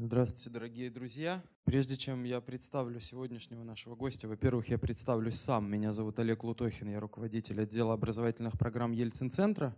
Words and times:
Здравствуйте, 0.00 0.50
дорогие 0.50 0.90
друзья. 0.90 1.42
Прежде 1.64 1.96
чем 1.96 2.22
я 2.22 2.40
представлю 2.40 3.00
сегодняшнего 3.00 3.64
нашего 3.64 3.96
гостя, 3.96 4.28
во-первых, 4.28 4.68
я 4.68 4.78
представлюсь 4.78 5.40
сам. 5.40 5.68
Меня 5.68 5.92
зовут 5.92 6.20
Олег 6.20 6.44
Лутохин, 6.44 6.88
я 6.88 7.00
руководитель 7.00 7.60
отдела 7.60 7.94
образовательных 7.94 8.56
программ 8.56 8.92
Ельцин-центра. 8.92 9.74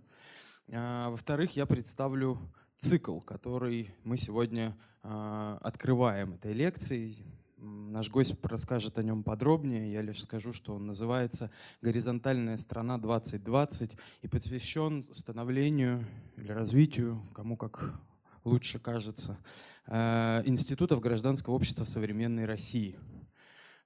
А, 0.70 1.08
во-вторых, 1.08 1.56
я 1.56 1.64
представлю 1.64 2.38
цикл, 2.76 3.20
который 3.20 3.94
мы 4.04 4.18
сегодня 4.18 4.76
а, 5.02 5.58
открываем 5.62 6.34
этой 6.34 6.52
лекцией. 6.52 7.24
Наш 7.56 8.10
гость 8.10 8.36
расскажет 8.42 8.98
о 8.98 9.02
нем 9.02 9.22
подробнее. 9.22 9.90
Я 9.90 10.02
лишь 10.02 10.22
скажу, 10.22 10.52
что 10.52 10.74
он 10.74 10.84
называется 10.84 11.50
«Горизонтальная 11.80 12.58
страна 12.58 12.98
2020» 12.98 13.98
и 14.20 14.28
посвящен 14.28 15.06
становлению 15.14 16.06
или 16.36 16.52
развитию, 16.52 17.22
кому 17.32 17.56
как 17.56 17.98
лучше 18.44 18.78
кажется, 18.78 19.38
э, 19.86 20.42
институтов 20.46 21.00
гражданского 21.00 21.54
общества 21.54 21.84
в 21.84 21.88
современной 21.88 22.46
России. 22.46 22.96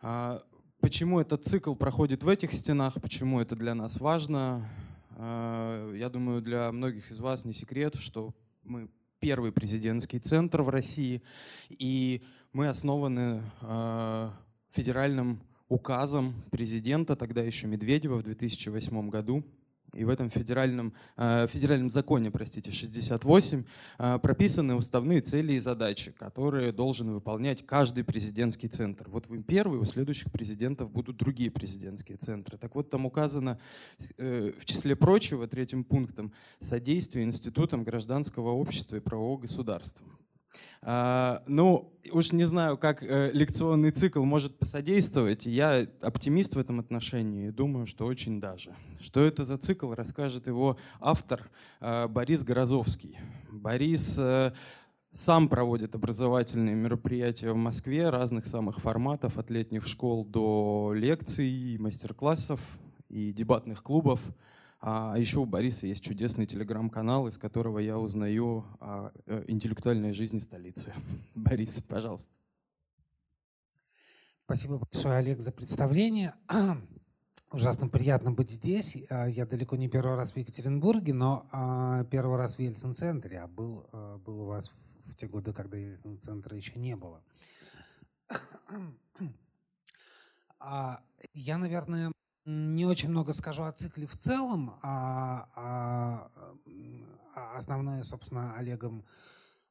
А, 0.00 0.42
почему 0.80 1.20
этот 1.20 1.44
цикл 1.44 1.74
проходит 1.74 2.22
в 2.22 2.28
этих 2.28 2.52
стенах, 2.52 3.00
почему 3.00 3.40
это 3.40 3.56
для 3.56 3.74
нас 3.74 4.00
важно? 4.00 4.68
А, 5.16 5.92
я 5.94 6.08
думаю, 6.08 6.42
для 6.42 6.70
многих 6.72 7.10
из 7.10 7.18
вас 7.18 7.44
не 7.44 7.52
секрет, 7.52 7.94
что 7.96 8.34
мы 8.62 8.90
первый 9.18 9.52
президентский 9.52 10.18
центр 10.18 10.62
в 10.62 10.68
России, 10.68 11.22
и 11.70 12.22
мы 12.52 12.68
основаны 12.68 13.42
а, 13.62 14.32
федеральным 14.70 15.40
указом 15.68 16.34
президента, 16.50 17.16
тогда 17.16 17.42
еще 17.42 17.66
Медведева, 17.66 18.16
в 18.16 18.22
2008 18.22 19.08
году 19.08 19.42
и 19.94 20.04
в 20.04 20.08
этом 20.08 20.30
федеральном, 20.30 20.92
э, 21.16 21.46
федеральном 21.48 21.90
законе, 21.90 22.30
простите, 22.30 22.70
68 22.70 23.64
э, 23.98 24.18
прописаны 24.18 24.74
уставные 24.74 25.20
цели 25.20 25.54
и 25.54 25.58
задачи, 25.58 26.12
которые 26.12 26.72
должен 26.72 27.12
выполнять 27.12 27.66
каждый 27.66 28.04
президентский 28.04 28.68
центр. 28.68 29.08
Вот 29.08 29.28
вы 29.28 29.42
первый, 29.42 29.78
у 29.78 29.84
следующих 29.84 30.32
президентов 30.32 30.90
будут 30.90 31.16
другие 31.16 31.50
президентские 31.50 32.18
центры. 32.18 32.58
Так 32.58 32.74
вот, 32.74 32.90
там 32.90 33.06
указано, 33.06 33.58
э, 34.18 34.52
в 34.58 34.64
числе 34.64 34.96
прочего, 34.96 35.46
третьим 35.46 35.84
пунктом, 35.84 36.32
содействие 36.60 37.24
институтам 37.24 37.84
гражданского 37.84 38.50
общества 38.50 38.96
и 38.96 39.00
правового 39.00 39.40
государства. 39.40 40.06
А, 40.82 41.42
ну, 41.46 41.92
уж 42.12 42.32
не 42.32 42.44
знаю, 42.44 42.76
как 42.76 43.02
э, 43.02 43.30
лекционный 43.32 43.90
цикл 43.90 44.22
может 44.22 44.58
посодействовать. 44.58 45.46
Я 45.46 45.86
оптимист 46.00 46.54
в 46.54 46.58
этом 46.58 46.80
отношении 46.80 47.48
и 47.48 47.50
думаю, 47.50 47.86
что 47.86 48.06
очень 48.06 48.40
даже. 48.40 48.72
Что 49.00 49.24
это 49.24 49.44
за 49.44 49.58
цикл, 49.58 49.92
расскажет 49.92 50.46
его 50.46 50.76
автор 51.00 51.50
э, 51.80 52.06
Борис 52.08 52.44
Горозовский. 52.44 53.18
Борис 53.50 54.16
э, 54.18 54.52
сам 55.14 55.48
проводит 55.48 55.94
образовательные 55.94 56.74
мероприятия 56.74 57.52
в 57.52 57.56
Москве 57.56 58.10
разных 58.10 58.46
самых 58.46 58.80
форматов, 58.80 59.38
от 59.38 59.50
летних 59.50 59.86
школ 59.86 60.24
до 60.24 60.92
лекций, 60.94 61.76
мастер-классов 61.78 62.60
и 63.08 63.32
дебатных 63.32 63.82
клубов. 63.82 64.20
А 64.86 65.14
еще 65.16 65.38
у 65.38 65.46
Бориса 65.46 65.86
есть 65.86 66.04
чудесный 66.04 66.44
телеграм-канал, 66.44 67.26
из 67.26 67.38
которого 67.38 67.78
я 67.78 67.98
узнаю 67.98 68.66
о 68.80 69.12
э, 69.24 69.42
интеллектуальной 69.48 70.12
жизни 70.12 70.40
столицы. 70.40 70.92
Борис, 71.34 71.80
пожалуйста. 71.80 72.34
Спасибо 74.44 74.76
большое, 74.76 75.16
Олег, 75.16 75.40
за 75.40 75.52
представление. 75.52 76.34
Ужасно 77.50 77.88
приятно 77.88 78.32
быть 78.32 78.50
здесь. 78.50 78.98
А, 79.08 79.26
я 79.26 79.46
далеко 79.46 79.76
не 79.76 79.88
первый 79.88 80.16
раз 80.16 80.32
в 80.32 80.36
Екатеринбурге, 80.36 81.14
но 81.14 81.48
а, 81.50 82.04
первый 82.04 82.36
раз 82.36 82.56
в 82.56 82.58
Ельцин-центре, 82.58 83.40
а 83.40 83.46
был, 83.46 83.88
а, 83.90 84.18
был 84.18 84.42
у 84.42 84.44
вас 84.44 84.70
в 85.06 85.16
те 85.16 85.26
годы, 85.26 85.54
когда 85.54 85.78
Ельцин-центра 85.78 86.54
еще 86.54 86.78
не 86.78 86.94
было. 86.94 87.22
Я, 91.32 91.56
наверное, 91.56 92.12
не 92.44 92.84
очень 92.84 93.10
много 93.10 93.32
скажу 93.32 93.64
о 93.64 93.72
цикле 93.72 94.06
в 94.06 94.16
целом, 94.16 94.78
а, 94.82 95.48
а, 95.54 96.30
а 97.34 97.56
основное, 97.56 98.02
собственно, 98.02 98.54
Олегом 98.56 99.04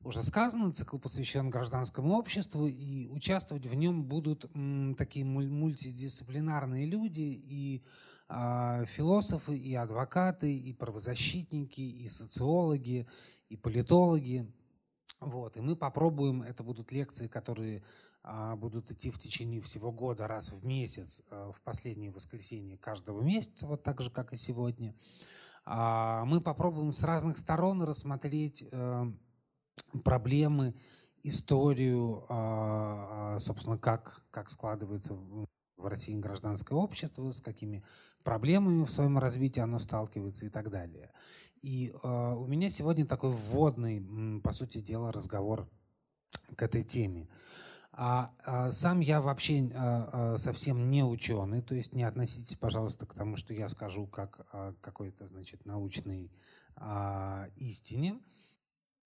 уже 0.03 0.23
сказано, 0.23 0.73
цикл 0.73 0.97
посвящен 0.97 1.49
гражданскому 1.49 2.17
обществу, 2.17 2.67
и 2.67 3.07
участвовать 3.07 3.65
в 3.65 3.73
нем 3.73 4.03
будут 4.03 4.45
м, 4.53 4.95
такие 4.95 5.23
мультидисциплинарные 5.25 6.85
люди, 6.85 7.21
и 7.21 7.83
а, 8.27 8.85
философы, 8.85 9.57
и 9.57 9.75
адвокаты, 9.75 10.53
и 10.53 10.73
правозащитники, 10.73 11.81
и 11.81 12.09
социологи, 12.09 13.07
и 13.49 13.55
политологи. 13.55 14.51
Вот. 15.19 15.55
И 15.55 15.61
мы 15.61 15.75
попробуем, 15.75 16.41
это 16.41 16.63
будут 16.63 16.91
лекции, 16.91 17.27
которые 17.27 17.79
а, 17.79 17.83
будут 18.23 18.89
идти 18.91 19.11
в 19.11 19.19
течение 19.19 19.59
всего 19.61 19.91
года 19.91 20.27
раз 20.27 20.51
в 20.51 20.65
месяц, 20.65 21.23
э, 21.29 21.51
в 21.53 21.61
последнее 21.61 22.09
воскресенье 22.09 22.77
каждого 22.77 23.21
месяца, 23.21 23.67
вот 23.67 23.83
так 23.83 23.99
же, 23.99 24.09
как 24.09 24.31
и 24.31 24.37
сегодня. 24.37 24.95
А, 25.65 26.23
мы 26.25 26.39
попробуем 26.39 26.93
с 26.93 27.03
разных 27.03 27.37
сторон 27.37 27.83
рассмотреть 27.83 28.65
э, 28.71 29.11
проблемы, 30.05 30.73
историю, 31.23 32.25
а, 32.29 33.37
собственно, 33.39 33.77
как, 33.77 34.25
как 34.31 34.49
складывается 34.49 35.15
в 35.15 35.47
России 35.85 36.17
гражданское 36.17 36.75
общество, 36.75 37.29
с 37.31 37.41
какими 37.41 37.83
проблемами 38.23 38.85
в 38.85 38.91
своем 38.91 39.17
развитии 39.17 39.59
оно 39.59 39.79
сталкивается 39.79 40.45
и 40.45 40.49
так 40.49 40.69
далее. 40.69 41.11
И 41.61 41.93
у 42.03 42.45
меня 42.45 42.69
сегодня 42.69 43.05
такой 43.05 43.31
вводный, 43.31 44.41
по 44.41 44.51
сути 44.51 44.79
дела, 44.81 45.13
разговор 45.13 45.69
к 46.55 46.61
этой 46.61 46.83
теме. 46.83 47.29
А, 47.95 48.31
а 48.43 48.71
сам 48.71 49.01
я 49.01 49.21
вообще 49.21 49.69
а, 49.75 50.33
а, 50.33 50.37
совсем 50.37 50.89
не 50.89 51.03
ученый, 51.03 51.61
то 51.61 51.75
есть 51.75 51.93
не 51.93 52.03
относитесь, 52.03 52.55
пожалуйста, 52.55 53.05
к 53.05 53.13
тому, 53.13 53.35
что 53.35 53.53
я 53.53 53.69
скажу 53.69 54.07
как 54.07 54.47
а, 54.51 54.73
какой-то, 54.81 55.27
значит, 55.27 55.65
научной 55.65 56.31
а, 56.75 57.49
истине. 57.55 58.19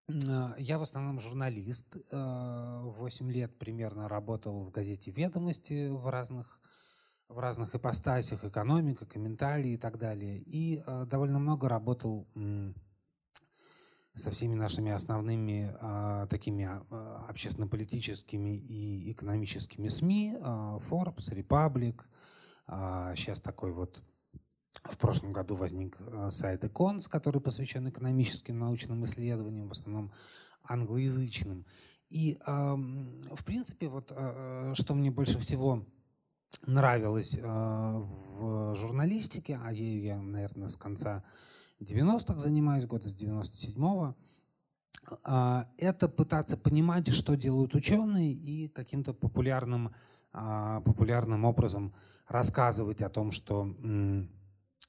А, 0.10 0.56
я 0.58 0.78
в 0.80 0.84
основном 0.84 1.20
журналист. 1.20 1.98
А, 2.12 2.82
восемь 2.84 3.30
лет 3.30 3.58
примерно 3.58 4.08
работал 4.08 4.64
в 4.64 4.72
газете 4.72 5.12
«Ведомости» 5.12 5.90
в 5.90 6.08
разных, 6.10 6.62
в 7.28 7.40
разных 7.40 7.76
ипостасях, 7.76 8.46
экономика, 8.46 9.06
комментарии 9.06 9.74
и 9.74 9.78
так 9.78 9.98
далее. 9.98 10.40
И 10.40 10.82
а, 10.86 11.06
довольно 11.06 11.40
много 11.40 11.68
работал 11.68 12.26
со 14.18 14.32
всеми 14.32 14.56
нашими 14.56 14.92
основными 14.92 15.76
а, 15.80 16.28
такими 16.28 16.66
а, 16.66 17.26
общественно-политическими 17.30 18.58
и 18.58 19.12
экономическими 19.12 19.88
СМИ, 19.88 20.38
а, 20.42 20.80
Forbes, 20.90 21.32
Republic, 21.32 22.02
а, 22.66 23.14
сейчас 23.16 23.40
такой 23.40 23.72
вот 23.72 24.02
в 24.84 24.98
прошлом 24.98 25.34
году 25.34 25.56
возник 25.56 25.98
сайт 26.30 26.64
Econs, 26.64 27.10
который 27.10 27.42
посвящен 27.42 27.90
экономическим 27.90 28.60
научным 28.60 29.04
исследованиям, 29.06 29.68
в 29.68 29.72
основном 29.72 30.12
англоязычным. 30.64 31.66
И, 32.10 32.38
а, 32.46 32.76
в 32.76 33.44
принципе, 33.46 33.90
вот 33.90 34.12
а, 34.16 34.74
что 34.76 34.94
мне 34.96 35.12
больше 35.12 35.40
всего 35.40 35.86
нравилось 36.66 37.38
а, 37.42 37.98
в 38.00 38.76
журналистике, 38.76 39.60
а 39.62 39.72
ею 39.74 40.02
я, 40.02 40.18
наверное, 40.18 40.68
с 40.68 40.78
конца 40.78 41.24
90-х 41.82 42.40
занимаюсь, 42.40 42.86
года 42.86 43.08
с 43.10 43.16
97-го, 43.16 44.16
а, 45.24 45.68
это 45.78 46.08
пытаться 46.08 46.58
понимать, 46.58 47.10
что 47.10 47.36
делают 47.36 47.76
ученые 47.76 48.34
и 48.34 48.68
каким-то 48.68 49.14
популярным, 49.14 49.94
а, 50.34 50.82
популярным 50.82 51.46
образом 51.46 51.94
рассказывать 52.28 53.02
о 53.02 53.10
том, 53.10 53.32
что, 53.32 53.74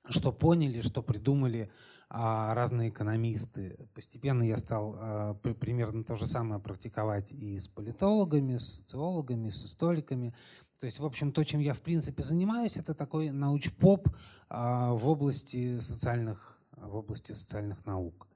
что 0.09 0.33
поняли, 0.33 0.81
что 0.81 1.03
придумали 1.03 1.71
а, 2.09 2.55
разные 2.55 2.89
экономисты. 2.89 3.89
Постепенно 3.95 4.43
я 4.43 4.57
стал 4.57 5.39
примерно 5.61 6.03
то 6.05 6.17
же 6.17 6.27
самое 6.27 6.61
практиковать 6.61 7.33
и 7.33 7.59
с 7.59 7.69
политологами, 7.69 8.57
с 8.57 8.79
социологами, 8.79 9.51
с 9.51 9.65
историками. 9.65 10.35
То 10.81 10.87
есть, 10.87 11.01
в 11.01 11.05
общем, 11.05 11.33
то, 11.33 11.45
чем 11.45 11.61
я 11.61 11.75
в 11.75 11.81
принципе 11.81 12.23
занимаюсь, 12.23 12.77
это 12.77 12.95
такой 12.95 13.31
науч-поп 13.31 14.09
в 14.49 15.09
области 15.09 15.79
социальных 15.81 16.58
в 16.83 16.97
области 16.97 17.33
социальных 17.33 17.85
наук. 17.87 18.27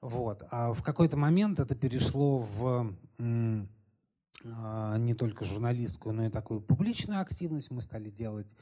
Вот. 0.00 0.44
А 0.50 0.72
в 0.72 0.82
какой-то 0.82 1.16
момент 1.16 1.60
это 1.60 1.74
перешло 1.74 2.38
в 2.38 2.94
а, 4.44 4.96
не 4.96 5.14
только 5.14 5.44
журналистскую, 5.44 6.14
но 6.14 6.26
и 6.26 6.30
такую 6.30 6.60
публичную 6.60 7.20
активность. 7.20 7.70
Мы 7.70 7.82
стали 7.82 8.10
делать 8.10 8.54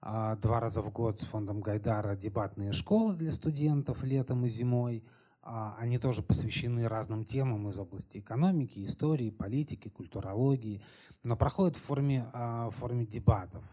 а, 0.00 0.36
два 0.36 0.60
раза 0.60 0.82
в 0.82 0.90
год 0.92 1.20
с 1.20 1.24
фондом 1.24 1.60
Гайдара 1.60 2.16
дебатные 2.16 2.72
школы 2.72 3.16
для 3.16 3.32
студентов 3.32 4.02
летом 4.02 4.44
и 4.44 4.48
зимой. 4.48 5.04
А, 5.42 5.76
они 5.78 5.98
тоже 5.98 6.22
посвящены 6.22 6.86
разным 6.88 7.24
темам 7.24 7.68
из 7.68 7.78
области 7.78 8.18
экономики, 8.18 8.84
истории, 8.84 9.30
политики, 9.30 9.88
культурологии, 9.88 10.82
но 11.24 11.36
проходят 11.36 11.76
в 11.76 11.82
форме, 11.82 12.26
в 12.32 12.72
форме 12.72 13.06
дебатов. 13.06 13.64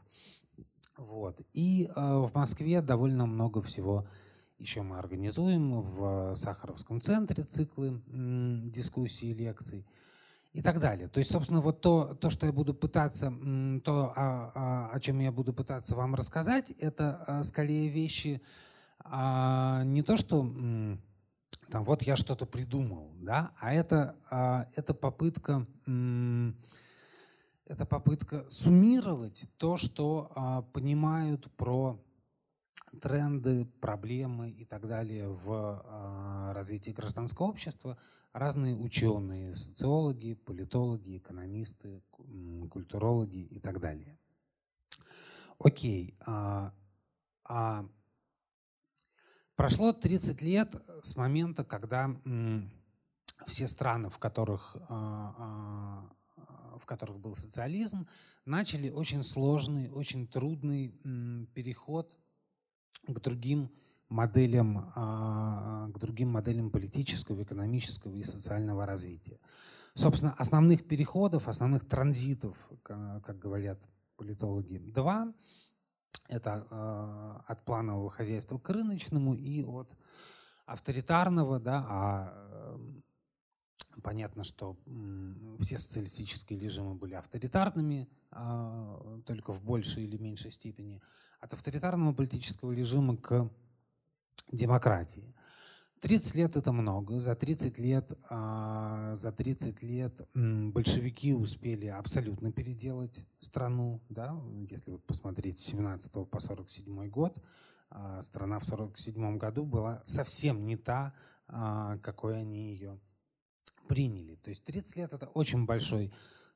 Вот. 0.98 1.42
И 1.54 1.90
в 1.96 2.32
Москве 2.36 2.82
довольно 2.82 3.26
много 3.26 3.62
всего 3.62 4.06
еще 4.62 4.84
мы 4.84 4.98
организуем 4.98 5.82
в 5.82 6.36
Сахаровском 6.36 7.02
центре 7.02 7.44
циклы 7.44 8.02
дискуссий 8.08 9.32
и 9.32 9.34
лекций. 9.34 9.86
и 10.54 10.62
так 10.62 10.80
далее. 10.80 11.08
То 11.08 11.20
есть, 11.20 11.32
собственно, 11.32 11.62
вот 11.62 11.82
то, 11.82 12.14
то 12.14 12.30
что 12.30 12.46
я 12.46 12.52
буду 12.52 12.74
пытаться, 12.74 13.34
то, 13.84 14.14
о, 14.16 14.52
о, 14.54 14.90
о 14.94 15.00
чем 15.00 15.20
я 15.20 15.32
буду 15.32 15.54
пытаться 15.54 15.96
вам 15.96 16.14
рассказать, 16.14 16.72
это 16.72 17.24
а, 17.26 17.44
скорее 17.44 17.88
вещи 17.88 18.42
а, 19.00 19.84
не 19.86 20.04
то, 20.04 20.18
что 20.18 20.42
там 21.70 21.86
вот 21.86 22.04
я 22.04 22.18
что-то 22.18 22.46
придумал, 22.46 23.14
да, 23.22 23.52
а 23.60 23.74
это, 23.74 24.16
а, 24.30 24.68
это 24.76 24.94
попытка 24.94 25.66
это 27.72 27.86
попытка 27.86 28.46
суммировать 28.50 29.46
то, 29.56 29.78
что 29.78 30.30
а, 30.36 30.62
понимают 30.62 31.50
про 31.56 31.98
тренды, 33.00 33.66
проблемы 33.80 34.50
и 34.50 34.66
так 34.66 34.88
далее 34.88 35.30
в 35.30 35.50
а, 35.50 36.54
развитии 36.54 36.92
гражданского 36.92 37.48
общества 37.48 37.98
разные 38.34 38.76
ученые, 38.76 39.56
социологи, 39.56 40.34
политологи, 40.34 41.18
экономисты, 41.18 42.02
культурологи 42.70 43.40
и 43.40 43.60
так 43.60 43.80
далее. 43.80 44.18
Окей. 45.60 46.18
А, 46.26 46.74
а 47.44 47.86
прошло 49.56 49.94
30 49.94 50.42
лет 50.42 50.76
с 51.04 51.16
момента, 51.16 51.64
когда 51.64 52.16
все 53.48 53.68
страны, 53.68 54.10
в 54.10 54.18
которых, 54.18 54.78
а, 54.90 56.10
а, 56.38 56.78
в 56.80 56.86
которых 56.86 57.20
был 57.20 57.36
социализм, 57.36 58.08
начали 58.46 58.90
очень 58.90 59.24
сложный, 59.24 59.90
очень 59.90 60.28
трудный 60.28 60.90
переход 61.54 62.18
к 63.08 63.20
другим 63.20 63.70
моделям, 64.10 64.92
а, 64.96 65.90
к 65.90 65.98
другим 66.00 66.30
моделям 66.30 66.70
политического, 66.70 67.44
экономического 67.44 68.16
и 68.16 68.24
социального 68.24 68.86
развития. 68.86 69.40
Собственно, 69.94 70.34
основных 70.38 70.88
переходов, 70.88 71.48
основных 71.48 71.88
транзитов, 71.88 72.58
как 72.84 73.40
говорят 73.40 73.80
политологи, 74.18 74.78
два. 74.78 75.34
Это 76.28 76.68
а, 76.70 77.44
от 77.48 77.66
планового 77.66 78.10
хозяйства 78.10 78.58
к 78.58 78.70
рыночному 78.70 79.34
и 79.34 79.64
от 79.64 79.96
авторитарного, 80.66 81.60
да, 81.60 81.86
а 81.90 82.78
понятно, 84.02 84.44
что 84.44 84.78
все 85.60 85.78
социалистические 85.78 86.60
режимы 86.60 86.96
были 86.96 87.16
авторитарными, 87.16 88.08
а, 88.32 89.20
только 89.26 89.52
в 89.52 89.64
большей 89.64 90.04
или 90.06 90.18
меньшей 90.18 90.52
степени, 90.52 91.02
от 91.40 91.54
авторитарного 91.54 92.14
политического 92.14 92.72
режима 92.72 93.18
к 93.18 93.50
демократии. 94.52 95.34
30 96.02 96.36
лет 96.36 96.58
это 96.58 96.72
много. 96.72 97.20
За 97.20 97.36
30 97.36 97.78
лет, 97.78 98.18
а, 98.30 99.14
за 99.14 99.32
30 99.32 99.84
лет 99.84 100.28
большевики 100.34 101.34
успели 101.34 101.88
абсолютно 101.88 102.52
переделать 102.52 103.20
страну. 103.38 104.02
Да? 104.10 104.36
Если 104.70 104.92
вот 104.92 105.04
посмотреть 105.06 105.60
с 105.60 105.66
17 105.66 106.26
по 106.26 106.40
47 106.40 107.08
год, 107.08 107.38
а, 107.90 108.22
страна 108.22 108.58
в 108.58 108.66
47 108.66 109.38
году 109.38 109.64
была 109.64 110.02
совсем 110.04 110.66
не 110.66 110.78
та, 110.78 111.14
какой 112.02 112.40
они 112.40 112.72
ее 112.72 112.98
приняли. 113.92 114.36
То 114.36 114.50
есть 114.50 114.64
30 114.64 114.96
лет 114.96 115.14
это 115.14 115.28
очень 115.28 115.66
большой 115.66 116.14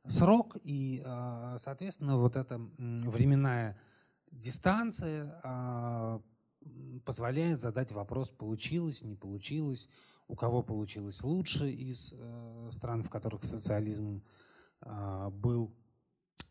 срок, 0.08 0.56
и, 0.64 1.02
а, 1.06 1.58
соответственно, 1.58 2.18
вот 2.18 2.38
эта 2.38 2.62
временная 2.78 3.78
дистанция 4.32 5.42
а, 5.44 6.22
позволяет 7.04 7.60
задать 7.60 7.92
вопрос, 7.92 8.30
получилось, 8.30 9.02
не 9.02 9.16
получилось, 9.16 9.90
у 10.30 10.36
кого 10.36 10.64
получилось 10.64 11.24
лучше 11.24 11.70
из 11.70 12.14
э, 12.18 12.70
стран, 12.72 13.04
в 13.04 13.10
которых 13.10 13.44
социализм 13.44 14.24
э, 14.82 15.30
был, 15.30 15.76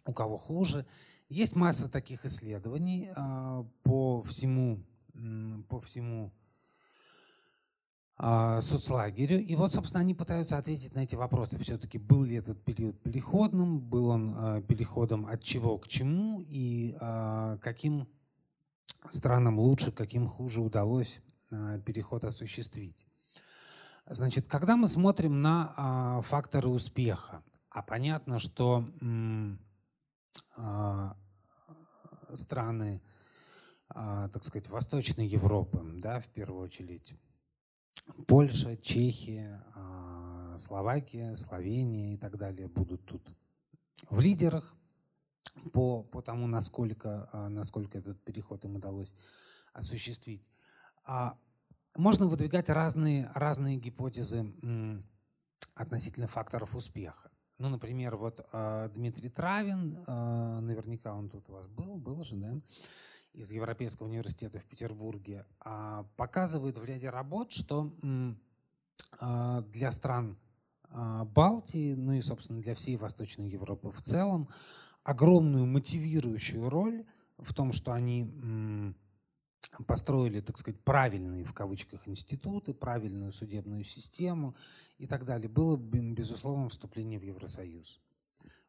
у 0.06 0.12
кого 0.12 0.36
хуже. 0.36 0.86
Есть 1.31 1.56
масса 1.56 1.88
таких 1.88 2.26
исследований 2.26 3.10
по 3.82 4.22
всему, 4.22 4.84
по 5.69 5.81
всему 5.81 6.31
соцлагерю. 8.16 9.43
И 9.43 9.56
вот, 9.56 9.75
собственно, 9.75 10.00
они 10.00 10.14
пытаются 10.14 10.56
ответить 10.56 10.94
на 10.94 11.00
эти 11.00 11.16
вопросы. 11.16 11.58
Все-таки 11.58 11.99
был 11.99 12.22
ли 12.22 12.37
этот 12.37 12.62
период 12.64 13.00
переходным, 13.02 13.81
был 13.81 14.06
он 14.06 14.34
э, 14.37 14.62
переходом 14.62 15.26
от 15.26 15.43
чего 15.43 15.78
к 15.78 15.88
чему 15.88 16.44
и 16.46 16.96
э, 17.00 17.58
каким 17.61 18.06
странам 19.11 19.58
лучше, 19.58 19.93
каким 19.93 20.26
хуже 20.26 20.61
удалось 20.61 21.20
а, 21.50 21.78
переход 21.78 22.25
осуществить. 22.25 23.06
Значит, 24.06 24.46
когда 24.46 24.76
мы 24.76 24.88
смотрим 24.88 25.40
на 25.40 25.75
а, 25.76 26.20
факторы 26.22 26.69
успеха, 26.69 27.43
а 27.70 27.82
понятно, 27.82 28.38
что 28.38 28.84
а, 30.56 31.17
страны, 32.34 33.00
так 33.88 34.43
сказать, 34.43 34.69
Восточной 34.69 35.26
Европы, 35.26 35.81
да, 35.99 36.19
в 36.19 36.26
первую 36.28 36.62
очередь, 36.62 37.14
Польша, 38.26 38.76
Чехия, 38.76 39.64
Словакия, 40.56 41.35
Словения 41.37 42.14
и 42.14 42.17
так 42.17 42.37
далее 42.37 42.69
будут 42.69 43.05
тут 43.05 43.23
в 44.11 44.20
лидерах 44.20 44.76
по, 45.73 46.02
по 46.02 46.23
тому, 46.23 46.46
насколько, 46.46 47.29
а, 47.32 47.49
насколько 47.49 47.99
этот 47.99 48.23
переход 48.23 48.64
им 48.64 48.76
удалось 48.76 49.14
осуществить. 49.73 50.43
А, 51.05 51.38
можно 51.96 52.26
выдвигать 52.26 52.69
разные, 52.69 53.31
разные 53.35 53.76
гипотезы 53.76 54.52
относительно 55.75 56.26
факторов 56.26 56.75
успеха. 56.75 57.31
Ну, 57.58 57.69
например, 57.69 58.17
вот 58.17 58.46
а, 58.52 58.88
Дмитрий 58.88 59.31
Травин, 59.31 60.05
наверняка 60.06 61.14
он 61.14 61.29
тут 61.29 61.49
у 61.49 61.52
вас 61.52 61.69
был, 61.69 61.96
был 61.96 62.23
же, 62.23 62.37
да, 62.37 62.55
из 63.34 63.50
Европейского 63.50 64.06
университета 64.06 64.58
в 64.60 64.64
Петербурге, 64.64 65.44
показывает 66.16 66.78
в 66.78 66.84
ряде 66.84 67.10
работ, 67.10 67.52
что 67.52 67.92
для 69.20 69.90
стран 69.90 70.38
Балтии, 70.88 71.94
ну 71.94 72.12
и, 72.12 72.20
собственно, 72.20 72.60
для 72.60 72.75
всей 72.75 72.96
Восточной 72.96 73.48
Европы 73.48 73.90
в 73.90 74.00
целом, 74.02 74.48
огромную 75.02 75.66
мотивирующую 75.66 76.69
роль 76.70 77.04
в 77.38 77.52
том, 77.52 77.72
что 77.72 77.92
они 77.92 78.94
построили, 79.86 80.40
так 80.40 80.56
сказать, 80.56 80.81
правильные 80.82 81.44
в 81.44 81.52
кавычках 81.52 82.06
институты, 82.06 82.72
правильную 82.72 83.32
судебную 83.32 83.82
систему 83.82 84.54
и 84.98 85.06
так 85.06 85.25
далее, 85.25 85.48
было, 85.48 85.76
безусловно, 85.76 86.69
вступление 86.69 87.19
в 87.19 87.25
Евросоюз. 87.25 88.00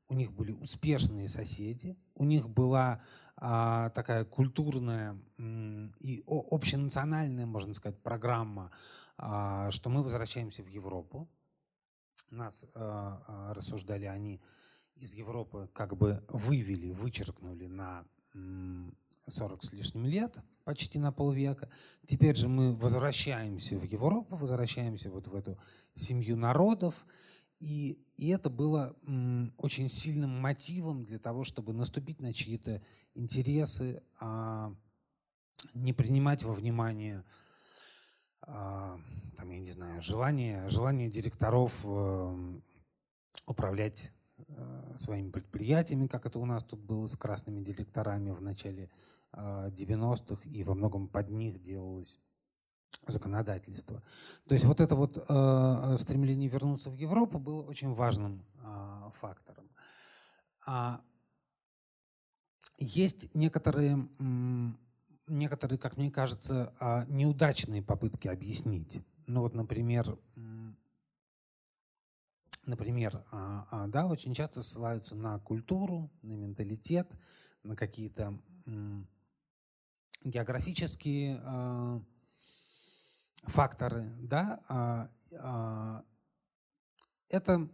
У 0.08 0.14
них 0.14 0.34
были 0.34 0.52
успешные 0.52 1.28
соседи, 1.28 1.98
у 2.14 2.26
них 2.26 2.50
была 2.50 2.94
а, 2.94 3.02
такая 3.38 4.24
культурная 4.26 5.20
и 5.38 6.24
общенациональная, 6.26 7.46
можно 7.46 7.74
сказать, 7.74 8.02
программа, 8.02 8.72
а, 9.18 9.72
что 9.72 9.90
мы 9.90 10.04
возвращаемся 10.04 10.64
в 10.64 10.68
Европу. 10.68 11.30
Нас 12.32 12.66
а, 12.74 13.24
а 13.28 13.54
рассуждали 13.54 14.06
они 14.06 14.42
из 14.96 15.14
Европы 15.14 15.70
как 15.74 15.96
бы 15.98 16.24
вывели, 16.30 16.92
вычеркнули 16.92 17.68
на 17.68 18.06
40 19.28 19.64
с 19.64 19.74
лишним 19.74 20.06
лет, 20.06 20.38
почти 20.64 21.00
на 21.00 21.12
полвека. 21.12 21.70
Теперь 22.06 22.36
же 22.36 22.48
мы 22.48 22.76
возвращаемся 22.76 23.78
в 23.78 23.84
Европу, 23.84 24.36
возвращаемся 24.36 25.10
вот 25.10 25.28
в 25.28 25.36
эту 25.36 25.58
семью 25.94 26.38
народов. 26.38 27.06
И, 27.60 28.05
и 28.18 28.30
это 28.30 28.50
было 28.50 28.96
очень 29.58 29.90
сильным 29.90 30.40
мотивом 30.40 31.04
для 31.04 31.20
того, 31.20 31.44
чтобы 31.44 31.74
наступить 31.74 32.20
на 32.22 32.34
чьи-то 32.34 32.82
интересы, 33.14 34.02
а 34.20 34.74
не 35.74 35.94
принимать 35.94 36.44
во 36.44 36.54
внимание 36.54 37.24
а, 38.42 39.00
там, 39.36 39.50
я 39.50 39.60
не 39.60 39.72
знаю, 39.72 40.02
желание, 40.02 40.68
желание 40.70 41.10
директоров 41.10 41.82
э, 41.84 42.60
управлять 43.48 44.12
Э, 44.48 44.94
своими 44.98 45.30
предприятиями, 45.30 46.08
как 46.08 46.26
это 46.26 46.40
у 46.40 46.46
нас 46.46 46.64
тут 46.64 46.82
было 46.82 47.06
с 47.08 47.16
красными 47.16 47.62
директорами 47.62 48.32
в 48.32 48.42
начале 48.42 48.90
90-х, 49.34 50.42
э, 50.46 50.50
и 50.50 50.64
во 50.64 50.76
многом 50.76 51.08
под 51.08 51.30
них 51.30 51.62
делалось 51.62 52.20
законодательство. 53.08 54.02
То 54.48 54.54
есть 54.54 54.66
вот 54.66 54.82
это 54.82 54.96
вот 54.96 55.18
э, 55.18 55.96
стремление 55.98 56.50
вернуться 56.50 56.90
в 56.90 56.96
Европу 56.96 57.40
было 57.40 57.64
очень 57.64 57.94
важным 57.94 58.44
э, 58.64 59.10
фактором. 59.20 59.70
А 60.66 61.02
есть 62.78 63.34
некоторые, 63.36 64.10
некоторые, 65.28 65.78
как 65.78 65.98
мне 65.98 66.12
кажется, 66.12 66.74
э, 66.80 67.06
неудачные 67.08 67.82
попытки 67.82 68.28
объяснить. 68.28 69.00
Ну 69.28 69.42
вот, 69.42 69.54
например, 69.54 70.18
например, 72.66 73.24
а, 73.32 73.68
а, 73.72 73.88
да, 73.88 74.08
очень 74.08 74.34
часто 74.34 74.62
ссылаются 74.62 75.16
на 75.16 75.40
культуру, 75.40 76.12
на 76.22 76.34
менталитет, 76.34 77.12
на 77.64 77.76
какие-то 77.76 78.40
географические 80.24 81.40
а, 81.44 82.02
факторы, 83.48 84.12
да, 84.20 85.10
это 87.30 87.70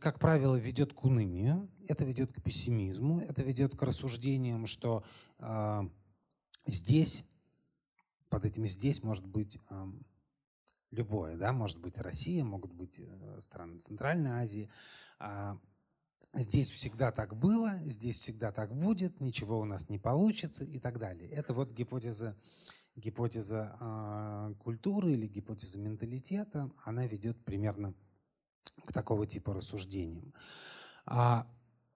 как 0.00 0.18
правило, 0.18 0.56
ведет 0.56 0.92
к 0.92 1.04
унынию, 1.04 1.70
это 1.88 2.04
ведет 2.04 2.32
к 2.32 2.42
пессимизму, 2.42 3.20
это 3.20 3.42
ведет 3.42 3.76
к 3.76 3.82
рассуждениям, 3.82 4.66
что 4.66 5.04
э, 5.38 5.80
здесь, 6.66 7.24
под 8.28 8.44
этим 8.44 8.66
здесь 8.66 9.02
может 9.02 9.26
быть 9.26 9.58
любое, 10.90 11.36
да, 11.38 11.52
может 11.52 11.80
быть 11.80 11.96
Россия, 11.98 12.44
могут 12.44 12.72
быть 12.72 13.00
э, 13.00 13.40
страны 13.40 13.78
Центральной 13.78 14.30
Азии. 14.32 14.70
Здесь 16.34 16.70
всегда 16.70 17.10
так 17.10 17.34
было, 17.36 17.80
здесь 17.84 18.18
всегда 18.18 18.52
так 18.52 18.74
будет, 18.74 19.20
ничего 19.20 19.58
у 19.60 19.64
нас 19.64 19.88
не 19.88 19.98
получится 19.98 20.64
и 20.64 20.78
так 20.78 20.98
далее. 20.98 21.28
Это 21.30 21.52
вот 21.52 21.72
гипотеза, 21.72 22.36
гипотеза 22.96 23.76
э, 23.80 24.54
культуры 24.58 25.12
или 25.12 25.26
гипотеза 25.26 25.78
менталитета, 25.78 26.70
она 26.84 27.06
ведет 27.06 27.42
примерно 27.44 27.94
к 28.84 28.92
такого 28.92 29.26
типа 29.26 29.54
рассуждениям. 29.54 30.34
А 31.06 31.46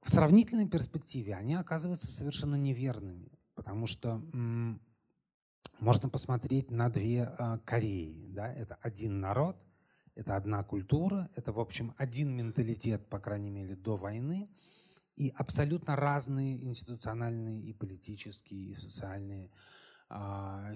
в 0.02 0.10
сравнительной 0.10 0.68
перспективе 0.68 1.34
они 1.34 1.54
оказываются 1.54 2.10
совершенно 2.10 2.54
неверными, 2.54 3.30
потому 3.54 3.86
что 3.86 4.22
можно 5.80 6.08
посмотреть 6.08 6.70
на 6.70 6.88
две 6.88 7.24
а, 7.24 7.58
Кореи. 7.58 8.28
Да? 8.30 8.52
Это 8.52 8.76
один 8.76 9.20
народ, 9.20 9.56
это 10.14 10.36
одна 10.36 10.62
культура, 10.64 11.28
это, 11.34 11.52
в 11.52 11.60
общем, 11.60 11.94
один 11.98 12.34
менталитет, 12.34 13.08
по 13.08 13.18
крайней 13.18 13.50
мере, 13.50 13.76
до 13.76 13.96
войны, 13.96 14.48
и 15.14 15.30
абсолютно 15.34 15.96
разные 15.96 16.62
институциональные 16.64 17.60
и 17.62 17.72
политические, 17.72 18.70
и 18.70 18.74
социальные 18.74 19.50
а, 19.50 19.56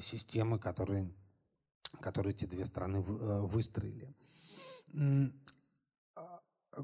системы, 0.00 0.58
которые, 0.58 1.12
которые 2.00 2.32
эти 2.32 2.46
две 2.46 2.64
страны 2.64 2.96
э, 2.96 3.40
выстроили 3.42 4.14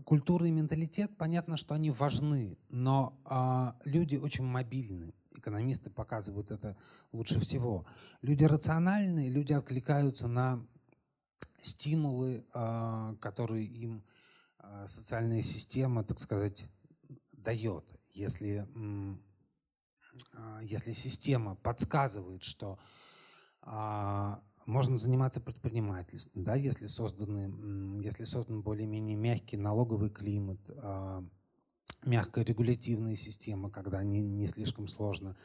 культура 0.04 0.46
и 0.46 0.50
менталитет, 0.50 1.16
понятно, 1.16 1.56
что 1.56 1.74
они 1.74 1.90
важны, 1.90 2.58
но 2.68 3.20
а, 3.24 3.76
люди 3.84 4.16
очень 4.16 4.44
мобильны. 4.44 5.14
Экономисты 5.36 5.90
показывают 5.90 6.50
это 6.50 6.76
лучше 7.12 7.40
всего. 7.40 7.86
Люди 8.22 8.44
рациональные, 8.44 9.30
люди 9.30 9.52
откликаются 9.52 10.28
на 10.28 10.66
стимулы, 11.60 12.44
а, 12.52 13.14
которые 13.16 13.66
им 13.66 14.04
а, 14.58 14.86
социальная 14.86 15.42
система, 15.42 16.04
так 16.04 16.20
сказать, 16.20 16.66
дает. 17.32 17.84
Если, 18.10 18.66
а, 18.74 19.18
если 20.62 20.92
система 20.92 21.54
подсказывает, 21.56 22.42
что 22.42 22.78
а, 23.62 24.40
можно 24.66 24.98
заниматься 24.98 25.40
предпринимательством, 25.40 26.44
да, 26.44 26.54
если, 26.54 26.86
созданы, 26.86 28.00
если 28.02 28.24
создан 28.24 28.62
более-менее 28.62 29.16
мягкий 29.16 29.56
налоговый 29.56 30.10
климат, 30.10 30.58
а, 30.78 31.24
мягкая 32.04 32.44
регулятивная 32.44 33.16
система, 33.16 33.70
когда 33.70 34.02
не, 34.02 34.20
не 34.20 34.46
слишком 34.46 34.88
сложно 34.88 35.36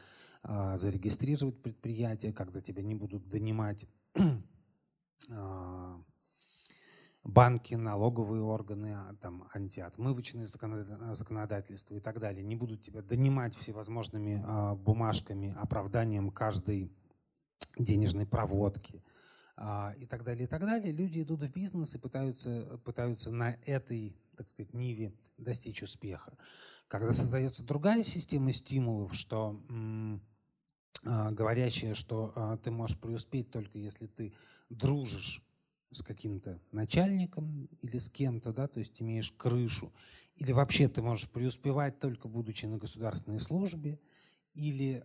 а, 0.43 0.77
зарегистрировать 0.77 1.61
предприятие, 1.61 2.33
когда 2.33 2.61
тебя 2.61 2.81
не 2.81 2.95
будут 2.95 3.27
донимать 3.27 3.85
а, 5.29 6.01
банки, 7.23 7.75
налоговые 7.75 8.41
органы, 8.41 8.97
там, 9.21 9.47
антиотмывочное 9.53 10.47
законодательство 10.47 11.95
и 11.95 11.99
так 11.99 12.19
далее, 12.19 12.43
не 12.43 12.55
будут 12.55 12.81
тебя 12.81 13.01
донимать 13.01 13.55
всевозможными 13.55 14.43
бумажками, 14.77 15.55
оправданием 15.57 16.31
каждой 16.31 16.91
денежной 17.77 18.25
проводки 18.25 19.03
а, 19.57 19.93
и 19.97 20.05
так 20.05 20.23
далее, 20.23 20.45
и 20.45 20.47
так 20.47 20.61
далее. 20.61 20.91
Люди 20.91 21.21
идут 21.21 21.41
в 21.41 21.51
бизнес 21.51 21.95
и 21.95 21.99
пытаются, 21.99 22.79
пытаются 22.83 23.31
на 23.31 23.57
этой, 23.65 24.15
так 24.35 24.49
сказать, 24.49 24.73
ниве 24.73 25.13
достичь 25.37 25.83
успеха. 25.83 26.37
Когда 26.87 27.13
создается 27.13 27.63
другая 27.63 28.03
система 28.03 28.51
стимулов, 28.51 29.13
что 29.13 29.61
а, 31.05 31.31
говорящая, 31.31 31.93
что 31.93 32.33
а, 32.35 32.57
ты 32.57 32.71
можешь 32.71 32.99
преуспеть 32.99 33.51
только 33.51 33.77
если 33.77 34.07
ты 34.07 34.33
дружишь 34.69 35.43
с 35.91 36.01
каким-то 36.01 36.59
начальником 36.71 37.67
или 37.81 37.97
с 37.97 38.09
кем-то, 38.09 38.53
да, 38.53 38.67
то 38.67 38.79
есть 38.79 39.01
имеешь 39.01 39.31
крышу, 39.31 39.91
или 40.35 40.51
вообще 40.51 40.87
ты 40.87 41.01
можешь 41.01 41.29
преуспевать 41.29 41.99
только 41.99 42.27
будучи 42.27 42.65
на 42.65 42.77
государственной 42.77 43.39
службе, 43.39 43.99
или 44.53 45.03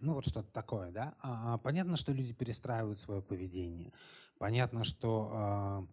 ну 0.00 0.14
вот 0.14 0.26
что-то 0.26 0.50
такое, 0.52 0.90
да. 0.90 1.14
А, 1.20 1.54
а, 1.54 1.58
понятно, 1.58 1.96
что 1.96 2.12
люди 2.12 2.32
перестраивают 2.32 2.98
свое 2.98 3.22
поведение. 3.22 3.92
Понятно, 4.38 4.84
что 4.84 5.30
а, 5.32 5.86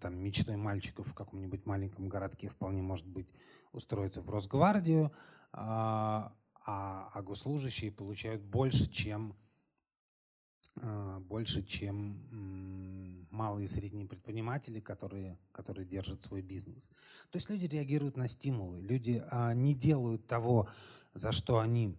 там 0.00 0.18
мечтой 0.18 0.56
мальчиков 0.56 1.06
в 1.06 1.14
каком-нибудь 1.14 1.66
маленьком 1.66 2.08
городке 2.08 2.48
вполне 2.48 2.82
может 2.82 3.06
быть 3.06 3.28
устроиться 3.72 4.22
в 4.22 4.30
Росгвардию, 4.30 5.12
а, 5.52 6.34
а, 6.66 7.10
а 7.12 7.22
госслужащие 7.22 7.92
получают 7.92 8.42
больше, 8.42 8.90
чем 8.90 9.32
а, 9.32 9.36
больше, 11.20 11.62
чем 11.62 13.26
малые 13.30 13.64
и 13.64 13.68
средние 13.68 14.06
предприниматели, 14.06 14.80
которые, 14.80 15.38
которые 15.52 15.86
держат 15.86 16.24
свой 16.24 16.42
бизнес. 16.42 16.88
То 17.30 17.36
есть 17.36 17.50
люди 17.50 17.66
реагируют 17.66 18.16
на 18.16 18.28
стимулы, 18.28 18.80
люди 18.80 19.22
а, 19.30 19.54
не 19.54 19.74
делают 19.74 20.26
того, 20.26 20.68
за 21.14 21.32
что 21.32 21.58
они 21.58 21.96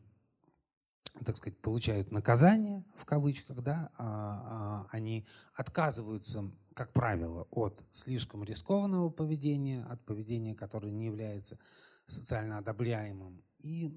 так 1.24 1.38
сказать, 1.38 1.58
получают 1.60 2.12
наказание, 2.12 2.84
в 2.98 3.06
кавычках, 3.06 3.62
да, 3.62 3.90
а, 3.98 4.04
а, 4.06 4.88
они 4.92 5.26
отказываются, 5.54 6.52
как 6.74 6.92
правило, 6.92 7.48
от 7.52 7.86
слишком 7.90 8.44
рискованного 8.44 9.10
поведения, 9.10 9.86
от 9.86 10.04
поведения, 10.04 10.56
которое 10.56 10.92
не 10.92 11.06
является 11.06 11.58
социально 12.06 12.58
одобряемым, 12.58 13.42
и 13.60 13.90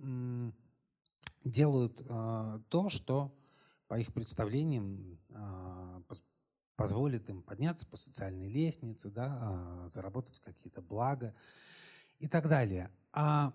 делают 1.44 2.00
а, 2.08 2.60
то, 2.68 2.88
что, 2.88 3.34
по 3.88 3.98
их 3.98 4.12
представлениям, 4.12 5.18
а, 5.30 6.02
позволит 6.76 7.28
им 7.28 7.42
подняться 7.42 7.88
по 7.88 7.96
социальной 7.96 8.48
лестнице, 8.48 9.10
да, 9.10 9.38
а, 9.40 9.88
заработать 9.88 10.38
какие-то 10.40 10.80
блага 10.80 11.34
и 12.20 12.28
так 12.28 12.48
далее. 12.48 12.90
А 13.12 13.52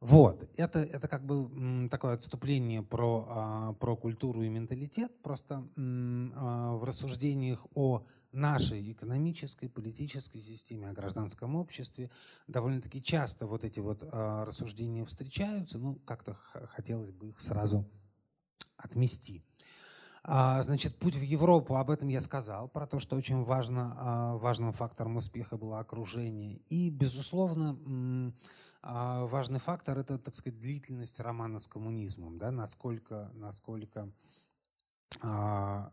вот, 0.00 0.50
это, 0.56 0.80
это 0.80 1.08
как 1.08 1.24
бы 1.24 1.88
такое 1.88 2.14
отступление 2.14 2.82
про, 2.82 3.26
а, 3.28 3.72
про 3.74 3.96
культуру 3.96 4.42
и 4.42 4.48
менталитет. 4.48 5.22
Просто 5.22 5.66
в 5.76 6.84
рассуждениях 6.84 7.66
о 7.74 8.04
нашей 8.32 8.92
экономической, 8.92 9.68
политической 9.68 10.40
системе, 10.40 10.90
о 10.90 10.92
гражданском 10.92 11.56
обществе 11.56 12.10
довольно-таки 12.48 13.02
часто 13.02 13.46
вот 13.46 13.64
эти 13.64 13.80
вот 13.80 14.02
рассуждения 14.02 15.06
встречаются. 15.06 15.78
Ну, 15.78 15.94
как-то 16.04 16.34
хотелось 16.34 17.12
бы 17.12 17.30
их 17.30 17.40
сразу 17.40 17.88
отмести. 18.76 19.42
Значит, 20.24 20.98
путь 20.98 21.14
в 21.14 21.22
Европу, 21.22 21.76
об 21.76 21.88
этом 21.88 22.08
я 22.08 22.20
сказал, 22.20 22.68
про 22.68 22.88
то, 22.88 22.98
что 22.98 23.14
очень 23.14 23.44
важно, 23.44 24.36
важным 24.38 24.72
фактором 24.72 25.18
успеха 25.18 25.56
было 25.56 25.78
окружение. 25.78 26.56
И, 26.66 26.90
безусловно, 26.90 28.32
а 28.88 29.26
важный 29.26 29.58
фактор– 29.58 29.98
это, 30.00 30.16
так 30.16 30.32
сказать, 30.36 30.60
длительность 30.60 31.18
романа 31.18 31.58
с 31.58 31.66
коммунизмом, 31.66 32.38
да, 32.38 32.52
насколько, 32.52 33.32
насколько, 33.34 34.12
а, 35.20 35.92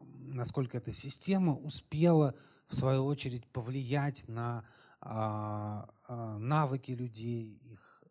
насколько 0.00 0.78
эта 0.78 0.90
система 0.90 1.54
успела, 1.54 2.34
в 2.66 2.74
свою 2.74 3.04
очередь, 3.04 3.46
повлиять 3.52 4.26
на 4.26 4.64
а, 5.02 5.86
а, 6.08 6.38
навыки 6.38 6.92
людей, 6.92 7.58
их 7.62 8.02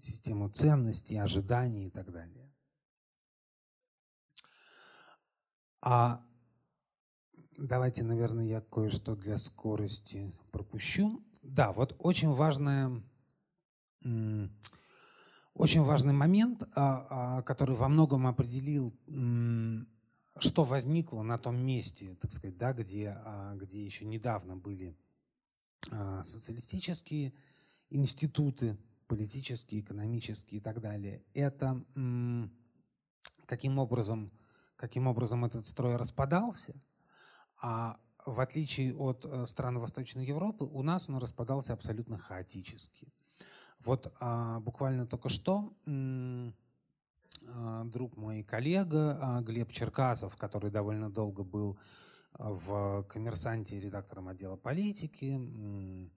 систему 0.00 0.50
ценностей, 0.50 1.16
ожиданий 1.16 1.86
и 1.86 1.90
так 1.90 2.12
далее. 2.12 2.45
А 5.88 6.20
давайте, 7.56 8.02
наверное, 8.02 8.44
я 8.44 8.60
кое-что 8.60 9.14
для 9.14 9.36
скорости 9.36 10.32
пропущу. 10.50 11.22
Да, 11.44 11.72
вот 11.72 11.94
очень 12.00 12.32
важная 12.32 13.04
очень 15.54 15.82
важный 15.82 16.12
момент, 16.12 16.64
а, 16.74 17.38
а, 17.38 17.42
который 17.42 17.76
во 17.76 17.88
многом 17.88 18.26
определил, 18.26 18.96
что 20.38 20.64
возникло 20.64 21.22
на 21.22 21.38
том 21.38 21.56
месте, 21.56 22.16
так 22.20 22.32
сказать, 22.32 22.58
да, 22.58 22.72
где, 22.72 23.16
а, 23.24 23.54
где 23.54 23.84
еще 23.84 24.06
недавно 24.06 24.56
были 24.56 24.98
социалистические 26.22 27.32
институты, 27.90 28.76
политические, 29.06 29.82
экономические 29.82 30.58
и 30.58 30.62
так 30.62 30.80
далее. 30.80 31.22
Это 31.32 31.80
каким 33.46 33.78
образом, 33.78 34.32
каким 34.76 35.06
образом 35.06 35.44
этот 35.44 35.66
строй 35.66 35.96
распадался, 35.96 36.74
а 37.60 37.98
в 38.24 38.40
отличие 38.40 38.94
от 38.94 39.24
э, 39.24 39.46
стран 39.46 39.78
Восточной 39.78 40.26
Европы, 40.26 40.64
у 40.64 40.82
нас 40.82 41.08
он 41.08 41.18
распадался 41.18 41.72
абсолютно 41.72 42.18
хаотически. 42.18 43.12
Вот 43.80 44.12
а, 44.20 44.60
буквально 44.60 45.06
только 45.06 45.28
что 45.28 45.72
а, 45.86 47.84
друг 47.84 48.16
мой 48.16 48.42
коллега 48.42 49.18
а, 49.20 49.40
Глеб 49.42 49.70
Черкасов, 49.70 50.36
который 50.36 50.70
довольно 50.70 51.10
долго 51.10 51.44
был 51.44 51.78
в 52.38 53.04
«Коммерсанте» 53.04 53.80
редактором 53.80 54.28
отдела 54.28 54.56
политики, 54.56 55.38
э, 55.38 56.08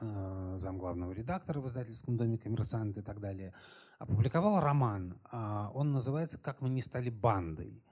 зам 0.00 0.78
главного 0.78 1.12
редактора 1.12 1.60
в 1.60 1.66
издательском 1.66 2.16
доме 2.16 2.38
«Коммерсант» 2.38 2.96
и 2.98 3.02
так 3.02 3.20
далее, 3.20 3.54
опубликовал 3.98 4.60
роман. 4.60 5.18
А, 5.30 5.70
он 5.72 5.92
называется 5.92 6.38
«Как 6.38 6.60
мы 6.60 6.68
не 6.68 6.82
стали 6.82 7.10
бандой». 7.10 7.82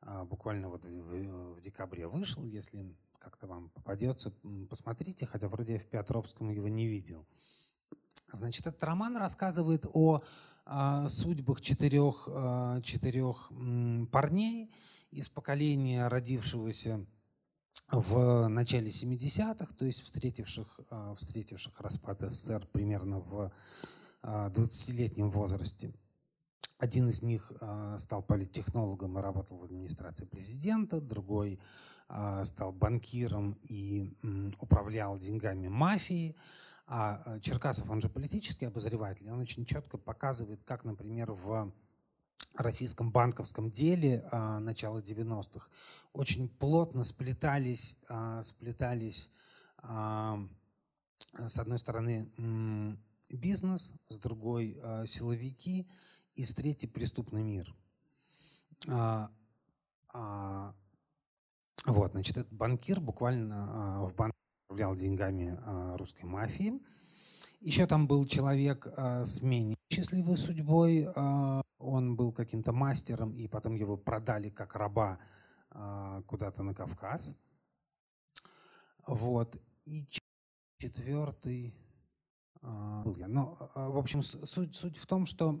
А, 0.00 0.24
буквально 0.24 0.68
вот 0.68 0.84
в, 0.84 1.60
декабре 1.60 2.08
вышел, 2.08 2.44
если 2.44 2.96
как-то 3.18 3.46
вам 3.46 3.70
попадется, 3.70 4.32
посмотрите, 4.68 5.26
хотя 5.26 5.48
вроде 5.48 5.74
я 5.74 5.78
в 5.78 5.86
Петровском 5.86 6.50
его 6.50 6.66
не 6.66 6.88
видел. 6.88 7.24
Значит, 8.32 8.66
этот 8.66 8.82
роман 8.82 9.16
рассказывает 9.16 9.86
о 9.92 10.22
а, 10.64 11.08
судьбах 11.08 11.60
четырех, 11.60 12.28
четырех 12.82 13.52
парней 14.10 14.72
из 15.12 15.28
поколения, 15.28 16.08
родившегося 16.08 17.06
в 17.92 18.48
начале 18.48 18.88
70-х, 18.88 19.74
то 19.74 19.84
есть 19.84 20.02
встретивших, 20.02 20.80
а, 20.90 21.14
встретивших 21.14 21.80
распад 21.80 22.20
СССР 22.20 22.66
примерно 22.72 23.20
в 23.20 23.52
20-летнем 24.22 25.30
возрасте. 25.30 25.92
Один 26.78 27.08
из 27.08 27.22
них 27.22 27.52
стал 27.98 28.22
политтехнологом 28.22 29.18
и 29.18 29.22
работал 29.22 29.58
в 29.58 29.64
администрации 29.64 30.24
президента, 30.24 31.00
другой 31.00 31.58
стал 32.44 32.72
банкиром 32.72 33.58
и 33.64 34.16
управлял 34.60 35.18
деньгами 35.18 35.66
мафии. 35.66 36.36
А 36.86 37.38
Черкасов, 37.40 37.90
он 37.90 38.00
же 38.00 38.08
политический 38.08 38.66
обозреватель, 38.66 39.30
он 39.30 39.40
очень 39.40 39.64
четко 39.64 39.98
показывает, 39.98 40.62
как, 40.62 40.84
например, 40.84 41.32
в 41.32 41.72
российском 42.54 43.10
банковском 43.10 43.70
деле 43.70 44.26
а, 44.30 44.60
начала 44.60 45.00
90-х 45.00 45.68
очень 46.12 46.48
плотно 46.48 47.04
сплетались, 47.04 47.96
а, 48.08 48.42
сплетались 48.42 49.30
а, 49.78 50.38
с 51.46 51.58
одной 51.58 51.78
стороны 51.78 52.28
бизнес, 53.30 53.94
с 54.08 54.18
другой 54.18 54.78
силовики 55.06 55.88
и 56.34 56.44
с 56.44 56.52
третьей 56.54 56.88
преступный 56.88 57.42
мир. 57.42 57.74
Вот, 61.84 62.12
значит, 62.12 62.36
этот 62.36 62.52
банкир 62.52 63.00
буквально 63.00 64.06
в 64.06 64.14
банке 64.14 64.36
управлял 64.72 64.94
деньгами 64.96 65.58
а, 65.66 65.96
русской 65.98 66.24
мафии. 66.24 66.80
Еще 67.60 67.86
там 67.86 68.06
был 68.06 68.24
человек 68.24 68.86
а, 68.96 69.24
с 69.24 69.42
менее 69.42 69.76
счастливой 69.92 70.36
судьбой. 70.36 71.06
А, 71.14 71.62
он 71.78 72.16
был 72.16 72.32
каким-то 72.32 72.72
мастером, 72.72 73.32
и 73.36 73.46
потом 73.48 73.74
его 73.74 73.96
продали 73.96 74.48
как 74.50 74.76
раба 74.76 75.18
куда-то 76.26 76.62
на 76.62 76.74
Кавказ. 76.74 77.34
Вот. 79.06 79.56
И 79.86 80.06
четвертый 80.78 81.74
был 82.60 83.16
я. 83.16 83.26
Но, 83.26 83.56
в 83.74 83.96
общем, 83.96 84.22
суть, 84.22 84.74
суть 84.76 84.98
в 84.98 85.06
том, 85.06 85.24
что 85.24 85.52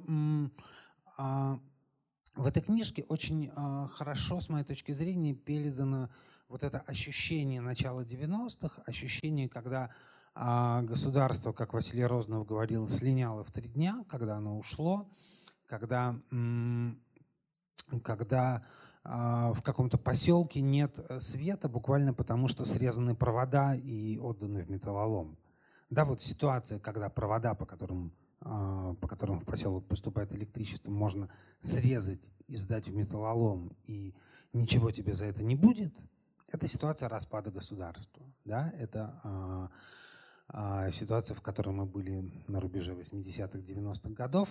в 1.16 2.46
этой 2.46 2.62
книжке 2.62 3.04
очень 3.08 3.50
хорошо, 3.88 4.40
с 4.40 4.50
моей 4.50 4.64
точки 4.66 4.92
зрения, 4.92 5.34
передано 5.34 6.10
вот 6.48 6.62
это 6.62 6.80
ощущение 6.80 7.62
начала 7.62 8.02
90-х, 8.02 8.82
ощущение, 8.84 9.48
когда 9.48 9.90
а, 10.34 10.82
государство, 10.82 11.52
как 11.52 11.74
Василий 11.74 12.06
Рознов 12.06 12.46
говорил, 12.46 12.88
слиняло 12.88 13.44
в 13.44 13.50
три 13.50 13.68
дня, 13.68 14.04
когда 14.08 14.36
оно 14.36 14.58
ушло, 14.58 15.06
когда, 15.66 16.16
когда 18.02 18.62
а, 19.04 19.52
в 19.52 19.62
каком-то 19.62 19.98
поселке 19.98 20.60
нет 20.60 20.98
э, 20.98 21.20
света, 21.20 21.68
буквально 21.68 22.14
потому 22.14 22.48
что 22.48 22.64
срезаны 22.64 23.14
провода 23.14 23.74
и 23.74 24.18
отданы 24.18 24.62
в 24.62 24.70
металлолом. 24.70 25.36
Да, 25.90 26.04
вот 26.04 26.22
ситуация, 26.22 26.78
когда 26.78 27.10
провода, 27.10 27.54
по 27.54 27.66
которым, 27.66 28.12
а, 28.40 28.94
по 28.94 29.08
которым 29.08 29.40
в 29.40 29.44
поселок 29.44 29.86
поступает 29.86 30.32
электричество, 30.32 30.90
можно 30.90 31.28
срезать 31.60 32.30
и 32.46 32.56
сдать 32.56 32.88
в 32.88 32.94
металлолом, 32.94 33.76
и 33.84 34.14
ничего 34.52 34.90
тебе 34.90 35.14
за 35.14 35.26
это 35.26 35.42
не 35.42 35.56
будет– 35.56 35.94
это 36.52 36.66
ситуация 36.66 37.08
распада 37.08 37.50
государства. 37.50 38.22
Да? 38.44 38.72
Это 38.78 39.70
а, 40.52 40.90
ситуация, 40.90 41.34
в 41.34 41.40
которой 41.40 41.70
мы 41.70 41.86
были 41.86 42.30
на 42.46 42.60
рубеже 42.60 42.92
80-х, 42.92 43.58
90-х 43.58 44.10
годов. 44.10 44.48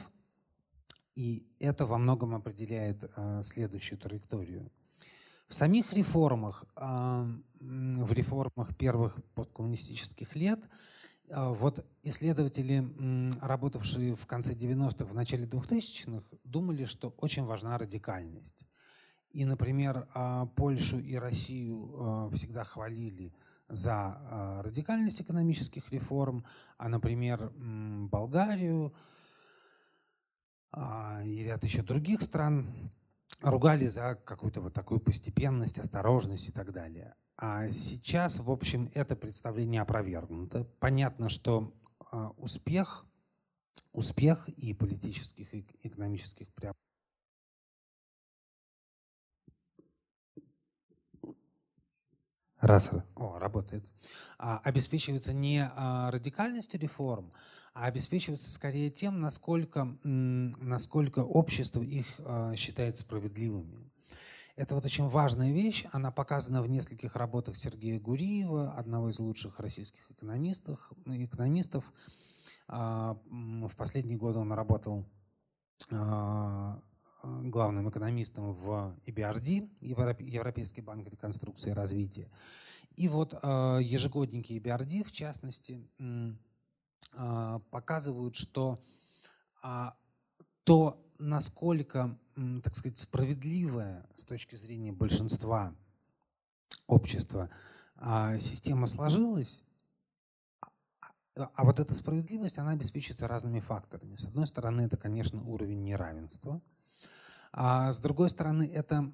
И 1.13 1.45
это 1.59 1.85
во 1.85 1.99
многом 1.99 2.33
определяет 2.33 3.11
а, 3.15 3.43
следующую 3.43 3.99
траекторию. 3.99 4.71
В 5.47 5.53
самих 5.53 5.93
реформах, 5.93 6.65
а, 6.75 7.27
в 7.59 8.13
реформах 8.13 8.75
первых 8.75 9.19
посткоммунистических 9.35 10.35
лет, 10.35 10.59
вот 11.33 11.85
исследователи, 12.03 12.83
работавшие 13.39 14.15
в 14.15 14.25
конце 14.25 14.53
90-х, 14.53 15.05
в 15.05 15.13
начале 15.13 15.45
2000-х, 15.45 16.25
думали, 16.43 16.83
что 16.83 17.13
очень 17.17 17.45
важна 17.45 17.77
радикальность. 17.77 18.65
И, 19.29 19.45
например, 19.45 20.09
Польшу 20.57 20.99
и 20.99 21.15
Россию 21.15 22.29
всегда 22.33 22.65
хвалили 22.65 23.33
за 23.71 23.93
а, 23.93 24.62
радикальность 24.63 25.21
экономических 25.21 25.91
реформ, 25.91 26.45
а, 26.77 26.89
например, 26.89 27.51
Болгарию 27.55 28.93
и 31.25 31.43
ряд 31.43 31.63
еще 31.65 31.84
других 31.84 32.21
стран 32.21 32.91
ругали 33.41 33.88
за 33.88 34.15
какую-то 34.15 34.62
вот 34.62 34.73
такую 34.73 35.01
постепенность, 35.01 35.79
осторожность 35.79 36.47
и 36.47 36.51
так 36.53 36.71
далее. 36.71 37.15
А 37.36 37.69
сейчас, 37.71 38.39
в 38.39 38.49
общем, 38.49 38.89
это 38.93 39.17
представление 39.17 39.81
опровергнуто. 39.81 40.63
Понятно, 40.79 41.27
что 41.27 41.73
успех, 42.38 43.05
успех 43.91 44.47
и 44.47 44.73
политических, 44.73 45.53
и 45.53 45.67
экономических 45.84 46.53
преобразований 46.53 46.90
Раз, 52.62 52.91
о, 53.15 53.39
работает. 53.39 53.84
А, 54.38 54.60
обеспечивается 54.60 55.34
не 55.34 55.67
а, 55.76 56.12
радикальностью 56.12 56.80
реформ, 56.80 57.32
а 57.74 57.86
обеспечивается 57.86 58.52
скорее 58.52 58.91
тем, 58.91 59.19
насколько, 59.19 59.97
насколько 60.04 61.19
общество 61.21 61.82
их 61.82 62.06
а, 62.19 62.56
считает 62.56 62.97
справедливыми. 62.97 63.91
Это 64.56 64.76
вот 64.76 64.86
очень 64.86 65.08
важная 65.08 65.52
вещь. 65.52 65.88
Она 65.91 66.12
показана 66.12 66.62
в 66.62 66.69
нескольких 66.69 67.15
работах 67.15 67.58
Сергея 67.58 68.00
Гуриева, 68.00 68.74
одного 68.74 69.10
из 69.10 69.17
лучших 69.17 69.60
российских 69.60 70.12
экономистов. 70.12 70.93
экономистов. 71.08 71.91
А, 72.67 73.17
в 73.26 73.76
последние 73.76 74.17
годы 74.17 74.38
он 74.38 74.52
работал 74.52 75.10
а, 75.89 76.80
главным 77.23 77.89
экономистом 77.89 78.53
в 78.53 78.95
EBRD, 79.05 79.69
Европейский 79.81 80.81
банк 80.81 81.07
реконструкции 81.07 81.71
и 81.71 81.73
развития. 81.73 82.29
И 82.95 83.07
вот 83.07 83.34
э, 83.34 83.79
ежегодники 83.81 84.53
EBRD, 84.53 85.03
в 85.03 85.12
частности, 85.12 85.88
э, 85.99 87.60
показывают, 87.69 88.36
что 88.36 88.77
а, 89.63 89.95
то, 90.63 91.03
насколько, 91.19 92.17
так 92.63 92.75
сказать, 92.75 92.97
справедливая 92.97 94.07
с 94.15 94.23
точки 94.23 94.55
зрения 94.55 94.91
большинства 94.91 95.75
общества 96.88 97.49
а, 97.95 98.38
система 98.38 98.88
сложилась, 98.88 99.62
а 101.36 101.63
вот 101.63 101.79
эта 101.79 101.93
справедливость, 101.93 102.57
она 102.57 102.71
обеспечивается 102.71 103.27
разными 103.27 103.60
факторами. 103.60 104.15
С 104.15 104.25
одной 104.25 104.47
стороны, 104.47 104.81
это, 104.81 104.97
конечно, 104.97 105.43
уровень 105.43 105.84
неравенства– 105.84 106.62
а 107.53 107.91
с 107.91 107.97
другой 107.99 108.29
стороны, 108.29 108.63
это 108.63 109.11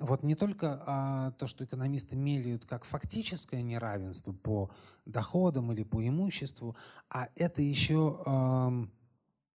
вот 0.00 0.22
не 0.22 0.34
только 0.34 0.82
а, 0.86 1.30
то, 1.32 1.46
что 1.46 1.64
экономисты 1.64 2.14
меряют 2.14 2.66
как 2.66 2.84
фактическое 2.84 3.62
неравенство 3.62 4.32
по 4.32 4.70
доходам 5.06 5.72
или 5.72 5.82
по 5.82 6.06
имуществу, 6.06 6.76
а 7.08 7.28
это 7.34 7.62
еще 7.62 8.88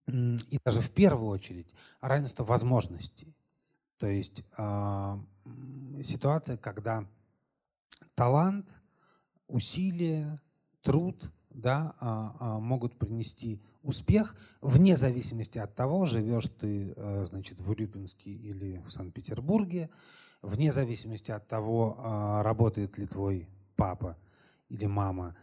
и 0.08 0.60
даже 0.66 0.82
в 0.82 0.90
первую 0.92 1.30
очередь 1.30 1.74
равенство 2.02 2.44
возможностей. 2.44 3.36
То 3.98 4.08
есть 4.08 4.44
а, 4.58 5.20
ситуация, 6.02 6.58
когда 6.58 7.06
талант, 8.16 8.68
усилие, 9.48 10.40
труд 10.82 11.32
да, 11.54 11.96
а, 12.00 12.36
а, 12.40 12.60
могут 12.60 12.98
принести 12.98 13.62
успех 13.84 14.36
вне 14.62 14.98
зависимости 14.98 15.58
от 15.58 15.76
того, 15.76 16.06
живешь 16.06 16.48
ты 16.48 16.94
э, 16.96 17.26
значит, 17.26 17.60
в 17.60 17.70
Урюпинске 17.72 18.32
или 18.32 18.78
в 18.86 18.92
Санкт-Петербурге, 18.92 19.90
вне 20.42 20.72
зависимости 20.72 21.32
от 21.32 21.48
того, 21.48 21.96
а, 22.00 22.44
работает 22.44 22.98
ли 22.98 23.08
твой 23.08 23.48
папа 23.76 24.18
или 24.70 24.86
мама 24.86 25.36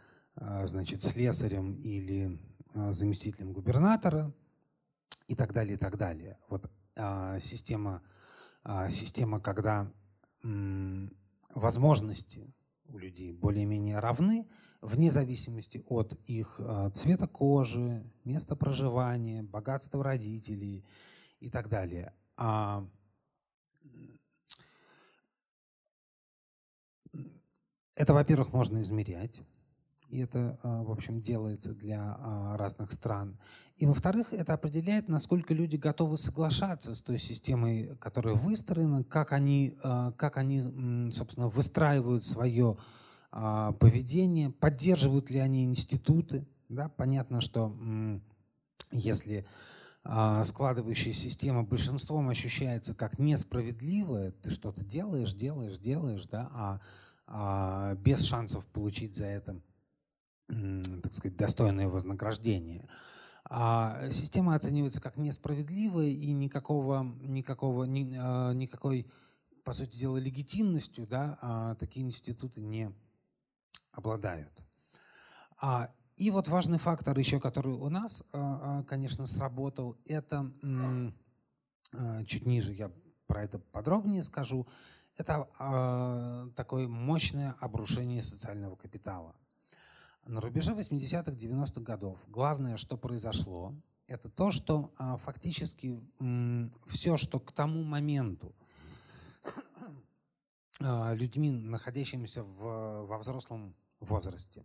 значит, 0.65 1.03
слесарем 1.03 1.75
или 1.75 2.39
заместителем 2.73 3.53
губернатора 3.53 4.33
и 5.27 5.35
так 5.35 5.53
далее, 5.53 5.75
и 5.75 5.77
так 5.77 5.97
далее. 5.99 6.39
Вот 6.49 6.71
система, 7.41 8.03
система 8.89 9.41
когда 9.41 9.91
возможности 11.55 12.55
у 12.85 12.99
людей 12.99 13.33
более-менее 13.33 13.99
равны, 13.99 14.47
вне 14.81 15.11
зависимости 15.11 15.85
от 15.89 16.19
их 16.27 16.61
цвета 16.95 17.27
кожи, 17.27 18.05
места 18.25 18.57
проживания, 18.57 19.43
богатства 19.43 20.05
родителей 20.05 20.85
и 21.41 21.51
так 21.51 21.69
далее. 21.69 22.13
А 22.37 22.87
это, 27.99 28.15
во-первых, 28.15 28.53
можно 28.53 28.81
измерять. 28.81 29.41
И 30.09 30.21
это, 30.21 30.59
а, 30.63 30.83
в 30.85 30.91
общем, 30.91 31.21
делается 31.21 31.75
для 31.75 32.17
а, 32.19 32.57
разных 32.57 32.93
стран. 32.93 33.37
И, 33.77 33.87
во-вторых, 33.87 34.33
это 34.33 34.55
определяет, 34.55 35.09
насколько 35.09 35.53
люди 35.53 35.77
готовы 35.77 36.17
соглашаться 36.17 36.95
с 36.95 37.03
той 37.03 37.19
системой, 37.19 37.97
которая 38.01 38.35
выстроена, 38.35 39.05
как 39.05 39.33
они, 39.33 39.77
а, 39.83 40.13
как 40.13 40.39
они 40.39 40.63
собственно, 41.11 41.49
выстраивают 41.49 42.25
свое 42.25 42.79
поведение, 43.31 44.51
поддерживают 44.51 45.31
ли 45.31 45.39
они 45.39 45.65
институты. 45.65 46.47
Да? 46.69 46.89
Понятно, 46.89 47.41
что 47.41 47.77
если 48.91 49.47
складывающая 50.45 51.13
система 51.13 51.65
большинством 51.65 52.31
ощущается 52.31 52.95
как 52.95 53.19
несправедливая, 53.19 54.31
ты 54.31 54.49
что-то 54.49 54.83
делаешь, 54.83 55.35
делаешь, 55.35 55.79
делаешь, 55.79 56.27
да, 56.27 56.51
а, 56.55 56.81
а 57.27 57.95
без 57.97 58.23
шансов 58.23 58.65
получить 58.67 59.17
за 59.17 59.27
это 59.27 59.61
так 60.49 61.13
сказать, 61.13 61.37
достойное 61.37 61.89
вознаграждение. 61.89 62.89
А 63.45 64.11
система 64.11 64.55
оценивается 64.55 65.01
как 65.01 65.17
несправедливая 65.17 66.07
и 66.07 66.33
никакого, 66.33 67.03
никакого, 67.21 67.85
ни, 67.85 68.17
а, 68.19 68.53
никакой, 68.53 69.11
по 69.65 69.73
сути 69.73 69.99
дела, 69.99 70.17
легитимностью 70.17 71.07
да, 71.07 71.39
а 71.41 71.75
такие 71.77 72.05
институты 72.05 72.61
не 72.61 72.93
обладают. 73.99 74.53
А, 75.61 75.91
и 76.17 76.31
вот 76.31 76.49
важный 76.49 76.79
фактор 76.79 77.19
еще, 77.19 77.41
который 77.41 77.75
у 77.75 77.89
нас, 77.89 78.23
а, 78.33 78.79
а, 78.81 78.83
конечно, 78.85 79.27
сработал, 79.27 79.97
это 80.07 80.51
чуть 82.27 82.45
ниже 82.45 82.75
я 82.75 82.93
про 83.27 83.45
это 83.45 83.59
подробнее 83.59 84.23
скажу, 84.23 84.69
это 85.17 85.49
такое 86.55 86.87
мощное 86.87 87.57
обрушение 87.61 88.23
социального 88.23 88.77
капитала. 88.77 89.35
На 90.27 90.43
рубеже 90.43 90.75
80-х, 90.75 91.33
90-х 91.33 91.81
годов 91.81 92.19
главное, 92.29 92.77
что 92.77 92.99
произошло, 92.99 93.75
это 94.07 94.29
то, 94.29 94.51
что 94.51 94.93
а, 94.99 95.17
фактически 95.17 95.99
все, 96.87 97.17
что 97.17 97.41
к 97.41 97.53
тому 97.53 97.83
моменту 97.85 98.55
а, 100.81 101.15
людьми, 101.15 101.51
находящимися 101.51 102.43
в, 102.43 103.07
во 103.07 103.19
взрослом 103.19 103.75
возрасте, 104.01 104.65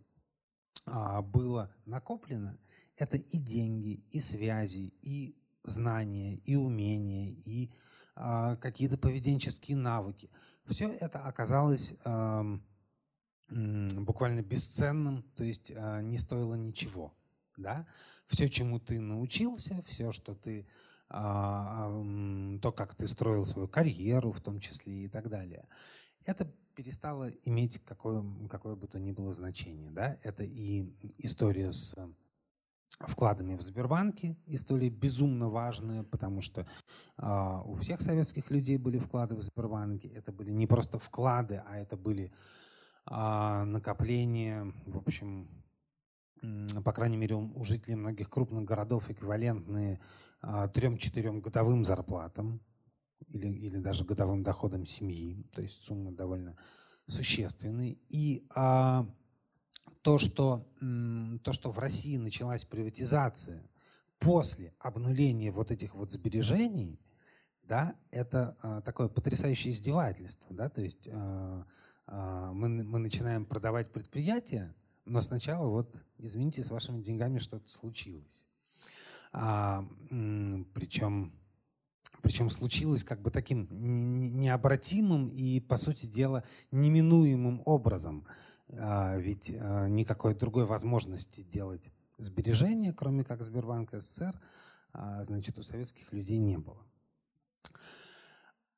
а, 0.86 1.22
было 1.22 1.74
накоплено, 1.86 2.58
это 2.96 3.16
и 3.16 3.38
деньги, 3.38 4.04
и 4.10 4.20
связи, 4.20 4.94
и 5.02 5.36
знания, 5.62 6.36
и 6.44 6.56
умения, 6.56 7.30
и 7.44 7.70
а, 8.14 8.56
какие-то 8.56 8.98
поведенческие 8.98 9.76
навыки. 9.76 10.30
Все 10.66 10.92
это 10.92 11.24
оказалось 11.24 11.94
буквально 13.50 14.40
бесценным, 14.40 15.22
то 15.34 15.44
есть 15.44 15.72
а, 15.76 16.00
не 16.00 16.18
стоило 16.18 16.54
ничего. 16.54 17.14
Да? 17.56 17.86
Все, 18.26 18.48
чему 18.48 18.80
ты 18.80 18.98
научился, 18.98 19.82
все, 19.86 20.10
что 20.10 20.34
ты, 20.34 20.66
то, 21.08 22.72
как 22.74 22.96
ты 22.96 23.06
строил 23.06 23.46
свою 23.46 23.68
карьеру 23.68 24.32
в 24.32 24.40
том 24.40 24.58
числе 24.58 25.04
и 25.04 25.08
так 25.08 25.28
далее, 25.28 25.68
это 26.24 26.50
перестало 26.74 27.30
иметь 27.44 27.80
какое, 27.84 28.24
какое 28.50 28.74
бы 28.74 28.86
то 28.86 28.98
ни 28.98 29.12
было 29.12 29.32
значение. 29.32 29.90
Да? 29.90 30.18
Это 30.22 30.44
и 30.44 30.92
история 31.18 31.72
с 31.72 31.94
вкладами 33.00 33.56
в 33.56 33.62
Сбербанке, 33.62 34.36
история 34.46 34.88
безумно 34.88 35.48
важная, 35.48 36.04
потому 36.04 36.40
что 36.40 36.66
э, 37.18 37.60
у 37.64 37.74
всех 37.76 38.00
советских 38.00 38.50
людей 38.50 38.76
были 38.76 38.98
вклады 38.98 39.34
в 39.34 39.42
Сбербанке. 39.42 40.08
Это 40.08 40.32
были 40.32 40.52
не 40.52 40.66
просто 40.66 40.98
вклады, 40.98 41.62
а 41.66 41.76
это 41.76 41.96
были 41.96 42.32
а 43.06 43.64
накопление, 43.64 44.72
в 44.86 44.96
общем, 44.96 45.48
по 46.84 46.92
крайней 46.92 47.16
мере, 47.16 47.36
у 47.36 47.64
жителей 47.64 47.96
многих 47.96 48.30
крупных 48.30 48.64
городов 48.64 49.10
эквивалентные 49.10 50.00
а, 50.40 50.68
трем-четырем 50.68 51.40
годовым 51.40 51.84
зарплатам 51.84 52.60
или, 53.28 53.48
или 53.48 53.78
даже 53.78 54.04
годовым 54.04 54.42
доходам 54.42 54.86
семьи. 54.86 55.44
То 55.52 55.62
есть 55.62 55.84
суммы 55.84 56.12
довольно 56.12 56.56
существенные. 57.06 57.98
И 58.08 58.46
а, 58.54 59.06
то, 60.02 60.18
что, 60.18 60.66
то, 61.42 61.52
что 61.52 61.70
в 61.70 61.78
России 61.78 62.16
началась 62.16 62.64
приватизация 62.64 63.68
после 64.18 64.74
обнуления 64.78 65.50
вот 65.50 65.70
этих 65.70 65.94
вот 65.94 66.12
сбережений, 66.12 67.00
да, 67.62 67.96
это 68.10 68.56
а, 68.60 68.80
такое 68.82 69.08
потрясающее 69.08 69.72
издевательство. 69.72 70.54
Да? 70.54 70.68
То 70.68 70.82
есть 70.82 71.08
а, 71.10 71.66
а, 72.06 72.52
мы, 72.52 72.68
мы 72.68 72.98
начинаем 72.98 73.46
продавать 73.46 73.92
предприятия, 73.92 74.74
но 75.04 75.20
сначала 75.20 75.68
вот, 75.68 75.96
извините, 76.18 76.62
с 76.62 76.70
вашими 76.70 77.00
деньгами 77.00 77.38
что-то 77.38 77.68
случилось. 77.70 78.46
А, 79.32 79.86
причем, 80.08 81.32
причем 82.22 82.50
случилось 82.50 83.04
как 83.04 83.20
бы 83.20 83.30
таким 83.30 83.68
необратимым 83.70 85.28
и, 85.28 85.60
по 85.60 85.76
сути 85.76 86.06
дела, 86.06 86.44
неминуемым 86.70 87.62
образом. 87.64 88.26
А, 88.78 89.16
ведь 89.16 89.52
а, 89.54 89.88
никакой 89.88 90.34
другой 90.34 90.64
возможности 90.64 91.42
делать 91.42 91.90
сбережения, 92.18 92.92
кроме 92.92 93.24
как 93.24 93.42
Сбербанк 93.42 93.90
СССР, 93.92 94.40
а, 94.92 95.22
значит, 95.24 95.58
у 95.58 95.62
советских 95.62 96.12
людей 96.12 96.38
не 96.38 96.58
было. 96.58 96.82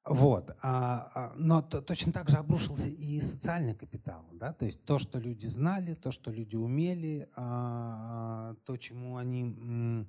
Вот. 0.08 0.56
Но 0.62 1.62
точно 1.62 2.12
так 2.12 2.28
же 2.28 2.36
обрушился 2.36 2.88
и 2.88 3.20
социальный 3.20 3.74
капитал. 3.74 4.24
Да? 4.34 4.52
То 4.52 4.64
есть 4.64 4.84
то, 4.84 5.00
что 5.00 5.18
люди 5.18 5.48
знали, 5.48 5.94
то, 5.94 6.12
что 6.12 6.30
люди 6.30 6.54
умели, 6.54 7.28
то, 7.34 8.76
чему 8.78 9.16
они 9.16 10.06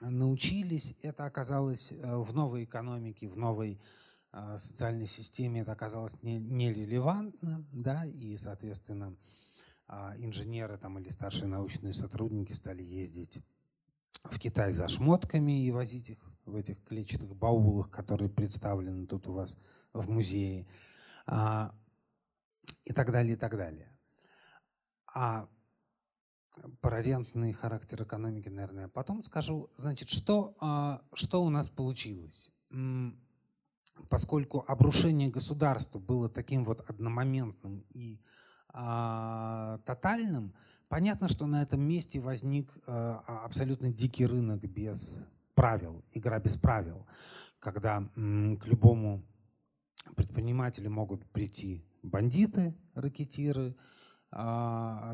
научились, 0.00 0.94
это 1.02 1.24
оказалось 1.24 1.92
э, 1.92 2.16
в 2.16 2.34
новой 2.34 2.64
экономике, 2.64 3.28
в 3.28 3.36
новой 3.36 3.80
социальной 4.58 5.06
системе, 5.06 5.62
это 5.62 5.72
оказалось 5.72 6.18
нерелевантно. 6.22 7.64
Да? 7.72 8.04
И, 8.04 8.36
соответственно, 8.36 9.16
инженеры 10.18 10.76
там, 10.76 10.98
или 10.98 11.08
старшие 11.08 11.46
научные 11.46 11.94
сотрудники 11.94 12.52
стали 12.52 12.82
ездить 12.82 13.42
в 14.24 14.38
Китай 14.38 14.72
за 14.72 14.88
шмотками 14.88 15.64
и 15.64 15.70
возить 15.70 16.10
их 16.10 16.18
в 16.44 16.54
этих 16.54 16.82
клетчатых 16.84 17.34
баулах, 17.34 17.90
которые 17.90 18.28
представлены 18.28 19.06
тут 19.06 19.26
у 19.28 19.32
вас 19.32 19.58
в 19.92 20.08
музее, 20.08 20.66
а, 21.26 21.74
и 22.84 22.92
так 22.92 23.10
далее, 23.10 23.34
и 23.34 23.36
так 23.36 23.56
далее. 23.56 23.92
А 25.12 25.48
про 26.80 27.02
рентный 27.02 27.52
характер 27.52 28.02
экономики, 28.02 28.48
наверное, 28.48 28.88
потом 28.88 29.22
скажу. 29.22 29.70
Значит, 29.74 30.08
что, 30.08 30.56
а, 30.60 31.02
что 31.12 31.44
у 31.44 31.50
нас 31.50 31.68
получилось? 31.68 32.50
Поскольку 34.08 34.64
обрушение 34.66 35.28
государства 35.28 35.98
было 35.98 36.28
таким 36.28 36.64
вот 36.64 36.82
одномоментным 36.88 37.84
и 37.90 38.20
а, 38.68 39.78
тотальным, 39.84 40.54
понятно, 40.88 41.28
что 41.28 41.46
на 41.46 41.62
этом 41.62 41.80
месте 41.80 42.20
возник 42.20 42.76
а, 42.86 43.22
абсолютно 43.44 43.92
дикий 43.92 44.26
рынок 44.26 44.62
без 44.62 45.20
правил, 45.54 46.04
игра 46.12 46.38
без 46.38 46.56
правил, 46.56 47.06
когда 47.58 48.02
к 48.14 48.66
любому 48.66 49.24
предпринимателю 50.14 50.90
могут 50.90 51.24
прийти 51.30 51.84
бандиты, 52.02 52.74
ракетиры, 52.94 53.74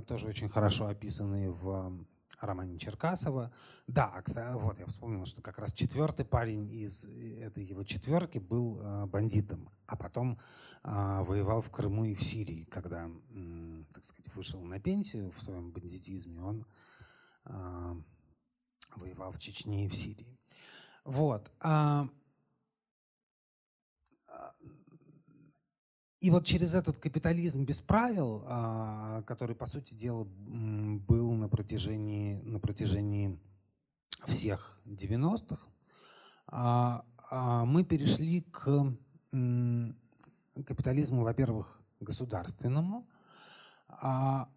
тоже 0.07 0.29
очень 0.29 0.49
хорошо 0.49 0.89
описанные 0.89 1.51
в 1.51 2.07
романе 2.41 2.79
Черкасова. 2.79 3.53
Да, 3.87 4.11
а, 4.15 4.23
кстати, 4.23 4.53
вот 4.55 4.79
я 4.79 4.87
вспомнил, 4.87 5.25
что 5.27 5.43
как 5.43 5.59
раз 5.59 5.73
четвертый 5.73 6.25
парень 6.25 6.73
из 6.73 7.05
этой 7.05 7.65
его 7.65 7.85
четверки 7.85 8.39
был 8.39 8.81
а, 8.83 9.07
бандитом, 9.07 9.71
а 9.87 9.97
потом 9.97 10.39
воевал 10.85 11.61
в 11.61 11.71
Крыму 11.71 12.07
и 12.07 12.15
в 12.15 12.25
Сирии, 12.25 12.65
когда, 12.65 13.09
так 13.95 14.05
сказать, 14.05 14.35
вышел 14.35 14.61
на 14.65 14.81
пенсию 14.81 15.31
в 15.31 15.41
своем 15.41 15.71
бандитизме, 15.71 16.43
он 16.43 16.67
воевал 18.97 19.31
в 19.31 19.39
Чечне 19.39 19.85
и 19.85 19.89
в 19.89 19.95
Сирии. 19.95 20.39
Вот. 21.05 21.53
А, 21.61 22.09
а, 24.29 24.55
и 26.23 26.31
вот 26.31 26.47
через 26.47 26.75
этот 26.75 26.99
капитализм 26.99 27.65
без 27.65 27.81
правил, 27.81 28.45
а, 28.47 29.23
который, 29.23 29.57
по 29.57 29.67
сути 29.67 29.95
дела, 29.95 30.25
был 30.25 31.33
на 31.33 31.49
протяжении, 31.49 32.41
на 32.43 32.61
протяжении 32.61 33.41
всех 34.27 34.81
90-х, 34.87 35.67
мы 37.67 37.85
перешли 37.85 38.43
к 38.43 38.95
капитализму, 40.65 41.23
во-первых, 41.23 41.81
государственному, 41.99 43.03
а, 43.89 44.49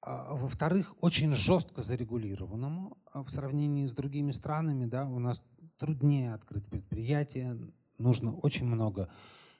а 0.00 0.34
во-вторых, 0.34 0.96
очень 1.00 1.36
жестко 1.36 1.82
зарегулированному 1.82 2.98
в 3.14 3.28
сравнении 3.28 3.86
с 3.86 3.92
другими 3.92 4.32
странами. 4.32 4.86
Да, 4.86 5.04
у 5.04 5.20
нас 5.20 5.40
труднее 5.78 6.34
открыть 6.34 6.66
предприятие, 6.66 7.56
нужно 7.98 8.34
очень 8.34 8.66
много 8.66 9.08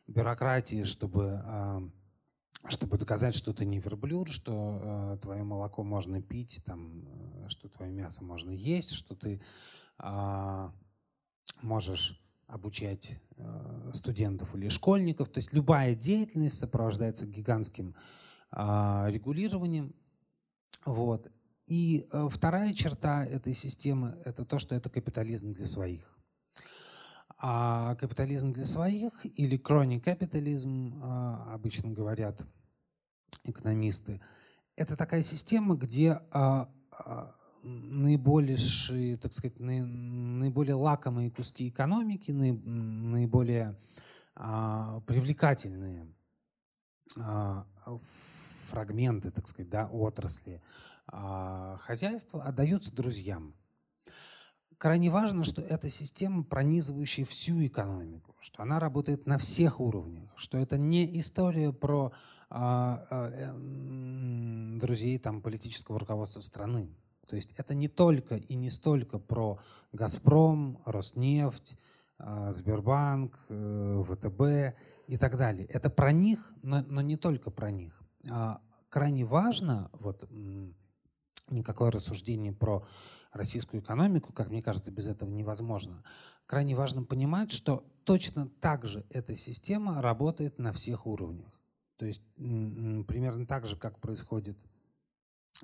бюрократии, 0.07 0.85
чтобы, 0.85 1.41
а, 1.45 1.83
чтобы 2.69 2.99
доказать, 2.99 3.35
что 3.35 3.53
ты 3.53 3.65
не 3.65 3.79
верблюд, 3.79 4.29
что 4.29 4.53
а, 4.55 5.17
твое 5.19 5.43
молоко 5.43 5.83
можно 5.83 6.23
пить, 6.23 6.61
там, 6.65 7.05
э, 7.45 7.49
что 7.49 7.69
твое 7.69 7.93
мясо 7.93 8.25
можно 8.25 8.51
есть, 8.51 8.93
что 8.93 9.15
ты 9.15 9.41
а, 9.99 10.73
можешь 11.63 12.21
обучать 12.47 13.21
э, 13.37 13.91
студентов 13.93 14.55
или 14.55 14.69
школьников. 14.69 15.29
То 15.29 15.39
есть 15.39 15.53
любая 15.53 15.95
деятельность 15.95 16.59
сопровождается 16.59 17.27
гигантским 17.27 17.95
регулированием. 18.53 19.93
Вот. 20.85 21.29
И 21.67 22.07
э, 22.13 22.29
вторая 22.31 22.73
черта 22.73 23.25
этой 23.25 23.53
системы– 23.53 24.17
это 24.25 24.45
то, 24.45 24.59
что 24.59 24.77
это 24.77 24.89
капитализм 24.89 25.53
для 25.53 25.67
своих. 25.67 26.16
А 27.39 27.95
капитализм 27.97 28.53
для 28.53 28.65
своих 28.65 29.27
или 29.39 29.59
crony 29.59 30.01
капитализм, 30.01 31.01
а, 31.03 31.53
обычно 31.53 31.91
говорят 31.91 32.47
экономисты, 33.45 34.23
это 34.75 34.97
такая 34.97 35.23
система, 35.23 35.77
где 35.77 36.23
а, 36.31 36.71
а, 36.91 37.35
наиболее, 37.63 39.17
так 39.19 39.35
сказать, 39.35 39.59
наиболее 39.59 40.77
лакомые 40.77 41.31
куски 41.31 41.69
экономики, 41.69 42.31
наиболее 42.31 43.79
привлекательные 44.35 46.07
фрагменты, 48.69 49.31
так 49.31 49.49
сказать, 49.49 49.71
да, 49.71 49.89
отрасли 49.89 50.63
хозяйства 51.07 52.45
отдаются 52.45 52.95
друзьям 52.95 53.55
крайне 54.79 55.11
важно, 55.11 55.45
что 55.45 55.63
эта 55.63 55.89
система, 55.89 56.45
пронизывающая 56.45 57.25
всю 57.25 57.65
экономику, 57.67 58.35
что 58.41 58.63
она 58.63 58.79
работает 58.79 59.27
на 59.27 59.39
всех 59.39 59.81
уровнях, 59.81 60.31
что 60.37 60.59
это 60.59 60.79
не 60.79 61.19
история 61.21 61.73
про 61.73 62.13
а, 62.49 63.07
а, 63.11 63.31
э, 63.33 64.79
друзей 64.79 65.19
там, 65.19 65.43
политического 65.43 65.99
руководства 65.99 66.41
страны. 66.41 66.97
То 67.29 67.35
есть 67.35 67.53
это 67.57 67.75
не 67.75 67.89
только 67.89 68.37
и 68.37 68.55
не 68.55 68.71
столько 68.71 69.19
про 69.19 69.59
«Газпром», 69.93 70.81
«Роснефть», 70.85 71.77
а, 72.19 72.53
Сбербанк, 72.53 73.39
э, 73.49 74.05
ВТБ 74.07 74.79
и 75.09 75.19
так 75.19 75.37
далее. 75.37 75.67
Это 75.67 75.91
про 75.91 76.13
них, 76.13 76.55
но, 76.63 76.83
но 76.83 77.01
не 77.01 77.17
только 77.17 77.51
про 77.51 77.71
них. 77.71 78.01
А 78.31 78.61
крайне 78.89 79.25
важно, 79.25 79.91
вот 79.93 80.29
никакое 81.51 81.91
рассуждение 81.91 82.53
про 82.53 82.87
российскую 83.37 83.83
экономику, 83.83 84.33
как 84.33 84.49
мне 84.49 84.63
кажется, 84.63 84.91
без 84.91 85.07
этого 85.07 85.31
невозможно. 85.31 86.03
Крайне 86.47 86.75
важно 86.75 87.03
понимать, 87.03 87.53
что 87.53 87.85
точно 88.05 88.49
так 88.61 88.85
же 88.85 89.05
эта 89.11 89.37
система 89.37 90.01
работает 90.01 90.59
на 90.59 90.73
всех 90.73 91.07
уровнях. 91.07 91.53
То 91.97 92.07
есть 92.07 92.23
примерно 92.37 93.47
так 93.47 93.67
же, 93.67 93.77
как 93.77 93.99
происходит 93.99 94.59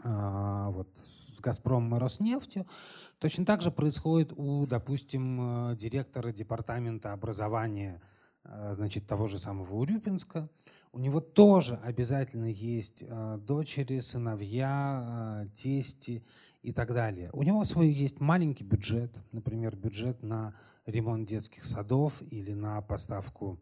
а, 0.03 0.71
вот, 0.71 0.89
с 1.05 1.41
«Газпромом» 1.41 1.97
и 1.97 1.99
«Роснефтью», 1.99 2.67
точно 3.19 3.45
так 3.45 3.61
же 3.61 3.71
происходит 3.71 4.33
у, 4.35 4.67
допустим, 4.67 5.73
э, 5.73 5.77
директора 5.77 6.33
департамента 6.33 7.13
образования 7.13 8.01
э, 8.45 8.73
значит, 8.75 9.07
того 9.07 9.27
же 9.27 9.39
самого 9.39 9.75
Урюпинска. 9.75 10.49
У 10.93 10.99
него 10.99 11.21
тоже 11.21 11.79
обязательно 11.85 12.47
есть 12.47 13.03
э, 13.07 13.39
дочери, 13.43 14.01
сыновья, 14.01 15.47
тести 15.55 16.25
и 16.63 16.73
так 16.73 16.95
далее. 16.95 17.31
У 17.33 17.43
него 17.43 17.65
свой 17.65 17.91
есть 17.91 18.21
маленький 18.21 18.65
бюджет, 18.65 19.21
например, 19.33 19.77
бюджет 19.77 20.23
на 20.23 20.55
ремонт 20.87 21.29
детских 21.29 21.65
садов 21.65 22.23
или 22.31 22.53
на 22.53 22.81
поставку 22.83 23.61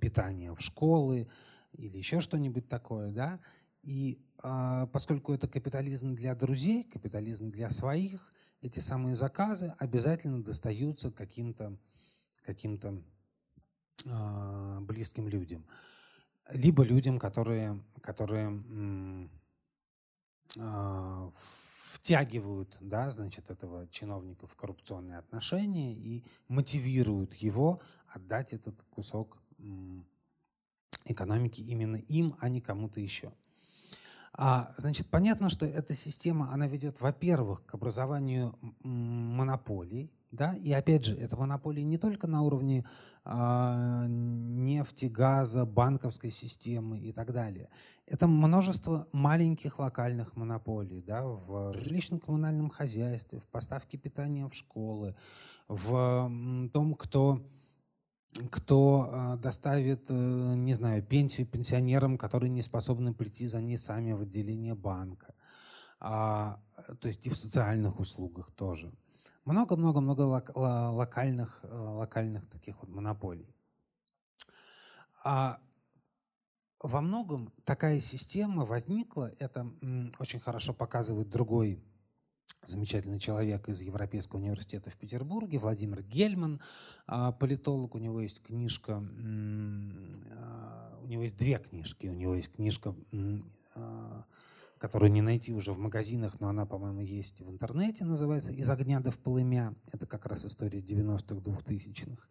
питания 0.00 0.54
в 0.54 0.60
школы 0.60 1.28
или 1.72 1.96
еще 1.96 2.20
что-нибудь 2.20 2.68
такое, 2.68 3.12
да. 3.12 3.38
И 3.82 4.22
а, 4.38 4.86
поскольку 4.88 5.32
это 5.32 5.48
капитализм 5.48 6.14
для 6.14 6.34
друзей, 6.34 6.84
капитализм 6.84 7.50
для 7.50 7.70
своих, 7.70 8.32
эти 8.60 8.80
самые 8.80 9.16
заказы 9.16 9.74
обязательно 9.78 10.42
достаются 10.42 11.10
каким-то 11.10 11.78
каким-то 12.44 13.02
а, 14.06 14.80
близким 14.80 15.28
людям, 15.28 15.66
либо 16.50 16.82
людям, 16.82 17.18
которые 17.18 17.82
которые 18.02 19.30
а, 20.58 21.32
втягивают, 22.00 22.78
да, 22.80 23.10
значит, 23.10 23.50
этого 23.50 23.86
чиновника 23.88 24.46
в 24.46 24.56
коррупционные 24.56 25.18
отношения 25.18 25.92
и 25.92 26.24
мотивируют 26.48 27.34
его 27.34 27.78
отдать 28.08 28.54
этот 28.54 28.82
кусок 28.90 29.38
экономики 31.04 31.60
именно 31.60 31.96
им, 31.96 32.36
а 32.40 32.48
не 32.48 32.62
кому-то 32.62 33.00
еще. 33.00 33.32
А, 34.32 34.72
значит, 34.78 35.08
понятно, 35.08 35.50
что 35.50 35.66
эта 35.66 35.94
система, 35.94 36.52
она 36.52 36.66
ведет, 36.66 37.00
во-первых, 37.00 37.66
к 37.66 37.74
образованию 37.74 38.58
монополий, 38.82 40.10
да, 40.30 40.54
и 40.54 40.72
опять 40.72 41.04
же, 41.04 41.16
это 41.16 41.36
монополии 41.36 41.82
не 41.82 41.98
только 41.98 42.26
на 42.26 42.42
уровне 42.42 42.86
а, 43.24 44.06
нефти, 44.08 45.06
газа, 45.06 45.66
банковской 45.66 46.30
системы 46.30 46.98
и 46.98 47.12
так 47.12 47.32
далее. 47.32 47.68
Это 48.06 48.26
множество 48.26 49.08
маленьких 49.12 49.78
локальных 49.78 50.36
монополий 50.36 51.02
да, 51.02 51.24
в 51.24 51.72
жилищно-коммунальном 51.72 52.70
хозяйстве, 52.70 53.40
в 53.40 53.48
поставке 53.48 53.98
питания 53.98 54.48
в 54.48 54.54
школы, 54.54 55.16
в 55.68 56.30
том, 56.72 56.94
кто 56.94 57.44
кто 58.50 59.08
а, 59.10 59.36
доставит, 59.36 60.08
э, 60.08 60.14
не 60.14 60.74
знаю, 60.74 61.02
пенсию 61.02 61.48
пенсионерам, 61.48 62.16
которые 62.16 62.48
не 62.50 62.62
способны 62.62 63.12
прийти 63.12 63.48
за 63.48 63.60
ней 63.60 63.76
сами 63.76 64.12
в 64.12 64.20
отделение 64.20 64.76
банка. 64.76 65.34
А, 65.98 66.60
то 67.00 67.08
есть 67.08 67.26
и 67.26 67.30
в 67.30 67.36
социальных 67.36 67.98
услугах 67.98 68.52
тоже. 68.52 68.92
Много-много-много 69.44 70.22
локальных, 70.54 71.60
э, 71.62 71.74
локальных 71.74 72.48
таких 72.48 72.80
вот 72.80 72.90
монополий. 72.90 73.54
А 75.24 75.60
во 76.82 77.00
многом 77.00 77.52
такая 77.64 78.00
система 78.00 78.64
возникла, 78.64 79.32
это 79.38 79.70
очень 80.18 80.40
хорошо 80.40 80.72
показывает 80.72 81.28
другой 81.28 81.82
замечательный 82.62 83.18
человек 83.18 83.68
из 83.68 83.80
Европейского 83.80 84.38
университета 84.38 84.90
в 84.90 84.96
Петербурге, 84.96 85.58
Владимир 85.58 86.02
Гельман, 86.02 86.60
а, 87.06 87.32
политолог. 87.32 87.94
У 87.94 87.98
него 87.98 88.20
есть 88.20 88.42
книжка, 88.42 89.02
а, 90.36 90.98
у 91.02 91.06
него 91.06 91.22
есть 91.22 91.36
две 91.36 91.58
книжки. 91.58 92.06
У 92.06 92.14
него 92.14 92.34
есть 92.34 92.52
книжка 92.52 92.94
а, 93.74 94.24
которую 94.80 95.12
не 95.12 95.20
найти 95.20 95.52
уже 95.52 95.74
в 95.74 95.78
магазинах, 95.78 96.40
но 96.40 96.48
она, 96.48 96.64
по-моему, 96.64 97.02
есть 97.02 97.42
в 97.42 97.50
интернете, 97.50 98.06
называется 98.06 98.52
«Из 98.54 98.68
огня 98.70 99.00
до 99.00 99.10
в 99.10 99.18
полымя». 99.18 99.74
Это 99.92 100.06
как 100.06 100.24
раз 100.24 100.46
история 100.46 100.80
90-х, 100.80 101.34
2000-х. 101.34 102.28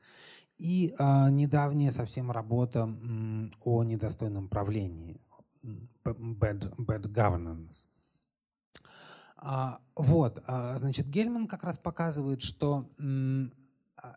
И 0.58 0.96
а, 0.98 1.30
недавняя 1.30 1.92
совсем 1.92 2.32
работа 2.32 2.80
м, 2.80 3.52
о 3.64 3.84
недостойном 3.84 4.50
правлении, 4.50 5.22
bad, 6.04 6.76
bad 6.76 7.04
governance. 7.04 7.88
А, 9.38 9.80
вот, 9.96 10.44
а, 10.48 10.76
значит, 10.80 11.08
Гельман 11.08 11.48
как 11.48 11.64
раз 11.64 11.78
показывает, 11.78 12.42
что 12.42 12.90
м, 12.98 13.54
а, 13.96 14.16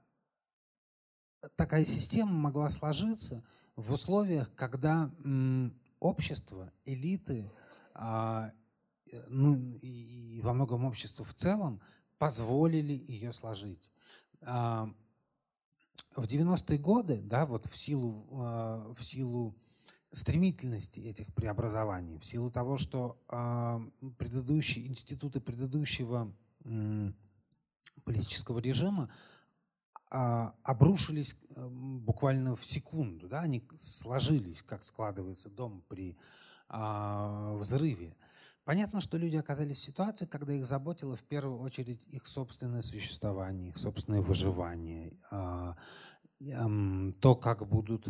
такая 1.54 1.84
система 1.84 2.32
могла 2.32 2.70
сложиться 2.70 3.44
в 3.76 3.92
условиях, 3.92 4.54
когда 4.54 5.10
м, 5.22 5.78
общество, 6.00 6.72
элиты– 6.86 7.50
э, 7.56 7.61
ну, 7.94 9.78
и 9.82 10.40
во 10.42 10.52
многом 10.52 10.84
общество 10.84 11.24
в 11.24 11.34
целом 11.34 11.80
позволили 12.18 12.92
ее 12.92 13.32
сложить. 13.32 13.90
А, 14.42 14.88
в 16.14 16.24
90-е 16.24 16.78
годы, 16.78 17.20
да, 17.20 17.46
вот 17.46 17.66
в 17.66 17.76
силу, 17.76 18.26
а, 18.32 18.92
в 18.94 19.04
силу 19.04 19.56
стремительности 20.12 21.00
этих 21.00 21.34
преобразований, 21.34 22.18
в 22.18 22.24
силу 22.24 22.50
того, 22.50 22.76
что 22.76 23.18
предыдущие 24.18 24.86
институты 24.86 25.40
предыдущего 25.40 26.30
политического 28.04 28.58
режима 28.58 29.10
обрушились 30.10 31.34
э, 31.56 31.66
буквально 31.66 32.54
в 32.54 32.66
секунду, 32.66 33.26
да, 33.28 33.40
они 33.40 33.66
сложились, 33.78 34.62
как 34.62 34.82
складывается 34.84 35.48
дом 35.48 35.82
при 35.88 36.18
а, 36.72 37.54
взрыве. 37.54 38.16
Понятно, 38.64 39.00
что 39.00 39.18
люди 39.18 39.36
оказались 39.36 39.78
в 39.78 39.82
ситуации, 39.82 40.24
когда 40.24 40.52
их 40.52 40.64
заботило 40.64 41.16
в 41.16 41.22
первую 41.22 41.60
очередь 41.60 42.06
их 42.06 42.26
собственное 42.26 42.82
существование, 42.82 43.68
их 43.68 43.78
собственное 43.78 44.20
выживание, 44.20 45.12
а, 45.30 45.76
то, 47.20 47.34
как 47.36 47.68
будут 47.68 48.08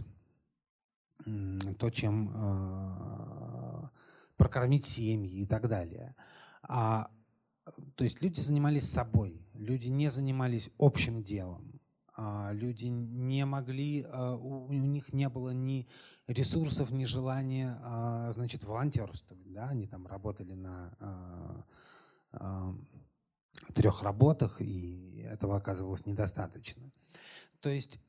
то, 1.78 1.90
чем 1.90 2.32
э, 2.34 3.88
прокормить 4.36 4.86
семьи 4.86 5.42
и 5.42 5.46
так 5.46 5.68
далее. 5.68 6.16
А, 6.62 7.10
то 7.94 8.04
есть 8.04 8.22
люди 8.22 8.40
занимались 8.40 8.90
собой, 8.90 9.46
люди 9.54 9.88
не 9.88 10.10
занимались 10.10 10.70
общим 10.78 11.22
делом. 11.22 11.71
А, 12.24 12.52
люди 12.52 12.86
не 12.86 13.44
могли, 13.44 14.06
а, 14.08 14.36
у, 14.36 14.72
них 14.72 15.12
не 15.12 15.28
было 15.28 15.50
ни 15.50 15.88
ресурсов, 16.28 16.92
ни 16.92 17.04
желания, 17.04 17.80
а, 17.82 18.30
значит, 18.30 18.64
волонтерствовать. 18.64 19.52
Да? 19.52 19.68
Они 19.68 19.86
там 19.86 20.06
работали 20.06 20.54
на 20.54 21.66
трех 23.74 24.02
работах, 24.02 24.62
и 24.62 25.26
этого 25.28 25.56
оказывалось 25.56 26.06
недостаточно. 26.06 26.90
То 27.60 27.68
есть 27.68 28.00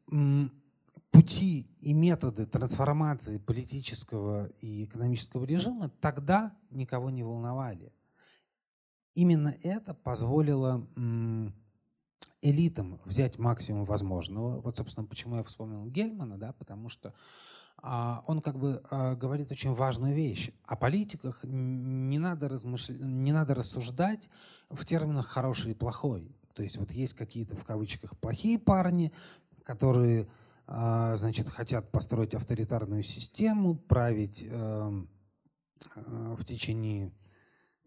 пути 1.12 1.68
и 1.82 1.94
методы 1.94 2.46
трансформации 2.46 3.38
политического 3.38 4.48
и 4.62 4.86
экономического 4.86 5.44
режима 5.44 5.90
тогда 6.00 6.56
никого 6.70 7.10
не 7.10 7.24
волновали. 7.24 7.92
Именно 9.16 9.56
это 9.64 9.94
позволило 9.94 10.88
элитам 12.44 13.00
взять 13.06 13.40
максимум 13.40 13.86
возможного. 13.86 14.60
Вот, 14.62 14.78
собственно, 14.78 15.08
почему 15.08 15.38
я 15.38 15.44
вспомнил 15.44 15.86
Гельмана, 15.86 16.38
да, 16.38 16.54
потому 16.54 16.90
что 16.90 17.14
а, 17.82 18.24
он 18.28 18.42
как 18.42 18.60
бы 18.60 18.84
а, 18.92 19.16
говорит 19.16 19.52
очень 19.52 19.74
важную 19.74 20.14
вещь. 20.14 20.52
О 20.66 20.76
политиках 20.76 21.44
не 21.44 22.20
надо, 22.20 22.50
размышля... 22.50 22.96
не 22.96 23.32
надо 23.32 23.56
рассуждать 23.56 24.30
в 24.70 24.86
терминах 24.86 25.28
«хороший» 25.28 25.72
и 25.72 25.76
«плохой». 25.76 26.36
То 26.54 26.64
есть 26.64 26.78
вот 26.78 26.92
есть 26.92 27.14
какие-то 27.14 27.56
в 27.56 27.64
кавычках 27.64 28.18
плохие 28.18 28.60
парни, 28.60 29.12
которые 29.64 30.28
а, 30.68 31.16
значит, 31.16 31.50
хотят 31.50 31.92
построить 31.92 32.36
авторитарную 32.36 33.04
систему, 33.04 33.76
править 33.76 34.46
эм, 34.48 35.10
э, 35.96 36.36
в 36.38 36.46
течение 36.46 37.12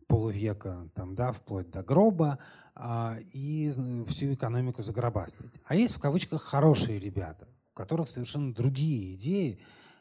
полувека, 0.07 0.89
там, 0.95 1.15
да, 1.15 1.33
вплоть 1.33 1.71
до 1.71 1.83
гроба, 1.83 2.39
а, 2.75 3.17
и 3.33 3.71
всю 4.09 4.35
экономику 4.35 4.83
загробастать. 4.83 5.51
А 5.65 5.75
есть 5.75 5.95
в 5.95 6.01
кавычках 6.01 6.43
хорошие 6.43 6.99
ребята, 6.99 7.49
у 7.73 7.77
которых 7.77 8.09
совершенно 8.09 8.53
другие 8.55 9.15
идеи, 9.15 9.61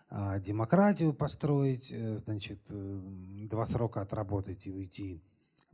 а, 0.09 0.39
демократию 0.39 1.13
построить, 1.13 1.91
э, 1.91 2.17
значит, 2.17 2.59
э, 2.69 3.01
два 3.49 3.65
срока 3.65 4.01
отработать 4.01 4.67
и 4.67 4.71
уйти 4.71 5.21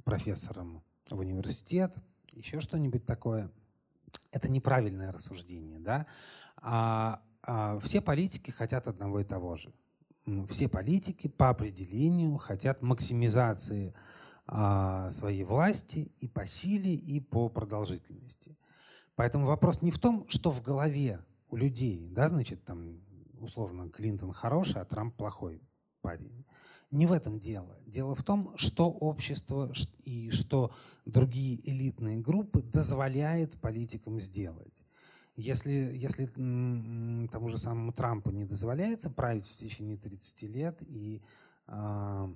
профессором 0.04 0.84
в 1.10 1.20
университет, 1.20 1.94
еще 2.32 2.60
что-нибудь 2.60 3.06
такое. 3.06 3.52
Это 4.32 4.50
неправильное 4.50 5.12
рассуждение, 5.12 5.80
да? 5.80 6.08
А, 6.58 7.22
а 7.44 7.80
все 7.80 8.02
политики 8.02 8.52
хотят 8.52 8.88
одного 8.88 9.20
и 9.20 9.24
того 9.24 9.56
же. 9.56 9.74
Все 10.50 10.68
политики 10.68 11.28
по 11.28 11.50
определению 11.50 12.38
хотят 12.38 12.82
максимизации 12.82 13.94
своей 14.52 15.44
власти 15.44 16.12
и 16.20 16.28
по 16.28 16.46
силе, 16.46 16.94
и 16.94 17.22
по 17.22 17.48
продолжительности. 17.48 18.58
Поэтому 19.16 19.46
вопрос 19.46 19.82
не 19.82 19.92
в 19.92 20.00
том, 20.00 20.26
что 20.28 20.52
в 20.52 20.62
голове 20.62 21.24
у 21.50 21.56
людей, 21.56 22.10
да, 22.12 22.28
значит, 22.28 22.64
там, 22.66 23.00
условно, 23.40 23.90
Клинтон 23.90 24.32
хороший, 24.32 24.82
а 24.82 24.86
Трамп 24.86 25.16
плохой 25.16 25.62
парень. 26.02 26.46
Не 26.90 27.06
в 27.06 27.14
этом 27.14 27.40
дело. 27.40 27.78
Дело 27.86 28.16
в 28.16 28.24
том, 28.24 28.58
что 28.58 28.90
общество 28.90 29.72
и 30.04 30.30
что 30.32 30.72
другие 31.06 31.62
элитные 31.70 32.18
группы 32.18 32.62
дозволяет 32.62 33.60
политикам 33.62 34.20
сделать. 34.20 34.84
Если, 35.38 35.72
если 35.72 36.26
тому 36.26 37.48
же 37.48 37.58
самому 37.58 37.94
Трампу 37.94 38.32
не 38.32 38.44
дозволяется 38.44 39.10
править 39.10 39.48
в 39.48 39.56
течение 39.56 39.98
30 39.98 40.44
лет 40.44 40.82
и 40.82 41.22
а, 41.68 42.26
а, 42.26 42.36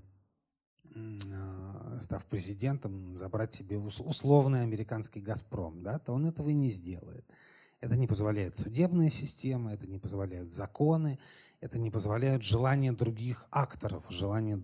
став 1.99 2.25
президентом, 2.25 3.17
забрать 3.17 3.53
себе 3.53 3.77
условный 3.77 4.63
американский 4.63 5.21
«Газпром», 5.21 5.83
да, 5.83 5.99
то 5.99 6.13
он 6.13 6.25
этого 6.25 6.49
и 6.49 6.53
не 6.53 6.69
сделает. 6.69 7.25
Это 7.81 7.97
не 7.97 8.07
позволяет 8.07 8.57
судебная 8.57 9.09
система, 9.09 9.73
это 9.73 9.87
не 9.87 9.99
позволяют 9.99 10.53
законы, 10.53 11.19
это 11.59 11.77
не 11.77 11.91
позволяет 11.91 12.41
желание 12.41 12.91
других 12.91 13.47
акторов, 13.51 14.05
желание 14.09 14.61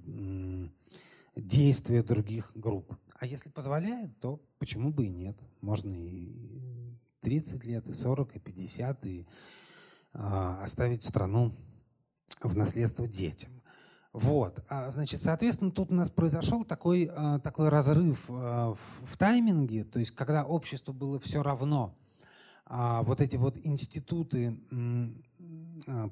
действия 1.36 2.04
других 2.04 2.52
групп. 2.56 2.96
А 3.20 3.26
если 3.26 3.50
позволяет, 3.50 4.20
то 4.20 4.42
почему 4.60 4.92
бы 4.92 5.06
и 5.06 5.10
нет? 5.10 5.38
Можно 5.62 5.94
и 5.94 6.96
30 7.22 7.66
лет, 7.66 7.88
и 7.88 7.94
40, 7.94 8.36
и 8.36 8.40
50, 8.40 9.06
и 9.06 9.28
а, 10.14 10.62
оставить 10.62 11.04
страну 11.04 11.56
в 12.42 12.58
наследство 12.58 13.08
детям. 13.08 13.61
Вот, 14.14 14.62
а, 14.68 14.90
значит, 14.90 15.22
соответственно, 15.22 15.72
тут 15.72 15.90
у 15.90 15.96
нас 15.96 16.10
произошел 16.12 16.66
такой, 16.66 17.10
а, 17.16 17.40
такой 17.40 17.70
разрыв 17.70 18.26
а, 18.28 18.74
в 19.06 19.18
тайминге, 19.18 19.86
то 19.86 20.00
есть 20.00 20.12
когда 20.12 20.44
обществу 20.44 20.94
было 20.94 21.20
все 21.20 21.42
равно, 21.42 21.96
вот 22.68 23.20
эти 23.20 23.36
вот 23.36 23.58
институты, 23.66 24.58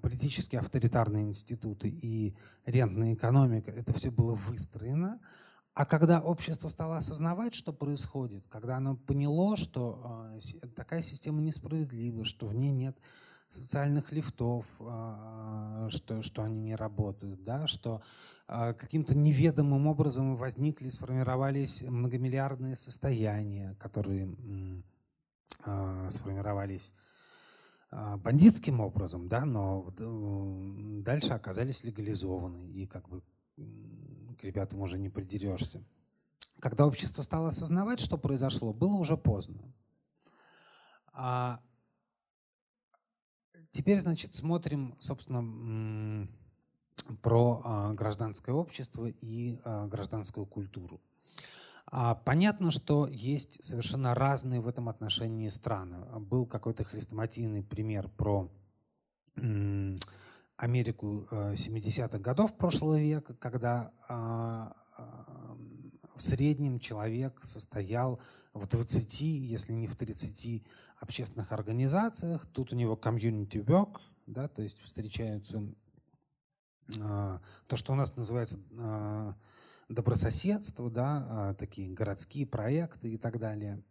политические 0.02 0.60
авторитарные 0.60 1.24
институты 1.30 1.88
и 1.88 2.36
рентная 2.66 3.14
экономика, 3.14 3.72
это 3.72 3.94
все 3.94 4.12
было 4.12 4.36
выстроено, 4.36 5.20
а 5.74 5.86
когда 5.86 6.20
общество 6.20 6.68
стало 6.68 6.98
осознавать, 6.98 7.54
что 7.54 7.72
происходит, 7.72 8.46
когда 8.50 8.76
оно 8.76 8.98
поняло, 8.98 9.56
что 9.56 10.38
такая 10.76 11.02
система 11.02 11.40
несправедлива, 11.40 12.26
что 12.26 12.48
в 12.48 12.54
ней 12.54 12.72
нет 12.72 12.98
социальных 13.50 14.12
лифтов, 14.12 14.66
а, 14.80 15.88
что, 15.90 16.22
что 16.22 16.44
они 16.44 16.62
не 16.62 16.76
работают, 16.76 17.44
да, 17.44 17.66
что 17.66 18.02
а, 18.48 18.74
каким-то 18.74 19.16
неведомым 19.16 19.88
образом 19.88 20.36
возникли, 20.36 20.90
сформировались 20.90 21.82
многомиллиардные 21.82 22.76
состояния, 22.76 23.76
которые 23.80 24.36
а, 25.66 26.10
сформировались 26.12 26.94
бандитским 27.92 28.82
образом, 28.82 29.28
да, 29.28 29.46
но 29.46 29.92
дальше 29.98 31.34
оказались 31.34 31.84
легализованы, 31.84 32.70
и 32.70 32.86
как 32.86 33.10
бы 33.10 33.24
к 34.40 34.44
ребятам 34.44 34.82
уже 34.82 35.00
не 35.00 35.10
придерешься. 35.10 35.84
Когда 36.60 36.86
общество 36.86 37.24
стало 37.24 37.48
осознавать, 37.48 38.00
что 38.00 38.20
произошло, 38.20 38.74
было 38.74 38.94
уже 38.94 39.18
поздно. 39.18 39.74
Теперь, 43.72 44.00
значит, 44.00 44.34
смотрим, 44.34 44.96
собственно, 45.00 46.28
про 47.22 47.62
а, 47.64 47.94
гражданское 47.94 48.52
общество 48.52 49.08
и 49.08 49.60
а, 49.64 49.88
гражданскую 49.88 50.46
культуру. 50.46 51.00
А, 51.86 52.16
понятно, 52.16 52.72
что 52.72 53.08
есть 53.08 53.64
совершенно 53.64 54.14
разные 54.14 54.60
в 54.60 54.68
этом 54.68 54.90
отношении 54.90 55.50
страны. 55.50 55.98
Был 56.20 56.46
какой-то 56.46 56.84
хрестоматийный 56.84 57.64
пример 57.64 58.10
про 58.10 58.52
Америку 60.58 61.28
70-х 61.32 62.20
годов 62.20 62.58
прошлого 62.58 63.00
века, 63.00 63.34
когда 63.36 63.94
в 66.16 66.22
среднем 66.22 66.80
человек 66.80 67.40
состоял 67.44 68.20
в 68.54 68.68
20, 68.68 69.22
если 69.22 69.72
не 69.72 69.88
в 69.88 69.96
30 69.96 70.64
общественных 71.00 71.52
организациях. 71.52 72.46
Тут 72.48 72.74
у 72.74 72.76
него 72.76 72.96
community 73.02 73.64
work, 73.64 74.00
да, 74.28 74.48
то 74.48 74.62
есть 74.62 74.80
встречаются 74.82 75.64
э, 76.96 77.40
то, 77.68 77.76
что 77.76 77.94
у 77.94 77.96
нас 77.96 78.16
называется 78.16 78.60
э, 78.72 79.34
добрососедство, 79.88 80.90
да, 80.90 81.52
э, 81.52 81.56
такие 81.56 81.92
городские 81.92 82.46
проекты 82.46 83.14
и 83.14 83.18
так 83.18 83.40
далее. 83.40 83.84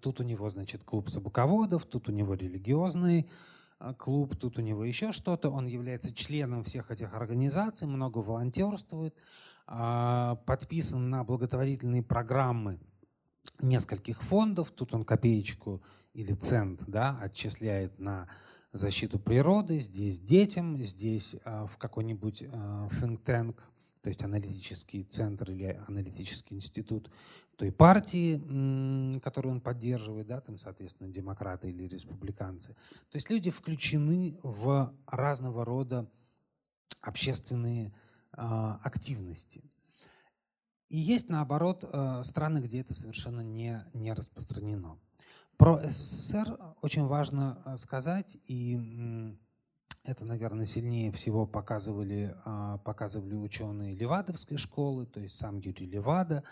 Тут 0.00 0.20
у 0.20 0.24
него, 0.24 0.48
значит, 0.48 0.84
клуб 0.84 1.08
собаководов, 1.08 1.86
тут 1.86 2.08
у 2.08 2.12
него 2.12 2.34
религиозный 2.34 3.30
клуб, 3.96 4.36
тут 4.36 4.58
у 4.58 4.60
него 4.60 4.84
еще 4.84 5.10
что-то. 5.10 5.48
Он 5.48 5.66
является 5.66 6.12
членом 6.14 6.64
всех 6.64 6.90
этих 6.90 7.14
организаций, 7.14 7.88
много 7.88 8.18
волонтерствует, 8.18 9.16
подписан 9.64 11.08
на 11.08 11.24
благотворительные 11.24 12.02
программы 12.02 12.78
нескольких 13.60 14.22
фондов. 14.22 14.70
Тут 14.70 14.94
он 14.94 15.04
копеечку 15.04 15.82
или 16.12 16.34
цент 16.34 16.84
да, 16.86 17.18
отчисляет 17.20 17.98
на 17.98 18.28
защиту 18.72 19.18
природы, 19.18 19.78
здесь 19.78 20.20
детям, 20.20 20.78
здесь 20.78 21.36
э, 21.44 21.66
в 21.66 21.76
какой-нибудь 21.76 22.42
э, 22.42 22.46
think 22.46 23.22
tank, 23.24 23.56
то 24.00 24.08
есть 24.08 24.22
аналитический 24.22 25.02
центр 25.04 25.50
или 25.50 25.80
аналитический 25.88 26.56
институт 26.56 27.10
той 27.56 27.72
партии, 27.72 29.18
которую 29.18 29.56
он 29.56 29.60
поддерживает, 29.60 30.26
да, 30.26 30.40
там, 30.40 30.56
соответственно, 30.56 31.10
демократы 31.10 31.68
или 31.68 31.86
республиканцы. 31.86 32.72
То 33.10 33.16
есть 33.16 33.28
люди 33.28 33.50
включены 33.50 34.38
в 34.42 34.94
разного 35.06 35.66
рода 35.66 36.10
общественные 37.02 37.88
э, 37.88 38.40
активности. 38.82 39.62
И 40.90 40.98
есть, 40.98 41.28
наоборот, 41.28 41.84
э, 41.84 42.22
страны, 42.24 42.58
где 42.58 42.80
это 42.80 42.92
совершенно 42.92 43.40
не, 43.40 43.84
не 43.94 44.12
распространено. 44.12 44.98
Про 45.56 45.80
СССР 45.88 46.58
очень 46.82 47.06
важно 47.06 47.62
э, 47.64 47.76
сказать, 47.76 48.36
и 48.46 49.36
Это, 50.02 50.24
наверное, 50.24 50.64
сильнее 50.64 51.12
всего 51.12 51.46
показывали, 51.46 52.34
а, 52.46 52.78
показывали 52.78 53.34
ученые 53.34 53.94
Левадовской 53.94 54.56
школы, 54.56 55.06
то 55.06 55.20
есть 55.20 55.36
сам 55.36 55.58
Юрий 55.58 55.86
Левада, 55.86 56.42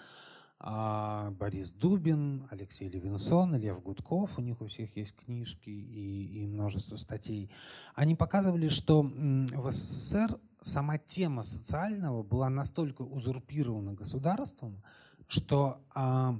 Борис 0.61 1.71
Дубин, 1.71 2.49
Алексей 2.51 2.89
Левинсон, 2.89 3.55
Лев 3.55 3.81
Гудков, 3.81 4.39
у 4.39 4.43
них 4.43 4.61
у 4.61 4.67
всех 4.67 4.97
есть 4.97 5.15
книжки 5.15 5.71
и, 5.71 6.43
и 6.43 6.47
множество 6.47 6.97
статей. 6.97 7.51
Они 7.95 8.17
показывали, 8.17 8.69
что 8.69 9.03
в 9.03 9.71
СССР 9.71 10.39
сама 10.61 10.99
тема 10.99 11.45
социального 11.45 12.25
была 12.25 12.49
настолько 12.51 13.03
узурпирована 13.03 13.93
государством, 13.93 14.83
что 15.29 15.81
а, 15.95 16.35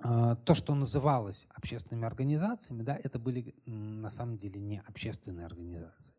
а, 0.00 0.36
то, 0.36 0.54
что 0.54 0.74
называлось 0.74 1.46
общественными 1.54 2.06
организациями, 2.06 2.82
да, 2.82 2.96
это 2.96 3.18
были 3.18 3.54
на 3.66 4.10
самом 4.10 4.36
деле 4.36 4.60
не 4.60 4.82
общественные 4.86 5.46
организации. 5.46 6.14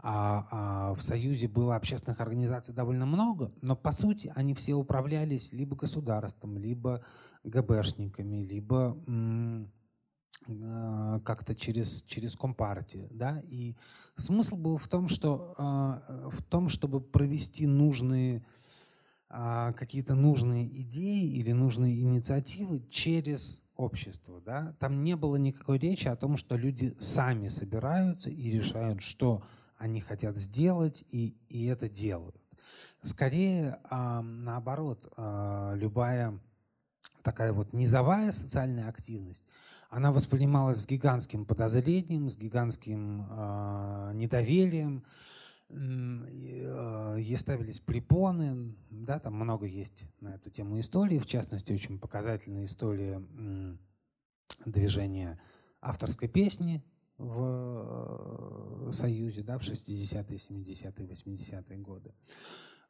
А, 0.00 0.46
а 0.50 0.94
в 0.94 1.02
Союзе 1.02 1.48
было 1.48 1.74
общественных 1.74 2.20
организаций 2.20 2.72
довольно 2.72 3.04
много, 3.04 3.52
но 3.62 3.74
по 3.74 3.90
сути 3.90 4.32
они 4.36 4.54
все 4.54 4.74
управлялись 4.74 5.52
либо 5.52 5.74
государством, 5.76 6.56
либо 6.56 7.04
ГБшниками, 7.42 8.44
либо 8.44 8.96
а, 10.48 11.20
как-то 11.20 11.54
через, 11.56 12.02
через 12.02 12.36
компартию. 12.36 13.08
Да? 13.10 13.42
И 13.48 13.74
смысл 14.14 14.56
был 14.56 14.76
в 14.76 14.86
том, 14.86 15.08
что, 15.08 15.54
а, 15.58 16.28
в 16.30 16.42
том 16.42 16.68
чтобы 16.68 17.00
провести 17.00 17.66
нужные 17.66 18.44
а, 19.28 19.72
какие-то 19.72 20.14
нужные 20.14 20.66
идеи 20.82 21.26
или 21.26 21.52
нужные 21.52 22.00
инициативы 22.00 22.86
через 22.88 23.64
общество. 23.74 24.40
Да? 24.40 24.76
Там 24.78 25.02
не 25.02 25.16
было 25.16 25.36
никакой 25.36 25.78
речи 25.78 26.06
о 26.06 26.16
том, 26.16 26.36
что 26.36 26.56
люди 26.56 26.94
сами 26.98 27.48
собираются 27.48 28.30
и 28.30 28.48
решают, 28.50 29.02
что 29.02 29.42
они 29.78 30.00
хотят 30.00 30.36
сделать, 30.36 31.04
и, 31.10 31.36
и 31.48 31.66
это 31.66 31.88
делают. 31.88 32.36
Скорее, 33.00 33.78
э, 33.90 34.20
наоборот, 34.20 35.10
э, 35.16 35.74
любая 35.76 36.38
такая 37.22 37.52
вот 37.52 37.72
низовая 37.72 38.32
социальная 38.32 38.88
активность, 38.88 39.44
она 39.90 40.12
воспринималась 40.12 40.78
с 40.78 40.86
гигантским 40.86 41.44
подозрением, 41.44 42.28
с 42.28 42.36
гигантским 42.36 43.26
э, 43.30 44.12
недоверием, 44.14 45.04
ей 45.70 47.36
ставились 47.36 47.78
препоны, 47.80 48.74
да, 48.88 49.18
там 49.18 49.34
много 49.34 49.66
есть 49.66 50.06
на 50.20 50.28
эту 50.28 50.48
тему 50.48 50.80
истории, 50.80 51.18
в 51.18 51.26
частности, 51.26 51.72
очень 51.72 51.98
показательная 51.98 52.64
история 52.64 53.22
движения 54.64 55.38
авторской 55.82 56.26
песни 56.26 56.82
в 57.18 58.88
э, 58.88 58.92
Союзе 58.92 59.42
да, 59.42 59.58
в 59.58 59.62
60-е, 59.62 60.36
70-е, 60.36 61.06
80-е 61.06 61.78
годы. 61.78 62.14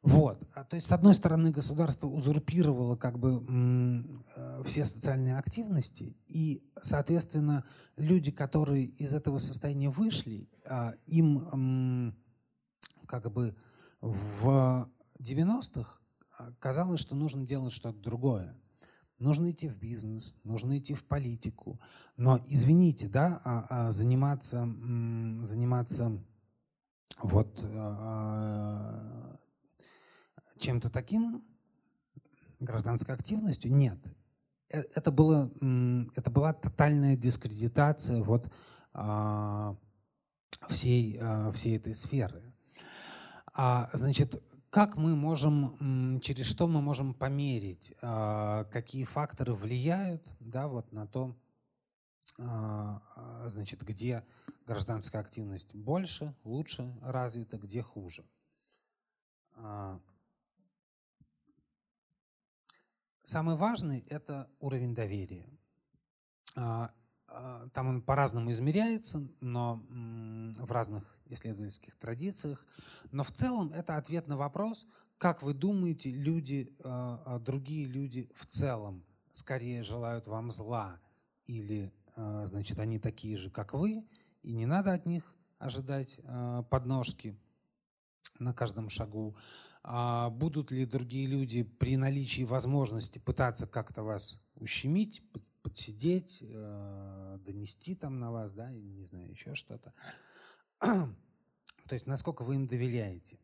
Вот. 0.01 0.47
А, 0.53 0.63
то 0.63 0.75
есть, 0.75 0.87
с 0.87 0.91
одной 0.91 1.13
стороны, 1.13 1.51
государство 1.51 2.07
узурпировало 2.07 2.95
как 2.95 3.19
бы 3.19 3.43
э, 4.35 4.63
все 4.65 4.85
социальные 4.85 5.37
активности, 5.37 6.15
и, 6.27 6.63
соответственно, 6.81 7.65
люди, 7.97 8.31
которые 8.31 8.85
из 8.85 9.13
этого 9.13 9.39
состояния 9.39 9.89
вышли, 9.89 10.47
а, 10.65 10.93
им 11.07 12.15
как 13.07 13.31
бы 13.33 13.55
в 13.99 14.89
90-х 15.19 15.99
казалось, 16.59 17.01
что 17.01 17.15
нужно 17.15 17.45
делать 17.45 17.73
что-то 17.73 17.99
другое 17.99 18.55
нужно 19.19 19.51
идти 19.51 19.67
в 19.67 19.75
бизнес, 19.77 20.35
нужно 20.43 20.77
идти 20.77 20.93
в 20.93 21.03
политику. 21.03 21.79
Но, 22.17 22.39
извините, 22.47 23.07
да, 23.07 23.41
а, 23.43 23.67
а 23.69 23.91
заниматься, 23.91 24.61
заниматься 25.43 26.23
вот 27.21 27.59
а, 27.63 29.37
чем-то 30.57 30.89
таким, 30.89 31.43
гражданской 32.59 33.15
активностью, 33.15 33.73
нет. 33.73 33.99
Э, 34.69 34.81
это, 34.95 35.11
было, 35.11 35.51
это 36.15 36.29
была 36.29 36.53
тотальная 36.53 37.15
дискредитация 37.15 38.21
вот, 38.21 38.51
всей, 40.67 41.19
всей 41.53 41.77
этой 41.77 41.95
сферы. 41.95 42.43
А, 43.53 43.89
значит, 43.93 44.41
как 44.69 44.97
мы 44.97 45.15
можем, 45.15 46.19
через 46.21 46.45
что 46.45 46.67
мы 46.67 46.81
можем 46.81 47.13
померить, 47.13 47.93
а, 48.01 48.65
какие 48.65 49.03
факторы 49.03 49.53
влияют 49.53 50.23
да, 50.39 50.67
вот 50.67 50.91
на 50.91 51.07
то, 51.07 51.35
а, 52.37 53.01
а, 53.15 53.47
значит, 53.47 53.81
где 53.81 54.23
гражданская 54.67 55.21
активность 55.21 55.73
больше, 55.73 56.35
лучше 56.43 56.95
развита, 57.01 57.57
где 57.57 57.81
хуже. 57.81 58.23
Самый 63.23 63.55
важный– 63.55 64.05
это 64.09 64.49
уровень 64.59 64.95
доверия. 64.95 65.49
А, 67.41 67.69
там 67.73 67.87
он 67.87 68.01
по-разному 68.01 68.51
измеряется, 68.51 69.25
но 69.39 69.81
в 69.89 70.71
разных 70.71 71.17
исследовательских 71.27 71.95
традициях. 71.95 72.65
Но 73.11 73.23
в 73.23 73.31
целом 73.31 73.71
это 73.71 73.95
ответ 73.95 74.27
на 74.27 74.35
вопрос, 74.35 74.85
как 75.17 75.41
вы 75.41 75.53
думаете, 75.53 76.11
люди, 76.11 76.75
а, 76.83 77.23
а, 77.25 77.39
другие 77.39 77.87
люди 77.87 78.29
в 78.35 78.45
целом 78.45 79.05
скорее 79.31 79.83
желают 79.83 80.27
вам 80.27 80.51
зла 80.51 80.99
или, 81.45 81.93
значит, 82.15 82.79
они 82.79 82.99
такие 82.99 83.37
же, 83.37 83.49
как 83.49 83.73
вы, 83.73 84.05
и 84.43 84.51
не 84.51 84.65
надо 84.65 84.91
от 84.91 85.05
них 85.05 85.37
ожидать 85.59 86.19
подножки 86.69 87.39
на 88.37 88.53
каждом 88.53 88.89
шагу. 88.89 89.37
Будут 90.31 90.71
ли 90.71 90.85
другие 90.85 91.27
люди 91.27 91.63
при 91.63 91.95
наличии 91.95 92.43
возможности 92.43 93.19
пытаться 93.19 93.65
как-то 93.65 94.03
вас 94.03 94.41
ущемить, 94.55 95.23
подсидеть, 95.69 96.39
э, 96.41 97.37
донести 97.45 97.95
там 97.95 98.19
на 98.19 98.31
вас, 98.31 98.51
да, 98.51 98.71
не 98.73 99.05
знаю, 99.05 99.29
еще 99.29 99.53
что-то. 99.53 99.93
То 100.79 101.93
есть 101.93 102.07
насколько 102.07 102.43
вы 102.43 102.55
им 102.55 102.67
доверяете. 102.67 103.37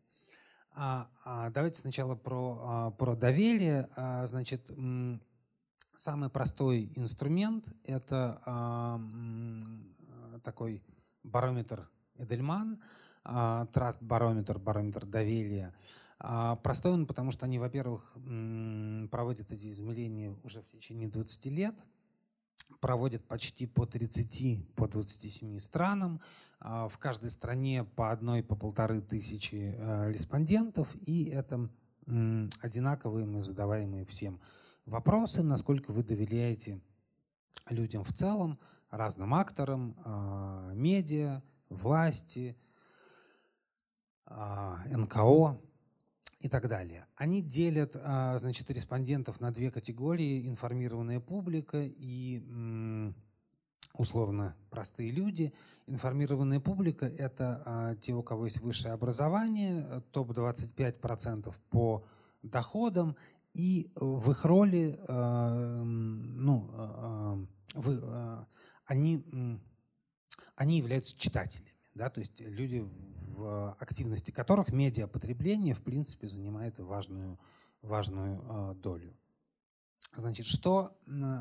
А, 0.71 1.07
а 1.23 1.49
давайте 1.51 1.79
сначала 1.79 2.15
про, 2.15 2.59
а, 2.61 2.91
про 2.91 3.15
доверие. 3.15 3.89
А, 3.95 4.25
значит, 4.25 4.71
самый 5.95 6.29
простой 6.29 6.91
инструмент– 6.95 7.67
это 7.83 8.41
а, 8.45 8.99
такой 10.43 10.83
барометр 11.23 11.89
Эдельман, 12.17 12.81
траст 13.23 14.01
барометр, 14.01 14.59
барометр 14.59 15.05
доверия. 15.05 15.75
А, 16.17 16.55
простой 16.55 16.93
он, 16.93 17.05
потому 17.05 17.31
что 17.31 17.45
они, 17.45 17.59
во-первых, 17.59 18.17
проводят 19.11 19.51
эти 19.51 19.69
измерения 19.69 20.35
уже 20.43 20.61
в 20.61 20.67
течение 20.67 21.07
20 21.07 21.45
лет– 21.47 21.75
проводят 22.79 23.27
почти 23.27 23.65
по 23.65 23.85
30, 23.85 24.75
по 24.75 24.87
27 24.87 25.59
странам. 25.59 26.21
А, 26.59 26.87
в 26.87 26.97
каждой 26.97 27.29
стране 27.29 27.83
по 27.83 28.11
одной, 28.11 28.43
по 28.43 28.55
полторы 28.55 29.01
тысячи 29.01 29.75
э, 29.77 30.11
респондентов. 30.11 30.95
И 31.07 31.25
это 31.25 31.69
одинаковые 32.61 33.25
мы 33.25 33.41
задаваемые 33.41 34.05
всем 34.05 34.39
вопросы, 34.85 35.41
насколько 35.41 35.91
вы 35.91 36.03
доверяете 36.03 36.79
людям 37.69 38.03
в 38.03 38.13
целом, 38.13 38.59
разным 38.91 39.33
акторам, 39.33 39.95
а, 40.05 40.71
медиа, 40.73 41.41
власти, 41.69 42.55
а, 44.25 44.79
НКО 44.85 45.59
и 46.45 46.47
так 46.47 46.67
далее. 46.67 47.07
Они 47.15 47.41
делят 47.41 47.95
а, 47.95 48.37
значит, 48.37 48.69
респондентов 48.69 49.41
на 49.41 49.51
две 49.51 49.71
категории. 49.71 50.47
Информированная 50.47 51.19
публика 51.19 51.81
и 51.81 52.43
условно 53.95 54.55
простые 54.69 55.09
люди. 55.09 55.51
Информированная 55.87 56.59
публика– 56.59 57.07
это 57.17 57.63
а, 57.65 57.95
те, 57.95 58.13
у 58.13 58.21
кого 58.21 58.45
есть 58.45 58.59
высшее 58.59 58.93
образование, 58.93 60.03
топ-25% 60.11 61.51
по 61.71 62.05
доходам, 62.43 63.15
и 63.55 63.89
в 63.95 64.29
их 64.29 64.45
роли 64.45 64.99
а, 65.07 65.81
ну, 65.83 67.47
они, 68.85 69.59
они 70.55 70.77
являются 70.77 71.17
читателями. 71.17 71.74
Да? 71.95 72.09
То 72.09 72.19
есть 72.19 72.39
люди 72.39 72.87
в 73.35 73.73
активности 73.79 74.31
которых 74.31 74.71
медиапотребление, 74.71 75.73
в 75.73 75.81
принципе, 75.81 76.27
занимает 76.27 76.79
важную, 76.79 77.39
важную 77.81 78.41
э, 78.41 78.75
долю. 78.75 79.13
Значит, 80.15 80.45
что, 80.45 80.95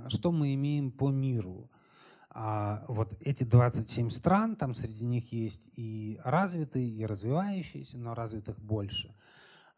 что 0.08 0.32
мы 0.32 0.54
имеем 0.54 0.90
по 0.90 1.10
миру? 1.10 1.70
А 2.30 2.84
вот 2.88 3.16
эти 3.20 3.44
27 3.44 4.10
стран, 4.10 4.56
там 4.56 4.74
среди 4.74 5.04
них 5.04 5.32
есть 5.32 5.70
и 5.76 6.20
развитые, 6.24 6.88
и 6.88 7.06
развивающиеся, 7.06 7.98
но 7.98 8.14
развитых 8.14 8.58
больше. 8.58 9.14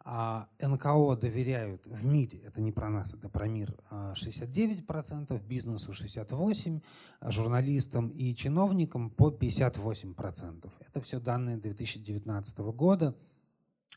А 0.08 0.48
НКО 0.60 1.16
доверяют 1.16 1.84
в 1.84 2.06
мире, 2.06 2.38
это 2.44 2.60
не 2.60 2.70
про 2.70 2.88
нас, 2.90 3.12
это 3.12 3.28
про 3.28 3.48
мир, 3.48 3.76
69%, 3.90 5.32
а, 5.32 5.38
бизнесу 5.40 5.92
68%, 5.92 6.80
а 7.18 7.30
журналистам 7.32 8.10
и 8.10 8.32
чиновникам 8.32 9.10
по 9.10 9.32
58%. 9.32 10.70
Это 10.78 11.00
все 11.00 11.18
данные 11.18 11.56
2019 11.56 12.58
года. 12.72 13.16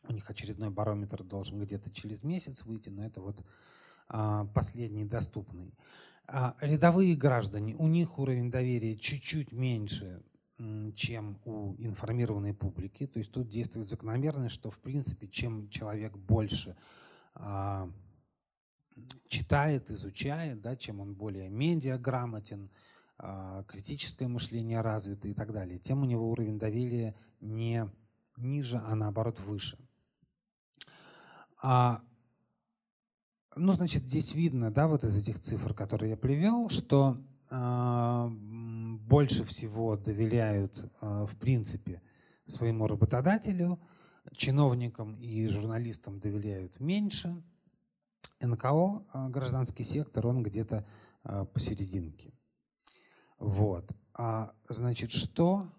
У 0.08 0.14
них 0.14 0.28
очередной 0.28 0.72
барометр 0.72 1.24
должен 1.24 1.60
где-то 1.60 1.92
через 1.92 2.24
месяц 2.24 2.66
выйти, 2.66 2.90
но 2.90 3.06
это 3.06 3.22
вот 3.22 3.46
последний 4.56 5.06
доступный. 5.06 5.76
Рядовые 6.60 7.16
граждане, 7.16 7.76
у 7.76 7.88
них 7.88 8.18
уровень 8.18 8.50
доверия 8.50 8.98
чуть-чуть 8.98 9.52
меньше, 9.52 10.24
чем 10.96 11.40
у 11.46 11.76
информированной 11.78 12.54
публики. 12.54 13.08
То 13.08 13.20
есть 13.20 13.32
тут 13.32 13.48
действует 13.48 13.90
закономерность, 13.90 14.54
что 14.54 14.70
в 14.70 14.80
принципе, 14.80 15.28
чем 15.28 15.70
человек 15.70 16.18
больше 16.18 16.76
а, 17.34 17.90
читает, 19.28 19.90
изучает, 19.90 20.62
да, 20.62 20.76
чем 20.76 21.00
он 21.00 21.14
более 21.14 21.50
медиаграмотен, 21.50 22.70
а, 23.18 23.64
критическое 23.64 24.28
мышление 24.28 24.82
развито 24.82 25.28
и 25.28 25.34
так 25.34 25.54
далее, 25.54 25.80
тем 25.80 26.02
у 26.02 26.06
него 26.06 26.30
уровень 26.30 26.60
доверия 26.60 27.16
не 27.40 27.90
ниже, 28.38 28.82
а 28.86 28.96
наоборот 28.96 29.40
выше. 29.40 29.78
А, 31.62 32.02
ну, 33.56 33.74
значит, 33.74 34.04
здесь 34.04 34.34
видно, 34.34 34.72
да, 34.72 34.88
вот 34.88 35.04
из 35.04 35.18
этих 35.18 35.42
цифр, 35.42 35.74
которые 35.74 36.12
я 36.12 36.18
привел, 36.18 36.70
что 36.70 37.18
а, 37.50 38.32
больше 39.10 39.44
всего 39.44 39.98
доверяют, 39.98 40.86
а, 41.02 41.26
в 41.26 41.36
принципе, 41.36 42.02
своему 42.46 42.88
работодателю, 42.88 43.80
чиновникам 44.36 45.16
и 45.16 45.48
журналистам 45.48 46.20
доверяют 46.20 46.80
меньше. 46.80 47.44
НКО, 48.40 49.06
а, 49.12 49.30
гражданский 49.30 49.84
сектор, 49.84 50.28
он 50.28 50.44
где-то 50.44 50.86
посерединке. 51.54 52.34
Вот. 53.38 53.92
Значит, 54.70 55.12
что 55.12 55.70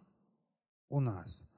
у 0.90 1.00
нас? 1.00 1.48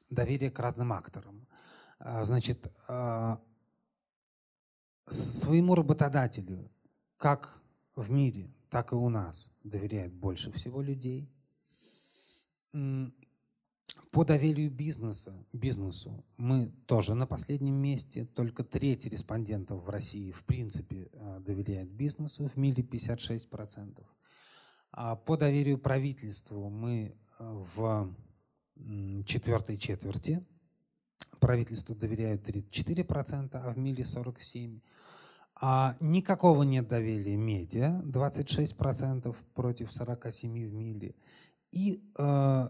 доверие 0.09 0.49
к 0.49 0.59
разным 0.59 0.93
акторам. 0.93 1.45
А, 1.99 2.23
значит, 2.23 2.71
а, 2.87 3.41
своему 5.07 5.75
работодателю, 5.75 6.71
как 7.17 7.61
в 7.95 8.11
мире, 8.11 8.51
так 8.69 8.91
и 8.91 8.95
у 8.95 9.09
нас, 9.09 9.51
доверяет 9.63 10.13
больше 10.13 10.51
всего 10.51 10.81
людей. 10.81 11.29
По 14.11 14.23
доверию 14.23 14.71
бизнеса, 14.71 15.33
бизнесу 15.53 16.23
мы 16.37 16.71
тоже 16.85 17.15
на 17.15 17.27
последнем 17.27 17.75
месте. 17.75 18.25
Только 18.25 18.63
треть 18.63 19.05
респондентов 19.05 19.83
в 19.83 19.89
России 19.89 20.31
в 20.31 20.43
принципе 20.45 21.09
а, 21.13 21.39
доверяет 21.39 21.89
бизнесу, 21.89 22.47
в 22.47 22.55
мире 22.55 22.83
56%. 22.83 24.03
А 24.91 25.15
по 25.15 25.35
доверию 25.35 25.79
правительству 25.79 26.69
мы 26.69 27.15
а, 27.39 27.53
в 27.75 28.15
четвертой 29.25 29.77
четверти 29.77 30.45
правительству 31.39 31.93
доверяют 31.93 32.47
34%, 32.47 33.49
а 33.53 33.73
в 33.73 33.77
МИЛе 33.77 34.03
47%. 34.03 34.81
А 35.61 35.95
никакого 35.99 36.63
нет 36.63 36.87
доверия 36.87 37.37
медиа, 37.37 38.01
26% 38.05 39.35
против 39.53 39.89
47% 39.89 40.67
в 40.67 40.73
МИЛе. 40.73 41.15
И 41.71 42.03
э, 42.17 42.67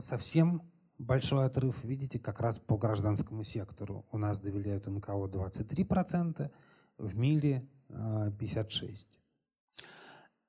совсем 0.00 0.62
большой 0.98 1.46
отрыв, 1.46 1.82
видите, 1.82 2.18
как 2.18 2.40
раз 2.40 2.58
по 2.58 2.76
гражданскому 2.76 3.42
сектору. 3.42 4.06
У 4.12 4.18
нас 4.18 4.38
доверяют 4.38 4.86
НКО 4.86 5.12
23%, 5.12 6.50
в 6.98 7.16
МИЛе 7.16 7.62
э, 7.88 8.30
56%. 8.38 9.06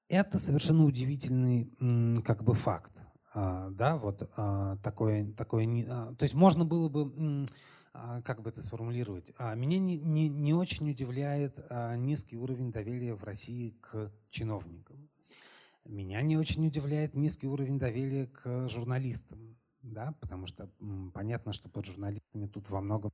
Это 0.10 0.40
совершенно 0.40 0.84
удивительный 0.84 1.72
как 2.24 2.44
бы 2.44 2.54
факт. 2.54 2.92
А, 3.34 3.70
да, 3.70 3.98
вот 3.98 4.30
а, 4.36 4.78
такое, 4.78 5.32
такое, 5.34 5.86
а, 5.90 6.14
то 6.16 6.24
есть 6.24 6.36
можно 6.36 6.66
было 6.66 6.90
бы, 6.90 7.46
как 8.24 8.42
бы 8.42 8.50
это 8.50 8.62
сформулировать, 8.62 9.34
меня 9.56 9.80
не, 9.80 9.98
не, 9.98 10.30
не 10.30 10.54
очень 10.54 10.90
удивляет 10.90 11.60
низкий 11.98 12.38
уровень 12.38 12.72
доверия 12.72 13.16
в 13.16 13.24
России 13.24 13.76
к 13.82 14.12
чиновникам. 14.30 15.10
Меня 15.86 16.22
не 16.22 16.38
очень 16.38 16.66
удивляет 16.68 17.16
низкий 17.16 17.48
уровень 17.48 17.80
доверия 17.80 18.28
к 18.28 18.68
журналистам, 18.68 19.58
да, 19.82 20.14
потому 20.22 20.46
что 20.46 20.70
понятно, 21.14 21.54
что 21.54 21.70
под 21.70 21.86
журналистами 21.86 22.48
тут 22.48 22.70
во 22.70 22.82
многом 22.82 23.12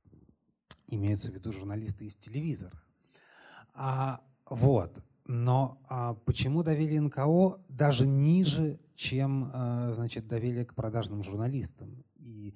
имеются 0.86 1.30
в 1.30 1.34
виду 1.34 1.50
журналисты 1.50 2.06
из 2.06 2.16
телевизора. 2.16 2.80
А, 3.72 4.20
вот. 4.46 5.02
Но 5.28 5.78
а, 5.88 6.14
почему 6.14 6.62
доверие 6.62 7.02
НКО 7.02 7.60
даже 7.68 8.06
ниже, 8.06 8.80
чем 8.94 9.50
а, 9.52 9.92
значит, 9.92 10.26
доверие 10.26 10.64
к 10.64 10.74
продажным 10.74 11.22
журналистам? 11.22 12.02
И 12.16 12.54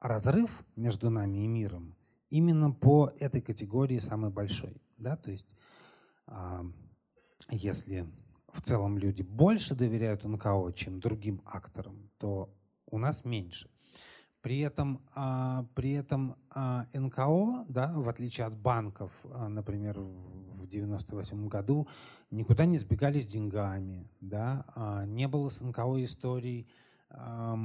разрыв 0.00 0.64
между 0.76 1.10
нами 1.10 1.44
и 1.44 1.46
миром 1.46 1.94
именно 2.30 2.72
по 2.72 3.12
этой 3.20 3.42
категории 3.42 3.98
самый 3.98 4.30
большой. 4.30 4.80
Да? 4.96 5.16
То 5.16 5.30
есть 5.30 5.54
а, 6.26 6.64
если 7.50 8.08
в 8.50 8.62
целом 8.62 8.96
люди 8.96 9.20
больше 9.20 9.74
доверяют 9.74 10.24
НКО, 10.24 10.72
чем 10.74 11.00
другим 11.00 11.42
акторам, 11.44 12.10
то 12.16 12.48
у 12.86 12.96
нас 12.96 13.26
меньше. 13.26 13.68
При 14.44 14.58
этом, 14.58 15.00
а, 15.14 15.64
при 15.74 15.92
этом 15.92 16.36
а, 16.50 16.86
НКО, 16.92 17.64
да, 17.66 17.94
в 17.96 18.10
отличие 18.10 18.46
от 18.46 18.54
банков, 18.54 19.10
а, 19.32 19.48
например, 19.48 19.98
в 19.98 20.66
1998 20.66 21.48
году, 21.48 21.88
никуда 22.30 22.66
не 22.66 22.76
сбегали 22.76 23.20
с 23.20 23.26
деньгами, 23.26 24.06
да, 24.20 24.66
не 25.06 25.28
было 25.28 25.48
с 25.48 25.62
НКО 25.62 26.04
историй 26.04 26.68
а 27.08 27.56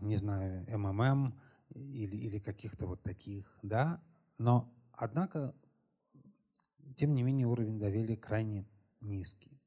не 0.00 0.16
знаю, 0.16 0.66
МММ 0.76 1.38
или, 1.70 2.16
или 2.16 2.40
каких-то 2.40 2.88
вот 2.88 3.00
таких, 3.04 3.60
да, 3.62 4.00
но, 4.38 4.68
однако, 4.90 5.54
тем 6.96 7.14
не 7.14 7.22
менее, 7.22 7.46
уровень 7.46 7.78
доверия 7.78 8.16
крайне 8.16 8.66
низкий. 9.00 9.60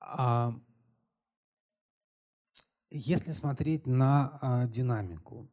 А, 0.00 0.54
если 2.92 3.32
смотреть 3.32 3.86
на 3.86 4.38
а, 4.40 4.66
динамику, 4.66 5.48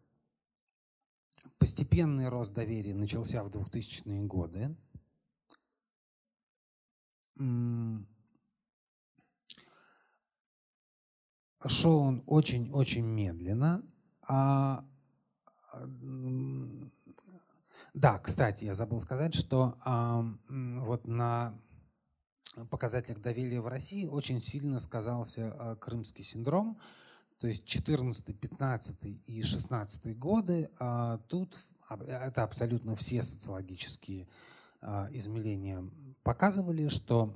постепенный 1.58 2.28
рост 2.28 2.54
доверия 2.54 2.94
начался 2.94 3.44
в 3.44 3.50
2000-е 3.50 4.22
годы. 4.24 4.76
Шел 11.66 11.98
он 12.00 12.24
очень-очень 12.26 13.06
медленно. 13.06 13.84
А, 14.22 14.86
да, 17.94 18.20
кстати, 18.20 18.66
я 18.66 18.74
забыл 18.74 19.02
сказать, 19.02 19.34
что 19.34 19.78
а, 19.84 20.26
вот 20.48 21.08
на 21.08 21.58
показателях 22.70 23.22
доверия 23.22 23.62
в 23.62 23.68
России 23.68 24.06
очень 24.06 24.40
сильно 24.40 24.80
сказался 24.80 25.54
а, 25.58 25.76
крымский 25.76 26.24
синдром, 26.24 26.80
то 27.40 27.48
есть 27.48 27.66
14, 27.66 28.38
15 28.38 28.98
и 29.28 29.42
16 29.42 30.18
годы, 30.18 30.70
а, 30.78 31.20
тут 31.30 31.58
это 31.90 32.44
абсолютно 32.44 32.96
все 32.96 33.24
социологические 33.24 34.28
а, 34.82 35.08
измерения 35.12 35.84
показывали, 36.24 36.90
что 36.90 37.34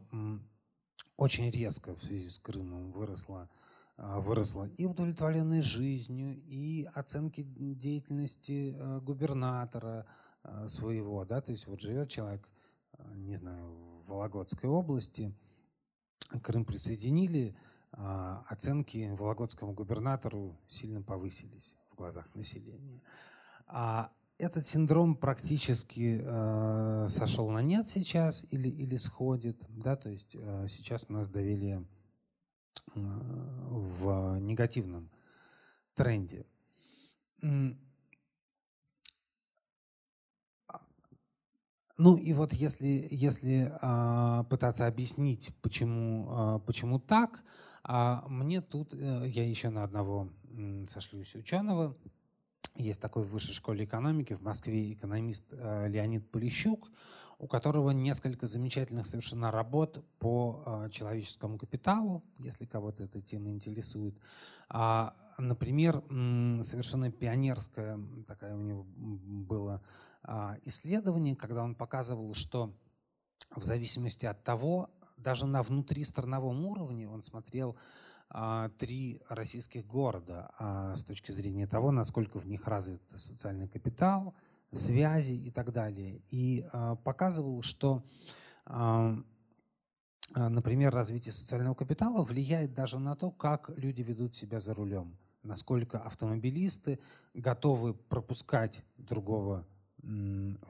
очень 1.15 1.49
резко 1.49 1.95
в 1.95 2.03
связи 2.03 2.29
с 2.29 2.37
Крымом 2.37 2.91
выросла, 2.91 3.49
а, 3.95 4.19
выросла 4.19 4.65
и 4.77 4.85
удовлетворенность 4.85 5.67
жизнью, 5.67 6.35
и 6.45 6.85
оценки 6.93 7.41
деятельности 7.41 8.75
губернатора 9.01 10.05
своего. 10.67 11.23
Да? 11.23 11.39
То 11.39 11.53
есть 11.53 11.67
вот 11.67 11.79
живет 11.79 12.09
человек, 12.09 12.45
не 13.15 13.37
знаю, 13.37 13.71
в 14.05 14.09
Вологодской 14.09 14.69
области, 14.69 15.33
Крым 16.41 16.65
присоединили, 16.65 17.55
а, 17.55 17.72
оценки 17.95 19.13
вологодскому 19.17 19.73
губернатору 19.73 20.59
сильно 20.67 21.01
повысились 21.01 21.77
в 21.91 21.95
глазах 21.95 22.33
населения. 22.35 23.01
А 23.67 24.11
этот 24.37 24.65
синдром 24.65 25.15
практически 25.15 26.19
э, 26.21 27.07
сошел 27.07 27.49
на 27.49 27.61
нет 27.61 27.89
сейчас 27.89 28.45
или, 28.51 28.67
или 28.67 28.97
сходит. 28.97 29.57
Да? 29.69 29.95
То 29.95 30.09
есть 30.09 30.35
э, 30.35 30.65
сейчас 30.67 31.05
у 31.07 31.13
нас 31.13 31.27
доверие 31.27 31.85
э, 32.95 32.99
в 32.99 34.39
негативном 34.39 35.09
тренде. 35.93 36.45
Ну 41.97 42.17
и 42.17 42.33
вот 42.33 42.53
если, 42.53 43.07
если 43.11 43.71
э, 43.71 44.43
пытаться 44.49 44.87
объяснить, 44.87 45.55
почему, 45.61 46.57
э, 46.57 46.59
почему 46.65 46.99
так, 46.99 47.43
а 47.83 48.25
мне 48.27 48.61
тут, 48.61 48.93
э, 48.93 49.27
я 49.27 49.47
еще 49.47 49.69
на 49.69 49.83
одного 49.83 50.29
сошлюсь 50.87 51.35
ученого, 51.35 51.97
есть 52.75 53.01
такой 53.01 53.23
в 53.23 53.29
высшей 53.29 53.53
школе 53.53 53.85
экономики 53.85 54.33
в 54.33 54.41
Москве 54.41 54.93
экономист 54.93 55.45
э, 55.51 55.87
Леонид 55.89 56.29
Полищук, 56.31 56.89
у 57.37 57.47
которого 57.47 57.91
несколько 57.91 58.47
замечательных 58.47 59.05
совершенно 59.05 59.51
работ 59.51 60.03
по 60.17 60.63
э, 60.65 60.89
человеческому 60.89 61.57
капиталу, 61.57 62.23
если 62.39 62.65
кого-то 62.65 63.03
эта 63.03 63.21
тема 63.21 63.51
интересует. 63.51 64.17
А, 64.69 65.15
например, 65.37 66.03
совершенно 66.63 67.11
пионерское 67.11 67.99
такое 68.27 68.55
у 68.55 68.61
него 68.61 68.85
было 68.85 69.83
а, 70.23 70.57
исследование, 70.63 71.35
когда 71.35 71.63
он 71.63 71.75
показывал, 71.75 72.33
что 72.33 72.73
в 73.55 73.63
зависимости 73.63 74.25
от 74.25 74.43
того, 74.43 74.89
даже 75.17 75.45
на 75.45 75.63
внутристрановом 75.63 76.65
уровне 76.65 77.07
он 77.07 77.23
смотрел 77.23 77.77
а, 78.35 78.69
три 78.79 79.21
российских 79.29 79.85
города 79.85 80.51
а, 80.57 80.95
с 80.95 81.03
точки 81.03 81.31
зрения 81.31 81.67
того, 81.67 81.91
насколько 81.91 82.39
в 82.39 82.47
них 82.47 82.67
развит 82.67 83.01
социальный 83.15 83.67
капитал, 83.67 84.33
связи 84.71 85.33
и 85.33 85.51
так 85.51 85.71
далее. 85.71 86.23
И 86.31 86.65
а, 86.71 86.95
показывал, 86.95 87.61
что, 87.61 88.03
например, 90.35 90.91
развитие 90.91 91.31
социального 91.31 91.75
капитала 91.75 92.23
влияет 92.23 92.73
даже 92.73 92.97
на 92.97 93.15
то, 93.15 93.29
как 93.29 93.69
люди 93.77 94.01
ведут 94.01 94.35
себя 94.35 94.59
за 94.59 94.73
рулем, 94.73 95.15
насколько 95.43 95.99
автомобилисты 95.99 96.99
готовы 97.35 97.93
пропускать 97.93 98.83
другого 98.97 99.67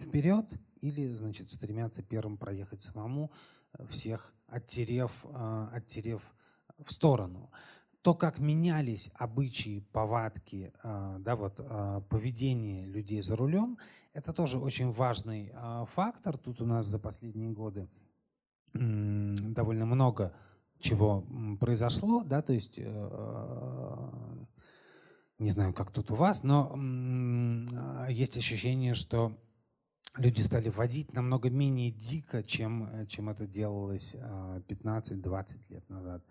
вперед 0.01 0.45
или, 0.81 1.07
значит, 1.15 1.49
стремятся 1.49 2.03
первым 2.03 2.37
проехать 2.37 2.81
самому, 2.81 3.31
всех 3.89 4.33
оттерев, 4.47 5.25
а, 5.33 5.69
оттерев 5.73 6.21
в 6.83 6.91
сторону. 6.91 7.51
То, 8.01 8.13
как 8.13 8.37
менялись 8.37 9.09
обычаи, 9.13 9.79
повадки, 9.91 10.73
а, 10.83 11.17
да, 11.19 11.35
вот, 11.35 11.59
а, 11.59 12.01
поведение 12.01 12.85
людей 12.85 13.21
за 13.21 13.35
рулем, 13.35 13.77
это 14.13 14.33
тоже 14.33 14.59
очень 14.59 14.91
важный 14.91 15.51
фактор. 15.93 16.37
Тут 16.37 16.61
у 16.61 16.65
нас 16.65 16.85
за 16.85 16.99
последние 16.99 17.49
годы 17.49 17.89
довольно 18.73 19.85
много 19.85 20.35
чего 20.79 21.25
произошло, 21.59 22.23
да, 22.23 22.41
то 22.41 22.53
есть 22.53 22.77
э, 22.77 24.37
не 25.39 25.49
знаю, 25.49 25.73
как 25.73 25.91
тут 25.91 26.11
у 26.11 26.15
вас, 26.15 26.43
но 26.43 26.75
есть 28.09 28.37
ощущение, 28.37 28.93
что 28.93 29.37
люди 30.15 30.41
стали 30.41 30.69
водить 30.69 31.13
намного 31.13 31.49
менее 31.49 31.91
дико, 31.91 32.43
чем, 32.43 32.85
э, 32.85 33.05
чем 33.07 33.29
это 33.29 33.47
делалось 33.47 34.15
15-20 34.15 35.25
а, 35.25 35.73
лет 35.73 35.89
назад. 35.89 36.23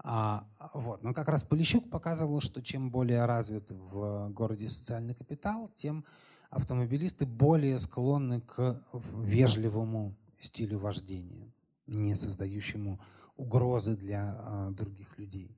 А, 0.00 0.46
вот. 0.74 1.02
Но 1.02 1.12
как 1.12 1.28
раз 1.28 1.42
Полищук 1.42 1.90
показывал, 1.90 2.40
что 2.40 2.62
чем 2.62 2.90
более 2.90 3.24
развит 3.26 3.70
в 3.70 4.28
городе 4.30 4.68
социальный 4.68 5.14
капитал, 5.14 5.70
тем 5.74 6.04
автомобилисты 6.50 7.26
более 7.26 7.78
склонны 7.78 8.40
к 8.40 8.82
вежливому 8.92 10.14
стилю 10.38 10.78
вождения, 10.78 11.52
не 11.86 12.14
создающему 12.14 13.00
угрозы 13.36 13.96
для 13.96 14.36
а, 14.38 14.70
других 14.70 15.18
людей. 15.18 15.56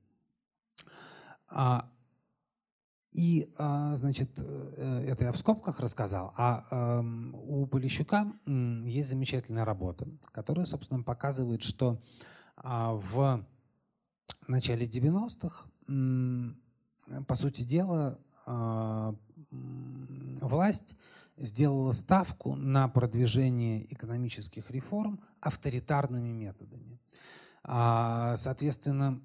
А, 1.47 1.90
и, 3.11 3.51
а, 3.57 3.93
значит, 3.95 4.31
э, 4.37 5.05
это 5.09 5.25
я 5.25 5.31
в 5.33 5.37
скобках 5.37 5.81
рассказал. 5.81 6.33
А 6.37 7.03
у 7.33 7.65
Полищука 7.65 8.31
есть 8.45 9.09
замечательная 9.09 9.65
работа, 9.65 10.07
которая, 10.31 10.65
собственно, 10.65 11.03
показывает, 11.03 11.61
что 11.61 12.01
а, 12.55 12.93
в 12.93 13.45
начале 14.47 14.85
90-х, 14.87 15.67
по 17.27 17.35
сути 17.35 17.63
дела, 17.63 18.17
а, 18.45 19.13
власть 19.49 20.95
сделала 21.35 21.91
ставку 21.91 22.55
на 22.55 22.87
продвижение 22.87 23.91
экономических 23.93 24.71
реформ 24.71 25.19
авторитарными 25.41 26.31
методами. 26.31 26.99
Соответственно, 27.63 29.21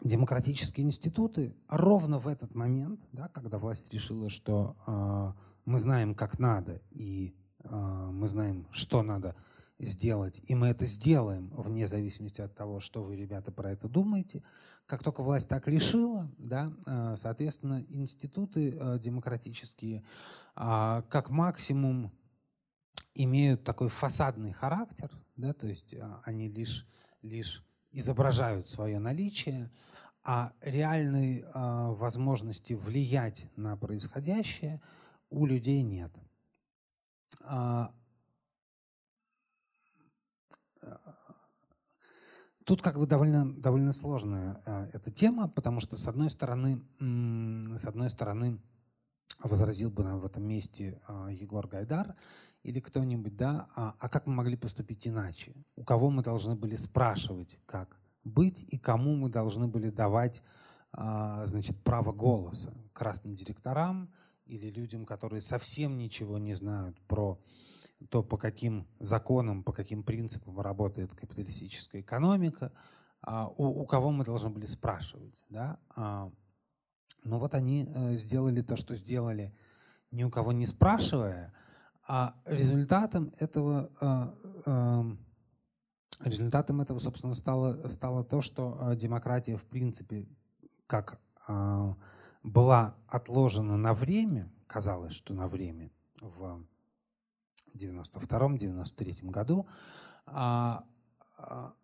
демократические 0.00 0.86
институты 0.86 1.54
ровно 1.68 2.18
в 2.18 2.28
этот 2.28 2.54
момент, 2.54 3.00
да, 3.12 3.28
когда 3.28 3.58
власть 3.58 3.92
решила, 3.92 4.28
что 4.28 4.76
э, 4.86 5.32
мы 5.64 5.78
знаем, 5.78 6.14
как 6.14 6.38
надо, 6.38 6.80
и 6.90 7.34
э, 7.62 7.68
мы 7.70 8.28
знаем, 8.28 8.66
что 8.72 9.02
надо 9.02 9.36
сделать, 9.78 10.40
и 10.46 10.54
мы 10.54 10.68
это 10.68 10.86
сделаем 10.86 11.50
вне 11.50 11.86
зависимости 11.86 12.40
от 12.40 12.54
того, 12.54 12.80
что 12.80 13.02
вы, 13.02 13.16
ребята, 13.16 13.50
про 13.52 13.72
это 13.72 13.88
думаете. 13.88 14.42
Как 14.86 15.02
только 15.02 15.22
власть 15.22 15.48
так 15.48 15.68
решила, 15.68 16.30
да, 16.38 16.72
э, 16.86 17.14
соответственно, 17.16 17.84
институты 17.88 18.70
э, 18.70 18.98
демократические 18.98 20.04
э, 20.56 21.02
как 21.08 21.30
максимум 21.30 22.12
имеют 23.14 23.64
такой 23.64 23.88
фасадный 23.88 24.52
характер, 24.52 25.10
да, 25.36 25.52
то 25.52 25.66
есть 25.66 25.94
они 26.24 26.48
лишь, 26.48 26.86
лишь 27.22 27.64
изображают 27.92 28.68
свое 28.68 28.98
наличие, 28.98 29.70
а 30.24 30.52
реальной 30.60 31.40
э, 31.40 31.44
возможности 31.52 32.74
влиять 32.74 33.46
на 33.56 33.76
происходящее 33.76 34.80
у 35.30 35.46
людей 35.46 35.82
нет. 35.82 36.12
А, 37.44 37.92
тут 42.64 42.82
как 42.82 42.98
бы 42.98 43.06
довольно, 43.06 43.52
довольно 43.54 43.92
сложная 43.92 44.62
э, 44.64 44.90
эта 44.92 45.10
тема, 45.10 45.48
потому 45.48 45.80
что 45.80 45.96
с 45.96 46.06
одной 46.06 46.30
стороны, 46.30 46.82
с 47.00 47.84
одной 47.86 48.10
стороны 48.10 48.60
возразил 49.42 49.90
бы 49.90 50.04
нам 50.04 50.20
в 50.20 50.24
этом 50.24 50.44
месте 50.44 51.00
э, 51.08 51.28
Егор 51.32 51.66
Гайдар 51.66 52.14
или 52.62 52.80
кто-нибудь, 52.80 53.36
да, 53.36 53.68
а, 53.74 53.94
а 53.98 54.08
как 54.08 54.26
мы 54.26 54.34
могли 54.34 54.56
поступить 54.56 55.06
иначе? 55.06 55.54
У 55.76 55.84
кого 55.84 56.10
мы 56.10 56.22
должны 56.22 56.54
были 56.54 56.76
спрашивать, 56.76 57.58
как 57.66 58.00
быть 58.24 58.64
и 58.68 58.78
кому 58.78 59.16
мы 59.16 59.28
должны 59.28 59.66
были 59.66 59.90
давать 59.90 60.42
а, 60.92 61.44
значит, 61.46 61.82
право 61.82 62.12
голоса 62.12 62.72
красным 62.92 63.34
директорам 63.34 64.12
или 64.46 64.70
людям, 64.70 65.06
которые 65.06 65.40
совсем 65.40 65.96
ничего 65.96 66.38
не 66.38 66.54
знают 66.54 67.00
про 67.02 67.40
то, 68.10 68.22
по 68.22 68.36
каким 68.36 68.86
законам, 69.00 69.62
по 69.62 69.72
каким 69.72 70.02
принципам 70.02 70.60
работает 70.60 71.14
капиталистическая 71.14 72.00
экономика, 72.00 72.72
а, 73.22 73.48
у, 73.48 73.82
у 73.82 73.86
кого 73.86 74.10
мы 74.10 74.24
должны 74.24 74.50
были 74.50 74.66
спрашивать. 74.66 75.44
Да? 75.48 75.78
А, 75.96 76.30
но 77.24 77.38
вот 77.38 77.54
они 77.54 77.88
э, 77.88 78.16
сделали 78.16 78.62
то, 78.62 78.76
что 78.76 78.94
сделали, 78.94 79.54
ни 80.10 80.24
у 80.24 80.30
кого 80.30 80.52
не 80.52 80.66
спрашивая, 80.66 81.54
а 82.06 82.34
результатом 82.46 83.32
этого 83.38 83.90
Результатом 86.24 86.80
этого, 86.80 86.98
собственно, 86.98 87.34
стало, 87.34 87.88
стало 87.88 88.22
то, 88.22 88.40
что 88.40 88.78
э, 88.80 88.96
демократия, 88.96 89.56
в 89.56 89.64
принципе, 89.64 90.28
как 90.86 91.20
э, 91.48 91.94
была 92.44 92.94
отложена 93.08 93.76
на 93.76 93.92
время, 93.92 94.52
казалось, 94.68 95.14
что 95.14 95.34
на 95.34 95.48
время, 95.48 95.90
в 96.20 96.64
92-93 97.74 99.28
году, 99.30 99.66
а, 100.26 100.84
а, 101.38 101.74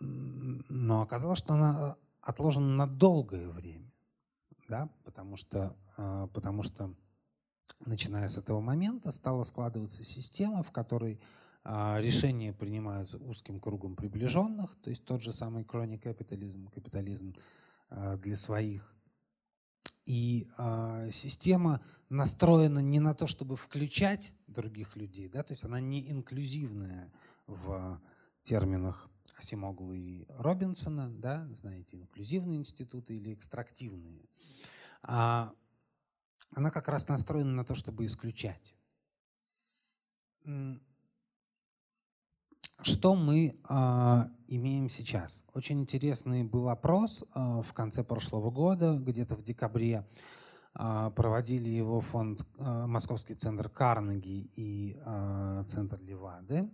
но 0.00 1.02
оказалось, 1.02 1.38
что 1.38 1.54
она 1.54 1.96
отложен 2.22 2.76
на 2.76 2.86
долгое 2.86 3.48
время, 3.48 3.92
да, 4.68 4.88
потому 5.04 5.36
что, 5.36 5.76
потому 6.32 6.62
что 6.62 6.94
начиная 7.84 8.28
с 8.28 8.38
этого 8.38 8.60
момента 8.60 9.10
стала 9.10 9.42
складываться 9.42 10.02
система, 10.02 10.62
в 10.62 10.72
которой 10.72 11.20
решения 11.64 12.52
принимаются 12.52 13.18
узким 13.18 13.60
кругом 13.60 13.94
приближенных, 13.94 14.76
то 14.76 14.90
есть 14.90 15.04
тот 15.04 15.20
же 15.20 15.32
самый 15.32 15.64
crony 15.64 15.98
капитализм, 15.98 16.68
капитализм 16.68 17.34
для 17.90 18.36
своих 18.36 18.94
и 20.08 20.48
э, 20.56 21.10
система 21.12 21.82
настроена 22.08 22.78
не 22.78 22.98
на 22.98 23.14
то, 23.14 23.26
чтобы 23.26 23.56
включать 23.56 24.32
других 24.46 24.96
людей, 24.96 25.28
да, 25.28 25.42
то 25.42 25.52
есть 25.52 25.64
она 25.64 25.80
не 25.80 26.10
инклюзивная 26.10 27.12
в 27.46 28.00
терминах 28.42 29.10
Асимоглу 29.36 29.92
и 29.92 30.24
Робинсона, 30.30 31.10
да, 31.10 31.46
знаете, 31.52 31.98
инклюзивные 31.98 32.58
институты 32.58 33.16
или 33.16 33.34
экстрактивные. 33.34 34.24
Она 36.54 36.70
как 36.70 36.88
раз 36.88 37.08
настроена 37.08 37.52
на 37.52 37.64
то, 37.64 37.74
чтобы 37.74 38.06
исключать. 38.06 38.74
Что 42.80 43.16
мы 43.16 43.58
э, 43.68 44.24
имеем 44.46 44.88
сейчас? 44.88 45.44
Очень 45.52 45.80
интересный 45.80 46.44
был 46.44 46.68
опрос 46.68 47.22
э, 47.22 47.60
в 47.64 47.72
конце 47.72 48.04
прошлого 48.04 48.52
года, 48.52 48.96
где-то 48.96 49.34
в 49.34 49.42
декабре. 49.42 50.06
Э, 50.78 51.10
проводили 51.14 51.68
его 51.68 52.00
фонд 52.00 52.46
э, 52.56 52.86
Московский 52.86 53.34
центр 53.34 53.68
Карнеги 53.68 54.50
и 54.54 54.96
э, 55.04 55.62
центр 55.66 56.00
Левады. 56.00 56.70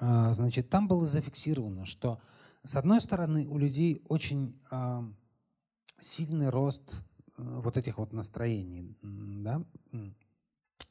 Э, 0.00 0.34
значит, 0.34 0.68
там 0.68 0.86
было 0.86 1.06
зафиксировано, 1.06 1.86
что 1.86 2.20
с 2.62 2.76
одной 2.76 3.00
стороны 3.00 3.48
у 3.48 3.56
людей 3.56 4.02
очень 4.06 4.60
э, 4.70 5.02
сильный 5.98 6.50
рост 6.50 7.02
вот 7.60 7.76
этих 7.76 7.98
вот 7.98 8.12
настроений. 8.12 8.96
Да? 9.02 9.62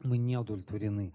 Мы 0.04 0.18
не 0.18 0.38
удовлетворены 0.38 1.14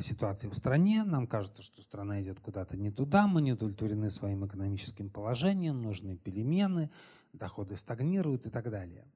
ситуации 0.00 0.48
в 0.48 0.54
стране, 0.54 1.04
нам 1.04 1.26
кажется, 1.26 1.62
что 1.62 1.82
страна 1.82 2.22
идет 2.22 2.40
куда-то 2.40 2.78
не 2.78 2.90
туда, 2.90 3.26
мы 3.26 3.42
не 3.42 3.52
удовлетворены 3.52 4.08
своим 4.08 4.46
экономическим 4.46 5.10
положением, 5.10 5.82
нужны 5.82 6.16
перемены, 6.16 6.90
доходы 7.34 7.76
стагнируют 7.76 8.46
и 8.46 8.50
так 8.50 8.70
далее. 8.70 9.06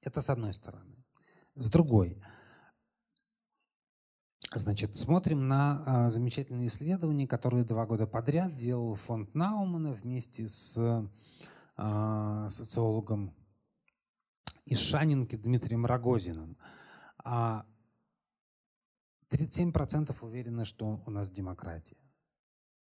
Это 0.00 0.20
с 0.20 0.30
одной 0.30 0.52
стороны. 0.52 1.04
С 1.54 1.68
другой, 1.68 2.16
значит, 4.54 4.96
смотрим 4.96 5.48
на 5.48 5.82
а, 5.84 6.10
замечательные 6.10 6.68
исследования, 6.68 7.26
которые 7.28 7.64
два 7.64 7.86
года 7.86 8.06
подряд 8.06 8.56
делал 8.56 8.94
фонд 8.94 9.34
Наумана 9.34 9.92
вместе 9.92 10.48
с 10.48 10.76
а, 11.76 12.48
социологом 12.48 13.34
из 14.64 14.78
Шанинки 14.78 15.36
Дмитрием 15.36 15.86
Рогозиным. 15.86 16.56
А 17.24 17.66
37% 19.30 20.14
уверены, 20.20 20.64
что 20.64 21.02
у 21.06 21.10
нас 21.10 21.30
демократия. 21.30 21.96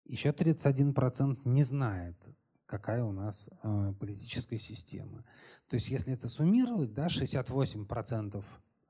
Еще 0.05 0.29
31% 0.29 1.39
не 1.45 1.63
знает, 1.63 2.17
какая 2.65 3.03
у 3.03 3.11
нас 3.11 3.47
э, 3.63 3.93
политическая 3.99 4.59
система. 4.59 5.23
То 5.69 5.75
есть 5.75 5.89
если 5.89 6.13
это 6.13 6.27
суммировать, 6.27 6.93
да, 6.93 7.07
68% 7.07 8.43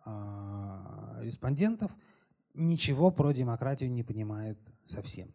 э, 0.06 1.24
респондентов 1.24 1.92
ничего 2.54 3.12
про 3.12 3.32
демократию 3.32 3.92
не 3.92 4.04
понимает 4.04 4.60
совсем. 4.84 5.32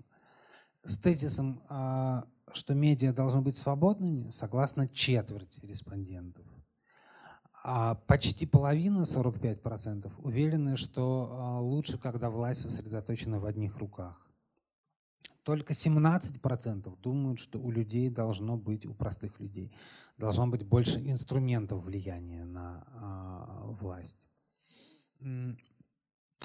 С 0.83 0.99
тезисом, 0.99 1.63
э, 1.71 2.23
что 2.53 2.75
медиа 2.75 3.13
должны 3.13 3.41
быть 3.41 3.57
свободными, 3.57 4.31
согласно 4.31 4.89
четверть 4.89 5.59
респондентов 5.63 6.45
а 7.63 7.95
почти 8.07 8.47
половина, 8.47 9.03
45%, 9.03 10.13
уверены, 10.23 10.77
что 10.77 11.29
а, 11.33 11.61
лучше, 11.61 11.99
когда 11.99 12.31
власть 12.31 12.63
сосредоточена 12.63 13.39
в 13.39 13.47
одних 13.47 13.77
руках. 13.79 14.27
Только 15.43 15.73
17% 15.73 16.99
думают, 17.01 17.39
что 17.39 17.59
у 17.59 17.71
людей 17.71 18.11
должно 18.11 18.57
быть, 18.57 18.87
у 18.87 18.95
простых 18.95 19.41
людей, 19.41 19.73
должно 20.17 20.47
быть 20.47 20.65
больше 20.65 21.01
инструментов 21.01 21.83
влияния 21.83 22.45
на 22.45 22.85
э, 22.87 23.73
власть. 23.81 24.29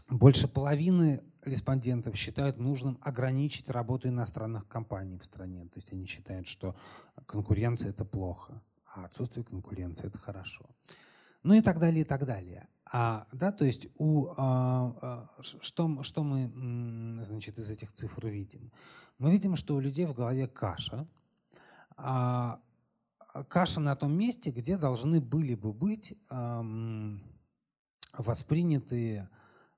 Больше 0.09 0.47
половины 0.47 1.23
респондентов 1.43 2.15
считают 2.15 2.57
нужным 2.57 2.97
ограничить 3.01 3.69
работу 3.69 4.07
иностранных 4.07 4.67
компаний 4.67 5.17
в 5.17 5.25
стране. 5.25 5.65
То 5.65 5.77
есть 5.77 5.91
они 5.91 6.05
считают, 6.05 6.47
что 6.47 6.75
конкуренция– 7.25 7.89
это 7.91 8.05
плохо, 8.05 8.61
а 8.97 9.05
отсутствие 9.05 9.43
конкуренции– 9.43 10.07
это 10.07 10.17
хорошо 10.17 10.65
ну 11.45 11.53
и 11.53 11.61
так 11.61 11.79
далее, 11.79 12.01
и 12.01 12.03
так 12.03 12.25
далее. 12.25 12.67
А, 12.91 13.27
да, 13.31 13.51
то 13.51 13.65
есть 13.65 13.87
у, 13.99 14.29
а, 14.35 14.95
а, 15.01 15.29
что, 15.41 16.01
что 16.01 16.23
мы 16.23 17.23
значит, 17.23 17.59
из 17.59 17.69
этих 17.69 17.93
цифр 17.93 18.27
видим? 18.27 18.71
Мы 19.19 19.31
видим, 19.31 19.55
что 19.55 19.75
у 19.75 19.79
людей 19.79 20.07
в 20.07 20.13
голове 20.13 20.47
каша. 20.47 21.07
А, 21.97 22.59
каша 23.47 23.79
на 23.79 23.95
том 23.95 24.17
месте, 24.17 24.49
где 24.49 24.75
должны 24.75 25.21
были 25.21 25.53
бы 25.53 25.71
быть 25.71 26.15
а, 26.29 26.65
воспринятые, 28.17 29.29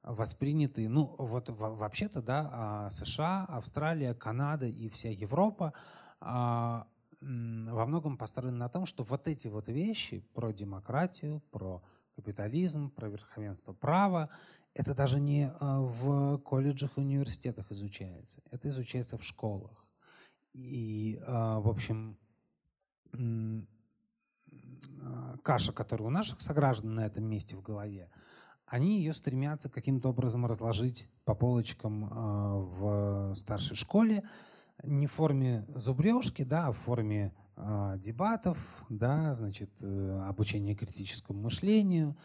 воспринятые, 0.03 0.87
ну 0.87 1.15
вот 1.17 1.49
вообще-то, 1.49 2.21
да, 2.21 2.49
а, 2.53 2.89
США, 2.91 3.43
Австралия, 3.49 4.13
Канада 4.13 4.67
и 4.67 4.87
вся 4.87 5.09
Европа 5.09 5.73
а, 6.21 6.87
во 7.19 7.85
многом 7.85 8.17
построен 8.17 8.57
на 8.57 8.69
том, 8.69 8.85
что 8.85 9.03
вот 9.03 9.27
эти 9.27 9.47
вот 9.47 9.69
вещи 9.69 10.19
про 10.33 10.51
демократию, 10.51 11.41
про 11.51 11.83
капитализм, 12.15 12.89
про 12.89 13.09
верховенство 13.09 13.73
права, 13.73 14.29
это 14.73 14.93
даже 14.93 15.19
не 15.19 15.51
а, 15.59 15.81
в 15.81 16.37
колледжах 16.39 16.97
и 16.97 17.01
университетах 17.01 17.71
изучается, 17.71 18.41
это 18.51 18.69
изучается 18.69 19.17
в 19.17 19.23
школах. 19.23 19.85
И, 20.53 21.19
а, 21.25 21.59
в 21.59 21.67
общем, 21.67 22.17
а, 23.13 25.37
каша, 25.43 25.73
которая 25.73 26.07
у 26.07 26.11
наших 26.11 26.41
сограждан 26.41 26.95
на 26.95 27.05
этом 27.05 27.23
месте 27.23 27.55
в 27.55 27.61
голове, 27.61 28.09
они 28.65 28.97
ее 28.97 29.13
стремятся 29.13 29.69
каким-то 29.69 30.09
образом 30.09 30.45
разложить 30.45 31.07
по 31.23 31.33
полочкам 31.33 32.09
в 32.09 33.33
старшей 33.35 33.77
школе, 33.77 34.23
не 34.83 35.07
в 35.07 35.11
форме 35.11 35.65
зубрежки, 35.75 36.43
да, 36.43 36.67
а 36.67 36.71
в 36.71 36.77
форме 36.77 37.33
э, 37.55 37.95
дебатов, 37.97 38.57
да, 38.89 39.33
значит, 39.33 39.71
э, 39.81 40.23
обучения 40.27 40.75
критическому 40.75 41.41
мышлению 41.41 42.17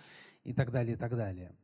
и 0.44 0.52
так 0.52 0.70
далее, 0.70 0.94
и 0.94 0.98
так 0.98 1.16
далее. 1.16 1.54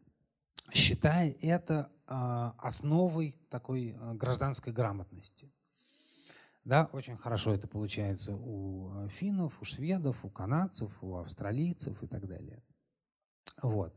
Считая 0.72 1.30
это 1.40 1.90
э, 2.06 2.52
основой 2.58 3.36
такой 3.50 3.96
э, 3.98 4.14
гражданской 4.14 4.72
грамотности. 4.72 5.50
Да, 6.64 6.90
очень 6.92 7.16
хорошо 7.16 7.54
это 7.54 7.66
получается 7.66 8.34
у 8.34 9.08
финнов, 9.08 9.60
у 9.62 9.64
шведов, 9.64 10.22
у 10.24 10.28
канадцев, 10.28 10.92
у 11.02 11.16
австралийцев 11.16 12.02
и 12.02 12.06
так 12.06 12.26
далее. 12.26 12.62
Вот. 13.62 13.94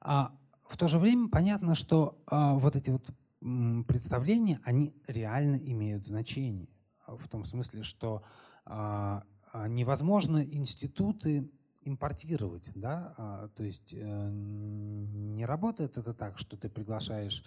А 0.00 0.36
в 0.66 0.76
то 0.76 0.88
же 0.88 0.98
время 0.98 1.28
понятно, 1.28 1.74
что 1.74 2.20
а, 2.26 2.54
вот 2.54 2.76
эти 2.76 2.90
вот 2.90 3.08
представления, 3.40 4.60
они 4.64 4.94
реально 5.06 5.56
имеют 5.56 6.06
значение. 6.06 6.68
В 7.06 7.28
том 7.28 7.44
смысле, 7.44 7.82
что 7.82 8.22
а, 8.64 9.24
а, 9.52 9.68
невозможно 9.68 10.42
институты 10.44 11.50
импортировать. 11.82 12.70
Да? 12.74 13.14
А, 13.16 13.48
то 13.48 13.62
есть 13.62 13.94
э, 13.94 14.30
не 14.30 15.46
работает 15.46 15.96
это 15.96 16.12
так, 16.12 16.38
что 16.38 16.56
ты 16.56 16.68
приглашаешь 16.68 17.44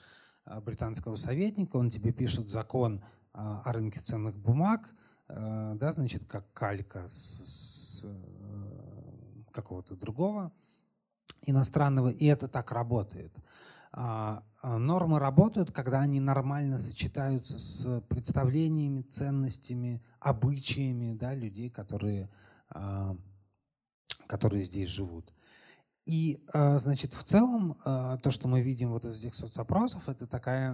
британского 0.65 1.17
советника, 1.17 1.75
он 1.75 1.91
тебе 1.91 2.11
пишет 2.11 2.49
закон 2.49 3.03
о 3.33 3.71
рынке 3.71 3.99
ценных 3.99 4.37
бумаг, 4.37 4.93
э, 5.29 5.73
да, 5.75 5.91
значит, 5.91 6.25
как 6.25 6.51
калька 6.53 7.07
с, 7.07 8.01
с 8.01 8.05
э, 8.05 9.43
какого-то 9.51 9.95
другого 9.95 10.51
иностранного, 11.43 12.09
и 12.09 12.25
это 12.25 12.47
так 12.47 12.71
работает. 12.71 13.33
А, 13.93 14.43
а, 14.61 14.77
нормы 14.77 15.19
работают, 15.19 15.71
когда 15.71 15.99
они 15.99 16.19
нормально 16.19 16.77
сочетаются 16.77 17.59
с 17.59 18.01
представлениями, 18.07 19.01
ценностями, 19.01 20.01
обычаями 20.19 21.13
да, 21.13 21.33
людей, 21.33 21.69
которые, 21.69 22.29
а, 22.69 23.17
которые 24.27 24.63
здесь 24.63 24.87
живут. 24.87 25.33
И, 26.05 26.43
значит, 26.51 27.13
в 27.13 27.23
целом, 27.23 27.77
то, 27.83 28.31
что 28.31 28.47
мы 28.47 28.61
видим 28.61 28.89
вот 28.89 29.05
из 29.05 29.19
этих 29.19 29.35
соцопросов, 29.35 30.09
это 30.09 30.25
такая 30.25 30.73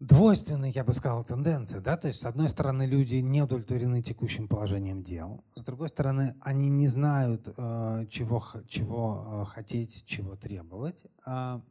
двойственная, 0.00 0.70
я 0.70 0.84
бы 0.84 0.92
сказал, 0.92 1.24
тенденция. 1.24 1.80
Да? 1.80 1.96
То 1.96 2.08
есть, 2.08 2.20
с 2.20 2.26
одной 2.26 2.48
стороны, 2.48 2.86
люди 2.86 3.16
не 3.16 3.42
удовлетворены 3.42 4.02
текущим 4.02 4.48
положением 4.48 5.02
дел. 5.02 5.44
С 5.54 5.62
другой 5.62 5.88
стороны, 5.88 6.34
они 6.40 6.68
не 6.68 6.86
знают, 6.86 7.48
э, 7.56 8.06
чего, 8.10 8.42
чего 8.68 9.42
э, 9.42 9.44
хотеть, 9.46 10.04
чего 10.04 10.36
требовать. 10.36 11.04
А, 11.24 11.62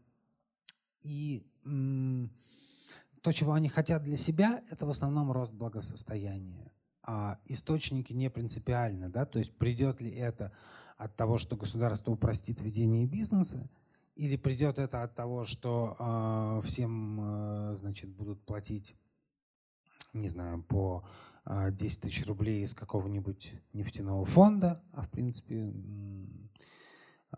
и 1.01 1.45
то, 3.21 3.31
чего 3.31 3.53
они 3.53 3.69
хотят 3.69 4.03
для 4.03 4.17
себя, 4.17 4.61
это 4.69 4.85
в 4.85 4.89
основном 4.89 5.31
рост 5.31 5.51
благосостояния. 5.51 6.71
а 7.07 7.37
источники 7.45 8.13
не 8.13 8.31
принципиальны, 8.31 9.09
да, 9.09 9.25
то 9.25 9.37
есть 9.37 9.55
придет 9.57 10.01
ли 10.01 10.09
это 10.09 10.51
от 10.97 11.15
того, 11.15 11.37
что 11.37 11.55
государство 11.55 12.11
упростит 12.11 12.61
ведение 12.61 13.05
бизнеса, 13.05 13.69
или 14.15 14.37
придет 14.37 14.79
это 14.79 15.03
от 15.03 15.13
того, 15.13 15.43
что 15.43 15.95
э, 15.99 16.61
всем, 16.65 17.71
э, 17.71 17.75
значит, 17.75 18.09
будут 18.09 18.41
платить, 18.45 18.95
не 20.13 20.29
знаю, 20.29 20.63
по 20.63 21.05
э, 21.45 21.71
10 21.71 22.01
тысяч 22.01 22.25
рублей 22.25 22.63
из 22.63 22.73
какого-нибудь 22.73 23.53
нефтяного 23.73 24.25
фонда, 24.25 24.81
а 24.93 25.01
в 25.01 25.09
принципе 25.09 25.73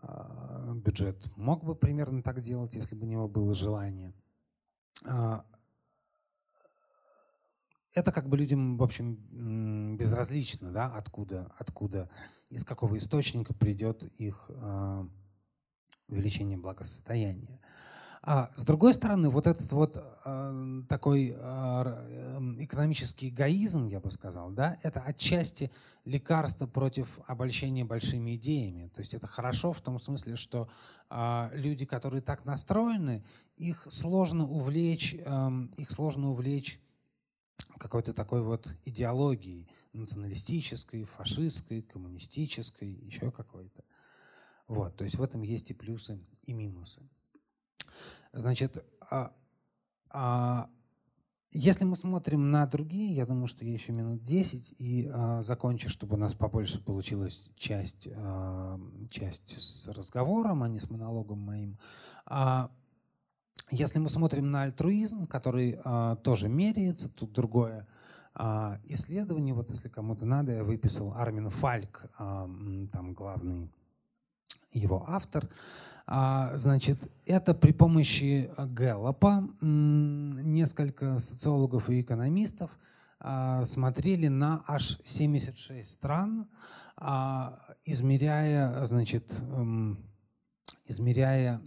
э, 0.00 0.74
бюджет 0.76 1.36
мог 1.36 1.64
бы 1.64 1.74
примерно 1.74 2.22
так 2.22 2.40
делать, 2.40 2.74
если 2.74 2.94
бы 2.94 3.06
у 3.06 3.10
него 3.10 3.28
было 3.28 3.54
желание. 3.54 4.14
Это 7.94 8.12
как 8.12 8.28
бы 8.28 8.36
людям, 8.36 8.76
в 8.76 8.82
общем, 8.82 9.96
безразлично, 9.96 10.70
да, 10.70 10.94
откуда, 10.94 11.50
откуда, 11.58 12.08
из 12.48 12.62
какого 12.62 12.96
источника 12.96 13.54
придет 13.54 14.04
их 14.18 14.50
э, 14.50 15.08
увеличение 16.08 16.58
благосостояния. 16.58 17.58
А 18.20 18.50
с 18.56 18.62
другой 18.64 18.94
стороны, 18.94 19.30
вот 19.30 19.46
этот 19.46 19.70
вот 19.72 19.96
э, 19.96 20.82
такой 20.88 21.34
э, 21.34 21.36
экономический 22.58 23.28
эгоизм, 23.28 23.86
я 23.86 24.00
бы 24.00 24.10
сказал, 24.10 24.50
да, 24.50 24.76
это 24.82 25.00
отчасти 25.00 25.70
лекарство 26.04 26.66
против 26.66 27.20
обольщения 27.26 27.84
большими 27.84 28.34
идеями. 28.36 28.88
То 28.88 29.00
есть 29.00 29.14
это 29.14 29.26
хорошо 29.26 29.72
в 29.72 29.80
том 29.80 29.98
смысле, 29.98 30.36
что 30.36 30.68
э, 31.10 31.50
люди, 31.54 31.86
которые 31.86 32.20
так 32.20 32.44
настроены, 32.44 33.24
их 33.56 33.86
сложно 33.88 34.44
увлечь, 34.44 35.14
э, 35.14 35.50
их 35.76 35.90
сложно 35.90 36.30
увлечь 36.30 36.80
какой-то 37.78 38.12
такой 38.12 38.42
вот 38.42 38.74
идеологии 38.84 39.68
националистической, 39.92 41.04
фашистской, 41.04 41.82
коммунистической, 41.82 42.90
еще 42.90 43.30
какой-то. 43.30 43.84
Вот, 44.68 44.96
то 44.96 45.04
есть 45.04 45.16
в 45.16 45.22
этом 45.22 45.42
есть 45.42 45.70
и 45.70 45.74
плюсы, 45.74 46.20
и 46.42 46.52
минусы. 46.52 47.02
Значит, 48.32 48.84
а, 49.10 49.32
а, 50.10 50.68
если 51.50 51.84
мы 51.84 51.96
смотрим 51.96 52.50
на 52.50 52.66
другие, 52.66 53.14
я 53.14 53.24
думаю, 53.24 53.46
что 53.46 53.64
я 53.64 53.72
еще 53.72 53.92
минут 53.92 54.22
10 54.22 54.74
и 54.78 55.10
а, 55.10 55.40
закончу, 55.40 55.88
чтобы 55.88 56.16
у 56.16 56.18
нас 56.18 56.34
побольше 56.34 56.84
получилась 56.84 57.50
часть, 57.56 58.08
а, 58.14 58.78
часть 59.10 59.58
с 59.58 59.88
разговором, 59.88 60.62
а 60.62 60.68
не 60.68 60.78
с 60.78 60.90
монологом 60.90 61.38
моим. 61.38 61.78
А, 62.26 62.70
если 63.70 63.98
мы 63.98 64.10
смотрим 64.10 64.50
на 64.50 64.62
альтруизм, 64.62 65.26
который 65.26 65.80
а, 65.82 66.16
тоже 66.16 66.50
меряется, 66.50 67.08
тут 67.08 67.32
другое 67.32 67.86
а, 68.34 68.78
исследование, 68.84 69.54
вот 69.54 69.70
если 69.70 69.88
кому-то 69.88 70.26
надо, 70.26 70.52
я 70.52 70.64
выписал 70.64 71.14
Армин 71.14 71.48
Фальк, 71.48 72.10
а, 72.18 72.46
там 72.92 73.14
главный 73.14 73.70
его 74.72 75.04
автор. 75.08 75.48
А, 76.06 76.56
значит, 76.56 76.98
это 77.26 77.52
при 77.52 77.72
помощи 77.72 78.50
Гэллопа 78.56 79.46
несколько 79.60 81.18
социологов 81.18 81.90
и 81.90 82.00
экономистов 82.00 82.70
а, 83.20 83.64
смотрели 83.64 84.28
на 84.28 84.64
аж 84.66 84.98
76 85.04 85.90
стран, 85.90 86.48
а, 86.96 87.60
измеряя, 87.84 88.86
значит, 88.86 89.30
измеряя 90.86 91.60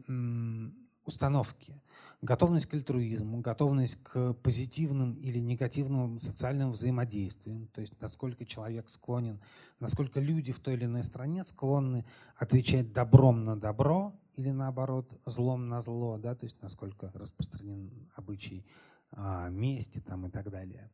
установки 1.06 1.82
готовность 2.22 2.68
к 2.68 2.74
альтруизму, 2.74 3.42
готовность 3.42 4.02
к 4.04 4.34
позитивным 4.34 5.14
или 5.16 5.40
негативным 5.40 6.20
социальным 6.20 6.72
взаимодействиям, 6.72 7.68
то 7.68 7.82
есть 7.82 8.00
насколько 8.00 8.46
человек 8.46 8.90
склонен, 8.90 9.40
насколько 9.80 10.20
люди 10.20 10.52
в 10.52 10.60
той 10.60 10.76
или 10.76 10.86
иной 10.86 11.04
стране 11.04 11.44
склонны 11.44 12.06
отвечать 12.36 12.94
добром 12.94 13.44
на 13.44 13.60
добро 13.60 14.14
или 14.36 14.52
наоборот 14.52 15.20
злом 15.26 15.68
на 15.68 15.82
зло, 15.82 16.18
да, 16.18 16.36
то 16.36 16.46
есть 16.46 16.62
насколько 16.62 17.12
распространен 17.14 17.92
обычай 18.16 18.66
а, 19.12 19.50
мести 19.50 20.00
там, 20.00 20.28
и 20.28 20.30
так 20.30 20.50
далее. 20.50 20.90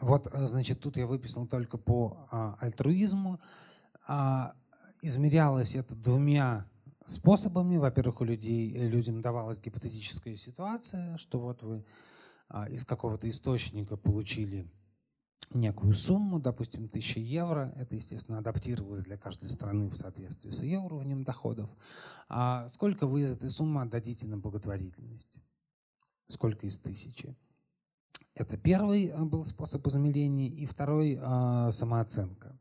Вот, 0.00 0.30
значит, 0.32 0.80
тут 0.80 0.96
я 0.96 1.06
выписал 1.06 1.46
только 1.46 1.76
по 1.76 2.28
а, 2.30 2.56
альтруизму. 2.60 3.40
А, 4.06 4.54
измерялось 5.02 5.74
это 5.74 5.96
двумя 5.96 6.68
способами. 7.08 7.76
Во-первых, 7.76 8.20
у 8.20 8.24
людей, 8.24 8.70
людям 8.70 9.20
давалась 9.20 9.60
гипотетическая 9.60 10.36
ситуация, 10.36 11.16
что 11.16 11.40
вот 11.40 11.62
вы 11.62 11.84
а, 12.48 12.68
из 12.68 12.84
какого-то 12.84 13.28
источника 13.28 13.96
получили 13.96 14.70
некую 15.54 15.94
сумму, 15.94 16.38
допустим, 16.38 16.84
1000 16.84 17.20
евро. 17.20 17.72
Это, 17.76 17.94
естественно, 17.94 18.38
адаптировалось 18.38 19.04
для 19.04 19.16
каждой 19.16 19.48
страны 19.48 19.88
в 19.88 19.96
соответствии 19.96 20.50
с 20.50 20.62
ее 20.62 20.78
уровнем 20.78 21.24
доходов. 21.24 21.70
А 22.28 22.68
сколько 22.68 23.06
вы 23.06 23.22
из 23.22 23.32
этой 23.32 23.50
суммы 23.50 23.82
отдадите 23.82 24.26
на 24.26 24.36
благотворительность? 24.36 25.40
Сколько 26.26 26.66
из 26.66 26.76
тысячи? 26.76 27.34
Это 28.34 28.56
первый 28.56 29.08
а, 29.08 29.24
был 29.24 29.44
способ 29.44 29.86
измерения. 29.86 30.48
И 30.48 30.66
второй 30.66 31.18
а,– 31.20 31.70
самооценка. 31.72 32.57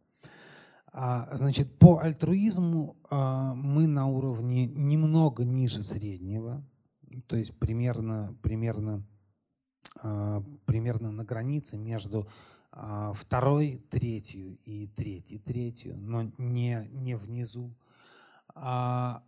А, 1.00 1.30
значит, 1.36 1.78
по 1.78 2.00
альтруизму 2.00 2.98
а, 3.12 3.54
мы 3.54 3.86
на 3.86 4.08
уровне 4.08 4.66
немного 4.66 5.46
ниже 5.46 5.84
среднего, 5.84 6.66
то 7.28 7.36
есть 7.36 7.56
примерно, 7.60 8.36
примерно, 8.42 9.06
а, 10.02 10.44
примерно 10.66 11.12
на 11.12 11.24
границе 11.24 11.78
между 11.78 12.28
второй 13.14 13.78
третью 13.90 14.58
и 14.66 14.88
третьей 14.88 15.38
третью, 15.38 15.96
но 15.98 16.32
не, 16.40 16.88
не 16.92 17.16
внизу. 17.16 17.76
А, 18.56 19.24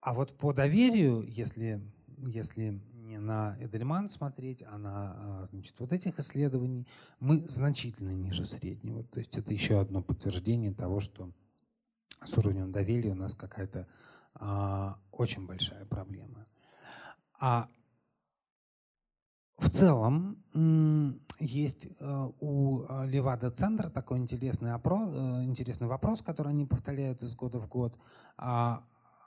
а 0.00 0.12
вот 0.12 0.36
по 0.36 0.52
доверию, 0.52 1.24
если, 1.28 1.80
если 2.18 2.80
не 3.16 3.20
на 3.20 3.56
Эдельман 3.60 4.08
смотреть, 4.08 4.62
а 4.62 4.78
на 4.78 5.40
а, 5.40 5.44
значит, 5.46 5.74
вот 5.80 5.92
этих 5.92 6.18
исследований, 6.18 6.86
мы 7.18 7.38
значительно 7.38 8.10
ниже 8.10 8.44
среднего. 8.44 9.04
То 9.04 9.18
есть 9.18 9.36
это 9.36 9.52
еще 9.52 9.80
одно 9.80 10.02
подтверждение 10.02 10.72
того, 10.72 11.00
что 11.00 11.30
с 12.22 12.36
уровнем 12.36 12.72
доверия 12.72 13.12
у 13.12 13.14
нас 13.14 13.34
какая-то 13.34 13.86
а, 14.34 14.98
очень 15.12 15.46
большая 15.46 15.84
проблема. 15.86 16.46
А 17.38 17.68
в 19.58 19.70
целом 19.70 20.36
есть 21.38 21.86
э, 21.86 22.30
у 22.40 22.82
Левада-центра 23.04 23.88
такой 23.88 24.18
интересный, 24.18 24.72
опрос, 24.72 25.08
э, 25.14 25.44
интересный 25.44 25.86
вопрос, 25.86 26.20
который 26.20 26.48
они 26.48 26.66
повторяют 26.66 27.22
из 27.22 27.34
года 27.34 27.58
в 27.58 27.66
год. 27.66 27.98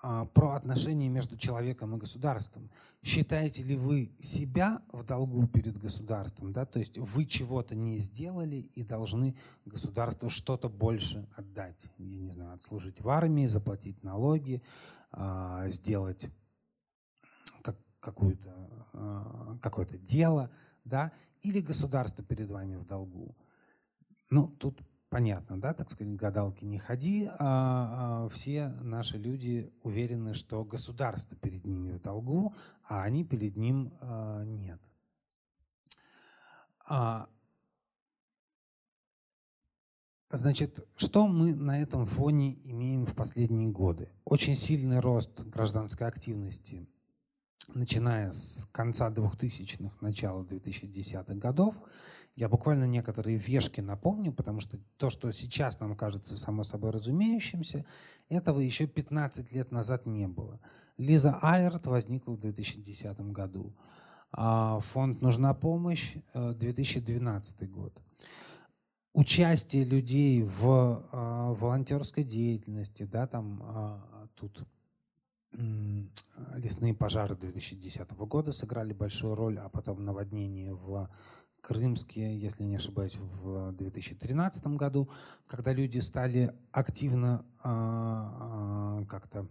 А 0.02 0.26
про 0.26 0.54
отношения 0.54 1.10
между 1.10 1.36
человеком 1.36 1.94
и 1.94 2.00
государством. 2.00 2.72
Считаете 3.04 3.64
ли 3.64 3.76
вы 3.76 4.14
себя 4.20 4.82
в 4.94 5.04
долгу 5.04 5.46
перед 5.46 5.78
государством? 5.78 6.54
Да? 6.54 6.66
То 6.66 6.80
есть 6.80 6.98
вы 6.98 7.26
чего-то 7.26 7.76
не 7.76 7.98
сделали 7.98 8.56
и 8.76 8.84
должны 8.86 9.36
государству 9.66 10.30
что-то 10.30 10.70
больше 10.70 11.28
отдать. 11.36 11.90
Я 11.98 12.18
не 12.18 12.32
знаю, 12.32 12.54
отслужить 12.54 13.02
в 13.02 13.10
армии, 13.10 13.46
заплатить 13.46 14.02
налоги, 14.02 14.64
а, 15.12 15.68
сделать 15.68 16.30
какое-то 18.00 18.56
а, 18.94 19.58
какое 19.62 19.86
дело, 19.86 20.50
да? 20.86 21.12
или 21.42 21.60
государство 21.60 22.24
перед 22.24 22.50
вами 22.50 22.76
в 22.76 22.86
долгу. 22.86 23.36
Ну, 24.30 24.48
тут 24.48 24.82
понятно, 25.10 25.60
да, 25.60 25.74
так 25.74 25.90
сказать, 25.90 26.16
гадалки 26.16 26.66
не 26.66 26.78
ходи, 26.78 27.28
а, 27.40 28.26
а 28.26 28.30
все 28.30 28.70
наши 28.82 29.18
люди 29.18 29.74
уверены, 29.84 30.34
что 30.34 30.64
государство 30.64 31.36
перед 31.36 31.66
ними 31.66 31.92
в 31.92 32.02
долгу, 32.02 32.54
а 32.84 33.04
они 33.04 33.26
перед 33.26 33.58
ним 33.58 33.94
а, 34.02 34.44
нет. 34.44 34.80
А, 36.86 37.28
значит, 40.30 40.88
что 40.96 41.28
мы 41.28 41.56
на 41.56 41.82
этом 41.82 42.06
фоне 42.06 42.60
имеем 42.64 43.06
в 43.06 43.16
последние 43.16 43.70
годы? 43.70 44.10
Очень 44.26 44.56
сильный 44.56 45.00
рост 45.00 45.40
гражданской 45.42 46.08
активности, 46.08 46.88
начиная 47.68 48.32
с 48.32 48.68
конца 48.72 49.10
2000-х, 49.10 49.98
начала 50.02 50.44
2010-х 50.44 51.34
годов, 51.36 51.76
я 52.36 52.48
буквально 52.48 52.86
некоторые 52.86 53.38
вешки 53.38 53.82
напомню, 53.82 54.32
потому 54.32 54.60
что 54.60 54.78
то, 54.98 55.10
что 55.10 55.32
сейчас 55.32 55.80
нам 55.80 55.96
кажется 55.96 56.38
само 56.38 56.64
собой 56.64 56.92
разумеющимся, 56.92 57.86
этого 58.30 58.60
еще 58.60 58.88
15 58.88 59.52
лет 59.54 59.72
назад 59.72 60.06
не 60.06 60.28
было. 60.28 60.60
Лиза 60.98 61.38
Алерт 61.42 61.88
возникла 61.88 62.34
в 62.34 62.40
2010 62.40 63.20
году. 63.32 63.76
А 64.32 64.80
фонд 64.80 65.22
«Нужна 65.22 65.54
помощь» 65.54 66.16
2012 66.34 67.62
э, 67.62 67.66
год. 67.66 68.02
Участие 69.14 69.86
людей 69.86 70.44
в 70.44 71.04
а, 71.12 71.54
волонтерской 71.54 72.24
деятельности, 72.24 73.04
да, 73.04 73.26
там 73.26 73.62
а, 73.64 74.28
тут 74.36 74.64
лесные 76.56 76.94
пожары 76.94 77.36
2010 77.36 78.12
года 78.12 78.52
сыграли 78.52 78.94
большую 78.94 79.34
роль, 79.34 79.58
а 79.58 79.68
потом 79.68 80.06
наводнение 80.06 80.76
в 80.76 81.10
крымские, 81.62 82.40
если 82.40 82.64
не 82.64 82.76
ошибаюсь, 82.76 83.16
в 83.16 83.72
2013 83.74 84.68
году, 84.68 85.10
когда 85.48 85.74
люди 85.74 86.00
стали 86.00 86.54
активно 86.72 87.46
а, 87.62 89.00
а, 89.02 89.06
как-то 89.06 89.48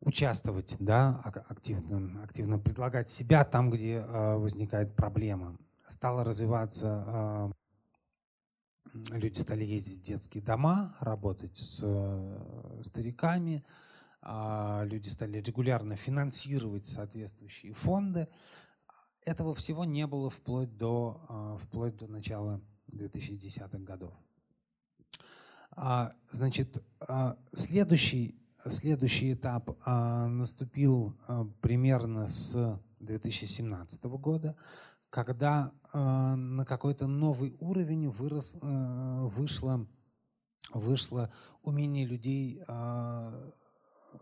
участвовать, 0.00 0.76
да, 0.78 1.20
активно, 1.24 2.22
активно 2.22 2.58
предлагать 2.58 3.08
себя 3.08 3.44
там, 3.44 3.70
где 3.70 4.04
а, 4.06 4.36
возникает 4.36 4.96
проблема. 4.96 5.56
Стала 5.86 6.24
развиваться 6.24 7.52
люди 9.10 9.38
стали 9.38 9.64
ездить 9.64 10.00
в 10.00 10.02
детские 10.02 10.44
дома, 10.44 10.94
работать 11.00 11.56
с 11.56 11.80
э, 11.82 12.80
стариками, 12.82 13.64
люди 14.22 15.08
стали 15.08 15.38
регулярно 15.38 15.96
финансировать 15.96 16.86
соответствующие 16.86 17.72
фонды. 17.72 18.28
Этого 19.24 19.54
всего 19.54 19.84
не 19.84 20.06
было 20.06 20.30
вплоть 20.30 20.76
до, 20.76 21.24
а, 21.28 21.56
вплоть 21.56 21.96
до 21.96 22.08
начала 22.08 22.60
2010-х 22.90 23.78
годов. 23.78 24.12
А, 25.70 26.12
значит, 26.30 26.82
а, 27.00 27.38
следующий, 27.52 28.36
следующий 28.66 29.34
этап 29.34 29.70
наступил 29.86 31.16
примерно 31.60 32.26
с 32.26 32.80
2017 32.98 34.04
года, 34.18 34.56
когда 35.10 35.72
на 35.92 36.64
какой-то 36.64 37.06
новый 37.06 37.56
уровень 37.58 38.08
вырос, 38.08 38.56
вышло, 38.62 39.86
вышло 40.72 41.32
умение 41.62 42.06
людей 42.06 42.62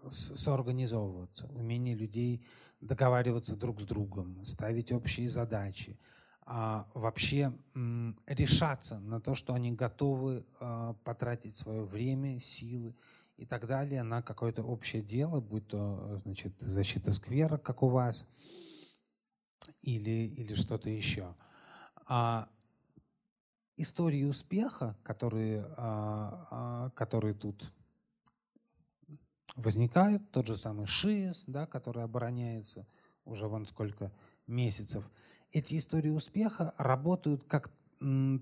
соорганизовываться, 0.08 1.46
умение 1.48 1.94
людей 1.94 2.44
договариваться 2.80 3.56
друг 3.56 3.80
с 3.80 3.84
другом, 3.84 4.44
ставить 4.44 4.92
общие 4.92 5.28
задачи, 5.28 5.98
а 6.46 6.88
вообще 6.94 7.52
решаться 8.26 8.98
на 8.98 9.20
то, 9.20 9.34
что 9.34 9.54
они 9.54 9.72
готовы 9.72 10.44
а, 10.58 10.94
потратить 11.04 11.54
свое 11.54 11.84
время, 11.84 12.38
силы 12.40 12.94
и 13.36 13.46
так 13.46 13.66
далее 13.66 14.02
на 14.02 14.22
какое-то 14.22 14.62
общее 14.62 15.02
дело, 15.02 15.40
будь 15.40 15.68
то 15.68 16.18
значит, 16.22 16.54
защита 16.60 17.12
сквера, 17.12 17.56
как 17.56 17.82
у 17.82 17.88
вас, 17.88 18.26
или, 19.82 20.26
или 20.36 20.54
что-то 20.54 20.90
еще. 20.90 21.34
А 22.06 22.48
истории 23.76 24.24
успеха, 24.24 24.96
которые, 25.02 25.64
а, 25.76 26.90
которые 26.96 27.34
тут 27.34 27.72
возникают, 29.56 30.30
тот 30.30 30.46
же 30.46 30.56
самый 30.56 30.86
ШИЭС, 30.86 31.44
да, 31.46 31.66
который 31.66 32.04
обороняется 32.04 32.86
уже 33.24 33.48
вон 33.48 33.66
сколько 33.66 34.12
месяцев. 34.46 35.08
Эти 35.52 35.76
истории 35.76 36.10
успеха 36.10 36.74
работают 36.78 37.44
как 37.44 37.70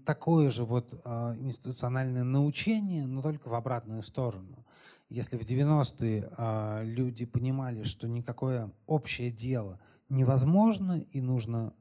такое 0.04 0.50
же 0.50 0.64
вот 0.64 1.00
а, 1.04 1.34
институциональное 1.36 2.22
научение, 2.22 3.06
но 3.06 3.22
только 3.22 3.48
в 3.48 3.54
обратную 3.54 4.02
сторону. 4.02 4.64
Если 5.08 5.36
в 5.36 5.42
90-е 5.42 6.30
а, 6.36 6.82
люди 6.84 7.24
понимали, 7.24 7.82
что 7.82 8.06
никакое 8.06 8.70
общее 8.86 9.32
дело 9.32 9.80
невозможно 10.08 11.00
и 11.10 11.20
нужно 11.20 11.74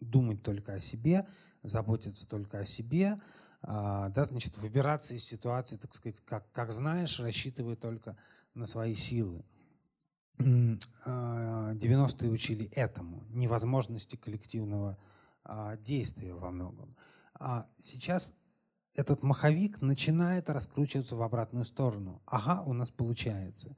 думать 0.00 0.42
только 0.42 0.74
о 0.74 0.80
себе, 0.80 1.26
заботиться 1.62 2.26
только 2.26 2.58
о 2.58 2.64
себе, 2.64 3.16
а, 3.62 4.08
да, 4.08 4.24
значит, 4.24 4.56
выбираться 4.58 5.14
из 5.14 5.24
ситуации, 5.24 5.76
так 5.76 5.94
сказать, 5.94 6.20
как, 6.24 6.50
как 6.52 6.72
знаешь, 6.72 7.20
рассчитывая 7.20 7.76
только 7.76 8.16
на 8.54 8.66
свои 8.66 8.94
силы. 8.94 9.44
90-е 10.38 12.28
а, 12.28 12.32
учили 12.32 12.66
этому, 12.72 13.24
невозможности 13.28 14.16
коллективного 14.16 14.98
а, 15.44 15.76
действия 15.76 16.34
во 16.34 16.50
многом. 16.50 16.96
А 17.34 17.66
сейчас 17.78 18.32
этот 18.94 19.22
маховик 19.22 19.80
начинает 19.82 20.50
раскручиваться 20.50 21.16
в 21.16 21.22
обратную 21.22 21.64
сторону. 21.64 22.22
Ага, 22.26 22.62
у 22.62 22.72
нас 22.72 22.90
получается. 22.90 23.76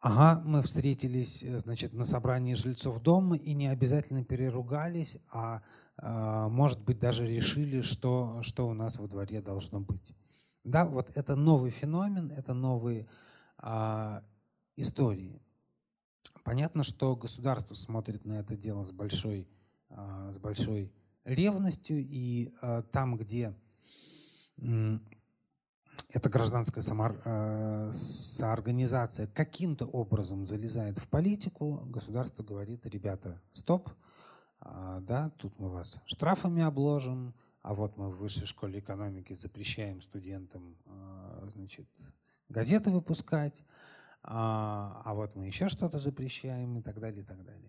Ага, 0.00 0.40
мы 0.44 0.62
встретились, 0.62 1.40
значит, 1.40 1.92
на 1.92 2.04
собрании 2.04 2.54
жильцов 2.54 3.02
дома 3.02 3.36
и 3.36 3.52
не 3.52 3.66
обязательно 3.66 4.24
переругались, 4.24 5.16
а, 5.30 5.62
а 5.96 6.48
может 6.48 6.80
быть 6.80 7.00
даже 7.00 7.26
решили, 7.26 7.80
что, 7.80 8.40
что 8.42 8.68
у 8.68 8.74
нас 8.74 8.98
во 8.98 9.08
дворе 9.08 9.40
должно 9.40 9.80
быть. 9.80 10.12
Да, 10.62 10.84
вот 10.84 11.10
это 11.16 11.34
новый 11.34 11.72
феномен, 11.72 12.30
это 12.30 12.54
новые 12.54 13.08
а, 13.58 14.22
истории. 14.76 15.42
Понятно, 16.44 16.84
что 16.84 17.16
государство 17.16 17.74
смотрит 17.74 18.24
на 18.24 18.38
это 18.40 18.56
дело 18.56 18.84
с 18.84 18.92
большой, 18.92 19.48
а, 19.90 20.30
с 20.30 20.38
большой 20.38 20.92
ревностью, 21.24 21.98
и 21.98 22.54
а, 22.62 22.82
там, 22.82 23.16
где 23.16 23.52
эта 24.56 26.30
гражданская 26.30 26.82
самоорганизация 26.82 29.26
каким-то 29.28 29.86
образом 29.86 30.46
залезает 30.46 30.98
в 30.98 31.06
политику, 31.08 31.84
государство 31.86 32.42
говорит, 32.42 32.84
ребята, 32.86 33.40
стоп, 33.52 33.88
да, 34.60 35.30
тут 35.36 35.56
мы 35.60 35.68
вас 35.68 36.00
штрафами 36.06 36.64
обложим, 36.64 37.34
а 37.62 37.72
вот 37.74 37.96
мы 37.96 38.10
в 38.10 38.16
высшей 38.16 38.46
школе 38.46 38.80
экономики 38.80 39.34
запрещаем 39.34 40.00
студентам 40.00 40.76
значит, 41.46 41.86
газеты 42.48 42.90
выпускать, 42.90 43.64
а, 44.22 45.02
а 45.04 45.14
вот 45.14 45.36
мы 45.36 45.46
еще 45.46 45.68
что-то 45.68 45.98
запрещаем 45.98 46.78
и 46.78 46.82
так 46.82 47.00
далее, 47.00 47.22
и 47.22 47.24
так 47.24 47.44
далее. 47.44 47.68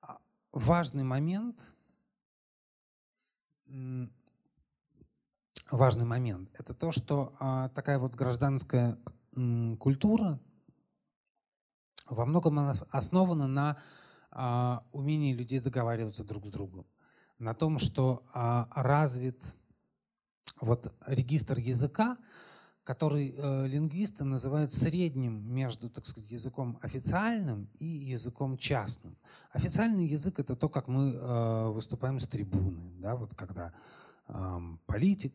А, 0.00 0.18
важный 0.52 1.04
момент, 1.04 1.60
важный 5.70 6.04
момент, 6.04 6.50
это 6.54 6.74
то, 6.74 6.92
что 6.92 7.34
а, 7.38 7.68
такая 7.70 7.98
вот 7.98 8.14
гражданская 8.14 8.98
м, 9.34 9.76
культура 9.76 10.40
во 12.08 12.24
многом 12.24 12.58
она 12.58 12.72
основана 12.90 13.46
на 13.46 13.76
а, 14.30 14.84
умении 14.92 15.32
людей 15.32 15.60
договариваться 15.60 16.24
друг 16.24 16.46
с 16.46 16.50
другом, 16.50 16.86
на 17.38 17.54
том, 17.54 17.78
что 17.78 18.24
а, 18.32 18.68
развит 18.74 19.42
вот 20.60 20.94
регистр 21.06 21.58
языка, 21.58 22.16
который 22.86 23.34
э, 23.36 23.66
лингвисты 23.66 24.22
называют 24.22 24.72
средним 24.72 25.52
между, 25.52 25.90
так 25.90 26.06
сказать, 26.06 26.30
языком 26.30 26.78
официальным 26.80 27.68
и 27.80 27.84
языком 27.84 28.56
частным. 28.56 29.18
Официальный 29.50 30.06
язык— 30.06 30.38
это 30.38 30.54
то, 30.54 30.68
как 30.68 30.86
мы 30.86 31.12
э, 31.12 31.68
выступаем 31.70 32.20
с 32.20 32.28
трибуны, 32.28 32.92
да, 33.00 33.16
вот 33.16 33.34
когда 33.34 33.74
э, 34.28 34.60
политик 34.86 35.34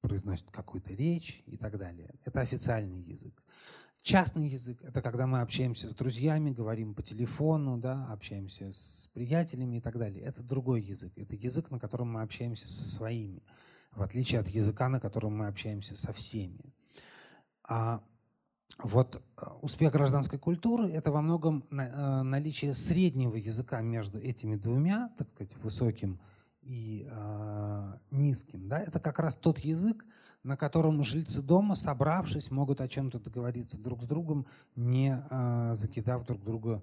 произносит 0.00 0.48
какую-то 0.52 0.92
речь 0.94 1.42
и 1.46 1.56
так 1.56 1.76
далее. 1.76 2.14
Это 2.24 2.40
официальный 2.40 3.00
язык. 3.00 3.42
Частный 4.00 4.46
язык— 4.46 4.80
это 4.82 5.02
когда 5.02 5.26
мы 5.26 5.40
общаемся 5.40 5.88
с 5.88 5.92
друзьями, 5.92 6.52
говорим 6.52 6.94
по 6.94 7.02
телефону, 7.02 7.78
да, 7.78 8.06
общаемся 8.12 8.70
с 8.70 9.10
приятелями 9.12 9.78
и 9.78 9.80
так 9.80 9.98
далее. 9.98 10.22
Это 10.22 10.44
другой 10.44 10.82
язык. 10.82 11.12
Это 11.16 11.34
язык, 11.34 11.72
на 11.72 11.80
котором 11.80 12.12
мы 12.12 12.22
общаемся 12.22 12.68
со 12.68 12.88
своими 12.90 13.42
в 13.96 14.02
отличие 14.02 14.40
от 14.40 14.48
языка, 14.48 14.88
на 14.88 15.00
котором 15.00 15.36
мы 15.36 15.46
общаемся 15.46 15.96
со 15.96 16.12
всеми. 16.12 16.74
А 17.62 18.02
вот 18.78 19.22
э, 19.36 19.46
успех 19.62 19.92
гражданской 19.92 20.38
культуры– 20.38 20.90
это 20.92 21.12
во 21.12 21.22
многом 21.22 21.64
э, 21.70 22.22
наличие 22.22 22.74
среднего 22.74 23.36
языка 23.36 23.80
между 23.80 24.18
этими 24.18 24.56
двумя, 24.56 25.10
так 25.16 25.28
сказать, 25.30 25.56
высоким 25.62 26.18
и 26.62 27.06
э, 27.08 27.92
низким. 28.10 28.68
Да? 28.68 28.80
Это 28.80 28.98
как 28.98 29.18
раз 29.18 29.36
тот 29.36 29.58
язык, 29.60 30.04
на 30.42 30.56
котором 30.56 31.02
жильцы 31.02 31.40
дома, 31.40 31.74
собравшись, 31.74 32.50
могут 32.50 32.80
о 32.80 32.88
чем-то 32.88 33.20
договориться 33.20 33.78
друг 33.78 34.02
с 34.02 34.06
другом, 34.06 34.46
не 34.74 35.22
э, 35.30 35.74
закидав 35.74 36.26
друг 36.26 36.42
друга 36.42 36.82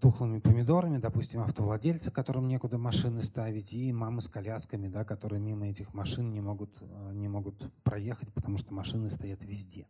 тухлыми 0.00 0.40
помидорами, 0.40 0.98
допустим, 0.98 1.40
автовладельцы, 1.40 2.10
которым 2.10 2.48
некуда 2.48 2.78
машины 2.78 3.22
ставить, 3.22 3.72
и 3.72 3.92
мамы 3.92 4.20
с 4.20 4.28
колясками, 4.28 4.88
да, 4.88 5.04
которые 5.04 5.40
мимо 5.40 5.68
этих 5.68 5.94
машин 5.94 6.32
не 6.32 6.40
могут, 6.40 6.76
а, 6.80 7.12
не 7.12 7.28
могут 7.28 7.72
проехать, 7.84 8.32
потому 8.34 8.56
что 8.56 8.74
машины 8.74 9.08
стоят 9.08 9.44
везде. 9.44 9.86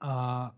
А, 0.00 0.54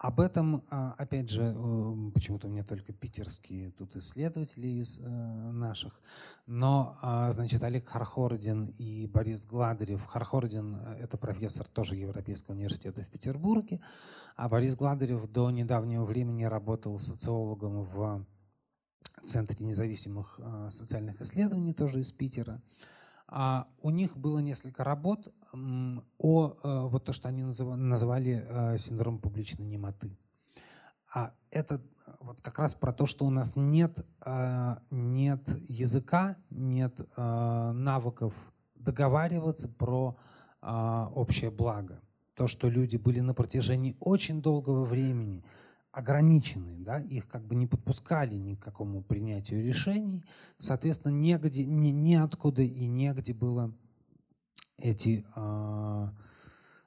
об 0.00 0.18
этом, 0.18 0.64
а, 0.70 0.94
опять 0.96 1.28
же, 1.28 1.54
э, 1.54 2.10
почему-то 2.14 2.46
у 2.48 2.50
меня 2.50 2.64
только 2.64 2.90
питерские 2.90 3.70
тут 3.72 3.96
исследователи 3.96 4.66
из 4.66 4.98
э, 4.98 5.04
наших, 5.04 6.00
но, 6.46 6.96
а, 7.02 7.30
значит, 7.32 7.62
Олег 7.62 7.86
Хархордин 7.86 8.74
и 8.78 9.06
Борис 9.06 9.44
Гладырев. 9.44 10.02
Хархордин 10.06 10.74
э,— 10.74 10.96
это 11.02 11.18
профессор 11.18 11.66
тоже 11.66 11.96
Европейского 11.96 12.54
университета 12.54 13.02
в 13.02 13.08
Петербурге, 13.08 13.82
а 14.36 14.48
Борис 14.48 14.74
Гладырев 14.74 15.30
до 15.30 15.50
недавнего 15.50 16.06
времени 16.06 16.44
работал 16.44 16.98
социологом 16.98 17.82
в 17.82 18.24
Центре 19.22 19.66
независимых 19.66 20.40
социальных 20.70 21.20
исследований, 21.20 21.74
тоже 21.74 22.00
из 22.00 22.10
Питера. 22.10 22.58
А 23.28 23.68
у 23.82 23.90
них 23.90 24.16
было 24.16 24.38
несколько 24.38 24.82
работ 24.82 25.30
о 25.52 26.56
э, 26.62 26.88
вот 26.88 27.04
то, 27.04 27.12
что 27.12 27.28
они 27.28 27.42
называли 27.42 28.44
э, 28.46 28.78
синдром 28.78 29.18
публичной 29.18 29.66
немоты. 29.66 30.16
А 31.12 31.34
это 31.50 31.82
вот 32.20 32.40
как 32.40 32.58
раз 32.58 32.74
про 32.74 32.92
то, 32.92 33.06
что 33.06 33.24
у 33.24 33.30
нас 33.30 33.56
нет, 33.56 34.06
нет 34.90 35.42
языка, 35.68 36.36
нет 36.50 37.00
навыков 37.16 38.32
договариваться 38.76 39.68
про 39.68 40.16
общее 40.62 41.50
благо. 41.50 42.00
То, 42.34 42.46
что 42.46 42.68
люди 42.68 42.96
были 42.96 43.18
на 43.20 43.34
протяжении 43.34 43.96
очень 43.98 44.40
долгого 44.40 44.84
времени 44.84 45.44
ограничены, 45.92 46.76
да, 46.78 47.00
их 47.00 47.26
как 47.28 47.44
бы 47.44 47.56
не 47.56 47.66
подпускали 47.66 48.36
ни 48.36 48.54
к 48.54 48.62
какому 48.62 49.02
принятию 49.02 49.64
решений, 49.64 50.24
соответственно, 50.58 51.12
негде, 51.12 51.66
ни, 51.66 51.88
ниоткуда 51.88 52.62
и 52.62 52.86
негде 52.86 53.34
было 53.34 53.74
эти 54.80 55.24
э, 55.36 56.08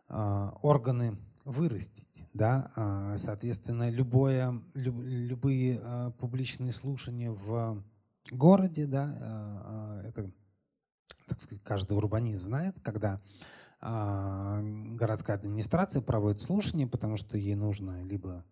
э, 0.09 0.49
органы 0.61 1.17
вырастить. 1.45 2.25
Да? 2.33 2.71
А, 2.75 3.17
соответственно, 3.17 3.89
любое, 3.89 4.61
люб, 4.73 4.95
любые 5.01 5.79
а, 5.81 6.11
публичные 6.11 6.71
слушания 6.71 7.31
в 7.31 7.83
городе, 8.31 8.85
да, 8.85 9.17
а, 9.19 10.01
это, 10.05 10.31
так 11.27 11.41
сказать, 11.41 11.63
каждый 11.63 11.97
урбанист 11.97 12.43
знает, 12.43 12.79
когда 12.81 13.19
городская 13.81 15.35
администрация 15.35 16.01
проводит 16.01 16.39
слушания, 16.39 16.87
потому 16.87 17.17
что 17.17 17.37
ей 17.37 17.55
нужно 17.55 18.01
либо 18.03 18.45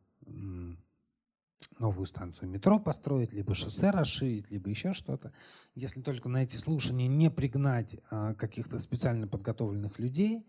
новую 1.79 2.05
станцию 2.05 2.49
метро 2.49 2.79
построить, 2.79 3.33
либо 3.33 3.53
шоссе 3.53 3.91
расширить, 3.91 4.51
либо 4.51 4.69
еще 4.69 4.93
что-то. 4.93 5.31
Если 5.75 6.01
только 6.01 6.29
на 6.29 6.43
эти 6.43 6.57
слушания 6.57 7.07
не 7.07 7.29
пригнать 7.29 7.97
каких-то 8.09 8.79
специально 8.79 9.27
подготовленных 9.27 9.99
людей, 9.99 10.45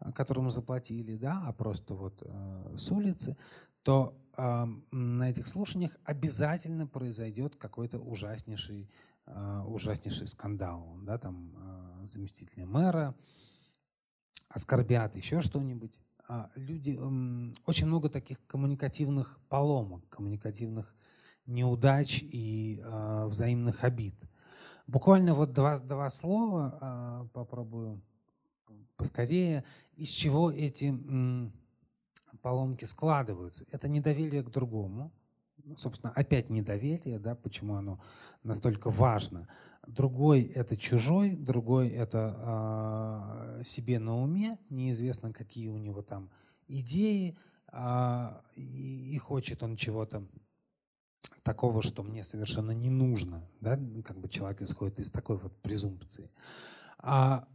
Э, 0.00 0.12
которому 0.12 0.50
заплатили, 0.50 1.16
да, 1.16 1.42
а 1.46 1.52
просто 1.52 1.94
вот 1.94 2.22
э, 2.22 2.74
с 2.76 2.90
улицы, 2.90 3.36
то 3.82 4.18
э, 4.36 4.66
на 4.90 5.30
этих 5.30 5.46
слушаниях 5.46 5.96
обязательно 6.04 6.86
произойдет 6.86 7.56
какой-то 7.56 7.98
ужаснейший, 7.98 8.90
ужаснейший 9.66 10.28
скандал, 10.28 10.98
да, 11.02 11.18
там 11.18 11.52
заместителя 12.04 12.64
мэра 12.64 13.16
оскорбят, 14.48 15.16
еще 15.16 15.40
что-нибудь. 15.40 15.98
А 16.28 16.50
люди, 16.56 16.98
очень 17.66 17.86
много 17.86 18.08
таких 18.08 18.44
коммуникативных 18.46 19.38
поломок, 19.48 20.08
коммуникативных 20.08 20.96
неудач 21.46 22.22
и 22.22 22.80
э, 22.82 23.26
взаимных 23.26 23.84
обид. 23.84 24.14
Буквально 24.88 25.34
вот 25.34 25.52
два, 25.52 25.78
два 25.78 26.10
слова 26.10 26.78
э, 26.80 27.28
попробую 27.32 28.02
поскорее, 28.96 29.64
из 29.94 30.08
чего 30.08 30.50
эти 30.50 30.94
поломки 32.42 32.84
складываются. 32.84 33.64
Это 33.70 33.88
недоверие 33.88 34.42
к 34.42 34.50
другому, 34.50 35.12
собственно, 35.76 36.12
опять 36.12 36.50
недоверие, 36.50 37.18
да, 37.18 37.34
почему 37.34 37.74
оно 37.74 38.00
настолько 38.42 38.90
важно. 38.90 39.48
Другой– 39.86 40.42
это 40.54 40.76
чужой, 40.76 41.36
другой– 41.36 41.88
это 41.90 43.58
э, 43.58 43.64
себе 43.64 43.98
на 43.98 44.20
уме, 44.20 44.58
неизвестно, 44.68 45.32
какие 45.32 45.68
у 45.68 45.78
него 45.78 46.02
там 46.02 46.30
идеи, 46.66 47.38
э, 47.72 48.40
и, 48.56 49.14
и 49.14 49.18
хочет 49.18 49.62
он 49.62 49.76
чего-то 49.76 50.26
такого, 51.42 51.82
что 51.82 52.02
мне 52.02 52.24
совершенно 52.24 52.72
не 52.72 52.90
нужно. 52.90 53.48
Да? 53.60 53.78
Как 54.04 54.18
бы 54.18 54.28
человек 54.28 54.62
исходит 54.62 54.98
из 54.98 55.10
такой 55.10 55.36
вот 55.36 55.56
презумпции. 55.62 56.30
А 56.98 57.46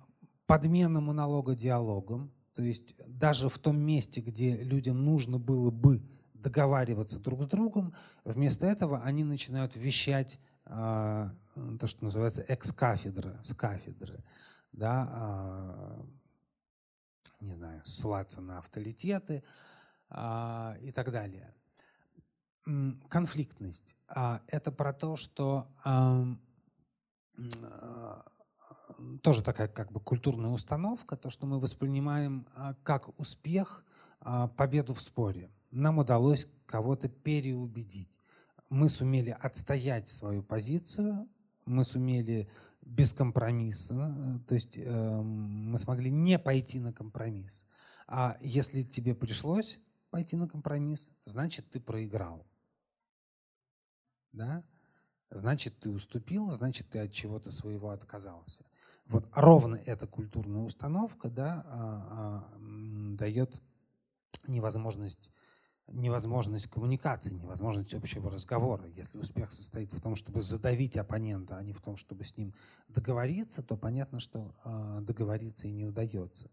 подмена 0.47 1.01
монолога 1.01 1.55
диалогом, 1.55 2.31
то 2.53 2.63
есть 2.63 2.95
даже 3.07 3.49
в 3.49 3.57
том 3.59 3.79
месте, 3.79 4.21
где 4.21 4.55
людям 4.63 5.03
нужно 5.03 5.37
было 5.37 5.71
бы 5.71 6.01
договариваться 6.33 7.19
друг 7.19 7.43
с 7.43 7.47
другом, 7.47 7.93
вместо 8.23 8.65
этого 8.65 9.01
они 9.01 9.23
начинают 9.23 9.75
вещать 9.75 10.39
э, 10.65 11.29
то, 11.79 11.87
что 11.87 12.03
называется 12.03 12.41
экс-кафедра, 12.43 13.39
с 13.43 13.53
кафедры, 13.53 14.23
да, 14.71 15.99
э, 15.99 17.45
не 17.45 17.53
знаю, 17.53 17.81
ссылаться 17.85 18.41
на 18.41 18.59
авторитеты 18.59 19.43
э, 20.09 20.75
и 20.81 20.91
так 20.91 21.11
далее. 21.11 21.53
Конфликтность. 23.09 23.95
Это 24.07 24.71
про 24.71 24.93
то, 24.93 25.15
что 25.15 25.67
тоже 29.21 29.43
такая 29.43 29.67
как 29.67 29.91
бы 29.91 29.99
культурная 29.99 30.51
установка, 30.51 31.15
то, 31.15 31.29
что 31.29 31.45
мы 31.45 31.59
воспринимаем 31.59 32.47
а, 32.55 32.75
как 32.83 33.17
успех 33.19 33.85
а, 34.19 34.47
победу 34.47 34.93
в 34.93 35.01
споре. 35.01 35.51
Нам 35.71 35.99
удалось 35.99 36.47
кого-то 36.65 37.09
переубедить. 37.09 38.19
Мы 38.69 38.89
сумели 38.89 39.35
отстоять 39.39 40.07
свою 40.07 40.43
позицию, 40.43 41.27
мы 41.71 41.83
сумели 41.83 42.49
без 42.81 43.13
компромисса, 43.13 44.39
то 44.47 44.55
есть 44.55 44.77
э, 44.77 45.21
мы 45.21 45.77
смогли 45.79 46.11
не 46.11 46.37
пойти 46.37 46.79
на 46.79 46.91
компромисс. 46.91 47.67
А 48.07 48.37
если 48.41 48.81
тебе 48.81 49.15
пришлось 49.15 49.79
пойти 50.09 50.35
на 50.35 50.47
компромисс, 50.47 51.11
значит 51.23 51.69
ты 51.71 51.79
проиграл. 51.79 52.45
Да? 54.33 54.63
Значит, 55.29 55.79
ты 55.79 55.89
уступил, 55.89 56.51
значит, 56.51 56.89
ты 56.89 56.99
от 56.99 57.11
чего-то 57.11 57.51
своего 57.51 57.91
отказался. 57.91 58.65
Вот 59.05 59.29
ровно 59.33 59.75
эта 59.85 60.07
культурная 60.07 60.61
установка 60.61 61.29
да, 61.29 61.63
а, 61.65 62.49
а, 62.51 63.15
дает 63.15 63.61
невозможность, 64.47 65.29
невозможность 65.93 66.67
коммуникации, 66.67 67.33
невозможность 67.33 67.93
общего 67.93 68.29
разговора. 68.31 68.85
Если 68.95 69.17
успех 69.17 69.51
состоит 69.51 69.93
в 69.93 70.01
том, 70.01 70.15
чтобы 70.15 70.41
задавить 70.41 70.97
оппонента, 70.97 71.57
а 71.57 71.63
не 71.63 71.73
в 71.73 71.81
том, 71.81 71.95
чтобы 71.95 72.23
с 72.23 72.37
ним 72.37 72.53
договориться, 72.87 73.63
то 73.63 73.77
понятно, 73.77 74.19
что 74.19 74.53
а, 74.63 75.01
договориться 75.01 75.67
и 75.67 75.71
не 75.71 75.85
удается. 75.85 76.49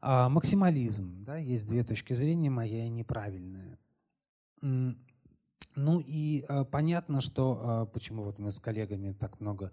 А, 0.00 0.28
максимализм. 0.28 1.24
Да, 1.24 1.36
есть 1.36 1.66
две 1.66 1.84
точки 1.84 2.12
зрения, 2.14 2.50
моя 2.50 2.86
и 2.86 2.90
неправильная. 2.90 3.78
Ну 4.60 6.00
и 6.00 6.44
а, 6.48 6.64
понятно, 6.64 7.20
что 7.20 7.90
почему 7.92 8.24
вот 8.24 8.38
мы 8.38 8.52
с 8.52 8.60
коллегами 8.60 9.12
так 9.12 9.40
много 9.40 9.72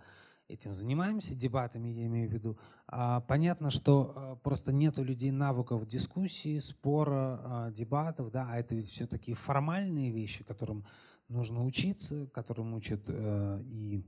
этим 0.51 0.73
занимаемся, 0.73 1.35
дебатами 1.35 1.89
я 1.89 2.05
имею 2.05 2.29
в 2.29 2.33
виду, 2.33 2.57
а, 2.87 3.21
понятно, 3.21 3.71
что 3.71 4.13
а, 4.15 4.35
просто 4.35 4.71
нет 4.71 4.99
у 4.99 5.03
людей 5.03 5.31
навыков 5.31 5.87
дискуссии, 5.87 6.59
спора, 6.59 7.39
а, 7.43 7.71
дебатов, 7.71 8.31
да, 8.31 8.47
а 8.49 8.57
это 8.57 8.75
ведь 8.75 8.89
все 8.89 9.07
такие 9.07 9.35
формальные 9.35 10.11
вещи, 10.11 10.43
которым 10.43 10.85
нужно 11.27 11.65
учиться, 11.65 12.27
которым 12.27 12.73
учат 12.73 13.03
э, 13.07 13.61
и 13.63 14.05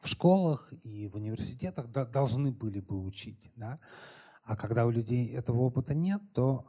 в 0.00 0.08
школах, 0.08 0.72
и 0.82 1.06
в 1.06 1.14
университетах 1.14 1.88
должны 1.88 2.50
были 2.50 2.80
бы 2.80 3.00
учить. 3.00 3.52
Да? 3.54 3.78
А 4.42 4.56
когда 4.56 4.86
у 4.86 4.90
людей 4.90 5.28
этого 5.32 5.60
опыта 5.60 5.94
нет, 5.94 6.20
то 6.34 6.66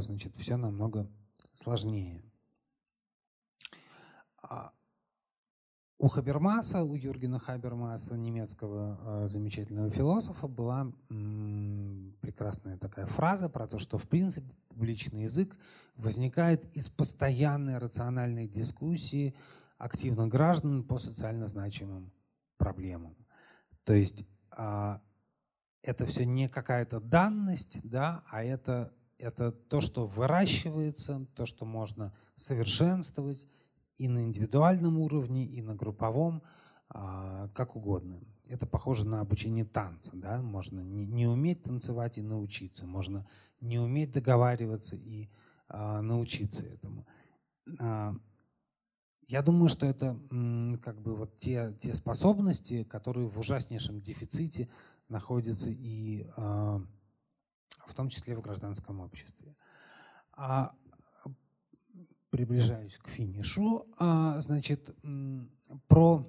значит, 0.00 0.34
все 0.36 0.56
намного 0.56 1.08
сложнее. 1.52 2.24
У 5.96 6.08
Хабермаса, 6.08 6.82
у 6.82 6.96
Юргена 6.96 7.38
Хабермаса, 7.38 8.16
немецкого 8.16 8.98
э, 9.24 9.28
замечательного 9.28 9.90
философа, 9.90 10.48
была 10.48 10.92
прекрасная 12.20 12.76
такая 12.78 13.06
фраза 13.06 13.48
про 13.48 13.68
то, 13.68 13.78
что 13.78 13.96
в 13.96 14.08
принципе 14.08 14.52
публичный 14.68 15.22
язык 15.22 15.56
возникает 15.96 16.64
из 16.76 16.88
постоянной 16.88 17.78
рациональной 17.78 18.48
дискуссии 18.48 19.36
активных 19.78 20.28
граждан 20.28 20.82
по 20.82 20.98
социально 20.98 21.46
значимым 21.46 22.12
проблемам. 22.58 23.16
То 23.84 23.94
есть 23.94 24.24
э, 24.56 24.98
это 25.82 26.06
все 26.06 26.24
не 26.24 26.48
какая-то 26.48 26.98
данность, 26.98 27.78
да, 27.84 28.24
а 28.30 28.42
это, 28.42 28.92
это 29.16 29.52
то, 29.52 29.80
что 29.80 30.06
выращивается, 30.06 31.26
то, 31.36 31.46
что 31.46 31.64
можно 31.64 32.12
совершенствовать, 32.34 33.46
и 33.96 34.08
на 34.08 34.24
индивидуальном 34.24 34.98
уровне, 34.98 35.46
и 35.46 35.62
на 35.62 35.74
групповом, 35.74 36.42
а, 36.88 37.48
как 37.54 37.76
угодно. 37.76 38.20
Это 38.48 38.66
похоже 38.66 39.06
на 39.06 39.20
обучение 39.20 39.64
танца. 39.64 40.16
Да? 40.16 40.42
Можно 40.42 40.80
не, 40.80 41.26
уметь 41.26 41.62
танцевать 41.62 42.18
и 42.18 42.22
научиться. 42.22 42.86
Можно 42.86 43.26
не 43.60 43.78
уметь 43.78 44.12
договариваться 44.12 44.96
и 44.96 45.28
а, 45.68 46.02
научиться 46.02 46.66
этому. 46.66 47.06
А, 47.78 48.14
я 49.26 49.42
думаю, 49.42 49.70
что 49.70 49.86
это 49.86 50.20
как 50.82 51.00
бы 51.00 51.16
вот 51.16 51.38
те, 51.38 51.74
те 51.80 51.94
способности, 51.94 52.84
которые 52.84 53.26
в 53.26 53.38
ужаснейшем 53.38 54.00
дефиците 54.00 54.68
находятся 55.08 55.70
и 55.70 56.26
в 56.36 57.94
том 57.94 58.10
числе 58.10 58.36
в 58.36 58.42
гражданском 58.42 59.00
обществе. 59.00 59.56
А 60.32 60.74
приближаюсь 62.34 62.98
к 62.98 63.08
финишу. 63.08 63.86
А, 63.96 64.40
значит, 64.40 64.92
про 65.86 66.26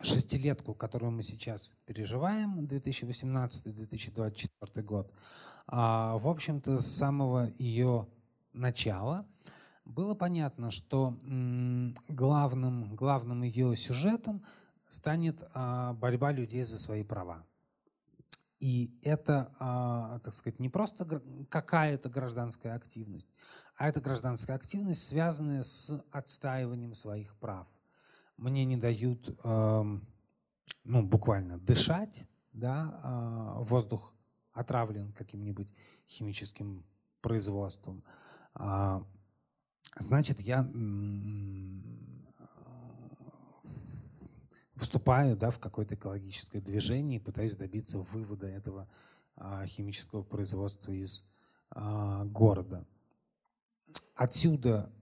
шестилетку, 0.00 0.74
которую 0.74 1.12
мы 1.12 1.22
сейчас 1.22 1.76
переживаем, 1.86 2.66
2018-2024 2.66 4.82
год, 4.82 5.12
а, 5.68 6.18
в 6.18 6.26
общем-то, 6.26 6.80
с 6.80 6.96
самого 6.96 7.52
ее 7.56 8.08
начала 8.52 9.24
было 9.84 10.16
понятно, 10.16 10.72
что 10.72 11.16
главным, 12.08 12.96
главным 12.96 13.42
ее 13.42 13.76
сюжетом 13.76 14.44
станет 14.88 15.40
а, 15.54 15.92
борьба 15.92 16.32
людей 16.32 16.64
за 16.64 16.80
свои 16.80 17.04
права. 17.04 17.46
И 18.62 18.96
это, 19.02 19.52
а, 19.58 20.20
так 20.20 20.32
сказать, 20.32 20.60
не 20.60 20.68
просто 20.68 21.04
какая-то 21.50 22.08
гражданская 22.08 22.76
активность, 22.76 23.28
а 23.76 23.88
это 23.88 24.00
гражданская 24.00 24.54
активность, 24.54 25.04
связанная 25.04 25.64
с 25.64 26.00
отстаиванием 26.12 26.94
своих 26.94 27.34
прав. 27.38 27.66
Мне 28.36 28.64
не 28.64 28.76
дают, 28.76 29.36
ну, 29.42 30.00
буквально 30.84 31.58
дышать, 31.58 32.24
да, 32.52 33.00
а, 33.02 33.62
воздух 33.62 34.14
отравлен 34.52 35.12
каким-нибудь 35.12 35.68
химическим 36.06 36.86
производством. 37.20 38.04
Значит, 39.96 40.38
я 40.38 40.62
вступаю 44.82 45.36
да, 45.36 45.50
в 45.50 45.58
какое-то 45.58 45.94
экологическое 45.94 46.60
движение 46.60 47.18
и 47.18 47.22
пытаюсь 47.22 47.54
добиться 47.54 47.98
вывода 47.98 48.46
этого 48.46 48.88
а, 49.36 49.64
химического 49.66 50.22
производства 50.22 50.92
из 50.92 51.24
а, 51.70 52.24
города. 52.26 52.86
Отсюда 54.14 54.92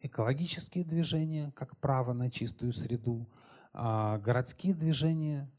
экологические 0.00 0.84
движения, 0.84 1.52
как 1.56 1.76
право 1.78 2.12
на 2.12 2.30
чистую 2.30 2.72
среду, 2.72 3.26
а, 3.72 4.18
городские 4.18 4.74
движения, 4.74 5.50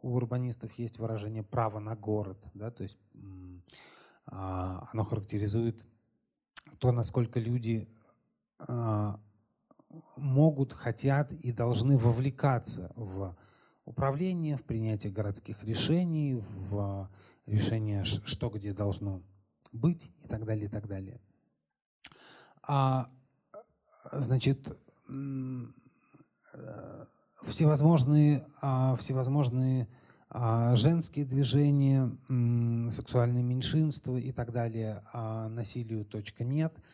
у 0.00 0.14
урбанистов 0.14 0.72
есть 0.74 0.98
выражение 0.98 1.42
«право 1.42 1.78
на 1.78 1.96
город», 1.96 2.38
да, 2.52 2.70
то 2.70 2.82
есть 2.82 2.98
оно 4.26 5.04
характеризует 5.04 5.86
то, 6.78 6.92
насколько 6.92 7.40
люди 7.40 7.88
могут, 10.16 10.72
хотят 10.72 11.32
и 11.32 11.52
должны 11.52 11.98
вовлекаться 11.98 12.92
в 12.96 13.36
управление, 13.84 14.56
в 14.56 14.64
принятие 14.64 15.12
городских 15.12 15.62
решений, 15.64 16.34
в 16.34 17.10
решение, 17.46 18.04
что 18.04 18.48
где 18.48 18.72
должно 18.72 19.22
быть 19.72 20.10
и 20.24 20.28
так 20.28 20.44
далее, 20.44 20.66
и 20.66 20.68
так 20.68 20.86
далее. 20.86 21.20
А, 22.62 23.10
значит, 24.12 24.76
всевозможные, 27.42 28.46
а, 28.62 28.96
всевозможные 28.96 29.88
а, 30.30 30.74
женские 30.74 31.26
движения, 31.26 32.10
сексуальные 32.90 33.42
меньшинства 33.42 34.16
и 34.16 34.32
так 34.32 34.52
далее, 34.52 35.02
а 35.12 35.48
насилию 35.48 36.04
точка 36.04 36.44
нет– 36.44 36.74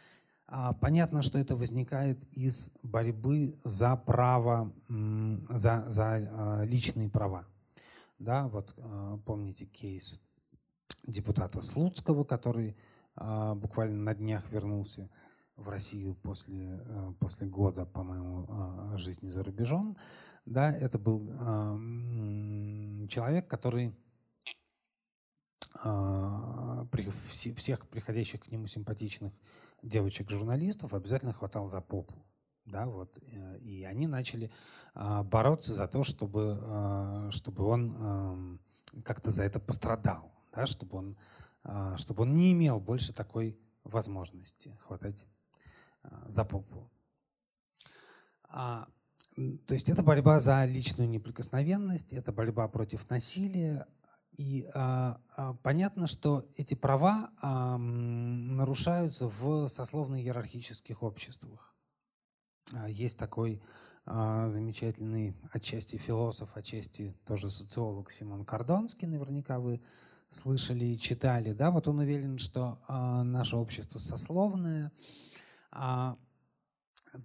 понятно, 0.80 1.22
что 1.22 1.38
это 1.38 1.54
возникает 1.56 2.18
из 2.32 2.70
борьбы 2.82 3.58
за 3.64 3.94
право, 3.96 4.72
за, 4.88 5.84
за 5.88 6.04
а, 6.04 6.64
личные 6.64 7.08
права. 7.08 7.46
Да, 8.18 8.48
вот 8.48 8.74
а, 8.76 9.18
помните 9.18 9.66
кейс 9.66 10.20
депутата 11.06 11.60
Слуцкого, 11.60 12.24
который 12.24 12.76
буквально 13.16 14.02
на 14.02 14.14
днях 14.14 14.50
вернулся 14.50 15.10
в 15.56 15.68
Россию 15.68 16.14
после, 16.14 16.80
после 17.18 17.46
года, 17.46 17.84
по-моему, 17.84 18.96
жизни 18.96 19.28
за 19.28 19.42
рубежом. 19.42 19.96
Да, 20.46 20.72
это 20.72 20.98
был 20.98 21.26
человек, 23.08 23.48
который 23.48 23.94
всех 27.56 27.88
приходящих 27.88 28.40
к 28.40 28.50
нему 28.50 28.66
симпатичных 28.66 29.32
девочек-журналистов 29.82 30.94
обязательно 30.94 31.32
хватал 31.32 31.68
за 31.68 31.80
попу. 31.80 32.26
Да, 32.66 32.86
вот, 32.86 33.18
э, 33.22 33.58
и 33.58 33.84
они 33.84 34.06
начали 34.06 34.52
а, 34.94 35.24
бороться 35.24 35.74
за 35.74 35.88
то, 35.88 36.04
чтобы, 36.04 36.58
а, 36.62 37.30
чтобы 37.30 37.64
он 37.64 38.60
как-то 39.04 39.30
за 39.30 39.44
это 39.44 39.58
пострадал, 39.58 40.32
да, 40.52 40.66
чтобы, 40.66 40.98
он, 40.98 41.16
а, 41.64 41.96
чтобы 41.96 42.22
он 42.22 42.34
не 42.34 42.52
имел 42.52 42.78
больше 42.78 43.12
такой 43.12 43.58
возможности 43.82 44.76
хватать 44.80 45.26
за 46.26 46.44
попу. 46.44 46.90
То 48.48 49.74
есть 49.74 49.88
это 49.88 50.02
борьба 50.02 50.40
за 50.40 50.64
личную 50.64 51.08
неприкосновенность, 51.08 52.12
это 52.12 52.32
борьба 52.32 52.68
против 52.68 53.08
насилия, 53.08 53.86
и 54.36 54.66
а, 54.74 55.20
а, 55.36 55.54
понятно, 55.54 56.06
что 56.06 56.46
эти 56.56 56.74
права 56.74 57.30
а, 57.40 57.76
нарушаются 57.78 59.28
в 59.28 59.68
сословно-иерархических 59.68 61.02
обществах. 61.02 61.74
А, 62.72 62.88
есть 62.88 63.18
такой 63.18 63.60
а, 64.06 64.48
замечательный 64.50 65.36
отчасти 65.52 65.96
философ, 65.96 66.56
отчасти 66.56 67.14
тоже 67.26 67.50
социолог 67.50 68.10
Симон 68.10 68.44
Кордонский, 68.44 69.08
наверняка 69.08 69.58
вы 69.58 69.80
слышали 70.30 70.84
и 70.84 70.98
читали. 70.98 71.52
Да? 71.52 71.70
Вот 71.70 71.88
он 71.88 71.98
уверен, 71.98 72.38
что 72.38 72.78
а, 72.86 73.24
наше 73.24 73.56
общество 73.56 73.98
сословное. 73.98 74.92
А, 75.72 76.16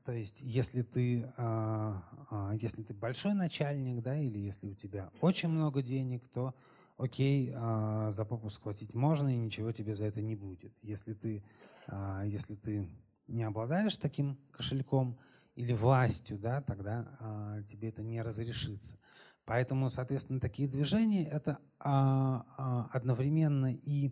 то 0.04 0.12
есть, 0.12 0.42
если 0.42 0.82
ты, 0.82 1.32
а, 1.38 2.02
а, 2.32 2.54
если 2.56 2.82
ты 2.82 2.94
большой 2.94 3.36
начальник, 3.36 4.02
да, 4.02 4.18
или 4.18 4.40
если 4.40 4.68
у 4.68 4.74
тебя 4.74 5.12
очень 5.22 5.50
много 5.50 5.84
денег, 5.84 6.28
то 6.28 6.56
окей, 6.98 7.52
а, 7.56 8.12
за 8.12 8.26
попу 8.26 8.50
схватить 8.50 8.94
можно, 8.94 9.34
и 9.34 9.38
ничего 9.38 9.72
тебе 9.72 9.96
за 9.96 10.06
это 10.06 10.22
не 10.22 10.36
будет. 10.36 10.74
Если 10.82 11.14
ты, 11.14 11.44
а, 11.88 12.24
если 12.24 12.56
ты 12.56 12.90
не 13.28 13.44
обладаешь 13.44 13.98
таким 13.98 14.38
кошельком 14.52 15.18
или 15.56 15.74
властью, 15.74 16.38
да, 16.38 16.62
тогда 16.62 17.08
а, 17.20 17.62
тебе 17.64 17.90
это 17.90 18.04
не 18.04 18.22
разрешится. 18.22 18.98
Поэтому, 19.46 19.90
соответственно, 19.90 20.40
такие 20.40 20.68
движения— 20.68 21.28
это 21.30 21.60
одновременно 21.78 23.72
и 23.72 24.12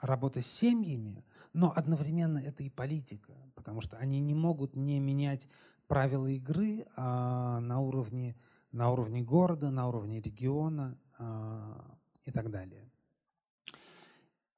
работа 0.00 0.40
с 0.40 0.46
семьями, 0.46 1.22
но 1.52 1.74
одновременно 1.76 2.38
это 2.38 2.62
и 2.62 2.70
политика, 2.70 3.34
потому 3.54 3.82
что 3.82 3.98
они 3.98 4.20
не 4.20 4.32
могут 4.32 4.74
не 4.74 5.00
менять 5.00 5.50
правила 5.86 6.28
игры 6.28 6.86
на 6.96 7.80
уровне 7.80 8.36
на 8.72 8.90
уровне 8.90 9.22
города, 9.22 9.70
на 9.70 9.88
уровне 9.88 10.20
региона, 10.20 10.96
а, 10.96 11.07
и 11.18 12.30
так 12.30 12.50
далее. 12.50 12.88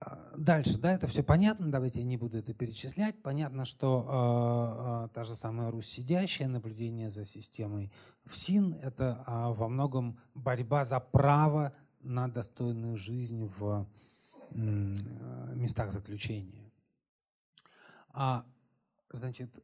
А, 0.01 0.33
дальше, 0.37 0.79
да, 0.79 0.93
это 0.93 1.07
все 1.07 1.23
понятно, 1.23 1.71
давайте 1.71 2.01
я 2.01 2.07
не 2.07 2.17
буду 2.17 2.39
это 2.39 2.55
перечислять. 2.55 3.21
Понятно, 3.23 3.67
что 3.67 5.09
э, 5.11 5.15
та 5.15 5.25
же 5.25 5.35
самая 5.35 5.71
Русь 5.71 5.89
сидящая, 5.89 6.49
наблюдение 6.49 7.11
за 7.11 7.27
системой 7.27 7.93
ФСИН– 8.25 8.75
это 8.83 9.23
э, 9.27 9.53
во 9.53 9.69
многом 9.69 10.19
борьба 10.35 10.85
за 10.85 11.01
право 11.01 11.75
на 12.01 12.29
достойную 12.29 12.97
жизнь 12.97 13.45
в 13.59 13.87
э, 14.53 14.57
местах 14.57 15.93
заключения. 15.93 16.73
А, 18.09 18.47
значит, 19.11 19.63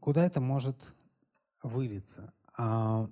куда 0.00 0.24
это 0.24 0.40
может 0.40 0.94
вылиться? 1.64 2.32
А, 2.56 3.10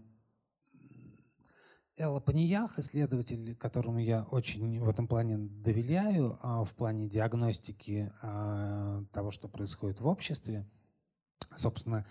Элла 1.96 2.18
Паниях, 2.18 2.76
исследователь, 2.80 3.54
которому 3.54 4.00
я 4.00 4.24
очень 4.24 4.80
в 4.80 4.88
этом 4.88 5.06
плане 5.06 5.38
доверяю, 5.38 6.38
а, 6.42 6.64
в 6.64 6.74
плане 6.74 7.06
диагностики 7.06 8.12
а, 8.20 9.04
того, 9.12 9.30
что 9.30 9.46
происходит 9.46 10.00
в 10.00 10.06
обществе. 10.08 10.66
Собственно, 11.54 12.04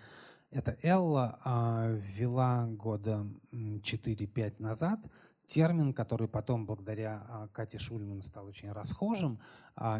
эта 0.50 0.78
Элла 0.82 1.38
а, 1.44 1.88
ввела 1.90 2.66
года 2.66 3.26
4-5 3.52 4.54
назад 4.58 5.00
термин, 5.44 5.92
который 5.92 6.28
потом, 6.28 6.64
благодаря 6.64 7.50
Кате 7.52 7.76
Шульман, 7.76 8.22
стал 8.22 8.46
очень 8.46 8.72
расхожим, 8.72 9.38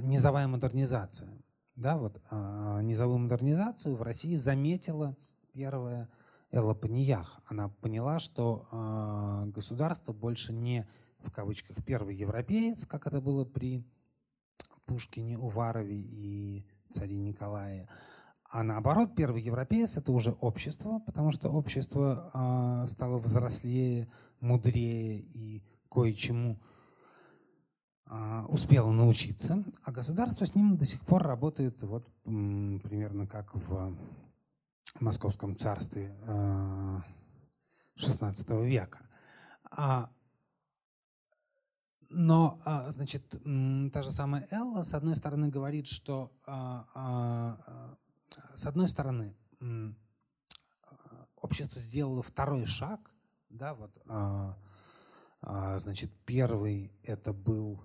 низовая 0.00 0.48
модернизация. 0.48 1.28
Да, 1.76 1.98
вот, 1.98 2.22
низовую 2.30 3.18
модернизацию 3.18 3.96
в 3.96 4.02
России 4.02 4.36
заметила 4.36 5.14
первая 5.52 6.08
Элла 6.54 6.74
Паниях. 6.74 7.40
Она 7.46 7.68
поняла, 7.68 8.20
что 8.20 8.68
э, 8.70 9.50
государство 9.50 10.12
больше 10.12 10.52
не 10.52 10.86
в 11.18 11.32
кавычках 11.32 11.84
первый 11.84 12.14
европеец, 12.14 12.86
как 12.86 13.06
это 13.08 13.20
было 13.20 13.44
при 13.44 13.84
Пушкине, 14.86 15.36
Уварове 15.36 15.96
и 15.96 16.66
царе 16.92 17.16
Николае, 17.16 17.88
а 18.50 18.62
наоборот, 18.62 19.16
первый 19.16 19.42
европеец 19.42 19.96
это 19.96 20.12
уже 20.12 20.30
общество, 20.30 21.00
потому 21.00 21.32
что 21.32 21.48
общество 21.48 22.30
э, 22.32 22.86
стало 22.86 23.16
взрослее, 23.16 24.08
мудрее 24.38 25.18
и 25.18 25.64
кое-чему 25.90 26.60
э, 28.06 28.42
успело 28.46 28.92
научиться, 28.92 29.64
а 29.82 29.90
государство 29.90 30.44
с 30.44 30.54
ним 30.54 30.76
до 30.76 30.84
сих 30.84 31.00
пор 31.00 31.24
работает 31.24 31.82
вот 31.82 32.06
примерно 32.22 33.26
как 33.26 33.56
в 33.56 33.96
Московском 35.00 35.56
царстве 35.56 36.14
XVI 37.96 38.34
э, 38.48 38.64
века. 38.64 39.00
А 39.70 40.10
но, 42.16 42.60
а, 42.64 42.90
значит, 42.90 43.28
та 43.92 44.02
же 44.02 44.10
самая 44.12 44.46
Элла, 44.52 44.82
с 44.82 44.94
одной 44.94 45.16
стороны, 45.16 45.48
говорит, 45.48 45.88
что, 45.88 46.30
а, 46.46 47.96
с 48.54 48.66
одной 48.66 48.86
стороны, 48.86 49.36
общество 51.34 51.80
сделало 51.80 52.22
второй 52.22 52.66
шаг, 52.66 53.10
да, 53.48 53.74
вот, 53.74 53.90
значит, 55.80 56.12
первый 56.24 56.92
это 57.02 57.32
был, 57.32 57.82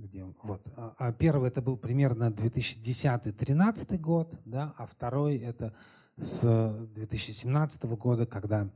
где 0.00 0.24
вот, 0.42 0.66
первый 1.18 1.48
это 1.48 1.62
был 1.62 1.76
примерно 1.76 2.30
2010-2013 2.30 3.98
год, 3.98 4.40
да, 4.44 4.74
а 4.78 4.86
второй 4.86 5.36
это 5.36 5.74
с 6.16 6.42
2017 6.94 7.84
года, 7.84 8.26
когда 8.26 8.70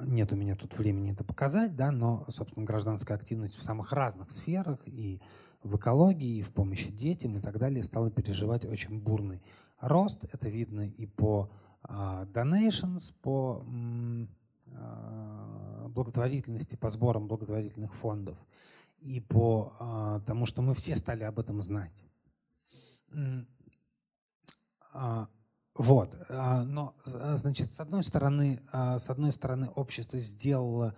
нет 0.00 0.32
у 0.32 0.36
меня 0.36 0.56
тут 0.56 0.78
времени 0.78 1.12
это 1.12 1.24
показать, 1.24 1.76
да, 1.76 1.90
но, 1.90 2.24
собственно, 2.28 2.66
гражданская 2.66 3.16
активность 3.16 3.56
в 3.56 3.62
самых 3.62 3.92
разных 3.92 4.30
сферах 4.30 4.80
и 4.86 5.20
в 5.62 5.76
экологии, 5.76 6.38
и 6.38 6.42
в 6.42 6.52
помощи 6.52 6.90
детям 6.90 7.38
и 7.38 7.40
так 7.40 7.58
далее 7.58 7.82
стала 7.82 8.10
переживать 8.10 8.64
очень 8.64 9.00
бурный 9.00 9.42
рост. 9.80 10.24
Это 10.32 10.48
видно 10.48 10.86
и 10.86 11.06
по 11.06 11.50
uh, 11.84 12.30
donations, 12.30 13.14
по 13.22 13.64
uh, 13.64 14.28
благотворительности, 15.94 16.76
по 16.76 16.90
сборам 16.90 17.28
благотворительных 17.28 17.94
фондов 17.94 18.36
и 18.98 19.20
по 19.20 19.72
uh, 19.78 20.20
тому, 20.24 20.46
что 20.46 20.62
мы 20.62 20.74
все 20.74 20.96
стали 20.96 21.24
об 21.24 21.38
этом 21.38 21.62
знать. 21.62 22.04
Вот, 25.76 26.16
а, 26.28 26.62
но, 26.62 26.94
а, 27.14 27.36
значит, 27.36 27.72
с 27.72 27.80
одной 27.80 28.04
стороны, 28.04 28.60
а, 28.70 28.98
с 28.98 29.10
одной 29.10 29.32
стороны, 29.32 29.68
общество 29.70 30.18
сделало 30.18 30.94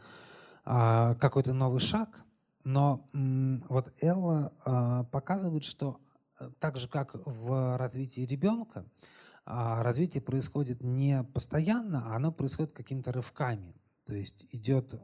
какой-то 0.64 1.52
новый 1.52 1.78
шаг, 1.78 2.24
но 2.64 3.06
вот 3.12 3.94
Элла 4.00 5.06
показывает, 5.12 5.62
что 5.62 6.00
э, 6.40 6.50
так 6.58 6.76
же, 6.76 6.88
как 6.88 7.14
в 7.24 7.76
развитии 7.78 8.22
ребенка, 8.22 8.84
развитие 9.44 10.22
происходит 10.22 10.82
не 10.82 11.22
постоянно, 11.22 12.02
а 12.12 12.16
оно 12.16 12.32
происходит 12.32 12.72
какими-то 12.72 13.12
рывками. 13.12 13.76
То 14.06 14.14
есть 14.14 14.46
идет, 14.52 14.94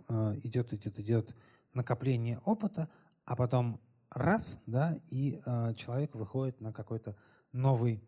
идет, 0.43 0.73
идет, 0.73 0.99
идет 0.99 1.37
накопление 1.75 2.39
опыта, 2.45 2.89
а 3.25 3.37
потом 3.37 3.81
раз, 4.11 4.63
да, 4.67 4.99
и 5.11 5.41
человек 5.77 6.15
выходит 6.15 6.61
на 6.61 6.73
какой-то 6.73 7.17
новый 7.53 8.03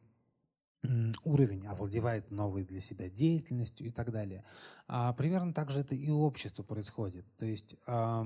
уровень, 1.24 1.66
овладевает 1.66 2.30
новой 2.30 2.64
для 2.64 2.80
себя 2.80 3.08
деятельностью 3.08 3.86
и 3.86 3.90
так 3.90 4.10
далее. 4.10 4.44
А 4.86 5.12
примерно 5.12 5.52
так 5.52 5.70
же 5.70 5.80
это 5.80 5.94
и 5.94 6.10
у 6.10 6.20
общества 6.20 6.62
происходит. 6.62 7.24
То 7.36 7.46
есть 7.46 7.76
а, 7.86 8.24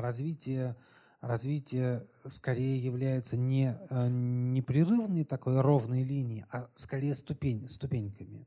развитие, 0.00 0.76
развитие 1.20 2.06
скорее 2.26 2.78
является 2.78 3.36
не 3.36 3.76
а, 3.90 4.08
непрерывной 4.08 5.24
такой 5.24 5.60
ровной 5.60 6.02
линией, 6.02 6.44
а 6.50 6.68
скорее 6.74 7.14
ступень, 7.14 7.68
ступеньками. 7.68 8.46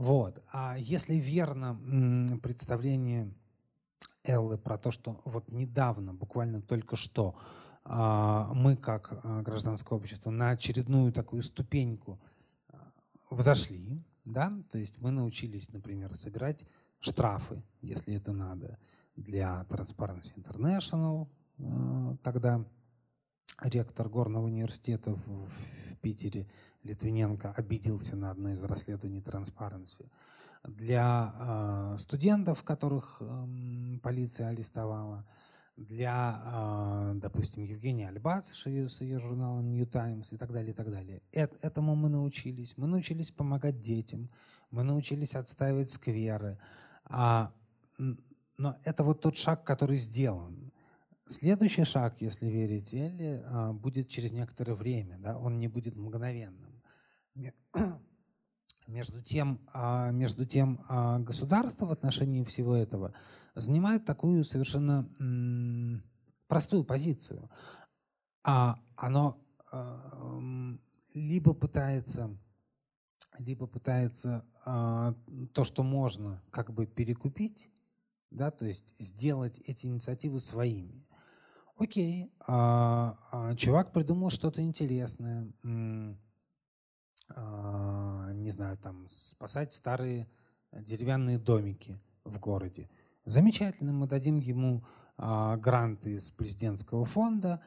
Вот. 0.00 0.42
А 0.50 0.76
если 0.78 1.16
верно 1.16 1.78
представление 2.42 3.34
Эллы 4.24 4.56
про 4.56 4.78
то, 4.78 4.90
что 4.90 5.20
вот 5.26 5.50
недавно, 5.52 6.14
буквально 6.14 6.62
только 6.62 6.96
что, 6.96 7.36
а, 7.84 8.50
мы, 8.54 8.78
как 8.78 9.20
а, 9.22 9.42
гражданское 9.42 9.94
общество, 9.94 10.30
на 10.30 10.52
очередную 10.52 11.12
такую 11.12 11.42
ступеньку 11.42 12.18
а, 12.68 12.92
взошли. 13.28 14.02
Да? 14.24 14.50
То 14.72 14.78
есть 14.78 14.98
мы 15.02 15.10
научились, 15.10 15.70
например, 15.70 16.14
собирать 16.14 16.64
штрафы, 17.00 17.62
если 17.82 18.14
это 18.14 18.32
надо, 18.32 18.78
для 19.16 19.66
Transparency 19.68 20.34
International, 20.34 21.28
когда 22.22 22.64
ректор 23.62 24.08
Горного 24.08 24.46
университета 24.46 25.12
в 25.12 25.96
Питере 26.00 26.48
Литвиненко 26.82 27.52
обиделся 27.52 28.16
на 28.16 28.30
одно 28.30 28.52
из 28.52 28.62
расследований 28.62 29.20
Transparency. 29.20 30.08
Для 30.64 31.94
студентов, 31.96 32.62
которых 32.62 33.22
полиция 34.02 34.48
арестовала– 34.48 35.26
для, 35.80 36.42
а, 36.44 37.12
допустим, 37.14 37.62
Евгения 37.62 38.08
Альбац 38.08 38.50
с 38.52 38.66
ее 38.66 39.18
журналом 39.18 39.72
New 39.72 39.86
Times 39.86 40.32
и 40.32 40.36
так 40.36 40.52
далее, 40.52 40.72
и 40.72 40.74
так 40.74 40.90
далее. 40.90 41.22
Этому 41.32 41.94
мы 41.94 42.10
научились. 42.10 42.76
Мы 42.76 42.86
научились 42.86 43.30
помогать 43.30 43.80
детям, 43.80 44.28
мы 44.70 44.82
научились 44.82 45.34
отстаивать 45.34 45.90
скверы. 45.90 46.58
А, 47.04 47.52
но 48.58 48.76
это 48.84 49.04
вот 49.04 49.22
тот 49.22 49.36
шаг, 49.36 49.64
который 49.64 49.96
сделан. 49.96 50.69
Следующий 51.30 51.84
шаг, 51.84 52.20
если 52.20 52.46
верить 52.46 52.92
Элли, 52.92 53.42
а, 53.46 53.72
будет 53.72 54.08
через 54.08 54.32
некоторое 54.32 54.74
время. 54.74 55.18
Да? 55.18 55.38
Он 55.38 55.58
не 55.58 55.68
будет 55.68 55.96
мгновенным. 55.96 56.82
Между 58.86 59.22
тем, 59.22 59.60
между 60.12 60.44
тем 60.44 60.84
государство 61.24 61.86
в 61.86 61.92
отношении 61.92 62.42
всего 62.42 62.74
этого– 62.74 63.14
занимает 63.54 64.04
такую 64.04 64.44
совершенно 64.44 65.08
простую 66.46 66.84
позицию. 66.84 67.50
А 68.42 68.78
оно 68.96 69.38
а, 69.70 70.38
либо 71.12 71.52
пытается, 71.52 72.36
либо 73.38 73.66
пытается 73.66 74.46
а, 74.64 75.14
то, 75.52 75.64
что 75.64 75.82
можно, 75.82 76.42
как 76.50 76.72
бы 76.72 76.86
перекупить, 76.86 77.70
да, 78.30 78.50
то 78.50 78.64
есть 78.64 78.94
сделать 78.98 79.60
эти 79.66 79.86
инициативы 79.86 80.40
своими. 80.40 81.04
Окей, 81.80 82.30
а, 82.46 83.16
а, 83.32 83.56
чувак 83.56 83.94
придумал 83.94 84.28
что-то 84.28 84.60
интересное, 84.60 85.50
а, 87.34 88.32
не 88.34 88.50
знаю, 88.50 88.76
там 88.76 89.08
спасать 89.08 89.72
старые 89.72 90.28
деревянные 90.72 91.38
домики 91.38 91.98
в 92.22 92.38
городе. 92.38 92.90
Замечательно, 93.24 93.94
мы 93.94 94.06
дадим 94.06 94.40
ему 94.40 94.84
а, 95.16 95.56
грант 95.56 96.06
из 96.06 96.30
президентского 96.30 97.06
фонда, 97.06 97.62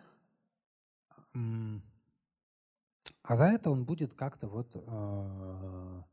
а 1.33 3.35
за 3.35 3.45
это 3.45 3.71
он 3.71 3.83
будет 3.83 4.13
как-то 4.13 4.47
вот 4.47 4.75
а, 4.75 6.05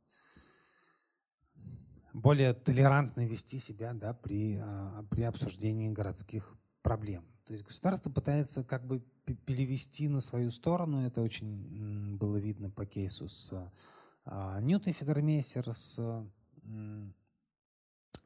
более 2.15 2.55
толерантно 2.55 3.27
вести 3.27 3.59
себя 3.59 3.93
да, 3.93 4.15
при, 4.15 4.59
а, 4.59 5.05
при 5.11 5.25
обсуждении 5.25 5.91
городских 5.91 6.57
проблем. 6.81 7.27
То 7.51 7.55
есть 7.55 7.67
государство 7.67 8.11
пытается 8.11 8.63
как 8.63 8.87
бы 8.87 9.01
перевести 9.45 10.07
на 10.07 10.21
свою 10.21 10.53
сторону. 10.53 11.05
Это 11.05 11.21
очень 11.21 12.17
было 12.17 12.37
видно 12.37 12.71
по 12.71 12.87
кейсу 12.87 13.29
с 13.29 13.53
а, 14.25 14.61
Ньютой 14.61 14.93
Федермейсер, 14.93 15.75
с 15.75 15.99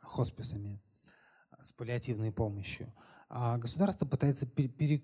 хосписами 0.03 0.79
с 1.59 1.73
паллиативной 1.73 2.33
помощью. 2.33 2.93
А 3.31 3.57
государство 3.57 4.05
пытается 4.05 4.45
пере, 4.45 4.99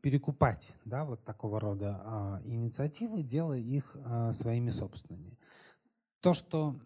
перекупать 0.00 0.74
да, 0.86 1.04
вот 1.04 1.22
такого 1.26 1.60
рода 1.60 2.00
а, 2.06 2.42
инициативы, 2.46 3.22
делая 3.22 3.60
их 3.60 3.94
а, 4.06 4.32
своими 4.32 4.70
собственными. 4.70 5.38
То 6.20 6.32
что, 6.32 6.80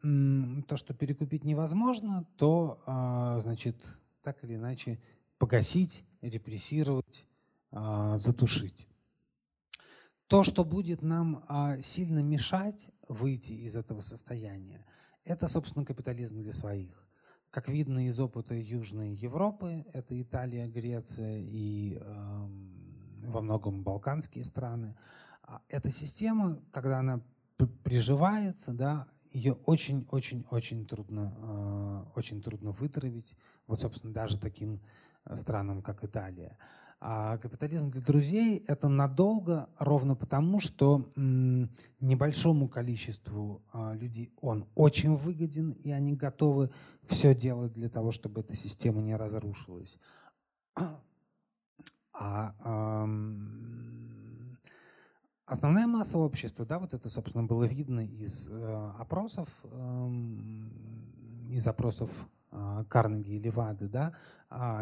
то, 0.66 0.76
что 0.76 0.92
перекупить 0.92 1.44
невозможно, 1.44 2.26
то, 2.36 2.82
а, 2.84 3.38
значит, 3.38 3.76
так 4.24 4.42
или 4.42 4.56
иначе 4.56 5.00
погасить, 5.38 6.04
репрессировать, 6.22 7.26
а, 7.70 8.16
затушить. 8.16 8.88
То, 10.28 10.44
что 10.44 10.64
будет 10.64 11.02
нам 11.02 11.44
а, 11.48 11.78
сильно 11.82 12.20
мешать 12.20 12.90
выйти 13.08 13.52
из 13.52 13.76
этого 13.76 14.00
состояния, 14.00 14.86
это, 15.24 15.46
собственно, 15.48 15.84
капитализм 15.84 16.40
для 16.40 16.52
своих. 16.52 17.06
Как 17.50 17.68
видно 17.68 18.06
из 18.06 18.18
опыта 18.18 18.54
Южной 18.54 19.14
Европы, 19.14 19.84
это 19.92 20.20
Италия, 20.20 20.66
Греция 20.68 21.38
и 21.38 21.98
э, 22.00 22.48
во 23.26 23.42
многом 23.42 23.82
балканские 23.82 24.44
страны, 24.44 24.96
а 25.42 25.60
эта 25.68 25.90
система, 25.90 26.62
когда 26.72 27.00
она 27.00 27.20
приживается, 27.84 28.72
да, 28.72 29.06
ее 29.32 29.54
очень-очень-очень 29.66 30.86
трудно, 30.86 31.34
э, 31.36 32.18
очень 32.18 32.42
трудно 32.42 32.70
вытравить. 32.70 33.36
Вот, 33.66 33.80
собственно, 33.80 34.12
даже 34.12 34.38
таким 34.38 34.80
странам, 35.34 35.82
как 35.82 36.04
Италия. 36.04 36.56
А 37.04 37.36
капитализм 37.38 37.90
для 37.90 38.00
друзей— 38.00 38.64
это 38.68 38.88
надолго, 38.88 39.68
ровно 39.80 40.14
потому, 40.14 40.60
что 40.60 41.04
небольшому 41.16 42.68
количеству 42.68 43.60
а, 43.72 43.92
людей 43.94 44.32
он 44.40 44.68
очень 44.76 45.16
выгоден, 45.16 45.72
и 45.72 45.90
они 45.90 46.14
готовы 46.14 46.70
все 47.08 47.34
делать 47.34 47.72
для 47.72 47.88
того, 47.88 48.12
чтобы 48.12 48.42
эта 48.42 48.54
система 48.54 49.02
не 49.02 49.16
разрушилась. 49.16 49.98
А 52.14 53.06
основная 55.46 55.86
масса 55.86 56.18
общества, 56.18 56.66
да, 56.66 56.78
вот 56.78 56.92
это, 56.94 57.08
собственно, 57.08 57.42
было 57.42 57.64
видно 57.64 58.06
из 58.06 58.50
э, 58.50 58.90
опросов, 58.98 59.48
из 61.50 61.66
опросов 61.66 62.10
Карнеги 62.88 63.32
или 63.32 63.48
Вады, 63.48 63.88
да, 63.88 64.12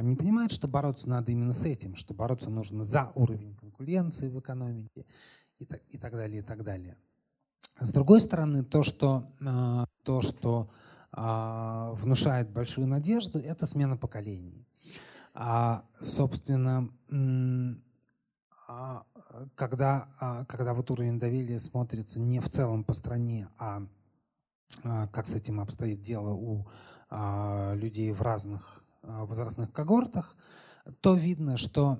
не 0.02 0.16
понимают, 0.16 0.51
что 0.51 0.66
бороться 0.66 1.09
надо 1.09 1.30
именно 1.30 1.52
с 1.52 1.64
этим, 1.64 1.94
что 1.94 2.14
бороться 2.14 2.51
нужно 2.51 2.82
за 2.82 3.12
уровень 3.14 3.55
конкуренции 3.55 4.28
в 4.28 4.40
экономике 4.40 5.06
и 5.59 5.64
так, 5.64 5.80
и 5.90 5.98
так 5.98 6.12
далее, 6.12 6.40
и 6.40 6.42
так 6.42 6.64
далее. 6.64 6.97
С 7.78 7.92
другой 7.92 8.20
стороны, 8.20 8.64
то, 8.64 8.82
что, 8.82 9.30
то, 10.02 10.20
что 10.20 10.68
внушает 11.12 12.51
большую 12.51 12.88
надежду, 12.88 13.38
это 13.38 13.66
смена 13.66 13.97
поколений. 13.97 14.66
А, 15.34 15.84
собственно, 16.01 16.90
а, 18.68 19.05
когда, 19.55 20.09
а, 20.18 20.44
когда 20.44 20.74
вот 20.74 20.90
уровень 20.90 21.18
доверия 21.18 21.59
смотрится 21.59 22.18
не 22.20 22.40
в 22.40 22.48
целом 22.48 22.84
по 22.84 22.92
стране, 22.92 23.48
а, 23.59 23.82
а 24.84 25.06
как 25.09 25.26
с 25.26 25.34
этим 25.34 25.60
обстоит 25.60 26.02
дело 26.02 26.30
у 26.30 26.68
людей 27.11 28.12
в 28.12 28.23
разных 28.23 28.85
возрастных 29.03 29.73
когортах, 29.73 30.37
то 31.01 31.15
видно, 31.15 31.57
что 31.57 31.99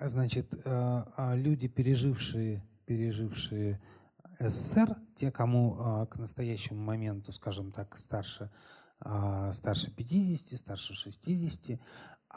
значит, 0.00 0.54
люди, 1.16 1.68
пережившие, 1.68 2.62
пережившие 2.86 3.80
СССР, 4.38 4.96
те, 5.14 5.30
кому 5.30 6.06
к 6.10 6.16
настоящему 6.16 6.80
моменту, 6.80 7.32
скажем 7.32 7.72
так, 7.72 7.96
старше, 7.98 8.50
старше 9.52 9.90
50, 9.90 10.58
старше 10.58 10.94
60, 10.94 11.80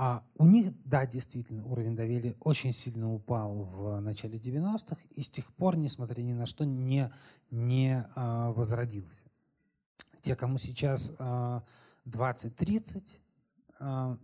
а 0.02 0.23
у 0.38 0.45
них, 0.45 0.72
да, 0.86 1.06
действительно, 1.06 1.65
уровень 1.65 1.94
доверия 1.94 2.38
очень 2.40 2.72
сильно 2.72 3.14
упал 3.14 3.64
в 3.64 3.99
начале 3.99 4.38
90-х 4.38 4.95
и 5.10 5.22
с 5.22 5.30
тех 5.30 5.52
пор, 5.53 5.76
несмотря 5.76 6.22
ни 6.22 6.31
на 6.31 6.45
что, 6.45 6.64
не, 6.64 7.11
не 7.52 8.07
а, 8.15 8.53
возродился. 8.53 9.26
Те, 10.22 10.38
кому 10.38 10.57
сейчас 10.57 11.11
а, 11.19 11.64
20-30, 12.10 13.22
а, 13.80 14.18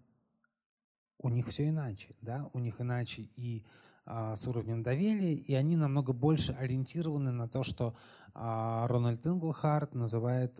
у 1.19 1.29
них 1.29 1.47
все 1.47 1.69
иначе. 1.69 2.15
Да? 2.21 2.49
У 2.53 2.59
них 2.59 2.81
иначе 2.81 3.29
и 3.35 3.63
а, 4.05 4.35
с 4.35 4.47
уровнем 4.47 4.83
доверия, 4.83 5.33
и 5.33 5.53
они 5.53 5.77
намного 5.77 6.13
больше 6.13 6.53
ориентированы 6.53 7.31
на 7.31 7.47
то, 7.47 7.63
что 7.63 7.95
а, 8.33 8.87
Рональд 8.87 9.25
Инглхарт 9.25 9.95
называет 9.95 10.59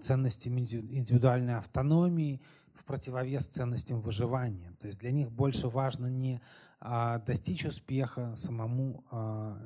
ценностями 0.00 0.60
индивидуальной 0.60 1.54
автономии, 1.54 2.42
в 2.74 2.84
противовес 2.84 3.46
ценностям 3.46 4.00
выживания. 4.00 4.74
То 4.80 4.86
есть 4.86 4.98
для 4.98 5.12
них 5.12 5.30
больше 5.30 5.68
важно 5.68 6.06
не 6.06 6.40
достичь 7.26 7.64
успеха 7.66 8.34
самому, 8.34 9.04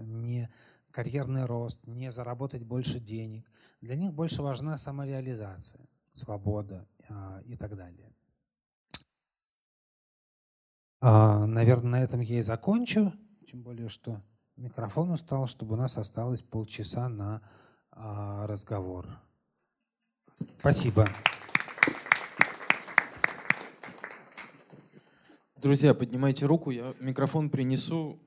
не 0.00 0.50
карьерный 0.90 1.44
рост, 1.44 1.86
не 1.86 2.10
заработать 2.10 2.64
больше 2.64 3.00
денег. 3.00 3.46
Для 3.80 3.96
них 3.96 4.12
больше 4.12 4.42
важна 4.42 4.76
самореализация, 4.76 5.86
свобода 6.12 6.86
а, 7.08 7.40
и 7.44 7.56
так 7.56 7.76
далее. 7.76 8.12
Наверное, 11.00 11.90
на 11.90 12.02
этом 12.02 12.20
я 12.20 12.40
и 12.40 12.42
закончу. 12.42 13.12
Тем 13.46 13.62
более, 13.62 13.88
что 13.88 14.20
микрофон 14.56 15.10
устал, 15.10 15.46
чтобы 15.46 15.74
у 15.74 15.76
нас 15.76 15.98
осталось 15.98 16.42
полчаса 16.42 17.08
на 17.08 17.42
разговор. 17.92 19.06
Спасибо. 20.58 21.08
Друзья, 25.56 25.94
поднимайте 25.94 26.46
руку, 26.46 26.70
я 26.70 26.94
микрофон 27.00 27.50
принесу. 27.50 28.18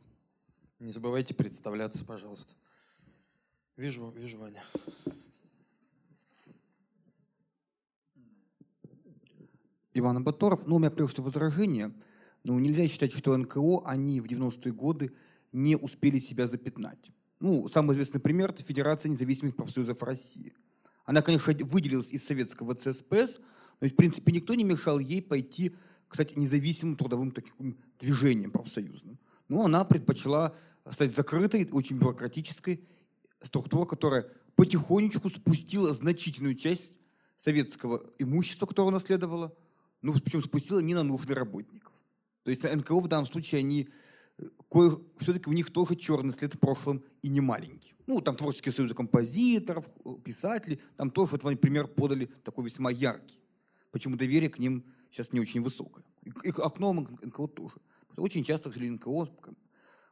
Не 0.80 0.91
забывайте 0.91 1.34
представляться, 1.34 2.05
пожалуйста. 2.05 2.53
Вижу, 3.76 4.09
вижу, 4.11 4.39
Ваня. 4.39 4.63
Иван 9.94 10.18
Абаторов. 10.18 10.66
Ну, 10.66 10.76
у 10.76 10.80
меня 10.80 10.91
прежде 10.91 11.14
всего 11.14 11.26
возражение. 11.26 11.94
Ну, 12.44 12.57
нельзя 12.60 12.88
считать, 12.88 13.14
что 13.14 13.36
НКО, 13.36 13.84
они 13.86 14.22
в 14.22 14.26
90-е 14.26 14.72
годы 14.72 15.11
не 15.52 15.76
успели 15.76 16.20
себя 16.20 16.48
запятнать. 16.48 17.11
Ну, 17.40 17.68
самый 17.68 17.94
известный 17.94 18.20
пример– 18.20 18.49
это 18.52 18.64
Федерация 18.64 19.10
независимых 19.10 19.56
профсоюзов 19.56 20.02
России. 20.03 20.53
Она, 21.06 21.22
конечно, 21.22 21.53
выделилась 21.66 22.11
из 22.11 22.26
советского 22.26 22.76
ЦСПС, 22.76 23.40
но, 23.82 23.88
в 23.88 23.95
принципе, 23.95 24.32
никто 24.32 24.53
не 24.56 24.64
мешал 24.64 24.99
ей 24.99 25.22
пойти 25.22 25.76
кстати, 26.10 26.38
независимым 26.38 26.98
трудовым 26.98 27.32
таким 27.32 27.78
движением 27.99 28.52
профсоюзным. 28.52 29.18
Но 29.48 29.64
она 29.64 29.86
предпочла 29.86 30.53
стать 30.90 31.16
закрытой, 31.16 31.70
очень 31.72 31.98
бюрократической 31.98 32.84
структурой, 33.41 33.88
которая 33.88 34.28
потихонечку 34.56 35.30
спустила 35.30 35.94
значительную 35.94 36.56
часть 36.56 36.99
советского 37.38 38.02
имущества, 38.18 38.66
которое 38.66 38.91
наследовала, 38.91 39.56
ну, 40.01 40.13
причем 40.13 40.41
спустила 40.41 40.80
не 40.80 40.93
на 40.93 41.03
нужды 41.03 41.34
работников. 41.35 41.93
То 42.43 42.51
есть 42.51 42.63
НКО 42.63 42.99
в 42.99 43.07
данном 43.07 43.26
случае, 43.26 43.59
они 43.59 43.89
все-таки 45.19 45.49
у 45.49 45.53
них 45.53 45.71
тоже 45.71 45.95
черный 45.95 46.31
след 46.31 46.53
в 46.55 46.59
прошлом 46.59 47.03
и 47.21 47.27
не 47.27 47.41
маленький. 47.41 47.93
Ну, 48.07 48.21
там 48.21 48.35
творческие 48.35 48.71
союзы 48.71 48.95
композиторов, 48.95 49.85
писателей, 50.23 50.80
там 50.95 51.11
тоже, 51.11 51.34
вот, 51.34 51.43
например, 51.43 51.88
подали 51.88 52.26
такой 52.43 52.65
весьма 52.65 52.91
яркий. 52.91 53.39
Почему 53.91 54.15
доверие 54.15 54.49
к 54.49 54.59
ним 54.59 54.85
сейчас 55.11 55.34
не 55.34 55.39
очень 55.39 55.61
высокая. 55.61 56.05
И 56.43 56.49
окно 56.49 56.93
НКО 56.93 57.47
тоже. 57.47 57.76
Очень 58.15 58.43
часто, 58.43 58.69
к 58.69 58.73
сожалению, 58.73 58.99
НКО 58.99 59.53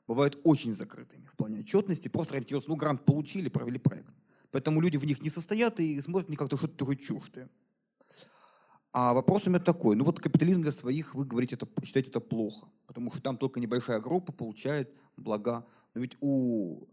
бывают 0.07 0.39
очень 0.43 0.75
закрытыми 0.75 1.25
в 1.25 1.35
плане 1.35 1.59
отчетности, 1.59 2.07
просто 2.07 2.35
ориентируются, 2.35 2.69
ну, 2.69 2.75
грант 2.75 3.05
получили, 3.05 3.49
провели 3.49 3.77
проект. 3.77 4.13
Поэтому 4.51 4.81
люди 4.81 4.97
в 4.97 5.05
них 5.05 5.21
не 5.21 5.29
состоят 5.29 5.79
и 5.79 5.99
смотрят 6.01 6.29
не 6.29 6.35
как-то 6.35 6.57
что-то 6.57 6.77
такое 6.77 6.95
чуждое. 6.95 7.49
А 8.91 9.13
вопрос 9.13 9.45
у 9.45 9.49
меня 9.49 9.59
такой. 9.59 9.95
Ну 9.95 10.03
вот 10.03 10.19
капитализм 10.19 10.61
для 10.61 10.71
своих, 10.71 11.13
вы 11.13 11.25
говорите, 11.25 11.55
это, 11.55 11.67
считаете 11.85 12.09
это 12.09 12.19
плохо, 12.19 12.67
потому 12.85 13.11
что 13.11 13.21
там 13.21 13.37
только 13.37 13.59
небольшая 13.59 13.99
группа 13.99 14.31
получает 14.31 14.93
блага. 15.17 15.65
Но 15.93 16.01
ведь, 16.01 16.17
у... 16.21 16.87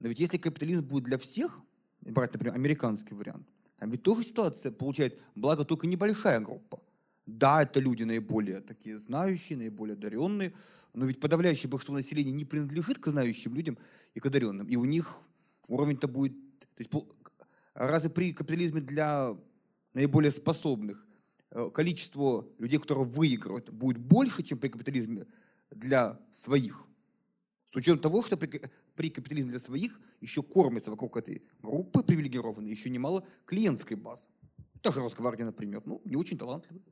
Но 0.00 0.08
ведь 0.08 0.18
если 0.18 0.38
капитализм 0.38 0.84
будет 0.84 1.04
для 1.04 1.18
всех, 1.18 1.60
брать, 2.00 2.32
например, 2.32 2.54
американский 2.54 3.14
вариант, 3.14 3.46
там 3.78 3.90
ведь 3.90 4.02
тоже 4.02 4.24
ситуация 4.24 4.72
получает 4.72 5.20
благо 5.34 5.64
только 5.64 5.86
небольшая 5.86 6.40
группа. 6.40 6.80
Да, 7.26 7.62
это 7.62 7.80
люди 7.80 8.04
наиболее 8.04 8.60
такие 8.60 8.98
знающие, 8.98 9.56
наиболее 9.56 9.94
одаренные, 9.94 10.52
но 10.92 11.06
ведь 11.06 11.20
подавляющее 11.20 11.70
большинство 11.70 11.94
населения 11.94 12.32
не 12.32 12.44
принадлежит 12.44 12.98
к 12.98 13.06
знающим 13.06 13.54
людям 13.54 13.78
и 14.14 14.20
к 14.20 14.26
одаренным. 14.26 14.66
И 14.66 14.76
у 14.76 14.84
них 14.84 15.16
уровень-то 15.68 16.06
будет... 16.08 16.34
То 16.58 16.82
есть 16.82 16.90
разве 17.74 18.10
при 18.10 18.32
капитализме 18.32 18.80
для 18.80 19.36
наиболее 19.94 20.32
способных 20.32 21.06
количество 21.72 22.46
людей, 22.58 22.78
которые 22.78 23.06
выигрывают, 23.06 23.70
будет 23.70 23.98
больше, 23.98 24.42
чем 24.42 24.58
при 24.58 24.68
капитализме 24.68 25.26
для 25.70 26.18
своих? 26.32 26.86
С 27.72 27.76
учетом 27.76 28.00
того, 28.00 28.22
что 28.22 28.36
при, 28.36 28.60
при 28.94 29.10
капитализме 29.10 29.50
для 29.50 29.60
своих 29.60 30.00
еще 30.20 30.42
кормится 30.42 30.90
вокруг 30.90 31.16
этой 31.16 31.42
группы 31.62 32.02
привилегированной 32.02 32.70
еще 32.70 32.90
немало 32.90 33.24
клиентской 33.46 33.96
базы. 33.96 34.28
Та 34.80 34.92
же 34.92 35.00
Росгвардия, 35.00 35.46
например, 35.46 35.82
ну, 35.84 36.00
не 36.04 36.16
очень 36.16 36.38
талантливая. 36.38 36.82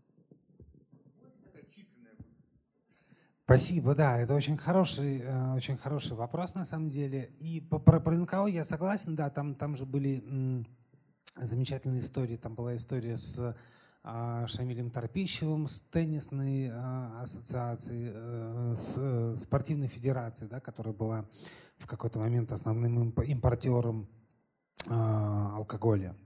Спасибо, 3.45 3.95
да, 3.95 4.19
это 4.19 4.35
очень 4.35 4.57
хороший, 4.57 5.21
э, 5.21 5.55
очень 5.55 5.77
хороший 5.77 6.17
вопрос 6.17 6.55
на 6.55 6.65
самом 6.65 6.89
деле. 6.89 7.35
И 7.39 7.61
про, 7.61 8.01
про 8.01 8.17
НКО 8.17 8.47
я 8.47 8.65
согласен, 8.65 9.15
да, 9.15 9.29
там, 9.31 9.57
там 9.57 9.77
же 9.77 9.85
были 9.85 10.65
замечательные 11.37 12.01
истории. 12.01 12.37
Там 12.37 12.55
была 12.55 12.77
история 12.77 13.17
с 13.17 13.57
Шамилем 14.05 14.91
Торпищевым, 14.91 15.69
с 15.69 15.81
теннисной 15.81 16.71
а, 16.73 17.23
ассоциацией, 17.23 18.11
а, 18.13 18.75
с 18.75 18.97
а, 18.99 19.35
спортивной 19.37 19.87
федерацией, 19.87 20.51
да, 20.51 20.59
которая 20.59 20.93
была 20.93 21.25
в 21.79 21.87
какой-то 21.87 22.19
момент 22.19 22.51
основным 22.51 23.11
импортером 23.11 24.09
а, 24.89 25.55
алкоголя 25.55 26.17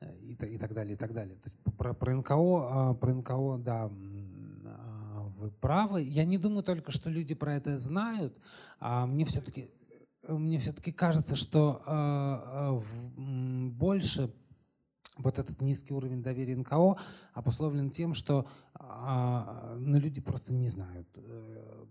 и, 0.00 0.32
и 0.32 0.58
так 0.58 0.72
далее, 0.72 0.94
и 0.94 0.96
так 0.96 1.12
далее. 1.12 1.36
То 1.36 1.50
есть 1.50 1.58
про, 1.76 1.92
про 1.92 2.14
НКО, 2.16 2.34
а, 2.34 2.94
про 2.94 3.12
НКО, 3.12 3.58
да, 3.58 3.88
вы 3.88 5.50
правы. 5.50 6.00
Я 6.00 6.24
не 6.24 6.38
думаю 6.38 6.62
только, 6.62 6.90
что 6.90 7.10
люди 7.10 7.34
про 7.34 7.54
это 7.54 7.76
знают. 7.76 8.34
А 8.80 9.06
мне 9.06 9.26
все-таки 9.26 9.70
мне 10.26 10.58
все-таки 10.58 10.92
кажется, 10.92 11.36
что 11.36 11.82
э, 11.86 12.80
э, 13.16 13.70
больше 13.70 14.34
вот 15.18 15.38
этот 15.38 15.60
низкий 15.60 15.92
уровень 15.92 16.22
доверия 16.22 16.56
НКО 16.56 16.96
обусловлен 17.34 17.90
тем, 17.90 18.14
что 18.14 18.46
э, 18.78 19.76
ну, 19.78 19.98
люди 19.98 20.20
просто 20.20 20.52
не 20.52 20.68
знают, 20.68 21.08
э, 21.16 21.84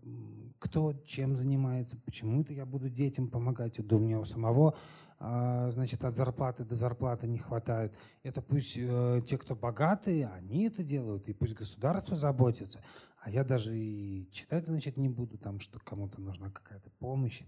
кто 0.60 0.94
чем 1.06 1.36
занимается, 1.36 1.98
почему 1.98 2.42
это 2.42 2.54
я 2.54 2.66
буду 2.66 2.90
детям 2.90 3.28
помогать, 3.28 3.86
да 3.86 3.96
у 3.96 4.00
меня 4.00 4.20
у 4.20 4.26
самого 4.26 4.76
а, 5.20 5.72
значит, 5.72 6.06
от 6.06 6.16
зарплаты 6.16 6.64
до 6.64 6.76
зарплаты 6.76 7.28
не 7.28 7.40
хватает. 7.40 7.98
Это 8.22 8.42
пусть 8.42 8.78
э, 8.78 9.22
те, 9.26 9.38
кто 9.38 9.56
богатые, 9.56 10.28
они 10.28 10.66
это 10.66 10.84
делают, 10.84 11.28
и 11.28 11.34
пусть 11.34 11.56
государство 11.56 12.16
заботится. 12.16 12.84
А 13.20 13.32
я 13.32 13.44
даже 13.44 13.76
и 13.76 14.30
читать, 14.32 14.68
значит, 14.68 14.98
не 14.98 15.10
буду, 15.10 15.40
там, 15.40 15.60
что 15.60 15.80
кому-то 15.80 16.22
нужна 16.22 16.52
какая-то 16.52 16.92
помощь. 17.00 17.42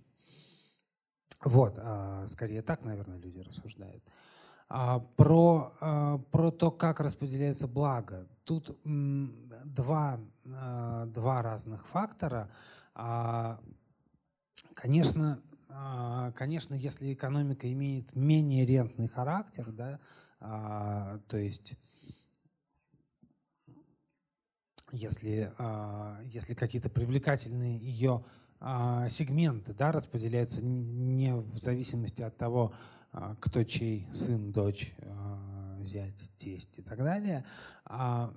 Вот, 1.43 1.76
а 1.77 2.26
скорее 2.26 2.64
так, 2.64 2.84
наверное, 2.84 3.19
люди 3.19 3.39
рассуждают. 3.39 4.03
А, 4.72 5.00
про, 5.00 5.74
а, 5.82 6.20
про 6.32 6.52
то, 6.52 6.70
как 6.70 7.00
распределяется 7.00 7.68
благо. 7.68 8.28
Тут 8.44 8.78
два, 8.84 10.20
а, 10.46 11.06
два 11.08 11.41
разных 11.41 11.88
фактора. 11.88 12.52
Конечно, 14.74 15.41
конечно, 16.36 16.74
если 16.74 17.14
экономика 17.14 17.72
имеет 17.72 18.14
менее 18.16 18.66
рентный 18.66 19.08
характер, 19.08 19.72
да, 19.72 20.00
то 20.40 21.38
есть 21.38 21.76
если, 24.91 25.54
если 26.26 26.56
какие-то 26.56 26.90
привлекательные 26.90 27.78
ее 27.78 28.26
сегменты 28.60 29.74
да, 29.74 29.94
распределяются 29.94 30.62
не 30.62 31.34
в 31.34 31.58
зависимости 31.58 32.22
от 32.22 32.36
того, 32.36 32.74
кто 33.40 33.64
чей 33.64 34.07
сын, 34.14 34.52
дочь, 34.52 34.94
а, 35.02 35.77
зять, 35.81 36.31
тесть 36.38 36.80
и 36.80 36.81
так 36.81 36.98
далее, 36.99 37.45
а, 37.86 38.34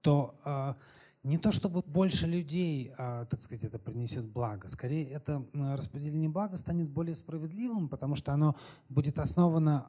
то 0.00 0.76
не 1.22 1.38
то 1.38 1.52
чтобы 1.52 1.80
больше 1.80 2.26
людей, 2.26 2.92
так 2.96 3.40
сказать, 3.40 3.64
это 3.64 3.78
принесет 3.78 4.26
благо, 4.26 4.68
скорее 4.68 5.08
это 5.08 5.42
распределение 5.54 6.28
блага 6.28 6.58
станет 6.58 6.90
более 6.90 7.14
справедливым, 7.14 7.88
потому 7.88 8.14
что 8.14 8.34
оно 8.34 8.56
будет 8.90 9.18
основано 9.18 9.88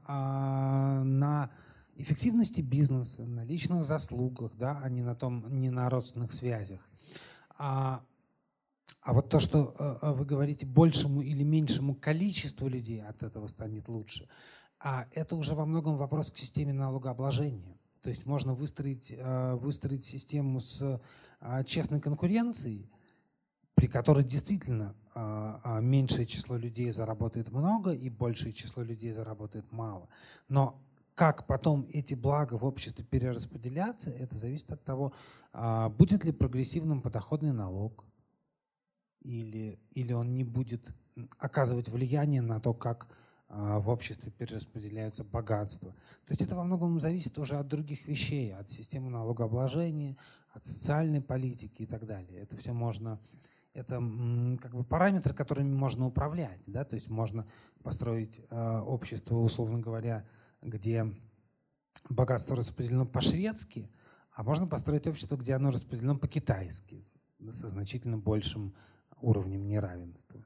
на 1.03 1.51
эффективности 1.97 2.61
бизнеса, 2.61 3.25
на 3.25 3.43
личных 3.43 3.83
заслугах, 3.83 4.53
да, 4.57 4.79
а 4.81 4.89
не 4.89 5.03
на 5.03 5.15
том, 5.15 5.59
не 5.59 5.69
на 5.69 5.89
родственных 5.89 6.31
связях. 6.31 6.79
А 9.05 9.13
вот 9.13 9.29
то, 9.29 9.39
что 9.39 9.75
э, 9.77 9.97
э, 10.01 10.11
вы 10.13 10.25
говорите, 10.25 10.65
большему 10.65 11.21
или 11.21 11.43
меньшему 11.43 11.93
количеству 11.93 12.67
людей 12.67 13.03
от 13.03 13.21
этого 13.21 13.45
станет 13.45 13.87
лучше, 13.87 14.27
а 14.79 15.05
это 15.13 15.35
уже 15.35 15.53
во 15.53 15.67
многом 15.67 15.95
вопрос 15.95 16.31
к 16.31 16.37
системе 16.37 16.73
налогообложения. 16.73 17.77
То 18.01 18.09
есть 18.09 18.25
можно 18.25 18.55
выстроить, 18.55 19.13
э, 19.15 19.53
выстроить 19.61 20.03
систему 20.03 20.59
с 20.59 20.99
честной 21.67 22.01
конкуренцией, 22.01 22.89
при 23.75 23.85
которой 23.87 24.23
действительно 24.23 24.95
меньшее 25.81 26.25
число 26.25 26.57
людей 26.57 26.91
заработает 26.91 27.51
много 27.51 27.91
и 27.91 28.09
большее 28.09 28.53
число 28.53 28.81
людей 28.81 29.11
заработает 29.11 29.71
мало. 29.71 30.09
Но 30.49 30.81
как 31.13 31.45
потом 31.45 31.85
эти 31.93 32.15
блага 32.15 32.57
в 32.57 32.65
обществе 32.65 33.05
перераспределяться, 33.05 34.09
это 34.09 34.33
зависит 34.33 34.71
от 34.71 34.83
того, 34.83 35.13
будет 35.99 36.25
ли 36.25 36.31
прогрессивным 36.31 37.01
подоходный 37.01 37.51
налог, 37.51 38.05
или, 39.25 39.79
или 39.91 40.13
он 40.13 40.35
не 40.35 40.43
будет 40.43 40.93
оказывать 41.37 41.89
влияние 41.89 42.41
на 42.41 42.59
то, 42.59 42.73
как 42.73 43.07
а, 43.47 43.79
в 43.79 43.89
обществе 43.89 44.31
перераспределяются 44.31 45.23
богатства. 45.23 45.91
То 45.91 46.31
есть 46.31 46.41
это 46.41 46.55
во 46.55 46.63
многом 46.63 46.99
зависит 46.99 47.37
уже 47.37 47.57
от 47.57 47.67
других 47.67 48.05
вещей, 48.05 48.53
от 48.53 48.69
системы 48.69 49.09
налогообложения, 49.09 50.17
от 50.53 50.65
социальной 50.65 51.21
политики 51.21 51.83
и 51.83 51.85
так 51.85 52.05
далее. 52.05 52.41
Это 52.41 52.55
все 52.57 52.73
можно, 52.73 53.19
это 53.73 53.95
как 54.61 54.75
бы 54.75 54.83
параметры, 54.83 55.33
которыми 55.33 55.73
можно 55.73 56.05
управлять. 56.05 56.61
Да? 56.67 56.85
То 56.85 56.95
есть 56.95 57.09
можно 57.09 57.47
построить 57.83 58.41
э, 58.49 58.79
общество, 58.79 59.37
условно 59.37 59.79
говоря, 59.79 60.25
где 60.61 61.11
богатство 62.09 62.55
распределено 62.55 63.05
по-шведски, 63.05 63.89
а 64.33 64.43
можно 64.43 64.67
построить 64.67 65.07
общество, 65.07 65.37
где 65.37 65.53
оно 65.53 65.71
распределено 65.71 66.17
по-китайски, 66.17 67.07
со 67.51 67.69
значительно 67.69 68.17
большим 68.17 68.75
уровнем 69.25 69.67
неравенства. 69.67 70.43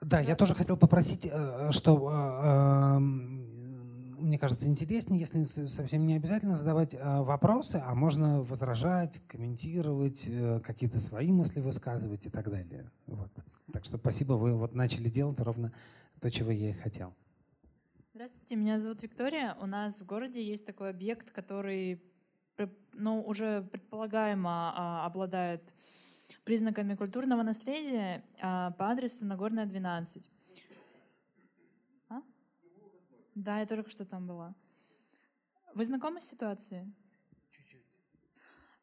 Да, 0.00 0.20
я 0.20 0.36
тоже 0.36 0.54
хотел 0.54 0.76
попросить, 0.76 1.26
э, 1.30 1.70
что 1.70 2.10
э, 2.10 2.98
мне 2.98 4.38
кажется 4.38 4.68
интереснее, 4.68 5.18
если 5.18 5.42
совсем 5.42 6.06
не 6.06 6.16
обязательно 6.16 6.54
задавать 6.54 6.94
э, 6.94 6.98
вопросы, 7.22 7.82
а 7.84 7.94
можно 7.94 8.42
возражать, 8.42 9.22
комментировать, 9.26 10.28
какие-то 10.62 11.00
свои 11.00 11.32
мысли 11.32 11.60
высказывать 11.60 12.26
и 12.26 12.30
так 12.30 12.50
далее. 12.50 12.90
Вот. 13.06 13.30
Так 13.72 13.84
что 13.84 13.96
спасибо, 13.96 14.34
вы 14.34 14.54
вот 14.54 14.74
начали 14.74 15.08
делать 15.08 15.40
ровно 15.40 15.72
то, 16.20 16.30
чего 16.30 16.50
я 16.50 16.70
и 16.70 16.72
хотел. 16.72 17.14
Здравствуйте, 18.12 18.56
меня 18.56 18.80
зовут 18.80 19.02
Виктория. 19.02 19.56
У 19.60 19.66
нас 19.66 20.00
в 20.00 20.06
городе 20.06 20.42
есть 20.42 20.66
такой 20.66 20.90
объект, 20.90 21.30
который 21.30 22.02
ну, 22.92 23.22
уже 23.22 23.62
предполагаемо 23.62 24.72
а, 24.74 25.06
обладает 25.06 25.62
признаками 26.44 26.94
культурного 26.94 27.42
наследия 27.42 28.24
а, 28.40 28.70
по 28.72 28.90
адресу 28.90 29.26
Нагорная, 29.26 29.66
12. 29.66 30.30
А? 32.08 32.22
Да, 33.34 33.60
я 33.60 33.66
только 33.66 33.90
что 33.90 34.04
там 34.04 34.26
была. 34.26 34.54
Вы 35.74 35.84
знакомы 35.84 36.20
с 36.20 36.28
ситуацией? 36.28 36.92
Чуть-чуть. 37.50 37.84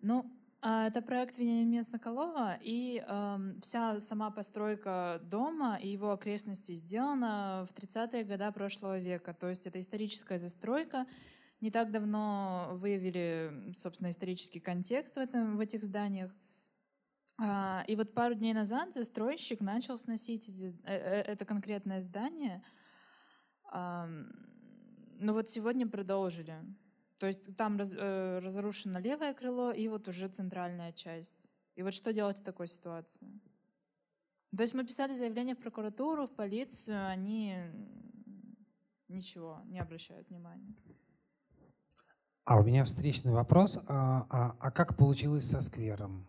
Ну, 0.01 0.29
а, 0.65 0.87
это 0.87 1.01
проект 1.01 1.37
Вениамина 1.37 1.83
Соколова, 1.83 2.57
и 2.61 3.03
э, 3.05 3.37
вся 3.61 3.99
сама 3.99 4.31
постройка 4.31 5.19
дома 5.23 5.75
и 5.75 5.89
его 5.89 6.13
окрестностей 6.13 6.75
сделана 6.75 7.67
в 7.69 7.77
30-е 7.77 8.23
годы 8.23 8.49
прошлого 8.53 8.97
века. 8.97 9.33
То 9.33 9.49
есть 9.49 9.67
это 9.67 9.81
историческая 9.81 10.39
застройка, 10.39 11.05
не 11.63 11.71
так 11.71 11.91
давно 11.91 12.71
выявили, 12.73 13.71
собственно, 13.73 14.09
исторический 14.09 14.59
контекст 14.59 15.15
в, 15.15 15.19
этом, 15.19 15.55
в 15.55 15.61
этих 15.61 15.81
зданиях. 15.81 16.29
А, 17.41 17.85
и 17.87 17.95
вот 17.95 18.13
пару 18.13 18.35
дней 18.35 18.53
назад 18.53 18.93
застройщик 18.93 19.61
начал 19.61 19.97
сносить 19.97 20.49
э, 20.49 20.73
э, 20.83 21.21
это 21.21 21.45
конкретное 21.45 22.01
здание. 22.01 22.61
Но 23.71 25.33
вот 25.33 25.49
сегодня 25.49 25.87
продолжили. 25.87 26.55
То 27.17 27.27
есть 27.27 27.55
там 27.55 27.77
раз, 27.77 27.93
э, 27.97 28.39
разрушено 28.39 28.99
левое 28.99 29.33
крыло 29.33 29.71
и 29.71 29.87
вот 29.87 30.09
уже 30.09 30.27
центральная 30.27 30.91
часть. 30.91 31.47
И 31.75 31.81
вот 31.81 31.93
что 31.93 32.11
делать 32.11 32.41
в 32.41 32.43
такой 32.43 32.67
ситуации? 32.67 33.25
То 34.55 34.63
есть 34.63 34.73
мы 34.73 34.85
писали 34.85 35.13
заявление 35.13 35.55
в 35.55 35.59
прокуратуру, 35.59 36.27
в 36.27 36.35
полицию, 36.35 37.07
они 37.07 37.55
ничего 39.07 39.61
не 39.65 39.79
обращают 39.79 40.29
внимания. 40.29 40.75
А 42.45 42.59
у 42.59 42.63
меня 42.63 42.83
встречный 42.83 43.31
вопрос. 43.31 43.79
А, 43.87 44.27
а, 44.29 44.55
а 44.59 44.71
как 44.71 44.97
получилось 44.97 45.49
со 45.49 45.61
сквером? 45.61 46.25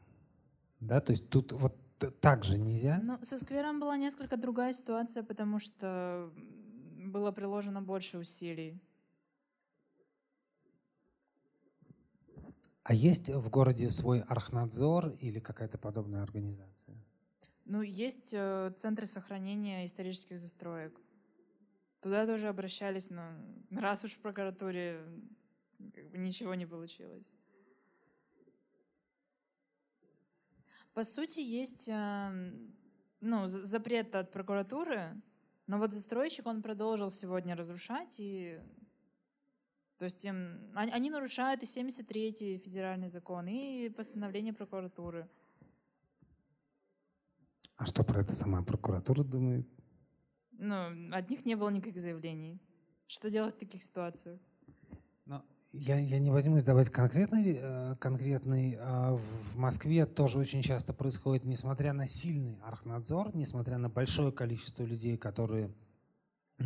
Да, 0.81 1.01
то 1.01 1.11
есть 1.11 1.29
тут 1.29 1.53
вот 1.53 1.77
так 2.21 2.45
же 2.45 2.59
нельзя? 2.59 3.01
Ну, 3.03 3.19
со 3.23 3.37
сквером 3.37 3.81
была 3.81 3.97
несколько 3.97 4.37
другая 4.37 4.73
ситуация, 4.73 5.23
потому 5.25 5.59
что 5.59 6.33
было 7.07 7.33
приложено 7.33 7.83
больше 7.83 8.19
усилий. 8.19 8.81
А 12.85 12.93
есть 12.93 13.31
в 13.31 13.49
городе 13.49 13.89
свой 13.91 14.21
архнадзор 14.21 15.15
или 15.21 15.41
какая-то 15.41 15.79
подобная 15.79 16.23
организация? 16.23 16.97
Ну, 17.65 17.81
есть 17.81 18.35
э, 18.35 18.73
центры 18.79 19.07
сохранения 19.07 19.87
исторических 19.87 20.39
застроек. 20.39 21.01
Туда 22.03 22.27
тоже 22.27 22.49
обращались, 22.49 23.09
но 23.09 23.23
раз 23.71 24.05
уж 24.05 24.13
в 24.13 24.19
прокуратуре 24.19 25.01
ничего 25.79 26.55
не 26.55 26.67
получилось. 26.67 27.37
По 30.93 31.03
сути, 31.03 31.41
есть 31.41 31.89
эм, 31.89 32.73
ну, 33.21 33.47
запрет 33.47 34.15
от 34.15 34.31
прокуратуры, 34.31 35.21
но 35.67 35.79
вот 35.79 35.93
застройщик, 35.93 36.47
он 36.47 36.63
продолжил 36.63 37.11
сегодня 37.11 37.57
разрушать, 37.57 38.21
и 38.21 38.61
то 39.99 40.05
есть 40.05 40.25
им, 40.25 40.71
они 40.75 41.11
нарушают 41.11 41.63
и 41.63 41.67
73-й 41.67 42.59
федеральный 42.59 43.09
закон, 43.09 43.47
и 43.49 43.89
постановление 43.89 44.53
прокуратуры. 44.53 45.29
А 47.77 47.87
что 47.87 48.05
про 48.05 48.21
это 48.21 48.35
сама 48.35 48.63
прокуратура 48.63 49.25
думает? 49.25 49.67
Ну, 50.53 51.11
от 51.13 51.31
них 51.31 51.45
не 51.45 51.57
было 51.57 51.71
никаких 51.71 52.01
заявлений. 52.01 52.61
Что 53.07 53.31
делать 53.31 53.55
в 53.57 53.59
таких 53.59 53.83
ситуациях? 53.83 54.41
Я, 55.77 55.99
я 55.99 56.21
не 56.21 56.31
возьмусь 56.31 56.63
давать 56.63 56.89
конкретный, 56.89 57.59
э, 57.61 57.97
конкретный. 57.99 58.79
А 58.81 59.17
в 59.17 59.57
Москве 59.57 60.07
тоже 60.07 60.39
очень 60.39 60.63
часто 60.63 60.93
происходит, 60.93 61.45
несмотря 61.45 61.93
на 61.93 62.07
сильный 62.07 62.61
архнадзор, 62.63 63.35
несмотря 63.35 63.77
на 63.79 63.89
большое 63.89 64.31
количество 64.31 64.85
людей, 64.85 65.17
которые 65.17 65.75
э, 66.59 66.65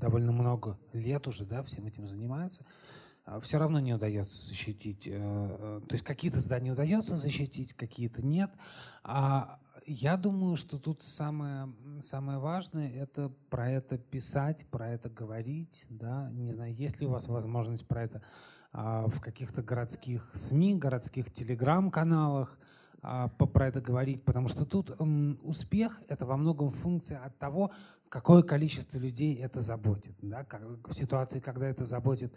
довольно 0.00 0.32
много 0.32 0.80
лет 0.92 1.28
уже 1.28 1.44
да, 1.44 1.62
всем 1.62 1.86
этим 1.86 2.06
занимаются, 2.06 2.66
а 3.24 3.38
все 3.38 3.58
равно 3.58 3.78
не 3.78 3.94
удается 3.94 4.36
защитить. 4.36 5.06
Э, 5.06 5.80
то 5.88 5.94
есть 5.94 6.04
какие-то 6.04 6.40
здания 6.40 6.72
удается 6.72 7.16
защитить, 7.16 7.72
какие-то 7.72 8.26
нет. 8.26 8.50
А 9.04 9.60
я 9.88 10.16
думаю, 10.16 10.56
что 10.56 10.78
тут 10.78 11.02
самое, 11.02 11.72
самое 12.02 12.38
важное— 12.38 12.90
это 12.94 13.30
про 13.48 13.70
это 13.70 13.96
писать, 13.96 14.66
про 14.70 14.90
это 14.90 15.08
говорить. 15.08 15.86
Да? 15.88 16.28
Не 16.30 16.52
знаю, 16.52 16.74
есть 16.74 17.00
ли 17.00 17.06
у 17.06 17.10
вас 17.10 17.26
возможность 17.28 17.86
про 17.86 18.04
это 18.04 18.22
а, 18.70 19.06
в 19.06 19.20
каких-то 19.20 19.62
городских 19.62 20.30
СМИ, 20.34 20.76
городских 20.76 21.32
телеграм-каналах, 21.32 22.58
а, 23.00 23.28
про 23.28 23.68
это 23.68 23.80
говорить, 23.80 24.24
потому 24.24 24.48
что 24.48 24.66
тут 24.66 24.90
успех— 25.42 26.02
это 26.08 26.26
во 26.26 26.36
многом 26.36 26.70
функция 26.70 27.24
от 27.24 27.38
того, 27.38 27.72
какое 28.10 28.42
количество 28.42 28.98
людей 28.98 29.36
это 29.36 29.62
заботит. 29.62 30.14
Да? 30.20 30.44
Как, 30.44 30.62
в 30.86 30.92
ситуации, 30.92 31.40
когда 31.40 31.66
это 31.66 31.86
заботит, 31.86 32.34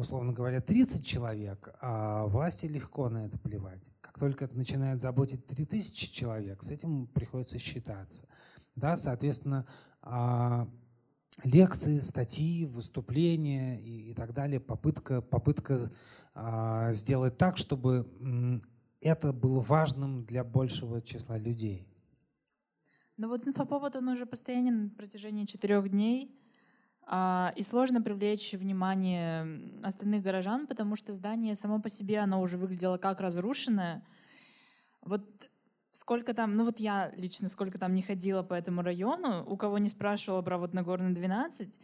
условно 0.00 0.32
говоря, 0.32 0.60
30 0.60 1.04
человек, 1.04 1.72
а 1.80 2.26
власти 2.26 2.66
легко 2.66 3.08
на 3.08 3.26
это 3.26 3.38
плевать. 3.38 3.92
Как 4.00 4.18
только 4.18 4.46
это 4.46 4.56
начинает 4.56 5.00
заботить 5.00 5.46
3000 5.46 6.12
человек, 6.12 6.62
с 6.62 6.70
этим 6.70 7.06
приходится 7.06 7.58
считаться. 7.58 8.26
Да? 8.74 8.96
Соответственно, 8.96 9.66
а, 10.02 10.68
лекции, 11.44 11.98
статьи, 11.98 12.66
выступления 12.66 13.80
и, 13.80 14.10
и 14.10 14.14
так 14.14 14.32
далее, 14.32 14.58
попытка, 14.60 15.20
попытка 15.20 15.90
а, 16.34 16.92
сделать 16.92 17.38
так, 17.38 17.56
чтобы 17.56 18.08
это 19.00 19.32
было 19.32 19.60
важным 19.60 20.24
для 20.24 20.44
большего 20.44 21.00
числа 21.02 21.38
людей. 21.38 21.86
Ну 23.16 23.28
вот 23.28 23.46
инфоповод, 23.46 23.96
он 23.96 24.08
уже 24.08 24.24
постоянен 24.24 24.84
на 24.84 24.90
протяжении 24.90 25.44
четырех 25.44 25.90
дней, 25.90 26.34
и 27.12 27.62
сложно 27.62 28.00
привлечь 28.00 28.52
внимание 28.52 29.82
остальных 29.82 30.22
горожан, 30.22 30.68
потому 30.68 30.94
что 30.94 31.12
здание 31.12 31.56
само 31.56 31.80
по 31.80 31.88
себе, 31.88 32.20
оно 32.20 32.40
уже 32.40 32.56
выглядело 32.56 32.98
как 32.98 33.20
разрушенное. 33.20 34.04
Вот 35.02 35.24
сколько 35.90 36.34
там, 36.34 36.54
ну 36.54 36.64
вот 36.64 36.78
я 36.78 37.12
лично 37.16 37.48
сколько 37.48 37.78
там 37.78 37.94
не 37.94 38.02
ходила 38.02 38.42
по 38.42 38.54
этому 38.54 38.82
району, 38.82 39.44
у 39.44 39.56
кого 39.56 39.78
не 39.78 39.88
спрашивала 39.88 40.42
про 40.42 40.56
вот 40.56 40.72
Нагорный 40.72 41.12
12, 41.12 41.80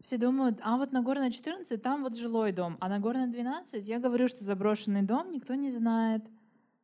все 0.00 0.18
думают, 0.18 0.58
а 0.62 0.76
вот 0.76 0.92
Нагорная 0.92 1.30
14, 1.30 1.80
там 1.80 2.02
вот 2.02 2.16
жилой 2.16 2.52
дом, 2.52 2.76
а 2.80 2.88
Нагорная 2.88 3.28
12, 3.28 3.86
я 3.88 4.00
говорю, 4.00 4.28
что 4.28 4.44
заброшенный 4.44 5.02
дом, 5.02 5.30
никто 5.30 5.54
не 5.54 5.68
знает. 5.68 6.28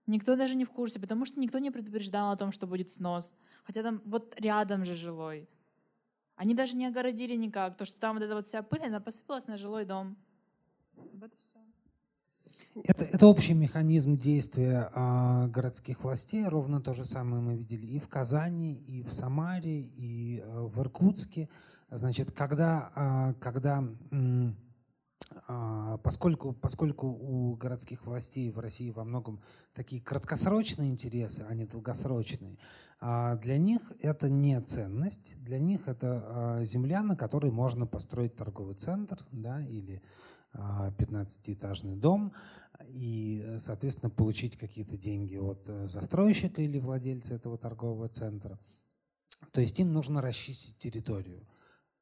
Никто 0.07 0.35
даже 0.35 0.57
не 0.57 0.65
в 0.65 0.71
курсе, 0.71 0.99
потому 0.99 1.25
что 1.25 1.39
никто 1.39 1.59
не 1.59 1.71
предупреждал 1.71 2.33
о 2.33 2.37
том, 2.37 2.51
что 2.51 2.67
будет 2.67 2.91
снос. 2.91 3.35
Хотя 3.63 3.83
там 3.83 4.01
вот 4.05 4.35
рядом 4.41 4.85
же 4.85 4.95
жилой. 4.95 5.49
Они 6.41 6.55
даже 6.55 6.75
не 6.75 6.87
огородили 6.87 7.35
никак. 7.37 7.77
То, 7.77 7.85
что 7.85 8.01
там 8.01 8.17
вот 8.17 8.23
эта 8.23 8.35
вот 8.35 8.47
вся 8.47 8.63
пыль, 8.63 8.87
она 8.87 8.99
посыпалась 8.99 9.47
на 9.47 9.59
жилой 9.59 9.85
дом. 9.85 10.17
Вот 11.13 11.31
все. 11.39 11.59
Это, 12.83 13.05
это 13.05 13.27
общий 13.27 13.53
механизм 13.53 14.17
действия 14.17 14.91
э, 14.95 15.49
городских 15.49 16.03
властей. 16.03 16.47
Ровно 16.47 16.81
то 16.81 16.95
же 16.95 17.05
самое 17.05 17.43
мы 17.43 17.57
видели 17.59 17.85
и 17.85 17.99
в 17.99 18.09
Казани, 18.09 18.73
и 18.73 19.03
в 19.03 19.13
Самаре, 19.13 19.83
и 19.83 20.39
э, 20.39 20.61
в 20.61 20.81
Иркутске. 20.81 21.51
Значит, 21.91 22.33
когда, 22.33 22.91
э, 22.97 23.35
когда 23.39 23.85
э, 24.11 24.53
поскольку, 26.03 26.53
поскольку 26.53 27.07
у 27.09 27.55
городских 27.55 28.07
властей 28.07 28.51
в 28.51 28.59
России 28.59 28.91
во 28.91 29.05
многом 29.05 29.41
такие 29.75 30.03
краткосрочные 30.03 30.91
интересы, 30.91 31.45
а 31.49 31.55
не 31.55 31.67
долгосрочные, 31.67 32.59
а, 33.01 33.37
для 33.37 33.57
них 33.59 33.81
это 34.01 34.29
не 34.29 34.61
ценность, 34.61 35.37
для 35.43 35.59
них 35.59 35.89
это 35.89 36.25
а, 36.25 36.65
земля, 36.65 37.03
на 37.03 37.17
которой 37.17 37.51
можно 37.51 37.87
построить 37.87 38.37
торговый 38.37 38.75
центр 38.75 39.19
да, 39.33 39.63
или 39.63 40.03
15-этажный 40.53 41.95
дом 41.95 42.33
и, 42.89 43.57
соответственно, 43.59 44.11
получить 44.11 44.57
какие-то 44.57 44.97
деньги 44.97 45.37
от 45.37 45.63
э, 45.69 45.87
застройщика 45.87 46.61
или 46.61 46.81
владельца 46.81 47.35
этого 47.37 47.57
торгового 47.57 48.09
центра. 48.09 48.59
То 49.53 49.61
есть 49.61 49.79
им 49.79 49.93
нужно 49.93 50.21
расчистить 50.21 50.77
территорию. 50.79 51.47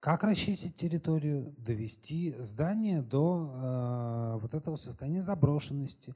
Как 0.00 0.22
расчистить 0.22 0.76
территорию? 0.76 1.54
Довести 1.58 2.34
здание 2.38 3.02
до 3.02 3.52
э, 3.52 4.38
вот 4.40 4.54
этого 4.54 4.76
состояния 4.76 5.22
заброшенности. 5.22 6.14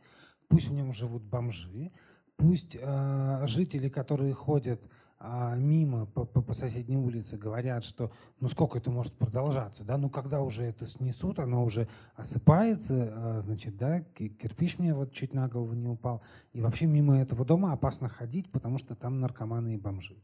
Пусть 0.49 0.69
в 0.69 0.73
нем 0.73 0.93
живут 0.93 1.25
бомжи, 1.25 1.91
пусть 2.37 2.77
э, 2.81 3.43
жители, 3.47 3.89
которые 3.89 4.35
ходят 4.35 4.89
э, 5.19 5.55
мимо 5.57 6.07
по, 6.07 6.25
по, 6.25 6.43
по 6.43 6.55
соседней 6.55 6.97
улице, 6.97 7.37
говорят, 7.37 7.83
что 7.83 8.13
ну 8.39 8.47
сколько 8.47 8.79
это 8.79 8.93
может 8.93 9.15
продолжаться, 9.15 9.83
да, 9.83 9.97
ну 9.97 10.11
когда 10.11 10.43
уже 10.43 10.63
это 10.63 10.87
снесут, 10.87 11.41
оно 11.41 11.65
уже 11.65 11.89
осыпается, 12.15 13.13
э, 13.13 13.41
значит, 13.41 13.77
да, 13.79 14.01
кирпич 14.01 14.79
мне 14.79 14.95
вот 14.95 15.13
чуть 15.13 15.35
на 15.35 15.49
голову 15.49 15.73
не 15.73 15.89
упал, 15.89 16.23
и 16.53 16.61
вообще 16.61 16.87
мимо 16.87 17.19
этого 17.19 17.45
дома 17.45 17.73
опасно 17.73 18.09
ходить, 18.09 18.53
потому 18.53 18.79
что 18.79 18.95
там 18.95 19.19
наркоманы 19.19 19.75
и 19.75 19.79
бомжи. 19.79 20.17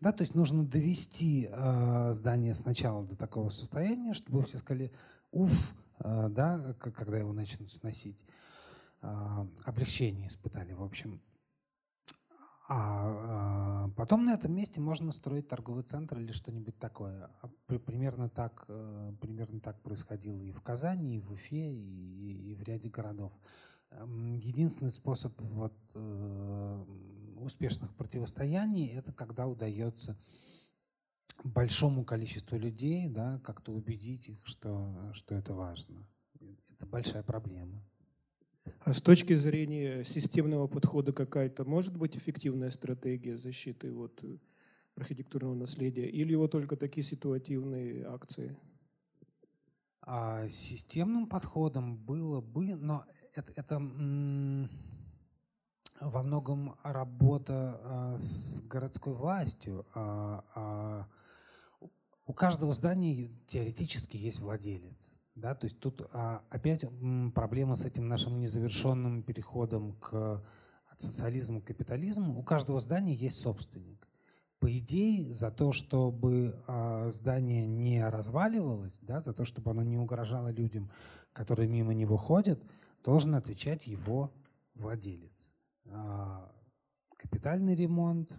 Да, 0.00 0.12
то 0.12 0.22
есть 0.22 0.34
нужно 0.34 0.64
довести 0.64 1.48
э, 1.50 2.12
здание 2.12 2.54
сначала 2.54 3.04
до 3.04 3.16
такого 3.16 3.50
состояния, 3.50 4.14
чтобы 4.14 4.42
все 4.44 4.58
сказали 4.58 4.92
«уф», 5.32 5.74
э, 5.98 6.28
да, 6.30 6.74
когда 6.80 7.18
его 7.18 7.32
начнут 7.32 7.72
сносить. 7.72 8.24
Э, 9.02 9.44
облегчение 9.64 10.28
испытали, 10.28 10.72
в 10.72 10.84
общем. 10.84 11.20
А, 12.70 13.86
а 13.86 13.88
потом 13.96 14.26
на 14.26 14.34
этом 14.34 14.52
месте 14.54 14.80
можно 14.80 15.10
строить 15.10 15.48
торговый 15.48 15.82
центр 15.82 16.18
или 16.18 16.30
что-нибудь 16.30 16.78
такое. 16.78 17.30
Примерно 17.66 18.28
так, 18.28 18.66
э, 18.68 19.12
примерно 19.20 19.58
так 19.58 19.80
происходило 19.82 20.40
и 20.40 20.52
в 20.52 20.60
Казани, 20.60 21.16
и 21.16 21.20
в 21.20 21.32
Уфе, 21.32 21.72
и, 21.72 22.52
и 22.52 22.54
в 22.54 22.62
ряде 22.62 22.88
городов. 22.88 23.32
Единственный 23.90 24.90
способ 24.90 25.32
вот, 25.40 25.72
э, 25.94 26.84
успешных 27.42 27.94
противостояний– 27.94 28.88
это 28.94 29.12
когда 29.12 29.46
удается 29.46 30.18
большому 31.44 32.04
количеству 32.04 32.56
людей 32.56 33.08
да, 33.08 33.40
как-то 33.44 33.72
убедить 33.72 34.28
их, 34.28 34.46
что, 34.46 35.10
что 35.12 35.34
это 35.34 35.54
важно. 35.54 36.06
Это 36.70 36.86
большая 36.86 37.22
проблема. 37.22 37.82
А 38.80 38.92
с 38.92 39.00
точки 39.00 39.34
зрения 39.34 40.04
системного 40.04 40.66
подхода 40.66 41.12
какая-то 41.12 41.64
может 41.64 41.96
быть 41.96 42.16
эффективная 42.16 42.70
стратегия 42.70 43.36
защиты 43.36 43.92
вот, 43.92 44.22
архитектурного 44.94 45.54
наследия 45.54 46.08
или 46.08 46.34
вот 46.34 46.52
только 46.52 46.76
такие 46.76 47.04
ситуативные 47.04 48.04
акции? 48.06 48.58
А 50.02 50.46
системным 50.48 51.26
подходом 51.26 51.96
было 51.96 52.40
бы, 52.40 52.74
но 52.76 53.04
это, 53.34 53.52
это 53.56 53.78
во 56.00 56.22
многом 56.22 56.76
работа 56.82 57.80
а, 57.82 58.16
с 58.16 58.60
городской 58.62 59.14
властью. 59.14 59.86
А, 59.94 60.44
а, 60.54 61.06
у 62.26 62.32
каждого 62.32 62.72
здания 62.72 63.30
теоретически 63.46 64.16
есть 64.16 64.40
владелец. 64.40 65.16
Да? 65.34 65.54
То 65.54 65.64
есть 65.66 65.80
тут 65.80 66.02
опять 66.50 66.84
проблема 67.34 67.74
с 67.74 67.84
этим 67.84 68.08
нашим 68.08 68.38
незавершенным 68.38 69.22
переходом 69.22 69.92
к, 69.94 70.42
от 70.90 71.00
социализма 71.00 71.60
к 71.60 71.66
капитализму. 71.66 72.38
У 72.38 72.42
каждого 72.42 72.80
здания 72.80 73.14
есть 73.14 73.40
собственник. 73.40 74.06
По 74.58 74.76
идее, 74.76 75.32
за 75.32 75.52
то, 75.52 75.70
чтобы 75.70 76.60
здание 77.10 77.64
не 77.66 78.04
разваливалось, 78.04 78.98
да, 79.02 79.20
за 79.20 79.32
то, 79.32 79.44
чтобы 79.44 79.70
оно 79.70 79.84
не 79.84 79.96
угрожало 79.96 80.48
людям, 80.48 80.90
которые 81.32 81.68
мимо 81.68 81.94
него 81.94 82.16
ходят, 82.16 82.60
должен 83.04 83.36
отвечать 83.36 83.86
его 83.86 84.32
владелец. 84.74 85.54
А, 85.90 86.50
капитальный 87.16 87.74
ремонт, 87.74 88.32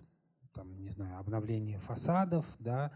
там, 0.54 0.82
не 0.82 0.90
знаю, 0.90 1.20
обновление 1.20 1.80
фасадов, 1.80 2.46
да, 2.60 2.92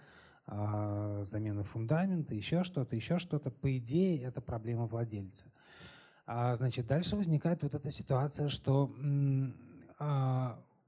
а, 0.45 1.23
замена 1.23 1.63
фундамента, 1.63 2.35
еще 2.35 2.63
что-то, 2.63 2.95
еще 2.95 3.17
что-то. 3.17 3.51
По 3.51 3.75
идее, 3.77 4.21
это 4.23 4.41
проблема 4.41 4.85
владельца. 4.85 5.51
А, 6.25 6.55
значит, 6.55 6.87
дальше 6.87 7.15
возникает 7.15 7.63
вот 7.63 7.75
эта 7.75 7.89
ситуация, 7.89 8.47
что 8.47 8.91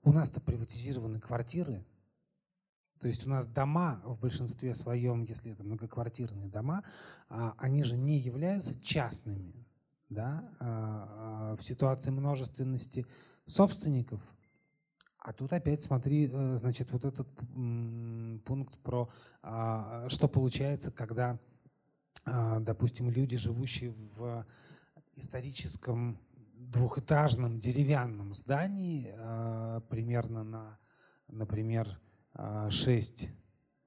у 0.04 0.12
нас-то 0.12 0.42
приватизированы 0.42 1.20
квартиры, 1.20 1.86
то 3.00 3.08
есть 3.08 3.26
у 3.26 3.30
нас 3.30 3.46
дома 3.46 4.02
в 4.04 4.20
большинстве 4.20 4.74
своем, 4.74 5.24
если 5.24 5.52
это 5.52 5.64
многоквартирные 5.64 6.48
дома, 6.48 6.84
они 7.30 7.84
же 7.84 7.98
не 7.98 8.18
являются 8.18 8.80
частными. 8.82 9.54
Да? 10.10 11.56
В 11.60 11.64
ситуации 11.64 12.12
множественности 12.12 13.06
собственников. 13.46 14.22
А 15.20 15.34
тут 15.34 15.54
опять 15.54 15.82
смотри, 15.82 16.30
э, 16.32 16.58
значит, 16.58 16.92
вот 16.92 17.04
этот 17.04 17.28
пункт 18.46 18.78
про 18.84 19.10
а, 19.42 20.08
что 20.10 20.28
получается, 20.28 20.92
когда, 20.92 21.40
а, 22.26 22.60
допустим, 22.60 23.10
люди, 23.10 23.36
живущие 23.36 23.92
в 23.92 24.46
историческом 25.16 26.20
двухэтажном 26.54 27.60
деревянном 27.60 28.34
здании, 28.34 29.12
а, 29.16 29.82
примерно 29.90 30.44
на, 30.44 30.80
например, 31.28 32.00
6 32.70 33.30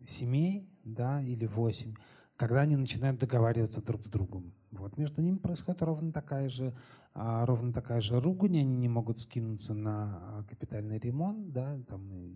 семей 0.06 0.70
да, 0.82 1.22
или 1.22 1.46
8, 1.46 1.94
когда 2.36 2.62
они 2.62 2.76
начинают 2.76 3.20
договариваться 3.20 3.82
друг 3.82 4.02
с 4.04 4.08
другом. 4.08 4.54
Вот 4.70 4.98
между 4.98 5.22
ними 5.22 5.36
происходит 5.36 5.82
ровно 5.82 6.12
такая 6.12 6.48
же, 6.48 6.74
а, 7.14 7.46
ровно 7.46 7.72
такая 7.72 8.00
же 8.00 8.20
ругань, 8.20 8.58
они 8.58 8.76
не 8.76 8.88
могут 8.88 9.20
скинуться 9.20 9.72
на 9.72 10.18
а, 10.20 10.44
капитальный 10.44 10.98
ремонт, 10.98 11.52
да, 11.52 11.78
там 11.88 12.12
и 12.12 12.34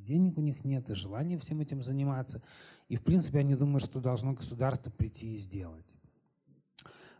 денег 0.00 0.38
у 0.38 0.40
них 0.40 0.64
нет, 0.64 0.88
и 0.88 0.94
желания 0.94 1.38
всем 1.38 1.60
этим 1.60 1.82
заниматься. 1.82 2.42
И, 2.88 2.96
в 2.96 3.02
принципе, 3.02 3.40
они 3.40 3.56
думают, 3.56 3.82
что 3.82 4.00
должно 4.00 4.32
государство 4.32 4.90
прийти 4.90 5.34
и 5.34 5.36
сделать. 5.36 5.96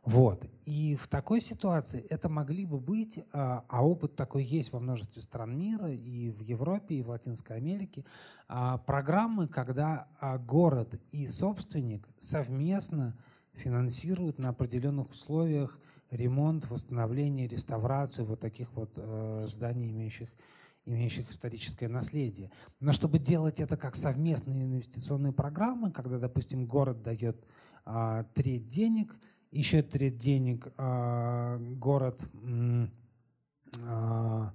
Вот. 0.05 0.47
И 0.67 0.97
в 0.97 1.07
такой 1.09 1.41
ситуации 1.41 2.05
это 2.11 2.29
могли 2.29 2.67
бы 2.67 2.79
быть, 2.79 3.21
а, 3.33 3.65
а 3.69 3.87
опыт 3.87 4.17
такой 4.17 4.45
есть 4.45 4.73
во 4.73 4.81
множестве 4.81 5.21
стран 5.21 5.57
мира, 5.57 5.91
и 5.91 6.31
в 6.31 6.41
Европе, 6.41 6.97
и 6.97 7.03
в 7.03 7.11
Латинской 7.11 7.57
Америке, 7.57 8.07
программы, 8.87 9.49
когда 9.49 10.09
город 10.47 11.01
и 11.13 11.27
собственник 11.27 12.09
совместно 12.19 13.17
финансируют 13.55 14.39
на 14.39 14.51
определенных 14.51 15.11
условиях 15.11 15.81
ремонт, 16.11 16.69
восстановление, 16.71 17.49
реставрацию 17.49 18.27
вот 18.27 18.41
таких 18.41 18.73
вот 18.75 18.93
э, 18.97 19.45
зданий, 19.49 19.91
имеющих 19.91 20.29
имеющих 20.87 21.31
историческое 21.31 21.89
наследие. 21.89 22.51
Но 22.81 22.93
чтобы 22.93 23.19
делать 23.19 23.61
это 23.61 23.77
как 23.77 23.95
совместные 23.95 24.65
инвестиционные 24.65 25.33
программы, 25.33 25.91
когда, 25.91 26.19
допустим, 26.19 26.67
город 26.67 27.03
дает 27.03 27.43
а, 27.85 28.25
треть 28.35 28.69
денег, 28.69 29.17
еще 29.51 29.83
треть 29.83 30.19
денег 30.19 30.69
а, 30.77 31.59
город 31.59 32.23
а, 33.83 34.53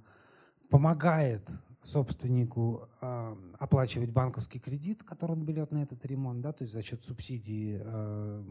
помогает 0.70 1.50
собственнику 1.82 2.90
а, 3.02 3.38
оплачивать 3.58 4.12
банковский 4.12 4.60
кредит, 4.60 5.04
который 5.04 5.32
он 5.32 5.44
берет 5.46 5.72
на 5.72 5.84
этот 5.84 6.06
ремонт, 6.06 6.42
да, 6.42 6.52
то 6.52 6.64
есть 6.64 6.74
за 6.74 6.82
счет 6.82 7.04
субсидии 7.04 7.82
а, 7.82 8.44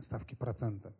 ставки 0.00 0.34
процента. 0.34 0.94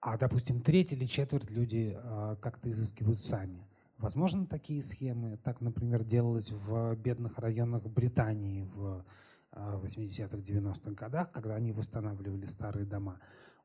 А, 0.00 0.16
допустим, 0.16 0.60
треть 0.60 0.92
или 0.92 1.04
четверть 1.04 1.50
люди 1.50 1.96
а, 1.96 2.36
как-то 2.36 2.70
изыскивают 2.70 3.20
сами. 3.20 3.66
Возможно, 3.98 4.46
такие 4.46 4.82
схемы. 4.82 5.38
Так, 5.38 5.60
например, 5.60 6.04
делалось 6.04 6.52
в 6.52 6.94
бедных 6.96 7.38
районах 7.38 7.82
Британии 7.84 8.62
в 8.74 9.04
80-х, 9.52 10.36
90-х 10.36 10.90
годах, 10.92 11.32
когда 11.32 11.54
они 11.54 11.72
восстанавливали 11.72 12.44
старые 12.44 12.84
дома. 12.84 13.18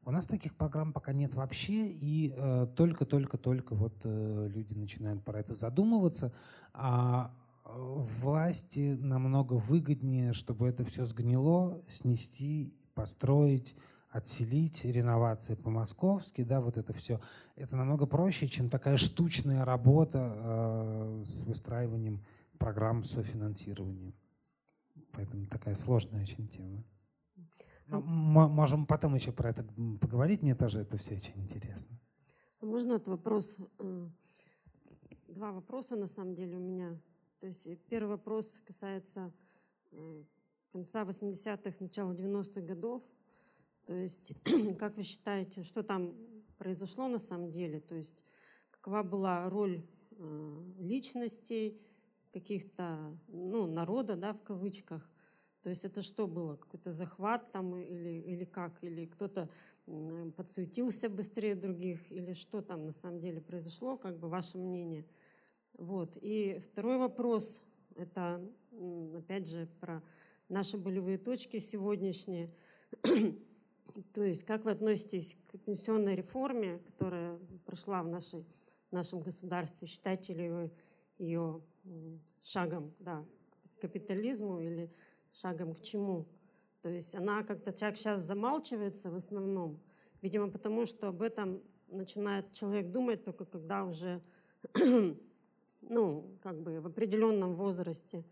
У 0.04 0.12
нас 0.12 0.26
таких 0.26 0.56
программ 0.56 0.94
пока 0.94 1.14
нет 1.14 1.36
вообще, 1.36 1.88
и 1.88 2.34
э, 2.36 2.68
только-только-только 2.76 3.76
вот 3.76 3.94
э, 4.04 4.48
люди 4.52 4.74
начинают 4.74 5.24
про 5.24 5.40
это 5.40 5.54
задумываться, 5.54 6.34
а 6.74 7.32
власти 7.66 8.98
намного 9.00 9.54
выгоднее, 9.54 10.34
чтобы 10.34 10.68
это 10.68 10.84
все 10.84 11.06
сгнило, 11.06 11.82
снести, 11.88 12.74
построить, 12.96 13.76
отселить, 14.10 14.84
реновации 14.84 15.56
по-московски, 15.56 16.44
да, 16.44 16.60
вот 16.60 16.78
это 16.78 16.94
все. 16.94 17.22
Это 17.56 17.78
намного 17.78 18.06
проще, 18.06 18.48
чем 18.48 18.70
такая 18.70 18.98
штучная 18.98 19.64
работа 19.64 20.34
э, 20.36 21.24
с 21.26 21.46
выстраиванием 21.46 22.24
программ 22.58 23.04
софинансирования. 23.04 24.14
Поэтому 25.14 25.46
такая 25.46 25.76
сложная 25.76 26.22
очень 26.22 26.48
тема. 26.48 26.84
Ну, 27.92 28.02
можем 28.02 28.86
потом 28.86 29.16
еще 29.16 29.32
про 29.34 29.50
это 29.50 29.66
поговорить, 30.00 30.44
мне 30.44 30.56
тоже 30.56 30.82
это 30.82 30.96
все 30.98 31.16
очень 31.16 31.42
интересно. 31.42 32.00
А 32.62 32.66
можно 32.66 32.94
этот 32.94 33.10
вопрос? 33.10 33.58
Э, 33.80 34.08
два 35.28 35.52
вопроса 35.52 35.98
на 35.98 36.08
самом 36.08 36.34
деле 36.34 36.58
у 36.58 36.62
меня. 36.62 36.98
То 37.40 37.48
есть 37.48 37.68
первый 37.88 38.12
вопрос 38.12 38.62
касается 38.66 39.34
э, 39.92 40.24
конца 40.72 41.04
80-х, 41.04 41.76
начала 41.80 42.14
90-х 42.14 42.62
годов. 42.62 43.04
То 43.86 43.94
есть, 43.94 44.32
как 44.80 44.96
вы 44.96 45.04
считаете, 45.04 45.64
что 45.64 45.84
там 45.84 46.16
произошло 46.58 47.10
на 47.10 47.20
самом 47.20 47.52
деле? 47.52 47.82
То 47.82 47.96
есть, 47.96 48.24
какова 48.70 49.04
была 49.04 49.50
роль 49.50 49.86
э, 50.12 50.64
личностей, 50.80 51.82
каких-то, 52.32 53.18
ну, 53.28 53.68
народа, 53.68 54.16
да, 54.16 54.34
в 54.34 54.42
кавычках? 54.42 55.11
То 55.64 55.70
есть 55.70 55.86
это 55.86 56.02
что 56.02 56.28
было? 56.28 56.56
Какой-то 56.56 56.92
захват 56.92 57.52
там 57.52 57.76
или, 57.76 58.20
или 58.22 58.46
как? 58.46 58.84
Или 58.84 59.06
кто-то 59.06 59.50
подсуетился 60.36 61.10
быстрее 61.10 61.56
других? 61.56 62.12
Или 62.12 62.34
что 62.34 62.62
там 62.62 62.86
на 62.86 62.92
самом 62.92 63.20
деле 63.20 63.42
произошло? 63.42 63.98
Как 63.98 64.18
бы 64.18 64.28
ваше 64.28 64.58
мнение? 64.58 65.06
Вот. 65.78 66.18
И 66.22 66.60
второй 66.64 66.98
вопрос, 66.98 67.62
это 67.96 68.42
опять 69.16 69.48
же 69.48 69.68
про 69.80 70.04
наши 70.50 70.78
болевые 70.78 71.18
точки 71.18 71.60
сегодняшние. 71.60 72.52
То 74.14 74.24
есть 74.24 74.44
как 74.46 74.66
вы 74.66 74.72
относитесь 74.72 75.38
к 75.48 75.60
пенсионной 75.60 76.16
реформе, 76.16 76.80
которая 76.80 77.38
прошла 77.66 78.02
в 78.02 78.08
нашей, 78.08 78.46
в 78.90 78.94
нашем 78.94 79.22
государстве? 79.22 79.88
Считаете 79.88 80.34
ли 80.34 80.50
вы 80.50 80.72
ее 81.18 81.62
шагом 82.42 82.94
да, 83.00 83.26
к 83.78 83.82
капитализму 83.82 84.60
или 84.60 84.92
шагом 85.32 85.76
к 85.76 85.82
чему? 85.82 86.28
То 86.82 86.90
есть 86.90 87.14
она 87.16 87.44
как-то 87.44 87.72
человек 87.74 87.98
сейчас 87.98 88.22
замалчивается 88.22 89.12
в 89.12 89.16
основном, 89.16 89.80
видимо, 90.22 90.50
потому 90.50 90.86
что 90.86 91.10
об 91.10 91.22
этом 91.22 91.62
начинает 91.88 92.52
человек 92.54 92.92
думать 92.92 93.24
только 93.24 93.46
когда 93.46 93.84
уже, 93.86 94.22
ну, 95.82 96.38
как 96.42 96.60
бы 96.62 96.80
в 96.80 96.88
определенном 96.88 97.56
возрасте. 97.56 98.24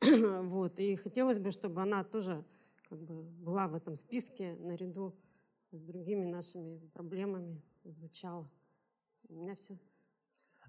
вот. 0.00 0.78
И 0.80 0.96
хотелось 0.96 1.38
бы, 1.38 1.50
чтобы 1.50 1.82
она 1.82 2.02
тоже 2.04 2.44
как 2.88 2.98
бы 2.98 3.22
была 3.22 3.68
в 3.68 3.74
этом 3.74 3.94
списке 3.94 4.56
наряду 4.60 5.14
с 5.70 5.82
другими 5.82 6.24
нашими 6.24 6.78
проблемами, 6.92 7.60
звучала. 7.84 8.48
У 9.28 9.34
меня 9.34 9.54
все. 9.54 9.78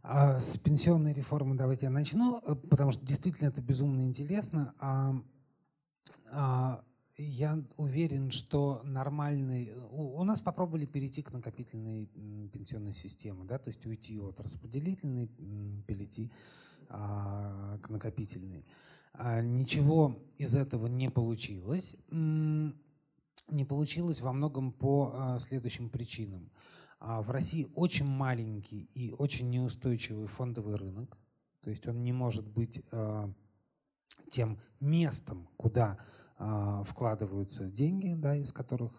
А 0.01 0.39
с 0.39 0.57
пенсионной 0.57 1.13
реформы 1.13 1.55
давайте 1.55 1.87
я 1.87 1.91
начну, 1.91 2.39
э, 2.39 2.55
потому 2.55 2.91
что 2.91 3.03
действительно 3.05 3.49
это 3.49 3.61
безумно 3.61 4.01
интересно. 4.01 4.73
А, 6.31 6.83
я 7.17 7.63
уверен, 7.77 8.31
что 8.31 8.81
нормальный... 8.83 9.71
У, 9.91 10.23
нас 10.23 10.41
попробовали 10.41 10.85
перейти 10.85 11.21
к 11.21 11.31
накопительной 11.31 12.07
пенсионной 12.51 12.93
системе, 12.93 13.45
да, 13.45 13.57
то 13.57 13.69
есть 13.69 13.85
уйти 13.85 14.19
от 14.19 14.39
распределительной, 14.39 15.27
перейти 15.87 16.31
а, 16.89 17.77
к 17.81 17.89
накопительной. 17.89 18.65
А, 19.13 19.41
ничего 19.41 20.19
из 20.37 20.55
этого 20.55 20.87
не 20.87 21.09
получилось. 21.09 21.95
Не 22.11 23.63
получилось 23.63 24.21
во 24.21 24.33
многом 24.33 24.73
по 24.73 25.37
следующим 25.39 25.89
причинам. 25.89 26.51
В 26.99 27.29
России 27.29 27.67
очень 27.75 28.07
маленький 28.07 28.89
и 28.95 29.11
очень 29.11 29.51
неустойчивый 29.51 30.27
фондовый 30.27 30.75
рынок. 30.75 31.17
То 31.61 31.69
есть 31.69 31.87
он 31.87 32.03
не 32.03 32.11
может 32.11 32.47
быть 32.47 32.81
тем 34.29 34.59
местом, 34.79 35.47
куда 35.57 35.97
вкладываются 36.83 37.65
деньги, 37.69 38.13
да, 38.13 38.35
из 38.35 38.51
которых 38.51 38.91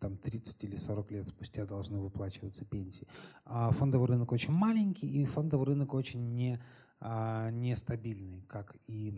там 0.00 0.16
30 0.16 0.64
или 0.64 0.76
40 0.76 1.10
лет 1.10 1.28
спустя 1.28 1.66
должны 1.66 2.00
выплачиваться 2.00 2.64
пенсии. 2.64 3.06
Фондовый 3.44 4.08
рынок 4.08 4.32
очень 4.32 4.54
маленький, 4.54 5.06
и 5.06 5.26
фондовый 5.26 5.66
рынок 5.66 5.92
очень 5.92 6.34
не 6.34 6.58
а, 7.02 7.50
нестабильный, 7.50 8.42
как 8.42 8.76
и 8.86 9.10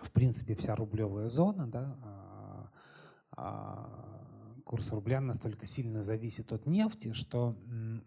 в 0.00 0.10
принципе 0.10 0.56
вся 0.56 0.74
рублевая 0.74 1.28
зона, 1.28 1.70
да, 1.70 1.96
а, 2.02 2.70
а, 3.36 4.62
курс 4.64 4.90
рубля 4.90 5.20
настолько 5.20 5.64
сильно 5.66 6.02
зависит 6.02 6.52
от 6.52 6.66
нефти, 6.66 7.12
что 7.12 7.56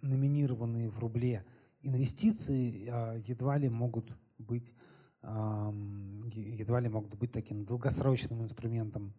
номинированные 0.02 0.90
в 0.90 1.00
рубле 1.00 1.46
инвестиции 1.82 2.90
едва 3.26 3.58
ли 3.58 3.70
могут 3.70 4.12
быть 4.38 4.74
едва 5.22 6.80
ли 6.80 6.90
могут 6.90 7.16
быть 7.16 7.32
таким 7.32 7.66
долгосрочным 7.66 8.42
инструментом 8.44 9.14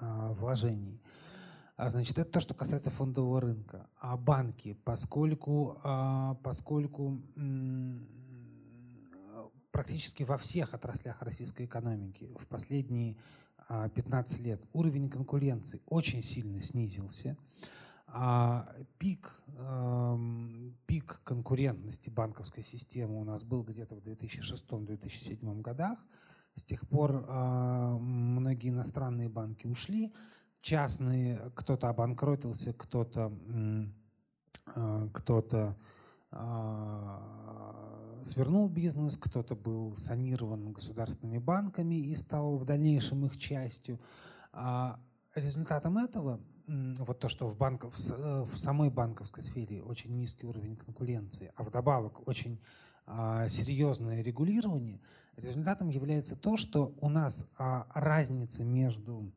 вложений. 0.00 1.00
А, 1.76 1.88
значит, 1.88 2.18
это 2.18 2.30
то, 2.30 2.40
что 2.40 2.54
касается 2.54 2.90
фондового 2.90 3.40
рынка. 3.40 3.88
А 3.98 4.16
банки, 4.16 4.76
поскольку, 4.84 5.80
а, 5.82 6.34
поскольку 6.42 7.20
практически 9.72 10.22
во 10.22 10.36
всех 10.36 10.72
отраслях 10.72 11.20
российской 11.22 11.66
экономики 11.66 12.32
в 12.38 12.46
последние 12.46 13.16
15 13.68 14.40
а, 14.40 14.42
лет 14.44 14.62
уровень 14.72 15.10
конкуренции 15.10 15.80
очень 15.86 16.22
сильно 16.22 16.60
снизился, 16.60 17.36
пик, 18.98 19.32
пик 20.86 21.20
конкурентности 21.24 22.10
банковской 22.10 22.62
системы 22.62 23.20
у 23.20 23.24
нас 23.24 23.42
был 23.42 23.62
где-то 23.62 23.96
в 23.96 23.98
2006-2007 24.00 25.60
годах. 25.60 25.98
С 26.54 26.62
тех 26.62 26.88
пор 26.88 27.26
многие 27.28 28.70
иностранные 28.70 29.28
банки 29.28 29.66
ушли, 29.66 30.14
частные, 30.60 31.50
кто-то 31.56 31.88
обанкротился, 31.88 32.72
кто-то 32.72 33.32
а, 34.66 35.08
кто-то 35.12 35.76
а, 36.30 38.20
свернул 38.22 38.68
бизнес, 38.68 39.16
кто-то 39.16 39.54
был 39.54 39.94
санирован 39.96 40.72
государственными 40.72 41.38
банками 41.38 41.96
и 41.96 42.14
стал 42.14 42.56
в 42.56 42.64
дальнейшем 42.64 43.26
их 43.26 43.36
частью. 43.36 44.00
А 44.52 44.98
результатом 45.34 45.98
этого, 45.98 46.40
вот 46.66 47.18
то, 47.18 47.28
что 47.28 47.46
в, 47.48 47.56
банков, 47.56 47.94
в 47.96 48.56
самой 48.56 48.90
банковской 48.90 49.42
сфере 49.42 49.82
очень 49.82 50.16
низкий 50.16 50.46
уровень 50.46 50.76
конкуренции, 50.76 51.52
а 51.56 51.62
вдобавок 51.62 52.26
очень 52.26 52.60
серьезное 53.06 54.22
регулирование, 54.22 54.98
результатом 55.36 55.88
является 55.88 56.36
то, 56.36 56.56
что 56.56 56.94
у 57.00 57.10
нас 57.10 57.46
разница 57.58 58.64
между 58.64 59.30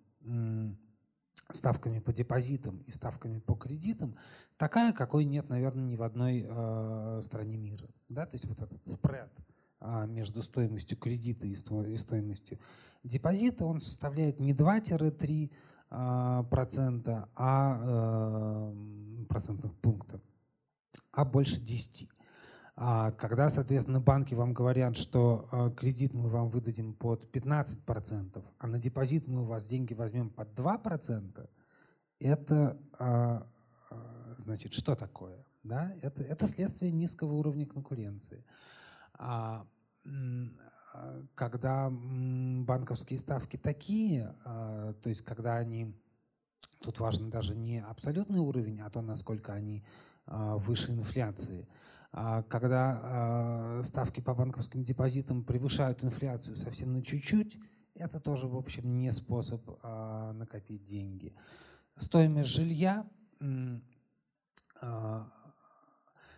ставками 1.52 2.00
по 2.00 2.14
депозитам 2.14 2.78
и 2.88 2.92
ставками 2.92 3.40
по 3.40 3.56
кредитам, 3.56 4.16
такая, 4.58 4.94
какой 4.94 5.26
нет, 5.26 5.50
наверное, 5.50 5.86
ни 5.86 5.96
в 5.96 6.04
одной 6.04 6.46
э, 6.48 7.20
стране 7.22 7.58
мира. 7.58 7.88
Да? 8.10 8.26
То 8.26 8.36
есть 8.36 8.46
вот 8.46 8.62
этот 8.62 8.86
спред 8.86 9.32
э, 9.80 10.08
между 10.08 10.44
стоимостью 10.44 10.98
кредита 10.98 11.48
и, 11.48 11.56
сто, 11.56 11.86
и 11.86 11.98
стоимостью 11.98 12.60
депозита, 13.04 13.66
он 13.66 13.80
составляет 13.80 14.40
не 14.40 14.54
2-3 14.54 15.52
э, 15.52 15.56
процента, 15.90 17.30
а 17.36 17.80
э, 17.82 19.26
процентных 19.30 19.74
пунктов, 19.76 20.22
а 21.12 21.24
больше 21.24 21.60
10. 21.62 22.10
А 22.80 23.12
когда, 23.12 23.50
соответственно, 23.50 24.00
банки 24.00 24.36
вам 24.36 24.54
говорят, 24.54 24.96
что 24.96 25.50
э, 25.52 25.72
кредит 25.76 26.14
мы 26.14 26.30
вам 26.30 26.50
выдадим 26.50 26.94
под 26.94 27.26
15%, 27.34 28.44
а 28.60 28.68
на 28.68 28.80
депозит 28.80 29.28
мы 29.28 29.42
у 29.42 29.46
вас 29.46 29.66
деньги 29.66 29.96
возьмем 29.96 30.30
под 30.30 30.50
2%, 30.54 31.50
это 32.20 32.78
а, 33.00 33.48
а, 33.90 34.36
значит 34.38 34.74
что 34.74 34.96
такое? 34.96 35.44
Да? 35.64 35.94
Это, 36.02 36.24
это 36.24 36.46
следствие 36.46 36.92
низкого 36.92 37.34
уровня 37.34 37.66
конкуренции. 37.66 38.44
А, 40.98 41.24
когда 41.36 41.90
банковские 41.92 43.20
ставки 43.20 43.58
такие, 43.58 44.36
то 44.44 44.98
есть 45.06 45.22
когда 45.22 45.58
они, 45.58 45.94
тут 46.82 47.00
важно 47.00 47.30
даже 47.30 47.56
не 47.56 47.82
абсолютный 47.82 48.40
уровень, 48.40 48.82
а 48.82 48.90
то, 48.90 49.02
насколько 49.02 49.54
они 49.54 49.84
выше 50.26 50.92
инфляции– 50.92 51.68
а 52.12 52.42
когда 52.44 53.00
а, 53.04 53.82
ставки 53.84 54.22
по 54.22 54.34
банковским 54.34 54.84
депозитам 54.84 55.44
превышают 55.44 56.04
инфляцию 56.04 56.56
совсем 56.56 56.94
на 56.94 57.04
чуть-чуть, 57.04 57.58
это 57.96 58.20
тоже, 58.20 58.48
в 58.48 58.56
общем, 58.56 58.98
не 58.98 59.12
способ 59.12 59.62
а, 59.84 60.34
накопить 60.34 60.84
деньги. 60.86 61.36
Стоимость 61.96 62.50
жилья, 62.50 63.06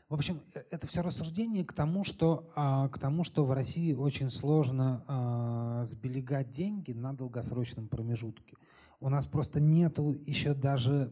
в 0.10 0.16
общем, 0.16 0.42
э, 0.56 0.64
это 0.72 0.88
все 0.88 1.02
рассуждение 1.02 1.64
к 1.64 1.74
тому, 1.74 2.04
что, 2.04 2.52
к 2.92 3.00
тому, 3.00 3.24
что 3.24 3.46
в 3.46 3.52
России 3.52 3.94
очень 3.94 4.30
сложно 4.30 5.84
сберегать 5.86 6.50
деньги 6.50 6.92
на 6.92 7.14
долгосрочном 7.14 7.88
промежутке. 7.88 8.58
У 9.00 9.10
нас 9.10 9.26
просто 9.26 9.62
нету 9.62 10.18
еще 10.26 10.54
даже 10.54 11.10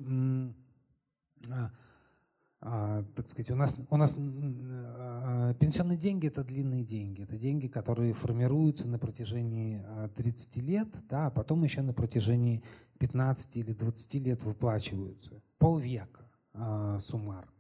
а, 2.60 3.04
так 3.16 3.30
сказать, 3.30 3.52
у 3.52 3.56
нас, 3.56 3.78
у 3.90 3.98
нас 3.98 4.16
а, 4.18 5.54
пенсионные 5.56 5.98
деньги– 5.98 6.28
это 6.28 6.44
длинные 6.44 6.84
деньги. 6.84 7.22
Это 7.22 7.38
деньги, 7.38 7.68
которые 7.68 8.14
формируются 8.14 8.88
на 8.88 8.98
протяжении 8.98 9.84
30 10.16 10.58
а, 10.58 10.62
лет, 10.62 10.88
да, 11.08 11.28
а 11.28 11.30
потом 11.30 11.64
еще 11.64 11.82
на 11.82 11.94
протяжении 11.94 12.64
15 13.00 13.58
или 13.58 13.74
20 13.74 14.14
лет 14.16 14.44
выплачиваются. 14.44 15.44
Полвека 15.60 16.28
а, 16.54 16.98
суммарно. 16.98 17.52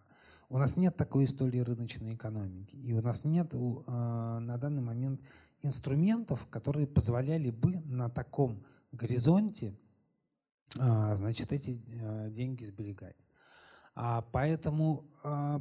У 0.49 0.57
нас 0.57 0.77
нет 0.77 0.95
такой 0.95 1.25
истории 1.25 1.59
рыночной 1.59 2.15
экономики. 2.15 2.75
И 2.77 2.93
у 2.93 3.01
нас 3.01 3.25
нет 3.25 3.53
а, 3.53 4.39
на 4.39 4.57
данный 4.57 4.81
момент 4.81 5.21
инструментов, 5.61 6.47
которые 6.49 6.87
позволяли 6.87 7.49
бы 7.49 7.81
на 7.81 8.09
таком 8.09 8.63
горизонте 8.93 9.77
а, 10.79 11.15
значит, 11.15 11.51
эти 11.51 11.83
а, 12.01 12.29
деньги 12.29 12.63
сберегать. 12.63 13.17
А 13.99 14.21
поэтому, 14.21 15.07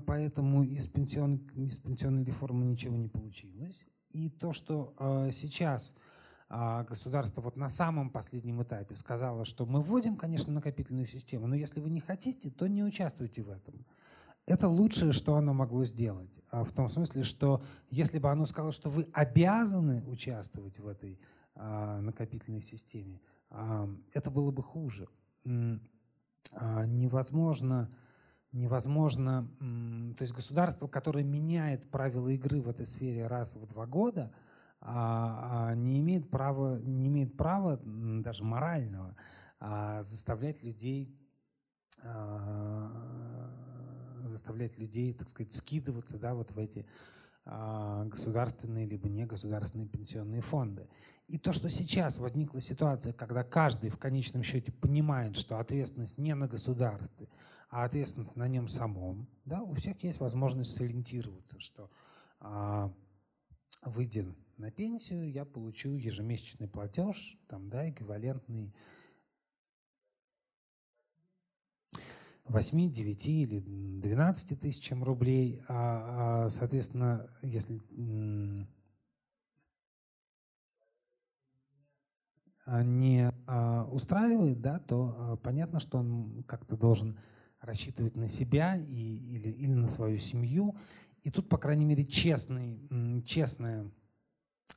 поэтому 0.07 0.63
из, 0.63 0.89
пенсион, 0.89 1.37
из 1.55 1.79
пенсионной 1.79 2.23
реформы 2.23 2.67
ничего 2.67 2.95
не 2.95 3.09
получилось. 3.09 3.87
И 4.11 4.29
то, 4.29 4.53
что 4.53 4.95
сейчас 5.33 5.95
государство 6.51 7.41
вот 7.41 7.57
на 7.57 7.71
самом 7.71 8.11
последнем 8.11 8.63
этапе 8.63 8.95
сказало, 8.95 9.47
что 9.47 9.65
мы 9.65 9.81
вводим, 9.81 10.17
конечно, 10.17 10.53
накопительную 10.53 11.07
систему, 11.07 11.47
но 11.47 11.55
если 11.55 11.81
вы 11.81 11.89
не 11.89 12.01
хотите, 12.01 12.51
то 12.51 12.67
не 12.67 12.85
участвуйте 12.85 13.41
в 13.41 13.49
этом. 13.49 13.87
Это 14.47 14.69
лучшее, 14.69 15.13
что 15.13 15.37
оно 15.37 15.53
могло 15.53 15.85
сделать. 15.85 16.41
В 16.53 16.73
том 16.73 16.89
смысле, 16.89 17.25
что 17.25 17.63
если 17.91 18.19
бы 18.19 18.31
оно 18.31 18.47
сказало, 18.47 18.73
что 18.73 18.91
вы 18.91 19.09
обязаны 19.13 20.05
участвовать 20.07 20.79
в 20.79 20.87
этой 20.87 21.21
накопительной 21.55 22.61
системе, 22.61 23.21
это 24.13 24.31
было 24.31 24.53
бы 24.53 24.63
хуже. 24.63 25.09
Невозможно 26.53 27.91
невозможно, 28.57 29.49
то 30.17 30.23
есть 30.23 30.35
государство, 30.35 30.89
которое 30.89 31.25
меняет 31.25 31.89
правила 31.91 32.29
игры 32.29 32.61
в 32.61 32.69
этой 32.69 32.87
сфере 32.87 33.27
раз 33.27 33.55
в 33.55 33.67
два 33.67 33.87
года, 33.87 34.33
а, 34.81 35.69
а, 35.71 35.75
не 35.75 36.01
имеет 36.01 36.31
права, 36.31 36.79
не 36.79 37.09
имеет 37.09 37.37
права 37.37 37.81
даже 37.85 38.45
морального 38.45 39.17
а, 39.59 40.03
заставлять 40.03 40.63
людей 40.63 41.15
заставлять 44.27 44.79
людей, 44.79 45.13
так 45.13 45.29
сказать, 45.29 45.55
скидываться 45.55 46.19
да, 46.19 46.35
вот 46.35 46.53
в 46.53 46.59
эти 46.59 46.87
государственные 47.47 48.87
либо 48.87 49.09
негосударственные 49.09 49.89
пенсионные 49.89 50.41
фонды. 50.41 50.89
И 51.29 51.39
то, 51.39 51.53
что 51.53 51.69
сейчас 51.69 52.19
возникла 52.19 52.61
ситуация, 52.61 53.13
когда 53.13 53.45
каждый 53.45 53.91
в 53.91 53.99
конечном 53.99 54.43
счете 54.43 54.73
понимает, 54.73 55.37
что 55.37 55.59
ответственность 55.61 56.19
не 56.19 56.35
на 56.35 56.49
государстве, 56.49 57.29
а 57.71 57.85
ответственность 57.85 58.35
на 58.35 58.49
нем 58.49 58.67
самом, 58.67 59.29
да, 59.45 59.63
у 59.63 59.75
всех 59.75 60.03
есть 60.03 60.19
возможность 60.19 60.77
сориентироваться, 60.77 61.61
что 61.61 61.89
а, 62.41 62.93
выйдя 63.83 64.27
на 64.57 64.73
пенсию, 64.73 65.31
я 65.31 65.45
получу 65.45 65.95
ежемесячный 65.95 66.69
платеж, 66.69 67.39
там, 67.47 67.69
да, 67.69 67.89
эквивалентный 67.89 68.75
8, 72.49 72.91
9 72.91 73.29
или 73.29 73.61
12 73.61 74.61
тысячам 74.61 75.03
рублей. 75.03 75.63
А, 75.69 76.45
а, 76.45 76.49
соответственно, 76.51 77.31
если 77.43 77.81
не 82.67 83.33
а, 83.47 83.85
устраивает, 83.91 84.61
да, 84.61 84.81
то 84.81 85.15
а, 85.19 85.37
понятно, 85.37 85.81
что 85.81 85.99
он 85.99 86.43
как-то 86.45 86.77
должен 86.77 87.19
рассчитывать 87.61 88.17
на 88.17 88.29
себя 88.29 88.77
и, 88.77 88.85
или, 88.85 89.49
или 89.51 89.73
на 89.73 89.89
свою 89.89 90.19
семью. 90.19 90.77
И 91.23 91.31
тут, 91.31 91.49
по 91.49 91.59
крайней 91.59 91.85
мере, 91.85 92.05
честный, 92.05 93.23
честная 93.25 93.91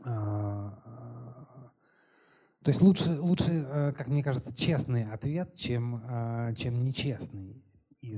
а, 0.03 1.71
то 2.63 2.69
есть 2.71 2.81
лучше, 2.81 3.19
лучше, 3.19 3.45
э, 3.51 3.93
как 3.97 4.09
мне 4.09 4.21
кажется, 4.21 4.53
честный 4.53 5.09
ответ, 5.09 5.55
чем, 5.55 6.01
а, 6.03 6.53
чем 6.55 6.83
нечестный. 6.83 7.63
И 8.01 8.17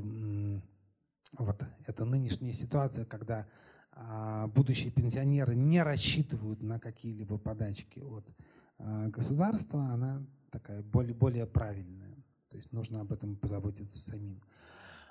вот 1.37 1.63
эта 1.85 2.05
нынешняя 2.05 2.51
ситуация, 2.51 3.05
когда 3.05 3.47
а, 3.91 4.47
будущие 4.47 4.91
пенсионеры 4.91 5.55
не 5.55 5.83
рассчитывают 5.83 6.63
на 6.63 6.79
какие-либо 6.79 7.37
подачки 7.37 7.99
от 7.99 8.25
государства, 9.11 9.79
она 9.89 10.25
такая 10.49 10.81
более, 10.81 11.13
более 11.13 11.45
правильная. 11.45 12.15
То 12.49 12.57
есть 12.57 12.73
нужно 12.73 13.01
об 13.01 13.13
этом 13.13 13.35
позаботиться 13.35 13.99
самим. 13.99 14.41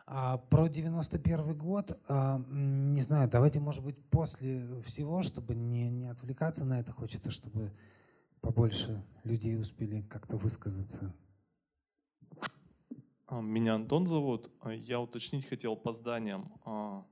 А 0.06 0.38
про 0.38 0.66
91 0.66 1.56
год, 1.56 1.96
не 2.08 3.00
знаю, 3.00 3.30
давайте, 3.30 3.60
может 3.60 3.84
быть, 3.84 3.96
после 4.10 4.82
всего, 4.82 5.22
чтобы 5.22 5.54
не, 5.54 5.88
не 5.88 6.06
отвлекаться 6.06 6.64
на 6.64 6.80
это, 6.80 6.90
хочется, 6.90 7.30
чтобы 7.30 7.72
побольше 8.40 9.04
людей 9.24 9.58
успели 9.58 10.02
как-то 10.02 10.36
высказаться. 10.36 11.14
А, 13.26 13.40
меня 13.40 13.74
Антон 13.74 14.06
зовут. 14.06 14.50
А, 14.60 14.72
я 14.72 15.00
уточнить 15.00 15.46
хотел 15.46 15.76
по 15.76 15.92
зданиям. 15.92 16.52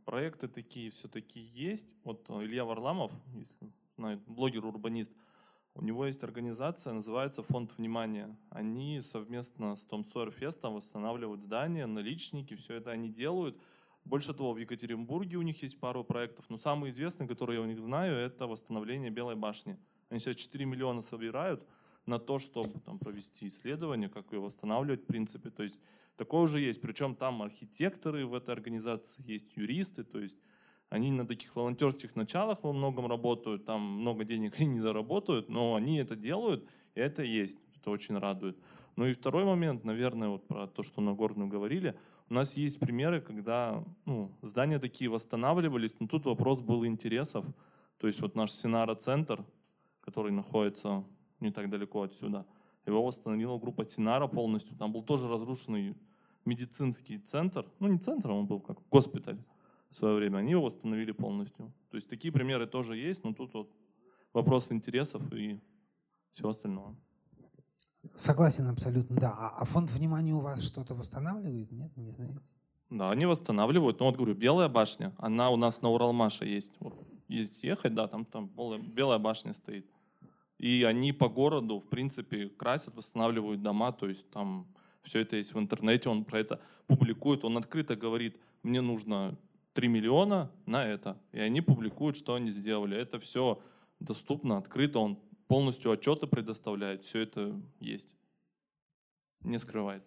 Проекты 0.05 0.49
такие 0.49 0.91
все-таки 0.91 1.41
есть. 1.41 1.97
Вот 2.05 2.29
Илья 2.31 2.65
Варламов, 2.65 3.13
если 3.35 3.73
знает, 3.97 4.21
блогер-урбанист– 4.27 5.13
у 5.79 5.85
него 5.85 6.07
есть 6.07 6.25
организация, 6.25 6.93
называется 6.93 7.45
Фонд 7.45 7.79
внимания. 7.79 8.37
Они 8.51 9.01
совместно 9.01 9.77
с 9.77 9.85
Том 9.85 10.05
Сойер 10.05 10.35
восстанавливают 10.63 11.41
здания, 11.41 11.87
наличники, 11.87 12.57
все 12.57 12.75
это 12.75 12.91
они 12.91 13.09
делают. 13.09 13.57
Больше 14.05 14.35
того, 14.35 14.55
в 14.55 14.59
Екатеринбурге 14.59 15.37
у 15.37 15.43
них 15.43 15.63
есть 15.63 15.79
пару 15.79 16.03
проектов, 16.03 16.47
но 16.49 16.57
самый 16.57 16.91
известный, 16.91 17.29
который 17.29 17.57
я 17.57 17.63
у 17.63 17.67
них 17.67 17.81
знаю, 17.81 18.17
это 18.17 18.49
восстановление 18.49 19.11
Белой 19.11 19.37
башни. 19.37 19.79
Они 20.11 20.21
сейчас 20.21 20.37
4 20.37 20.65
миллиона 20.65 21.03
собирают 21.03 21.63
на 22.07 22.19
то, 22.19 22.39
чтобы 22.39 22.81
там, 22.81 22.99
провести 22.99 23.49
исследование, 23.49 24.09
как 24.09 24.33
ее 24.33 24.41
восстанавливать 24.41 25.03
в 25.03 25.07
принципе. 25.07 25.51
То 25.51 25.63
есть 25.63 25.81
такое 26.17 26.43
уже 26.43 26.61
есть. 26.61 26.81
Причем 26.81 27.15
там 27.15 27.43
архитекторы 27.43 28.27
в 28.27 28.35
этой 28.35 28.55
организации, 28.55 29.23
есть 29.27 29.57
юристы, 29.57 30.05
то 30.05 30.19
есть 30.19 30.39
они 30.89 31.11
на 31.11 31.27
таких 31.27 31.55
волонтерских 31.55 32.17
началах 32.17 32.63
во 32.63 32.73
многом 32.73 33.07
работают, 33.07 33.67
там 33.67 33.81
много 33.81 34.25
денег 34.25 34.55
они 34.59 34.69
не 34.75 34.81
заработают, 34.81 35.49
но 35.49 35.75
они 35.75 35.99
это 35.99 36.17
делают, 36.17 36.67
и 36.95 37.01
это 37.01 37.23
есть. 37.23 37.59
Это 37.77 37.91
очень 37.91 38.19
радует. 38.19 38.59
Ну 38.97 39.07
и 39.07 39.13
второй 39.13 39.45
момент, 39.45 39.85
наверное, 39.85 40.29
вот 40.29 40.49
про 40.49 40.67
то, 40.67 40.83
что 40.83 41.01
на 41.01 41.13
Горную 41.13 41.49
говорили. 41.49 41.97
У 42.31 42.35
нас 42.35 42.57
есть 42.57 42.81
примеры, 42.81 43.21
когда 43.21 43.85
ну, 44.05 44.33
здания 44.43 44.79
такие 44.79 45.09
восстанавливались, 45.09 46.01
но 46.01 46.09
тут 46.09 46.27
вопрос 46.27 46.63
был 46.63 46.85
интересов. 46.85 47.47
То 47.99 48.07
есть 48.07 48.21
вот 48.21 48.35
наш 48.35 48.51
Синара-центр, 48.51 49.45
который 50.09 50.33
находится 50.33 51.05
не 51.41 51.51
так 51.51 51.69
далеко 51.69 52.03
отсюда, 52.03 52.47
Его 52.87 53.03
восстановила 53.05 53.59
группа 53.59 53.85
Синара 53.85 54.27
полностью. 54.27 54.75
Там 54.77 54.91
был 54.93 55.03
тоже 55.03 55.29
разрушенный 55.29 55.95
медицинский 56.47 57.19
центр. 57.19 57.67
Ну, 57.79 57.89
не 57.89 57.99
центр, 57.99 58.31
он 58.31 58.47
был 58.47 58.61
как 58.61 58.79
госпиталь 58.91 59.37
в 59.91 59.95
свое 59.95 60.15
время. 60.15 60.39
Они 60.39 60.53
его 60.53 60.63
восстановили 60.63 61.13
полностью. 61.13 61.71
То 61.91 61.97
есть 61.97 62.09
такие 62.09 62.33
примеры 62.33 62.67
тоже 62.67 62.97
есть, 62.97 63.23
но 63.25 63.35
тут 63.35 63.53
вот 63.53 63.71
вопрос 64.33 64.73
интересов 64.73 65.23
и 65.35 65.61
всего 66.31 66.49
остального. 66.49 66.97
Согласен 68.15 68.67
абсолютно, 68.69 69.17
да. 69.17 69.35
А, 69.39 69.49
а 69.59 69.65
фонд 69.65 69.91
внимания 69.91 70.33
у 70.33 70.41
вас 70.41 70.63
что-то 70.63 70.95
восстанавливает? 70.95 71.71
Нет, 71.71 71.95
не 71.97 72.11
знаете? 72.11 72.53
Да, 72.89 73.11
они 73.11 73.27
восстанавливают. 73.27 74.01
Ну 74.01 74.07
вот 74.07 74.17
говорю, 74.17 74.35
Белая 74.35 74.69
башня, 74.71 75.13
она 75.19 75.51
у 75.51 75.57
нас 75.57 75.83
на 75.83 75.91
Уралмаше 75.91 76.47
есть. 76.47 76.73
Вот, 76.81 76.95
есть 77.29 77.63
ехать, 77.63 77.95
да, 77.95 78.09
там, 78.09 78.25
там 78.25 78.49
Белая 78.49 79.19
башня 79.19 79.53
стоит. 79.53 79.87
И 80.59 80.83
они 80.83 81.13
по 81.13 81.29
городу, 81.29 81.79
в 81.79 81.89
принципе, 81.89 82.49
красят, 82.49 82.97
восстанавливают 82.97 83.63
дома, 83.63 83.93
то 83.93 84.09
есть 84.09 84.29
там 84.31 84.67
все 85.03 85.21
это 85.21 85.37
есть 85.37 85.55
в 85.55 85.59
интернете, 85.59 86.09
он 86.09 86.25
про 86.25 86.41
это 86.41 86.61
публикует, 86.87 87.45
он 87.45 87.57
открыто 87.57 87.97
говорит, 87.97 88.37
мне 88.63 88.81
нужно 88.81 89.39
3 89.75 89.89
миллиона 89.89 90.51
на 90.67 90.85
это. 90.85 91.17
И 91.33 91.39
они 91.39 91.61
публикуют, 91.61 92.17
что 92.17 92.35
они 92.35 92.51
сделали. 92.51 92.97
Это 92.97 93.21
все 93.21 93.63
доступно, 94.01 94.59
открыто, 94.59 94.99
он 94.99 95.19
полностью 95.47 95.93
отчеты 95.93 96.27
предоставляет, 96.27 97.05
все 97.05 97.21
это 97.21 97.61
есть. 97.81 98.13
Не 99.43 99.59
скрывает. 99.59 100.03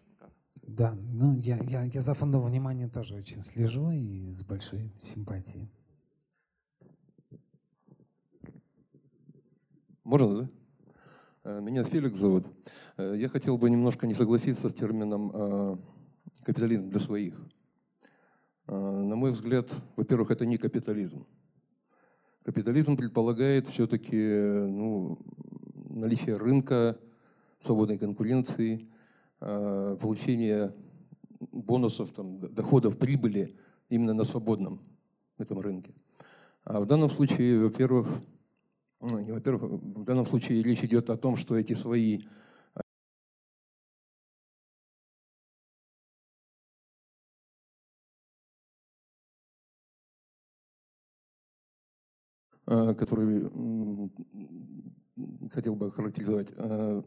Да, 0.55 0.93
ну 0.93 1.37
я, 1.39 1.57
я, 1.63 1.83
я 1.83 2.01
за 2.01 2.13
фондом 2.13 2.43
внимания 2.43 2.87
тоже 2.87 3.15
очень 3.15 3.43
слежу 3.43 3.89
и 3.91 4.31
с 4.31 4.43
большой 4.43 4.91
симпатией. 4.99 5.69
Можно, 10.11 10.41
да? 10.41 10.49
Э, 11.45 11.61
меня 11.61 11.85
Феликс 11.85 12.17
зовут. 12.17 12.45
Э, 12.97 13.15
я 13.15 13.29
хотел 13.29 13.57
бы 13.57 13.69
немножко 13.69 14.05
не 14.07 14.13
согласиться 14.13 14.67
с 14.67 14.73
термином 14.73 15.31
э, 15.33 15.77
капитализм 16.43 16.89
для 16.89 16.99
своих. 16.99 17.33
На 18.67 19.15
мой 19.15 19.31
взгляд, 19.31 19.73
во-первых, 19.95 20.31
это 20.31 20.45
не 20.45 20.57
капитализм. 20.57 21.25
Капитализм 22.43 22.97
предполагает 22.97 23.69
все-таки 23.69 24.17
ну, 24.17 25.17
наличие 25.89 26.35
рынка, 26.35 26.99
свободной 27.59 27.97
конкуренции, 27.97 28.89
получение 29.39 30.73
бонусов, 31.39 32.11
там, 32.11 32.37
доходов, 32.53 32.97
прибыли 32.97 33.57
именно 33.87 34.13
на 34.13 34.25
свободном 34.25 34.81
этом 35.37 35.61
рынке. 35.61 35.93
А 36.65 36.81
в 36.81 36.85
данном 36.85 37.09
случае, 37.09 37.63
во-первых, 37.63 38.09
во-первых, 39.01 39.63
в 39.81 40.03
данном 40.03 40.25
случае 40.25 40.61
речь 40.61 40.83
идет 40.83 41.09
о 41.09 41.17
том, 41.17 41.35
что 41.35 41.57
эти 41.57 41.73
свои 41.73 42.21
а, 52.67 52.93
которые 52.93 53.49
хотел 55.51 55.75
бы 55.75 55.91
характеризовать, 55.91 56.53
а, 56.55 57.03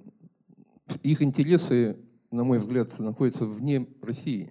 их 1.05 1.23
интересы, 1.23 1.97
на 2.33 2.43
мой 2.43 2.59
взгляд, 2.59 2.99
находятся 2.99 3.47
вне 3.47 3.87
России. 4.03 4.51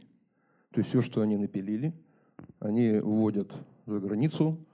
То 0.71 0.79
есть 0.79 0.89
все, 0.89 1.01
что 1.01 1.21
они 1.21 1.35
напилили, 1.37 1.93
они 2.59 2.99
вводят 2.99 3.53
за 3.85 3.99
границу, 3.99 4.65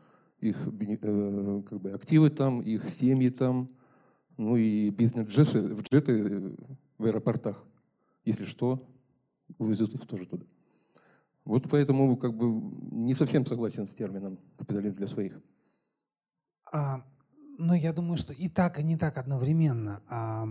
их 0.42 0.58
э, 0.68 1.62
как 1.70 1.82
бы, 1.82 1.92
активы 1.92 2.30
там, 2.30 2.62
их 2.62 2.90
семьи 2.90 3.30
там, 3.30 3.70
ну 4.38 4.56
и 4.56 4.90
бизнес-джеты 4.90 5.76
джеты 5.84 6.56
в 6.98 7.06
аэропортах. 7.06 7.64
Если 8.26 8.46
что, 8.46 8.88
увезут 9.58 9.96
их 9.96 10.06
тоже 10.06 10.26
туда. 10.26 10.46
Вот 11.46 11.70
поэтому 11.70 12.16
как 12.18 12.36
бы 12.36 12.48
не 12.92 13.14
совсем 13.14 13.46
согласен 13.46 13.86
с 13.86 13.94
термином 13.94 14.38
капитализм 14.58 14.96
для 14.96 15.08
своих. 15.08 15.42
А, 16.72 17.04
ну, 17.58 17.74
я 17.74 17.92
думаю, 17.92 18.18
что 18.18 18.34
и 18.34 18.48
так, 18.50 18.80
и 18.80 18.84
не 18.84 18.98
так 18.98 19.18
одновременно. 19.18 20.02
А, 20.08 20.48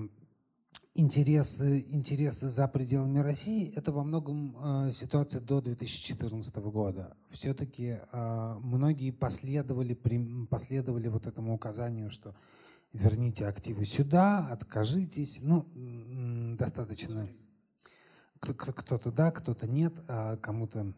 интересы, 0.98 1.86
интересы 1.90 2.48
за 2.48 2.66
пределами 2.66 3.20
России– 3.20 3.72
это 3.76 3.92
во 3.92 4.02
многом 4.02 4.88
э, 4.88 4.92
ситуация 4.92 5.40
до 5.40 5.60
2014 5.60 6.56
года. 6.56 7.16
Все-таки 7.30 8.00
э, 8.00 8.56
многие 8.60 9.12
последовали, 9.12 9.94
при, 9.94 10.44
последовали 10.46 11.06
вот 11.06 11.26
этому 11.28 11.54
указанию, 11.54 12.10
что 12.10 12.34
верните 12.92 13.46
активы 13.46 13.84
сюда, 13.84 14.48
откажитесь. 14.50 15.40
Ну, 15.40 15.66
достаточно. 16.58 17.28
Кто-то 18.40 19.12
да, 19.12 19.30
кто-то 19.30 19.66
нет, 19.68 19.94
а 20.08 20.36
кому-то 20.36 20.94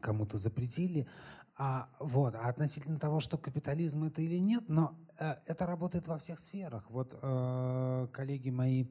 кому-то 0.00 0.36
запретили. 0.38 1.06
А, 1.56 1.88
вот, 1.98 2.34
а 2.34 2.48
относительно 2.48 2.98
того, 2.98 3.20
что 3.20 3.36
капитализм 3.36 4.04
это 4.04 4.22
или 4.22 4.38
нет, 4.38 4.64
но 4.68 4.96
это 5.20 5.66
работает 5.66 6.08
во 6.08 6.18
всех 6.18 6.38
сферах. 6.38 6.90
Вот 6.90 7.18
э, 7.20 8.08
коллеги 8.12 8.50
мои 8.50 8.86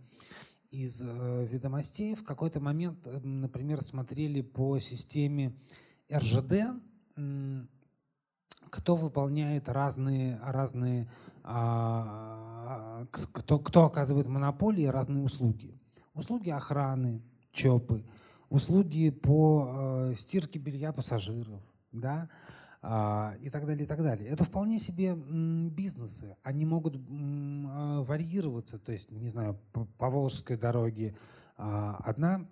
из 0.69 1.01
э, 1.01 1.45
ведомостей 1.45 2.13
в 2.13 2.23
какой-то 2.23 2.59
момент, 2.59 3.07
э, 3.07 3.19
например, 3.19 3.81
смотрели 3.81 4.41
по 4.41 4.77
системе 4.79 5.55
РЖД, 6.13 6.53
э, 7.15 7.65
кто 8.69 8.95
выполняет 8.95 9.67
разные, 9.67 10.39
разные 10.43 11.09
э, 11.43 13.05
кто, 13.31 13.59
кто 13.59 13.85
оказывает 13.85 14.27
монополии 14.27 14.85
разные 14.85 15.23
услуги. 15.23 15.73
Услуги 16.13 16.51
охраны, 16.51 17.23
ЧОПы, 17.51 18.05
услуги 18.49 19.09
по 19.09 20.09
э, 20.11 20.13
стирке 20.15 20.59
белья 20.59 20.91
пассажиров, 20.93 21.61
да, 21.91 22.29
а, 22.29 22.68
и 22.81 23.49
так 23.51 23.65
далее, 23.65 23.83
и 23.83 23.87
так 23.87 24.01
далее. 24.01 24.29
Это 24.29 24.45
вполне 24.45 24.79
себе 24.79 25.13
бизнесы. 25.13 26.37
Они 26.43 26.65
могут 26.65 26.95
а, 26.95 28.03
варьироваться. 28.03 28.79
То 28.79 28.93
есть, 28.93 29.11
не 29.11 29.27
знаю, 29.27 29.59
по, 29.73 30.09
Волжской 30.09 30.55
дороге 30.55 31.13
а, 31.57 31.97
одна 32.05 32.47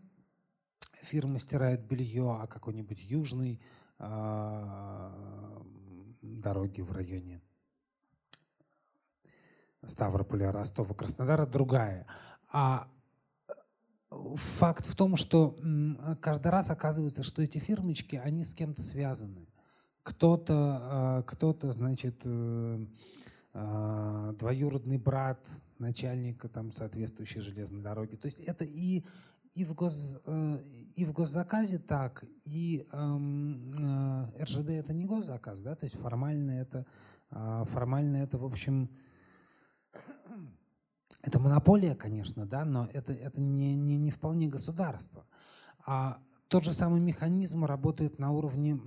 фирма 1.02 1.40
стирает 1.40 1.86
белье, 1.88 2.40
а 2.42 2.48
какой-нибудь 2.48 3.02
южный 3.04 3.62
дороги 6.22 6.82
в 6.82 6.92
районе 6.92 7.42
Ставрополя, 9.84 10.52
Ростова, 10.52 10.94
Краснодара 10.94 11.48
другая. 11.48 12.06
А 12.52 12.88
факт 14.10 14.86
в 14.86 14.96
том, 14.96 15.16
что 15.16 15.58
каждый 16.22 16.50
раз 16.50 16.70
оказывается, 16.70 17.24
что 17.24 17.42
эти 17.42 17.58
фирмочки, 17.58 18.18
они 18.18 18.44
с 18.44 18.54
кем-то 18.54 18.84
связаны 18.84 19.48
кто-то, 20.08 20.54
а, 20.56 21.24
кто-то, 21.24 21.74
значит, 21.74 22.22
э, 22.24 22.86
а, 23.54 24.32
двоюродный 24.40 24.98
брат 24.98 25.46
начальника 25.80 26.48
там 26.48 26.72
соответствующей 26.72 27.42
железной 27.42 27.82
дороги. 27.82 28.16
То 28.16 28.28
есть 28.28 28.40
это 28.40 28.64
и 28.64 29.04
и 29.54 29.66
в, 29.66 29.74
гос, 29.74 30.18
э, 30.26 30.64
и 30.96 31.04
в 31.04 31.12
госзаказе 31.14 31.80
так, 31.80 32.24
и 32.46 32.88
эм, 32.92 34.30
э, 34.38 34.44
РЖД 34.44 34.70
это 34.70 34.94
не 34.94 35.06
госзаказ, 35.06 35.60
да, 35.62 35.76
то 35.76 35.86
есть 35.86 35.96
формально 35.96 36.52
это, 36.52 36.86
а, 37.32 37.64
формально 37.66 38.18
это, 38.18 38.38
в 38.38 38.46
общем, 38.46 38.90
это 41.24 41.40
монополия, 41.40 41.96
конечно, 41.96 42.46
да, 42.46 42.66
но 42.66 42.88
это, 42.94 43.14
это 43.14 43.42
не, 43.42 43.76
не, 43.76 43.98
не 43.98 44.12
вполне 44.12 44.48
государство. 44.48 45.26
А 45.86 46.20
тот 46.48 46.64
же 46.64 46.74
самый 46.74 47.02
механизм 47.02 47.66
работает 47.66 48.20
на 48.20 48.32
уровне, 48.32 48.80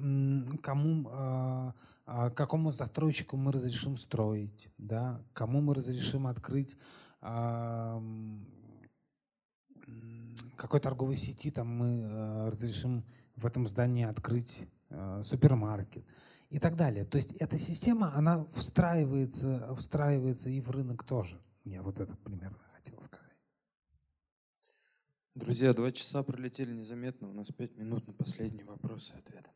кому, 0.63 1.09
а, 1.11 1.75
а, 2.07 2.31
какому 2.31 2.73
застройщику 2.73 3.37
мы 3.37 3.53
разрешим 3.53 3.97
строить, 3.97 4.71
да, 4.79 5.23
кому 5.33 5.61
мы 5.61 5.75
разрешим 5.75 6.27
открыть 6.27 6.77
а, 7.21 8.03
какой 10.57 10.81
торговой 10.81 11.17
сети 11.17 11.51
там 11.51 11.69
мы 11.69 12.51
разрешим 12.51 13.05
в 13.37 13.47
этом 13.47 13.67
здании 13.67 14.05
открыть 14.05 14.69
супермаркет 15.23 16.05
и 16.51 16.59
так 16.59 16.77
далее. 16.77 17.05
То 17.05 17.17
есть 17.17 17.33
эта 17.33 17.59
система, 17.59 18.15
она 18.15 18.45
встраивается, 18.55 19.75
встраивается 19.75 20.51
и 20.51 20.61
в 20.61 20.71
рынок 20.71 21.05
тоже. 21.05 21.41
Я 21.65 21.83
вот 21.83 21.99
это 22.01 22.17
примерно 22.17 22.59
хотел 22.75 23.01
сказать. 23.03 23.20
Друзья, 25.41 25.73
два 25.73 25.91
часа 25.91 26.23
пролетели 26.23 26.71
незаметно. 26.71 27.31
У 27.31 27.33
нас 27.33 27.51
пять 27.51 27.75
минут 27.75 28.07
на 28.07 28.13
последний 28.13 28.63
вопрос 28.63 29.11
и 29.15 29.19
ответ. 29.19 29.51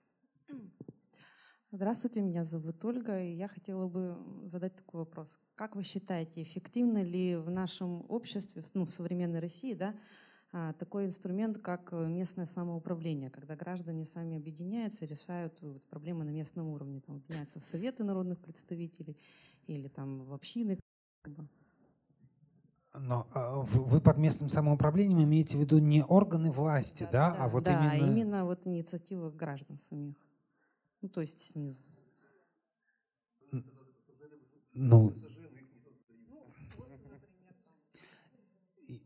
Здравствуйте, 1.73 2.23
меня 2.23 2.43
зовут 2.43 2.83
Ольга, 2.87 3.23
и 3.23 3.35
я 3.35 3.49
хотела 3.49 3.87
бы 3.87 4.17
задать 4.47 4.75
такой 4.77 5.01
вопрос. 5.01 5.39
Как 5.57 5.77
вы 5.77 5.83
считаете, 5.83 6.43
эффективно 6.43 7.03
ли 7.03 7.37
в 7.37 7.51
нашем 7.51 8.07
обществе, 8.09 8.65
ну, 8.73 8.87
в 8.87 8.93
современной 8.93 9.41
России, 9.41 9.75
да, 9.75 9.95
а, 10.53 10.73
такой 10.73 11.05
инструмент, 11.05 11.59
как 11.59 11.93
местное 11.93 12.47
самоуправление, 12.47 13.29
когда 13.29 13.55
граждане 13.55 14.07
сами 14.07 14.39
объединяются 14.39 15.05
и 15.05 15.09
решают 15.09 15.61
проблемы 15.91 16.25
на 16.25 16.31
местном 16.31 16.69
уровне, 16.69 17.03
там, 17.03 17.17
объединяются 17.17 17.61
в 17.61 17.63
советы 17.63 18.05
народных 18.05 18.39
представителей 18.39 19.19
или 19.67 19.89
там 19.89 20.25
в 20.25 20.33
общины? 20.33 20.79
Но 22.97 23.27
а, 23.35 23.57
вы 23.57 24.01
под 24.01 24.19
местным 24.19 24.49
самоуправлением 24.49 25.23
имеете 25.25 25.57
в 25.57 25.61
виду 25.61 25.79
не 25.79 26.05
органы 26.05 26.53
власти, 26.53 27.09
да, 27.11 27.31
да, 27.31 27.45
а 27.45 27.49
вот 27.49 27.65
да, 27.65 27.95
именно... 27.95 28.11
именно 28.11 28.45
вот 28.45 28.67
инициатива 28.67 29.31
граждан 29.31 29.79
самих, 29.79 30.17
ну 31.03 31.09
то 31.09 31.21
есть 31.21 31.41
снизу. 31.41 31.83
Ну, 34.77 35.15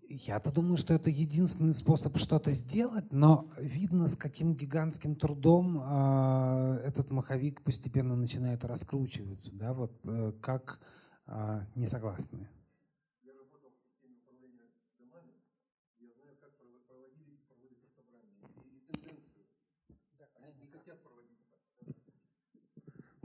я-то 0.08 0.50
думаю, 0.50 0.76
что 0.76 0.94
это 0.94 1.10
единственный 1.10 1.74
способ 1.74 2.16
что-то 2.16 2.50
сделать, 2.52 3.12
но 3.12 3.48
видно, 3.58 4.08
с 4.08 4.16
каким 4.16 4.54
гигантским 4.54 5.14
трудом 5.14 5.78
э, 5.78 6.80
этот 6.84 7.10
маховик 7.10 7.62
постепенно 7.62 8.16
начинает 8.16 8.64
раскручиваться, 8.64 9.54
да, 9.54 9.74
вот 9.74 9.92
э, 10.08 10.32
как 10.40 10.80
э, 11.26 11.60
не 11.74 11.86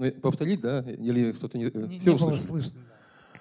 Ну, 0.03 0.11
повторить, 0.21 0.61
да? 0.61 0.81
Или 0.81 1.31
что-то 1.31 1.57
не... 1.57 1.65
Не, 1.65 1.99
Все 1.99 2.13
не 2.13 2.17
было 2.17 2.35
слышно. 2.35 2.79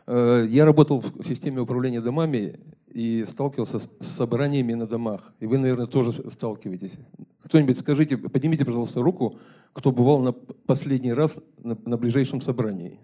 Э, 0.07 0.47
я 0.49 0.65
работал 0.65 1.01
в 1.01 1.25
системе 1.25 1.61
управления 1.61 2.01
домами 2.01 2.61
и 2.89 3.25
сталкивался 3.27 3.79
с 3.79 3.89
собраниями 4.01 4.75
на 4.75 4.87
домах. 4.87 5.33
И 5.41 5.47
вы, 5.47 5.59
наверное, 5.59 5.87
тоже 5.87 6.13
сталкиваетесь. 6.13 6.95
Кто-нибудь 7.45 7.79
скажите, 7.79 8.17
поднимите, 8.17 8.65
пожалуйста, 8.65 9.03
руку, 9.03 9.39
кто 9.73 9.91
бывал 9.91 10.21
на 10.21 10.33
последний 10.33 11.13
раз 11.13 11.39
на, 11.59 11.77
на 11.85 11.97
ближайшем 11.97 12.41
собрании. 12.41 13.01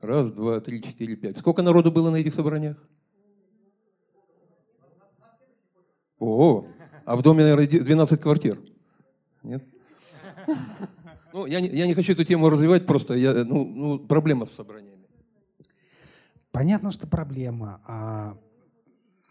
Раз, 0.00 0.30
два, 0.30 0.60
три, 0.60 0.82
четыре, 0.82 1.16
пять. 1.16 1.36
Сколько 1.36 1.62
народу 1.62 1.90
было 1.90 2.10
на 2.10 2.16
этих 2.16 2.34
собраниях? 2.34 2.76
О, 6.18 6.66
а 7.04 7.16
в 7.16 7.22
доме, 7.22 7.42
наверное, 7.42 7.66
12 7.66 8.20
квартир. 8.20 8.60
Нет? 9.42 9.64
Ну, 11.32 11.46
я 11.46 11.60
не, 11.60 11.68
я 11.68 11.86
не 11.86 11.94
хочу 11.94 12.12
эту 12.12 12.24
тему 12.24 12.48
развивать, 12.48 12.86
просто 12.86 13.14
я, 13.14 13.44
ну, 13.44 13.64
ну, 13.64 13.98
проблема 13.98 14.46
с 14.46 14.50
собраниями. 14.50 15.06
Понятно, 16.52 16.90
что 16.90 17.06
проблема. 17.06 17.80
А, 17.86 18.36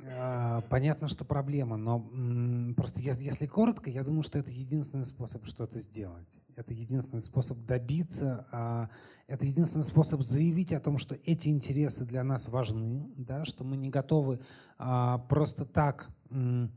а, 0.02 0.62
понятно, 0.70 1.10
что 1.10 1.26
проблема, 1.26 1.76
но 1.76 2.10
м, 2.14 2.74
просто 2.76 3.02
если, 3.02 3.26
если 3.26 3.46
коротко, 3.46 3.90
я 3.90 4.04
думаю, 4.04 4.24
что 4.24 4.40
это 4.40 4.50
единственный 4.50 5.04
способ 5.04 5.46
что-то 5.46 5.82
сделать. 5.82 6.42
Это 6.56 6.74
единственный 6.74 7.20
способ 7.20 7.58
добиться, 7.66 8.48
а, 8.52 8.90
это 9.28 9.46
единственный 9.46 9.84
способ 9.84 10.22
заявить 10.22 10.72
о 10.72 10.80
том, 10.80 10.98
что 10.98 11.18
эти 11.26 11.50
интересы 11.50 12.06
для 12.06 12.24
нас 12.24 12.48
важны, 12.48 13.12
да, 13.18 13.44
что 13.44 13.66
мы 13.66 13.76
не 13.76 13.90
готовы 13.90 14.40
а, 14.78 15.18
просто 15.18 15.66
так 15.66 16.10
м, 16.30 16.72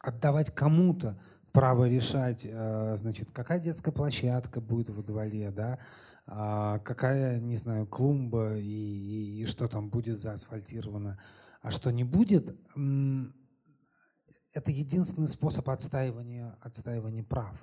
отдавать 0.00 0.54
кому-то 0.54 1.20
право 1.56 1.88
решать, 1.88 2.44
э, 2.44 2.96
значит, 2.98 3.30
какая 3.32 3.58
детская 3.58 3.90
площадка 3.90 4.60
будет 4.60 4.90
во 4.90 5.02
дворе, 5.02 5.50
да, 5.50 5.78
а 6.26 6.80
какая, 6.80 7.40
не 7.40 7.56
знаю, 7.56 7.86
клумба 7.86 8.58
и, 8.58 8.60
и, 8.60 9.40
и 9.40 9.46
что 9.46 9.66
там 9.66 9.88
будет 9.88 10.20
заасфальтировано, 10.20 11.18
а 11.62 11.70
что 11.70 11.90
не 11.92 12.04
будет, 12.04 12.54
это 14.52 14.70
единственный 14.70 15.28
способ 15.28 15.70
отстаивания, 15.70 16.58
отстаивания 16.60 17.24
прав. 17.24 17.58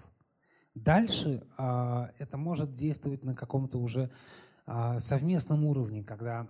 Дальше 0.74 1.44
а, 1.56 2.10
это 2.18 2.36
может 2.36 2.74
действовать 2.74 3.24
на 3.24 3.36
каком-то 3.36 3.78
уже 3.78 4.10
а, 4.66 4.98
совместном 4.98 5.66
уровне, 5.66 6.04
когда 6.04 6.48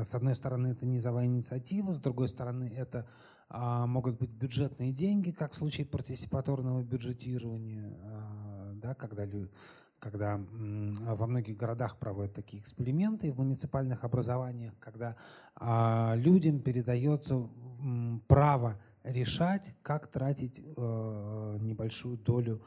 с 0.00 0.14
одной 0.14 0.36
стороны 0.36 0.68
это 0.68 0.86
низовая 0.86 1.26
инициатива, 1.26 1.92
с 1.92 1.98
другой 1.98 2.28
стороны 2.28 2.72
это 2.74 3.06
могут 3.50 4.18
быть 4.18 4.30
бюджетные 4.30 4.92
деньги, 4.92 5.30
как 5.30 5.52
в 5.52 5.56
случае 5.56 5.86
партисипаторного 5.86 6.82
бюджетирования, 6.82 7.96
а, 8.02 8.72
да, 8.74 8.94
когда, 8.94 9.26
когда 9.98 10.36
во 10.36 11.26
многих 11.26 11.56
городах 11.56 11.98
проводят 11.98 12.34
такие 12.34 12.62
эксперименты, 12.62 13.32
в 13.32 13.38
муниципальных 13.38 14.04
образованиях, 14.04 14.74
когда 14.78 15.16
а, 15.54 16.14
людям 16.16 16.60
передается 16.60 17.48
право 18.26 18.76
решать, 19.04 19.74
как 19.82 20.08
тратить 20.08 20.60
э, 20.60 21.58
небольшую 21.60 22.18
долю 22.18 22.62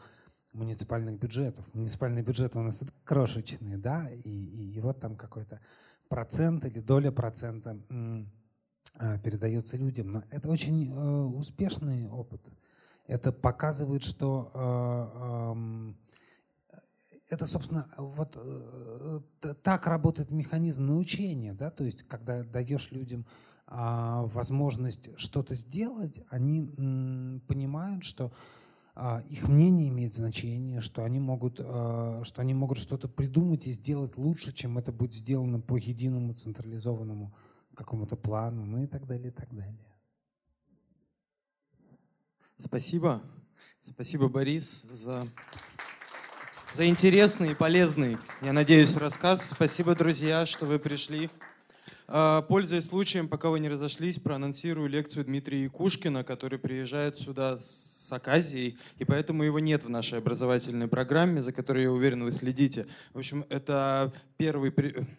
муниципальных 0.53 1.19
бюджетов. 1.19 1.65
Муниципальные 1.73 2.23
бюджеты 2.23 2.59
у 2.59 2.63
нас 2.63 2.83
крошечные, 3.03 3.77
да, 3.77 4.09
и, 4.09 4.29
и, 4.29 4.73
и 4.73 4.79
вот 4.79 4.99
там 4.99 5.15
какой-то 5.15 5.59
процент 6.09 6.65
или 6.65 6.79
доля 6.79 7.11
процента 7.11 7.77
а, 7.89 8.25
передается 9.23 9.77
людям. 9.77 10.11
Но 10.11 10.23
это 10.29 10.49
очень 10.49 10.91
э, 10.91 11.23
успешный 11.23 12.07
опыт. 12.07 12.41
Это 13.07 13.31
показывает, 13.31 14.03
что 14.03 14.51
э, 14.53 15.93
это, 17.29 17.45
собственно, 17.45 17.87
вот 17.97 18.35
э, 18.35 19.21
так 19.63 19.87
работает 19.87 20.31
механизм 20.31 20.85
научения, 20.85 21.53
да, 21.53 21.71
то 21.71 21.83
есть, 21.83 22.03
когда 22.03 22.43
даешь 22.43 22.91
людям 22.91 23.25
а, 23.73 24.23
возможность 24.25 25.17
что-то 25.17 25.55
сделать, 25.55 26.21
они 26.29 26.61
понимают, 27.47 28.03
что 28.03 28.33
а, 28.95 29.23
их 29.29 29.47
мнение 29.47 29.87
имеет 29.87 30.13
значение, 30.13 30.81
что 30.81 31.05
они 31.05 31.21
могут, 31.21 31.55
что 31.55 32.33
они 32.35 32.53
могут 32.53 32.79
что-то 32.79 33.07
придумать 33.07 33.67
и 33.67 33.71
сделать 33.71 34.17
лучше, 34.17 34.53
чем 34.53 34.77
это 34.77 34.91
будет 34.91 35.13
сделано 35.13 35.61
по 35.61 35.77
единому 35.77 36.33
централизованному 36.33 37.33
какому-то 37.75 38.15
плану, 38.15 38.65
ну 38.65 38.83
и 38.83 38.87
так 38.87 39.05
далее, 39.07 39.29
и 39.29 39.31
так 39.31 39.53
далее. 39.53 39.87
Спасибо. 42.57 43.21
Спасибо, 43.83 44.27
Борис, 44.27 44.83
за, 44.83 45.27
за 46.75 46.87
интересный 46.87 47.51
и 47.51 47.55
полезный, 47.55 48.17
я 48.41 48.53
надеюсь, 48.53 48.95
рассказ. 48.95 49.49
Спасибо, 49.49 49.95
друзья, 49.95 50.45
что 50.45 50.65
вы 50.65 50.77
пришли. 50.77 51.29
А, 52.07 52.41
пользуясь 52.43 52.87
случаем, 52.87 53.27
пока 53.27 53.49
вы 53.49 53.59
не 53.59 53.69
разошлись, 53.69 54.19
проанонсирую 54.19 54.89
лекцию 54.89 55.25
Дмитрия 55.25 55.63
Якушкина, 55.63 56.23
который 56.23 56.59
приезжает 56.59 57.17
сюда 57.17 57.57
с 57.57 58.00
с 58.11 58.13
Аказией, 58.13 58.77
и 58.99 59.05
поэтому 59.05 59.43
его 59.43 59.59
нет 59.59 59.85
в 59.85 59.89
нашей 59.89 60.19
образовательной 60.19 60.89
программе, 60.89 61.41
за 61.41 61.53
которой, 61.53 61.83
я 61.83 61.91
уверен, 61.91 62.23
вы 62.23 62.31
следите. 62.33 62.85
В 63.13 63.19
общем, 63.19 63.45
это 63.49 64.11
первый, 64.35 64.73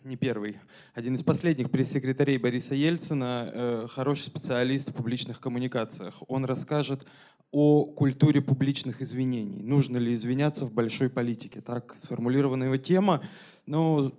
не 0.05 0.17
первый, 0.17 0.59
один 0.95 1.15
из 1.15 1.23
последних 1.23 1.71
пресс-секретарей 1.71 2.37
Бориса 2.37 2.75
Ельцина, 2.75 3.51
э, 3.51 3.87
хороший 3.89 4.25
специалист 4.25 4.91
в 4.91 4.95
публичных 4.95 5.41
коммуникациях. 5.41 6.23
Он 6.29 6.45
расскажет 6.45 7.07
о 7.53 7.85
культуре 7.85 8.41
публичных 8.41 9.03
извинений. 9.03 9.63
Нужно 9.63 9.99
ли 9.99 10.15
извиняться 10.15 10.65
в 10.65 10.73
большой 10.73 11.11
политике? 11.11 11.61
Так 11.61 11.93
сформулирована 11.97 12.65
его 12.65 12.79
тема. 12.79 13.23
Но, 13.67 14.13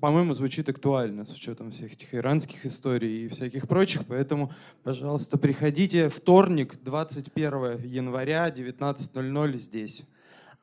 по-моему, 0.00 0.32
звучит 0.34 0.68
актуально 0.68 1.24
с 1.24 1.32
учетом 1.32 1.72
всех 1.72 1.92
этих 1.92 2.14
иранских 2.14 2.64
историй 2.64 3.26
и 3.26 3.28
всяких 3.28 3.66
прочих. 3.66 4.06
Поэтому, 4.06 4.52
пожалуйста, 4.84 5.36
приходите 5.36 6.08
вторник, 6.08 6.78
21 6.82 7.82
января, 7.82 8.48
19.00 8.48 9.52
здесь. 9.54 10.04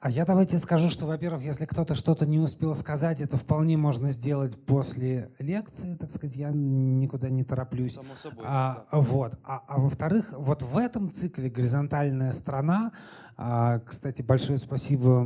А 0.04 0.10
я 0.10 0.26
давайте 0.26 0.60
скажу, 0.60 0.90
что, 0.90 1.06
во-первых, 1.06 1.44
если 1.44 1.64
кто-то 1.64 1.96
что-то 1.96 2.26
не 2.26 2.38
успел 2.38 2.76
сказать, 2.76 3.22
это 3.22 3.38
вполне 3.38 3.78
можно 3.78 4.12
сделать 4.12 4.54
после 4.66 5.32
лекции, 5.40 5.96
так 5.96 6.12
сказать, 6.12 6.36
я 6.36 6.52
никуда 6.54 7.30
не 7.30 7.46
тороплюсь. 7.46 7.94
Само 7.94 8.14
собой. 8.18 8.44
А, 8.46 8.86
да. 8.92 9.00
Вот. 9.00 9.40
А, 9.46 9.64
а 9.66 9.80
во-вторых, 9.80 10.34
вот 10.36 10.62
в 10.62 10.78
этом 10.78 11.10
цикле 11.10 11.50
«Горизонтальная 11.50 12.34
страна», 12.34 12.92
а, 13.38 13.80
кстати, 13.80 14.22
большое 14.22 14.60
спасибо 14.60 15.24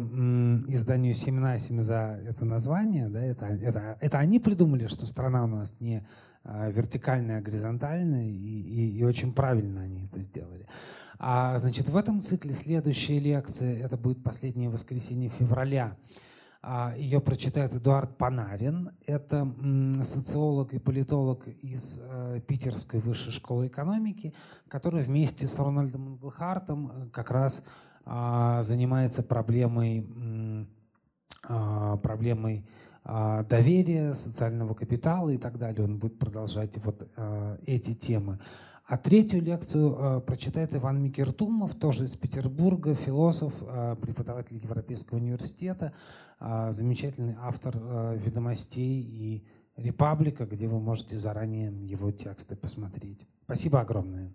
изданию 0.67 1.15
«Семенасими» 1.15 1.81
за 1.81 2.21
это 2.23 2.45
название. 2.45 3.09
Да, 3.09 3.19
это, 3.19 3.47
это, 3.47 3.97
это 3.99 4.19
они 4.19 4.39
придумали, 4.39 4.85
что 4.85 5.07
страна 5.07 5.45
у 5.45 5.47
нас 5.47 5.75
не 5.79 6.05
а, 6.43 6.69
вертикальная, 6.69 7.39
а 7.39 7.41
горизонтальная, 7.41 8.25
и, 8.25 8.29
и, 8.29 8.99
и 8.99 9.03
очень 9.03 9.33
правильно 9.33 9.81
они 9.81 10.05
это 10.05 10.21
сделали. 10.21 10.67
А, 11.19 11.57
значит, 11.57 11.89
в 11.89 11.97
этом 11.97 12.21
цикле 12.21 12.51
следующая 12.51 13.19
лекция, 13.19 13.83
это 13.83 13.97
будет 13.97 14.23
последнее 14.23 14.69
воскресенье 14.69 15.29
февраля, 15.29 15.97
а, 16.61 16.93
ее 16.97 17.21
прочитает 17.21 17.73
Эдуард 17.73 18.17
Панарин. 18.17 18.91
Это 19.05 19.47
социолог 20.03 20.73
и 20.73 20.79
политолог 20.79 21.47
из 21.47 21.99
э, 22.01 22.41
Питерской 22.45 22.99
высшей 22.99 23.31
школы 23.31 23.67
экономики, 23.67 24.33
который 24.67 25.01
вместе 25.01 25.47
с 25.47 25.55
Рональдом 25.55 26.09
Инглхартом 26.09 26.91
э, 26.91 27.09
как 27.09 27.31
раз 27.31 27.63
а, 28.05 28.61
занимается 28.63 29.23
проблемой, 29.23 30.67
проблемой 31.43 32.65
доверия, 33.03 34.13
социального 34.13 34.73
капитала 34.73 35.29
и 35.29 35.37
так 35.37 35.57
далее. 35.57 35.85
Он 35.85 35.97
будет 35.97 36.19
продолжать 36.19 36.77
вот 36.83 37.09
э, 37.15 37.57
эти 37.65 37.93
темы. 37.93 38.39
А 38.87 38.97
третью 38.97 39.41
лекцию 39.41 39.97
э, 39.99 40.21
прочитает 40.21 40.73
Иван 40.73 41.03
Микертумов, 41.03 41.75
тоже 41.75 42.05
из 42.05 42.15
Петербурга, 42.15 42.93
философ, 42.93 43.53
э, 43.61 43.97
преподаватель 44.01 44.57
Европейского 44.63 45.17
университета, 45.17 45.91
э, 46.39 46.71
замечательный 46.71 47.35
автор 47.37 47.75
э, 47.75 48.17
ведомостей 48.17 49.01
и 49.01 49.45
Репаблика, 49.75 50.45
где 50.45 50.67
вы 50.67 50.79
можете 50.79 51.19
заранее 51.19 51.71
его 51.85 52.11
тексты 52.11 52.55
посмотреть. 52.55 53.27
Спасибо 53.43 53.81
огромное. 53.81 54.33